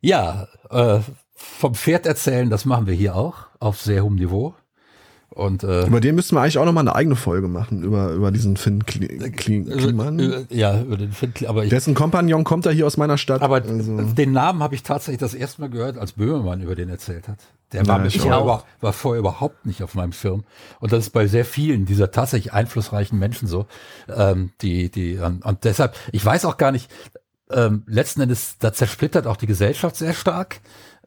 Ja, 0.00 0.48
äh, 0.70 1.00
vom 1.34 1.74
Pferd 1.74 2.06
erzählen, 2.06 2.50
das 2.50 2.64
machen 2.64 2.86
wir 2.86 2.94
hier 2.94 3.16
auch 3.16 3.46
auf 3.58 3.80
sehr 3.80 4.04
hohem 4.04 4.16
Niveau. 4.16 4.54
Und, 5.40 5.64
äh, 5.64 5.86
über 5.86 6.00
den 6.00 6.16
müssten 6.16 6.36
wir 6.36 6.42
eigentlich 6.42 6.58
auch 6.58 6.66
nochmal 6.66 6.82
eine 6.82 6.94
eigene 6.94 7.16
Folge 7.16 7.48
machen, 7.48 7.82
über, 7.82 8.10
über 8.10 8.30
diesen 8.30 8.58
Finn 8.58 8.84
Kli 8.84 9.08
Kli 9.30 9.64
Kliman. 9.64 10.46
Ja, 10.50 10.82
über 10.82 10.98
den 10.98 11.12
Finn 11.12 11.32
aber 11.46 11.64
ich, 11.64 11.70
Dessen 11.70 11.94
Kompagnon 11.94 12.44
kommt 12.44 12.66
ja 12.66 12.70
hier 12.70 12.86
aus 12.86 12.98
meiner 12.98 13.16
Stadt. 13.16 13.40
Aber 13.40 13.62
also. 13.62 14.02
den 14.02 14.32
Namen 14.32 14.62
habe 14.62 14.74
ich 14.74 14.82
tatsächlich 14.82 15.18
das 15.18 15.32
erste 15.32 15.62
Mal 15.62 15.70
gehört, 15.70 15.96
als 15.96 16.12
Böhmermann 16.12 16.60
über 16.60 16.74
den 16.74 16.90
erzählt 16.90 17.26
hat. 17.26 17.38
Der 17.72 17.86
war, 17.86 18.04
ja, 18.04 18.10
vorher, 18.10 18.42
über, 18.42 18.64
war 18.82 18.92
vorher 18.92 19.18
überhaupt 19.18 19.64
nicht 19.64 19.82
auf 19.82 19.94
meinem 19.94 20.12
Schirm. 20.12 20.44
Und 20.78 20.92
das 20.92 21.06
ist 21.06 21.10
bei 21.10 21.26
sehr 21.26 21.46
vielen 21.46 21.86
dieser 21.86 22.10
tatsächlich 22.10 22.52
einflussreichen 22.52 23.18
Menschen 23.18 23.48
so. 23.48 23.64
Ähm, 24.14 24.50
die, 24.60 24.90
die, 24.90 25.16
und, 25.16 25.42
und 25.42 25.64
deshalb, 25.64 25.96
ich 26.12 26.22
weiß 26.22 26.44
auch 26.44 26.58
gar 26.58 26.70
nicht, 26.70 26.90
ähm, 27.50 27.84
letzten 27.86 28.20
Endes, 28.20 28.58
da 28.58 28.74
zersplittert 28.74 29.26
auch 29.26 29.38
die 29.38 29.46
Gesellschaft 29.46 29.96
sehr 29.96 30.12
stark. 30.12 30.60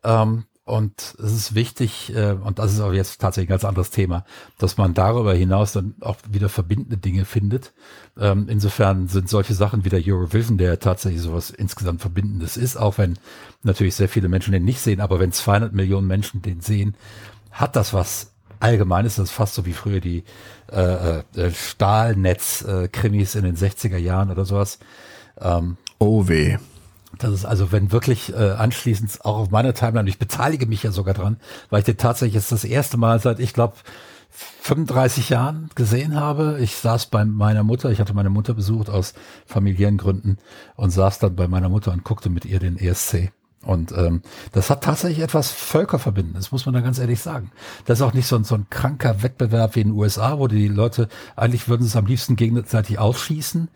Ähm, 0.03 0.45
und 0.65 1.15
es 1.19 1.33
ist 1.33 1.55
wichtig, 1.55 2.15
äh, 2.15 2.31
und 2.31 2.57
das 2.57 2.73
ist 2.73 2.79
aber 2.79 2.93
jetzt 2.93 3.19
tatsächlich 3.19 3.49
ein 3.49 3.53
ganz 3.53 3.65
anderes 3.65 3.89
Thema, 3.89 4.23
dass 4.57 4.77
man 4.77 4.93
darüber 4.93 5.33
hinaus 5.33 5.73
dann 5.73 5.95
auch 5.99 6.17
wieder 6.29 6.47
verbindende 6.47 6.97
Dinge 6.97 7.25
findet. 7.25 7.73
Ähm, 8.17 8.47
insofern 8.47 9.09
sind 9.09 9.27
solche 9.27 9.55
Sachen 9.55 9.83
wie 9.83 9.89
der 9.89 10.01
Eurovision, 10.05 10.57
der 10.57 10.79
tatsächlich 10.79 11.21
sowas 11.21 11.49
insgesamt 11.49 11.99
Verbindendes 11.99 12.55
ist, 12.55 12.77
auch 12.77 12.97
wenn 12.97 13.19
natürlich 13.63 13.95
sehr 13.95 14.07
viele 14.07 14.29
Menschen 14.29 14.53
den 14.53 14.63
nicht 14.63 14.79
sehen, 14.79 15.01
aber 15.01 15.19
wenn 15.19 15.33
200 15.33 15.73
Millionen 15.73 16.07
Menschen 16.07 16.41
den 16.41 16.61
sehen, 16.61 16.95
hat 17.51 17.75
das 17.75 17.93
was 17.93 18.33
Allgemeines. 18.63 19.15
Das 19.15 19.25
ist 19.25 19.35
fast 19.35 19.55
so 19.55 19.65
wie 19.65 19.73
früher 19.73 19.99
die 19.99 20.23
äh, 20.71 21.17
äh, 21.17 21.51
Stahlnetz-Krimis 21.51 23.35
äh, 23.35 23.39
in 23.39 23.43
den 23.43 23.57
60er 23.57 23.97
Jahren 23.97 24.31
oder 24.31 24.45
sowas. 24.45 24.79
Ähm, 25.41 25.75
oh 25.99 26.29
weh. 26.29 26.57
Das 27.19 27.31
ist 27.31 27.45
also, 27.45 27.71
wenn 27.71 27.91
wirklich 27.91 28.33
äh, 28.33 28.51
anschließend 28.51 29.23
auch 29.23 29.37
auf 29.37 29.51
meiner 29.51 29.73
Timeline, 29.73 30.09
ich 30.09 30.17
beteilige 30.17 30.65
mich 30.65 30.83
ja 30.83 30.91
sogar 30.91 31.13
dran, 31.13 31.37
weil 31.69 31.79
ich 31.79 31.85
den 31.85 31.97
tatsächlich 31.97 32.35
jetzt 32.35 32.51
das 32.51 32.63
erste 32.63 32.97
Mal 32.97 33.19
seit, 33.19 33.39
ich 33.39 33.53
glaube, 33.53 33.75
35 34.61 35.29
Jahren 35.29 35.69
gesehen 35.75 36.15
habe. 36.15 36.57
Ich 36.59 36.75
saß 36.75 37.07
bei 37.07 37.23
meiner 37.23 37.63
Mutter, 37.63 37.91
ich 37.91 37.99
hatte 37.99 38.13
meine 38.13 38.29
Mutter 38.29 38.53
besucht 38.53 38.89
aus 38.89 39.13
familiären 39.45 39.97
Gründen 39.97 40.37
und 40.75 40.89
saß 40.89 41.19
dann 41.19 41.35
bei 41.35 41.47
meiner 41.47 41.69
Mutter 41.69 41.91
und 41.91 42.03
guckte 42.03 42.29
mit 42.29 42.45
ihr 42.45 42.59
den 42.59 42.77
ESC. 42.77 43.31
Und 43.63 43.91
ähm, 43.93 44.21
das 44.51 44.69
hat 44.69 44.83
tatsächlich 44.83 45.23
etwas 45.23 45.51
Völkerverbindendes, 45.51 46.51
muss 46.51 46.65
man 46.65 46.73
da 46.73 46.81
ganz 46.81 46.99
ehrlich 46.99 47.21
sagen. 47.21 47.51
Das 47.85 47.99
ist 47.99 48.03
auch 48.03 48.13
nicht 48.13 48.27
so 48.27 48.35
ein, 48.35 48.43
so 48.43 48.55
ein 48.55 48.67
kranker 48.69 49.23
Wettbewerb 49.23 49.75
wie 49.75 49.81
in 49.81 49.89
den 49.89 49.97
USA, 49.97 50.37
wo 50.37 50.47
die 50.47 50.67
Leute 50.67 51.07
eigentlich 51.35 51.67
würden 51.67 51.85
es 51.85 51.95
am 51.95 52.05
liebsten 52.05 52.35
gegenseitig 52.35 52.99
ausschießen 52.99 53.69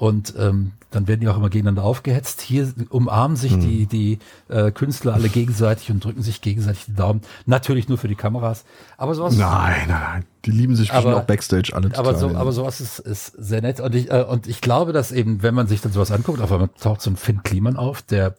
und 0.00 0.34
ähm, 0.38 0.72
dann 0.90 1.08
werden 1.08 1.20
die 1.20 1.28
auch 1.28 1.36
immer 1.36 1.50
gegeneinander 1.50 1.84
aufgehetzt. 1.84 2.40
Hier 2.40 2.72
umarmen 2.88 3.36
sich 3.36 3.52
hm. 3.52 3.60
die, 3.60 3.86
die 3.86 4.18
äh, 4.48 4.70
Künstler 4.72 5.12
alle 5.12 5.28
gegenseitig 5.28 5.90
und 5.90 6.02
drücken 6.02 6.22
sich 6.22 6.40
gegenseitig 6.40 6.86
die 6.86 6.94
Daumen. 6.94 7.20
Natürlich 7.44 7.88
nur 7.88 7.98
für 7.98 8.08
die 8.08 8.14
Kameras. 8.14 8.64
Aber 8.96 9.14
sowas. 9.14 9.36
Nein, 9.36 9.88
nein, 9.88 10.00
nein. 10.00 10.24
Die 10.46 10.52
lieben 10.52 10.74
sich 10.74 10.92
aber, 10.92 11.18
auch 11.18 11.24
Backstage 11.24 11.72
alle 11.74 11.94
aber 11.98 12.14
so, 12.16 12.34
aber 12.34 12.52
sowas 12.52 12.80
ist, 12.80 12.98
ist 12.98 13.26
sehr 13.36 13.60
nett. 13.60 13.78
Und 13.80 13.94
ich, 13.94 14.10
äh, 14.10 14.22
und 14.22 14.46
ich 14.46 14.62
glaube, 14.62 14.94
dass 14.94 15.12
eben, 15.12 15.42
wenn 15.42 15.54
man 15.54 15.66
sich 15.66 15.82
dann 15.82 15.92
sowas 15.92 16.10
anguckt, 16.10 16.40
auf 16.40 16.50
einmal 16.50 16.70
taucht 16.80 17.02
so 17.02 17.10
ein 17.10 17.16
Finn 17.16 17.42
Kliman 17.42 17.76
auf, 17.76 18.00
der 18.00 18.36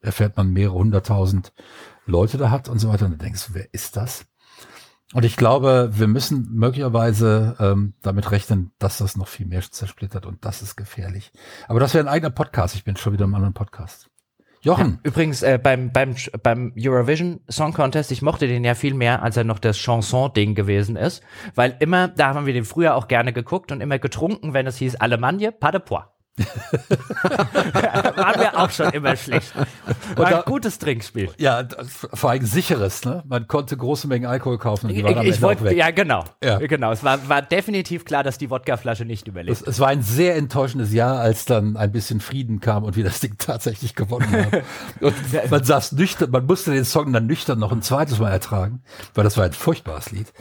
erfährt 0.00 0.36
man 0.36 0.52
mehrere 0.52 0.74
hunderttausend 0.74 1.52
Leute 2.06 2.38
da 2.38 2.50
hat 2.50 2.68
und 2.68 2.78
so 2.78 2.88
weiter. 2.88 3.06
Und 3.06 3.12
du 3.12 3.18
denkst, 3.18 3.50
wer 3.52 3.72
ist 3.72 3.96
das? 3.96 4.26
Und 5.12 5.24
ich 5.24 5.36
glaube, 5.36 5.90
wir 5.92 6.06
müssen 6.06 6.48
möglicherweise 6.52 7.56
ähm, 7.58 7.94
damit 8.00 8.30
rechnen, 8.30 8.70
dass 8.78 8.98
das 8.98 9.16
noch 9.16 9.26
viel 9.26 9.46
mehr 9.46 9.60
zersplittert 9.62 10.24
und 10.24 10.44
das 10.44 10.62
ist 10.62 10.76
gefährlich. 10.76 11.32
Aber 11.66 11.80
das 11.80 11.94
wäre 11.94 12.04
ein 12.04 12.08
eigener 12.08 12.30
Podcast. 12.30 12.76
Ich 12.76 12.84
bin 12.84 12.96
schon 12.96 13.12
wieder 13.12 13.24
im 13.24 13.34
anderen 13.34 13.54
Podcast. 13.54 14.08
Jochen. 14.62 15.00
Ja, 15.02 15.10
übrigens, 15.10 15.42
äh, 15.42 15.58
beim, 15.60 15.90
beim, 15.90 16.14
beim 16.42 16.72
Eurovision 16.78 17.40
Song 17.48 17.72
Contest, 17.72 18.12
ich 18.12 18.22
mochte 18.22 18.46
den 18.46 18.62
ja 18.62 18.74
viel 18.74 18.94
mehr, 18.94 19.22
als 19.22 19.36
er 19.36 19.44
noch 19.44 19.58
das 19.58 19.78
Chanson-Ding 19.78 20.54
gewesen 20.54 20.96
ist. 20.96 21.22
Weil 21.54 21.76
immer, 21.80 22.08
da 22.08 22.34
haben 22.34 22.46
wir 22.46 22.52
den 22.52 22.64
früher 22.64 22.94
auch 22.94 23.08
gerne 23.08 23.32
geguckt 23.32 23.72
und 23.72 23.80
immer 23.80 23.98
getrunken, 23.98 24.52
wenn 24.52 24.66
es 24.66 24.76
hieß 24.76 24.96
Allemagne, 24.96 25.50
pas 25.50 25.72
de 25.72 25.80
pois. 25.80 26.04
Waren 28.16 28.40
wir 28.40 28.58
auch 28.58 28.70
schon 28.70 28.90
immer 28.90 29.16
schlecht. 29.16 29.52
War 30.16 30.26
ein 30.26 30.42
gutes 30.44 30.78
Trinkspiel. 30.78 31.30
Ja, 31.38 31.66
vor 32.14 32.30
allem 32.30 32.44
sicheres, 32.44 33.04
ne? 33.04 33.22
Man 33.26 33.48
konnte 33.48 33.76
große 33.76 34.08
Mengen 34.08 34.26
Alkohol 34.26 34.58
kaufen 34.58 34.86
und 34.86 34.94
die 34.94 35.04
waren 35.04 35.22
ich, 35.22 35.36
ich 35.36 35.42
wollte, 35.42 35.74
Ja, 35.74 35.90
genau. 35.90 36.24
Ja. 36.42 36.58
Genau. 36.58 36.92
Es 36.92 37.04
war, 37.04 37.28
war 37.28 37.42
definitiv 37.42 38.04
klar, 38.04 38.22
dass 38.22 38.38
die 38.38 38.50
Wodkaflasche 38.50 39.04
nicht 39.04 39.28
überlebt. 39.28 39.60
Es, 39.60 39.66
es, 39.66 39.80
war 39.80 39.88
ein 39.88 40.02
sehr 40.02 40.36
enttäuschendes 40.36 40.92
Jahr, 40.92 41.20
als 41.20 41.44
dann 41.44 41.76
ein 41.76 41.92
bisschen 41.92 42.20
Frieden 42.20 42.60
kam 42.60 42.84
und 42.84 42.96
wir 42.96 43.04
das 43.04 43.20
Ding 43.20 43.34
tatsächlich 43.38 43.94
gewonnen 43.94 44.32
haben. 44.32 44.62
und 45.00 45.50
man 45.50 45.64
saß 45.64 45.92
nüchtern, 45.92 46.30
man 46.30 46.46
musste 46.46 46.72
den 46.72 46.84
Song 46.84 47.12
dann 47.12 47.26
nüchtern 47.26 47.58
noch 47.58 47.72
ein 47.72 47.82
zweites 47.82 48.18
Mal 48.18 48.30
ertragen, 48.30 48.82
weil 49.14 49.24
das 49.24 49.36
war 49.36 49.44
ein 49.44 49.52
furchtbares 49.52 50.10
Lied. 50.10 50.32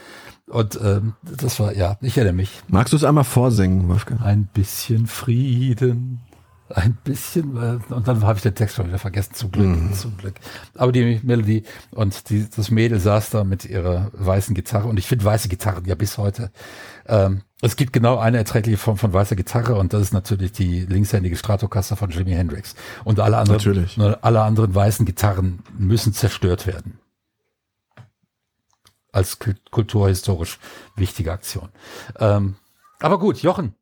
Und 0.50 0.80
ähm, 0.84 1.14
das 1.22 1.60
war, 1.60 1.76
ja, 1.76 1.98
ich 2.02 2.18
erinnere 2.18 2.34
mich. 2.34 2.62
Magst 2.68 2.92
du 2.94 2.98
es 2.98 3.04
einmal 3.04 3.24
vorsingen, 3.24 3.88
Wolfgang? 3.88 4.22
Ein 4.22 4.50
bisschen 4.52 5.08
Frieden 5.08 6.22
Ein 6.72 6.98
bisschen, 7.04 7.58
äh, 7.58 7.94
und 7.94 8.08
dann 8.08 8.22
habe 8.24 8.38
ich 8.38 8.44
den 8.44 8.54
Text 8.54 8.76
schon 8.76 8.88
wieder 8.88 9.00
vergessen, 9.00 9.34
zum 9.34 9.52
Glück, 9.52 9.68
mhm. 9.68 9.94
zum 9.94 10.16
Glück. 10.18 10.36
Aber 10.76 10.92
die 10.92 11.20
Melodie 11.24 11.64
und 11.92 12.30
die, 12.30 12.48
das 12.48 12.70
Mädel 12.70 13.00
saß 13.00 13.32
da 13.32 13.44
mit 13.44 13.66
ihrer 13.66 14.12
weißen 14.14 14.54
Gitarre 14.54 14.88
und 14.88 15.00
ich 15.00 15.08
finde 15.08 15.26
weiße 15.26 15.50
Gitarren 15.50 15.86
ja 15.86 15.96
bis 15.96 16.20
heute. 16.20 16.52
Ähm, 17.08 17.42
es 17.62 17.76
gibt 17.76 17.92
genau 17.92 18.18
eine 18.18 18.38
erträgliche 18.38 18.78
Form 18.78 18.98
von 18.98 19.12
weißer 19.12 19.36
Gitarre 19.36 19.76
und 19.76 19.94
das 19.94 20.02
ist 20.04 20.14
natürlich 20.14 20.52
die 20.52 20.82
linkshändige 20.82 21.36
Stratocaster 21.36 21.96
von 21.96 22.12
Jimi 22.12 22.32
Hendrix. 22.32 22.76
Und 23.04 23.20
alle 23.20 23.38
anderen, 23.38 23.58
natürlich. 23.58 23.98
alle 24.22 24.42
anderen 24.42 24.74
weißen 24.74 25.06
Gitarren 25.08 25.60
müssen 25.78 26.14
zerstört 26.14 26.68
werden. 26.68 27.00
Als 29.12 29.40
kulturhistorisch 29.72 30.60
wichtige 30.96 31.32
Aktion. 31.32 31.70
Ähm, 32.20 32.56
aber 33.00 33.18
gut, 33.18 33.42
Jochen, 33.42 33.74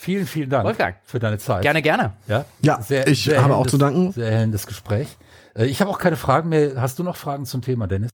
Vielen, 0.00 0.26
vielen 0.26 0.48
Dank 0.48 0.64
Wolfgang. 0.64 0.94
für 1.02 1.18
deine 1.18 1.38
Zeit. 1.38 1.62
Gerne, 1.62 1.82
gerne. 1.82 2.12
Ja, 2.28 2.44
ja 2.62 2.80
sehr, 2.80 3.08
ich 3.08 3.24
sehr 3.24 3.42
habe 3.42 3.56
auch 3.56 3.66
zu 3.66 3.78
danken. 3.78 4.12
Sehr 4.12 4.30
erhellendes 4.30 4.68
Gespräch. 4.68 5.08
Äh, 5.56 5.66
ich 5.66 5.80
habe 5.80 5.90
auch 5.90 5.98
keine 5.98 6.14
Fragen 6.14 6.50
mehr. 6.50 6.80
Hast 6.80 7.00
du 7.00 7.02
noch 7.02 7.16
Fragen 7.16 7.46
zum 7.46 7.62
Thema, 7.62 7.88
Dennis? 7.88 8.10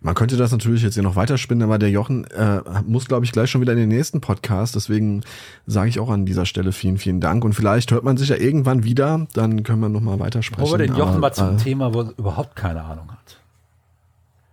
Man 0.00 0.16
könnte 0.16 0.36
das 0.36 0.50
natürlich 0.50 0.82
jetzt 0.82 0.94
hier 0.94 1.04
noch 1.04 1.14
weiterspinnen, 1.14 1.62
aber 1.62 1.78
der 1.78 1.90
Jochen 1.90 2.24
äh, 2.24 2.62
muss, 2.84 3.06
glaube 3.06 3.24
ich, 3.24 3.32
gleich 3.32 3.48
schon 3.50 3.60
wieder 3.60 3.72
in 3.72 3.78
den 3.78 3.88
nächsten 3.88 4.20
Podcast. 4.20 4.74
Deswegen 4.74 5.22
sage 5.66 5.88
ich 5.88 6.00
auch 6.00 6.10
an 6.10 6.26
dieser 6.26 6.46
Stelle 6.46 6.72
vielen, 6.72 6.98
vielen 6.98 7.20
Dank. 7.20 7.44
Und 7.44 7.52
vielleicht 7.52 7.92
hört 7.92 8.02
man 8.02 8.16
sich 8.16 8.30
ja 8.30 8.36
irgendwann 8.36 8.82
wieder, 8.82 9.26
dann 9.34 9.62
können 9.62 9.80
wir 9.80 9.88
nochmal 9.88 10.18
weitersprechen. 10.18 10.68
Wollen 10.68 10.80
wir 10.80 10.86
den 10.88 10.96
Jochen 10.96 11.10
aber, 11.10 11.20
mal 11.20 11.32
zum 11.32 11.54
äh, 11.54 11.58
Thema, 11.58 11.94
wo 11.94 12.02
er 12.02 12.12
überhaupt 12.16 12.56
keine 12.56 12.82
Ahnung 12.82 13.10
hat. 13.12 13.37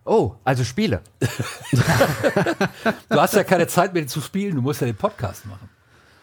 Oh, 0.05 0.35
also 0.43 0.63
Spiele. 0.63 1.01
du 3.09 3.19
hast 3.19 3.33
ja 3.33 3.43
keine 3.43 3.65
Zeit 3.67 3.93
mehr 3.93 4.05
zu 4.05 4.21
spielen, 4.21 4.55
du 4.55 4.61
musst 4.61 4.81
ja 4.81 4.87
den 4.87 4.95
Podcast 4.95 5.47
machen. 5.47 5.67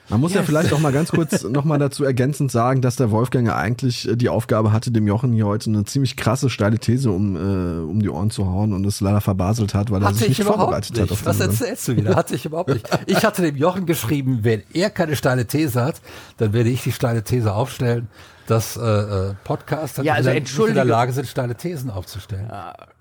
Man 0.09 0.21
muss 0.21 0.33
yes. 0.33 0.41
ja 0.41 0.45
vielleicht 0.45 0.73
auch 0.73 0.79
mal 0.79 0.93
ganz 0.93 1.11
kurz 1.11 1.43
nochmal 1.49 1.79
dazu 1.79 2.05
ergänzend 2.05 2.53
sagen, 2.53 2.81
dass 2.81 2.97
der 2.97 3.11
Wolfgang 3.11 3.47
ja 3.47 3.57
eigentlich 3.57 4.09
äh, 4.09 4.15
die 4.15 4.29
Aufgabe 4.29 4.71
hatte, 4.71 4.91
dem 4.91 5.07
Jochen 5.07 5.33
hier 5.33 5.47
heute 5.47 5.71
eine 5.71 5.85
ziemlich 5.85 6.17
krasse 6.17 6.51
steile 6.51 6.79
These 6.79 7.11
um, 7.11 7.35
äh, 7.35 7.91
um 7.91 8.01
die 8.01 8.09
Ohren 8.09 8.31
zu 8.31 8.47
hauen 8.47 8.73
und 8.73 8.85
es 8.85 9.01
leider 9.01 9.21
verbaselt 9.21 9.75
hat, 9.75 9.91
weil 9.91 10.05
hatte 10.05 10.17
er 10.17 10.19
sich 10.19 10.39
nicht 10.39 10.43
vorbereitet 10.45 10.93
nicht. 10.93 11.03
hat. 11.03 11.11
Auf 11.13 11.25
Was 11.25 11.41
erzählst 11.41 11.89
du 11.89 11.97
wieder? 11.97 12.15
Hatte 12.15 12.35
ich 12.35 12.45
überhaupt 12.45 12.71
nicht. 12.71 12.87
Ich 13.07 13.25
hatte 13.25 13.43
dem 13.43 13.57
Jochen 13.57 13.87
geschrieben, 13.87 14.41
wenn 14.43 14.63
er 14.73 14.91
keine 14.91 15.17
steile 15.17 15.47
These 15.47 15.83
hat, 15.83 16.01
dann 16.37 16.53
werde 16.53 16.71
ich 16.71 16.83
die 16.83 16.93
steile 16.93 17.23
These 17.25 17.53
aufstellen 17.53 18.09
dass 18.47 18.77
äh, 18.77 18.81
äh 18.81 19.35
Podcaster 19.45 20.03
ja, 20.03 20.15
also 20.15 20.31
in, 20.31 20.45
in 20.45 20.75
der 20.75 20.85
Lage 20.85 21.13
sind, 21.13 21.27
steile 21.27 21.55
Thesen 21.55 21.91
aufzustellen. 21.91 22.51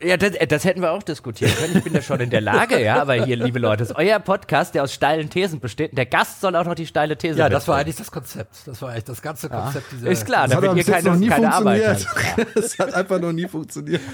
Ja, 0.02 0.18
das, 0.18 0.32
das 0.48 0.66
hätten 0.66 0.82
wir 0.82 0.92
auch 0.92 1.04
diskutieren 1.04 1.52
können. 1.60 1.78
Ich 1.78 1.84
bin 1.84 1.94
da 1.94 2.02
schon 2.02 2.20
in 2.20 2.30
der 2.30 2.42
Lage, 2.42 2.82
ja, 2.82 3.02
aber 3.02 3.14
hier, 3.14 3.36
liebe 3.36 3.60
Leute, 3.60 3.84
ist 3.84 3.96
euer 3.96 4.20
Podcast, 4.20 4.76
der 4.76 4.84
aus 4.84 4.94
steilen 4.94 5.30
Thesen 5.30 5.60
besteht. 5.60 5.98
Der 5.98 6.06
Gast 6.06 6.42
soll 6.42 6.56
auch 6.56 6.66
noch 6.66 6.76
die 6.76 6.86
steile 6.86 7.18
These 7.18 7.40
Ja, 7.40 7.50
das 7.50 7.68
war 7.68 7.78
eigentlich 7.78 7.96
das 7.96 8.12
Konzept. 8.12 8.56
Das 8.66 8.82
war 8.82 8.90
eigentlich 8.90 9.06
das 9.06 9.22
ganze 9.22 9.50
Konzept 9.50 9.92
ja. 9.92 9.98
dieser. 9.98 10.12
Ist 10.12 10.26
klar, 10.26 10.48
da 10.48 10.62
wird 10.62 10.74
hier 10.74 10.84
keine, 10.84 11.10
noch 11.10 11.16
nie 11.18 11.28
keine 11.28 11.52
funktioniert. 11.52 12.08
Es 12.56 12.80
hat 12.80 12.94
einfach 12.94 13.20
noch 13.20 13.32
nie 13.32 13.48
funktioniert. 13.48 14.02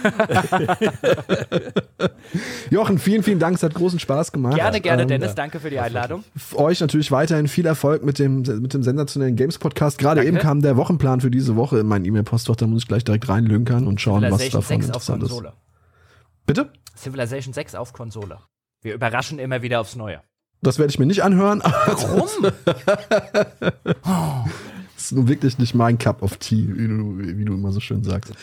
Jochen, 2.69 2.99
vielen, 2.99 3.23
vielen 3.23 3.39
Dank. 3.39 3.55
Es 3.55 3.63
hat 3.63 3.73
großen 3.73 3.99
Spaß 3.99 4.31
gemacht. 4.31 4.55
Gerne, 4.55 4.81
gerne, 4.81 5.03
ähm, 5.03 5.07
Dennis. 5.07 5.35
Danke 5.35 5.59
für 5.59 5.69
die 5.69 5.79
Einladung. 5.79 6.23
Euch 6.55 6.81
natürlich 6.81 7.11
weiterhin 7.11 7.47
viel 7.47 7.65
Erfolg 7.65 8.03
mit 8.03 8.19
dem, 8.19 8.41
mit 8.41 8.73
dem 8.73 8.83
sensationellen 8.83 9.35
Games 9.35 9.57
Podcast. 9.57 9.97
Gerade 9.97 10.23
eben 10.25 10.37
kam 10.37 10.61
der 10.61 10.77
Wochenplan 10.77 11.16
für 11.21 11.31
diese 11.31 11.55
Woche 11.55 11.79
in 11.79 11.87
mein 11.87 12.05
E-Mail-Postfach. 12.05 12.55
Da 12.55 12.67
muss 12.67 12.83
ich 12.83 12.87
gleich 12.87 13.03
direkt 13.03 13.27
reinlünkern 13.29 13.87
und 13.87 14.01
schauen, 14.01 14.23
was 14.29 14.49
davon 14.49 14.81
interessant 14.81 15.23
ist. 15.23 15.43
Bitte? 16.45 16.71
Civilization 16.95 17.53
6 17.53 17.75
auf 17.75 17.93
Konsole. 17.93 18.39
Wir 18.81 18.93
überraschen 18.93 19.39
immer 19.39 19.61
wieder 19.61 19.81
aufs 19.81 19.95
Neue. 19.95 20.21
Das 20.61 20.79
werde 20.79 20.89
ich 20.89 20.99
mir 20.99 21.05
nicht 21.05 21.23
anhören. 21.23 21.61
Warum? 21.63 22.27
das 23.63 23.73
ist 24.97 25.11
nun 25.11 25.27
wirklich 25.27 25.57
nicht 25.59 25.75
mein 25.75 25.97
Cup 25.97 26.23
of 26.23 26.37
Tea, 26.37 26.67
wie 26.67 26.87
du, 26.87 27.17
wie 27.19 27.45
du 27.45 27.53
immer 27.53 27.71
so 27.71 27.79
schön 27.79 28.03
sagst. 28.03 28.33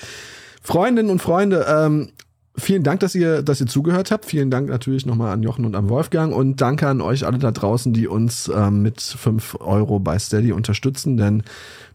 Freundinnen 0.62 1.10
und 1.10 1.20
Freunde, 1.20 1.66
ähm, 1.68 2.12
Vielen 2.56 2.84
Dank, 2.84 3.00
dass 3.00 3.16
ihr, 3.16 3.42
dass 3.42 3.60
ihr 3.60 3.66
zugehört 3.66 4.12
habt. 4.12 4.26
Vielen 4.26 4.48
Dank 4.48 4.68
natürlich 4.68 5.06
nochmal 5.06 5.32
an 5.32 5.42
Jochen 5.42 5.64
und 5.64 5.74
an 5.74 5.88
Wolfgang 5.88 6.32
und 6.32 6.60
danke 6.60 6.86
an 6.86 7.00
euch 7.00 7.26
alle 7.26 7.38
da 7.38 7.50
draußen, 7.50 7.92
die 7.92 8.06
uns 8.06 8.48
ähm, 8.54 8.80
mit 8.80 9.00
fünf 9.00 9.56
Euro 9.58 9.98
bei 9.98 10.16
Steady 10.20 10.52
unterstützen, 10.52 11.16
denn 11.16 11.42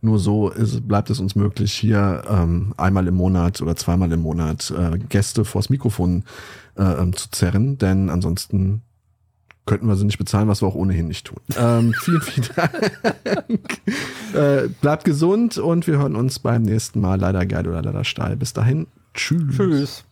nur 0.01 0.19
so 0.19 0.49
ist, 0.49 0.85
bleibt 0.85 1.09
es 1.09 1.21
uns 1.21 1.35
möglich, 1.35 1.71
hier 1.71 2.23
ähm, 2.29 2.73
einmal 2.75 3.07
im 3.07 3.15
Monat 3.15 3.61
oder 3.61 3.77
zweimal 3.77 4.11
im 4.11 4.19
Monat 4.19 4.73
äh, 4.77 4.97
Gäste 4.97 5.45
vors 5.45 5.69
Mikrofon 5.69 6.25
äh, 6.77 6.83
ähm, 6.83 7.15
zu 7.15 7.29
zerren, 7.31 7.77
denn 7.77 8.09
ansonsten 8.09 8.81
könnten 9.65 9.87
wir 9.87 9.95
sie 9.95 10.05
nicht 10.05 10.17
bezahlen, 10.17 10.49
was 10.49 10.61
wir 10.61 10.67
auch 10.67 10.75
ohnehin 10.75 11.07
nicht 11.07 11.27
tun. 11.27 11.39
Ähm, 11.57 11.93
vielen, 12.01 12.21
vielen 12.21 12.47
Dank. 12.55 13.81
äh, 14.33 14.67
bleibt 14.81 15.05
gesund 15.05 15.57
und 15.57 15.87
wir 15.87 15.99
hören 15.99 16.17
uns 16.17 16.39
beim 16.39 16.63
nächsten 16.63 16.99
Mal. 16.99 17.19
Leider 17.19 17.45
geil 17.45 17.67
oder 17.67 17.81
leider 17.81 18.03
steil. 18.03 18.35
Bis 18.35 18.51
dahin. 18.51 18.87
Tschüss. 19.13 19.55
Tschüss. 19.55 20.05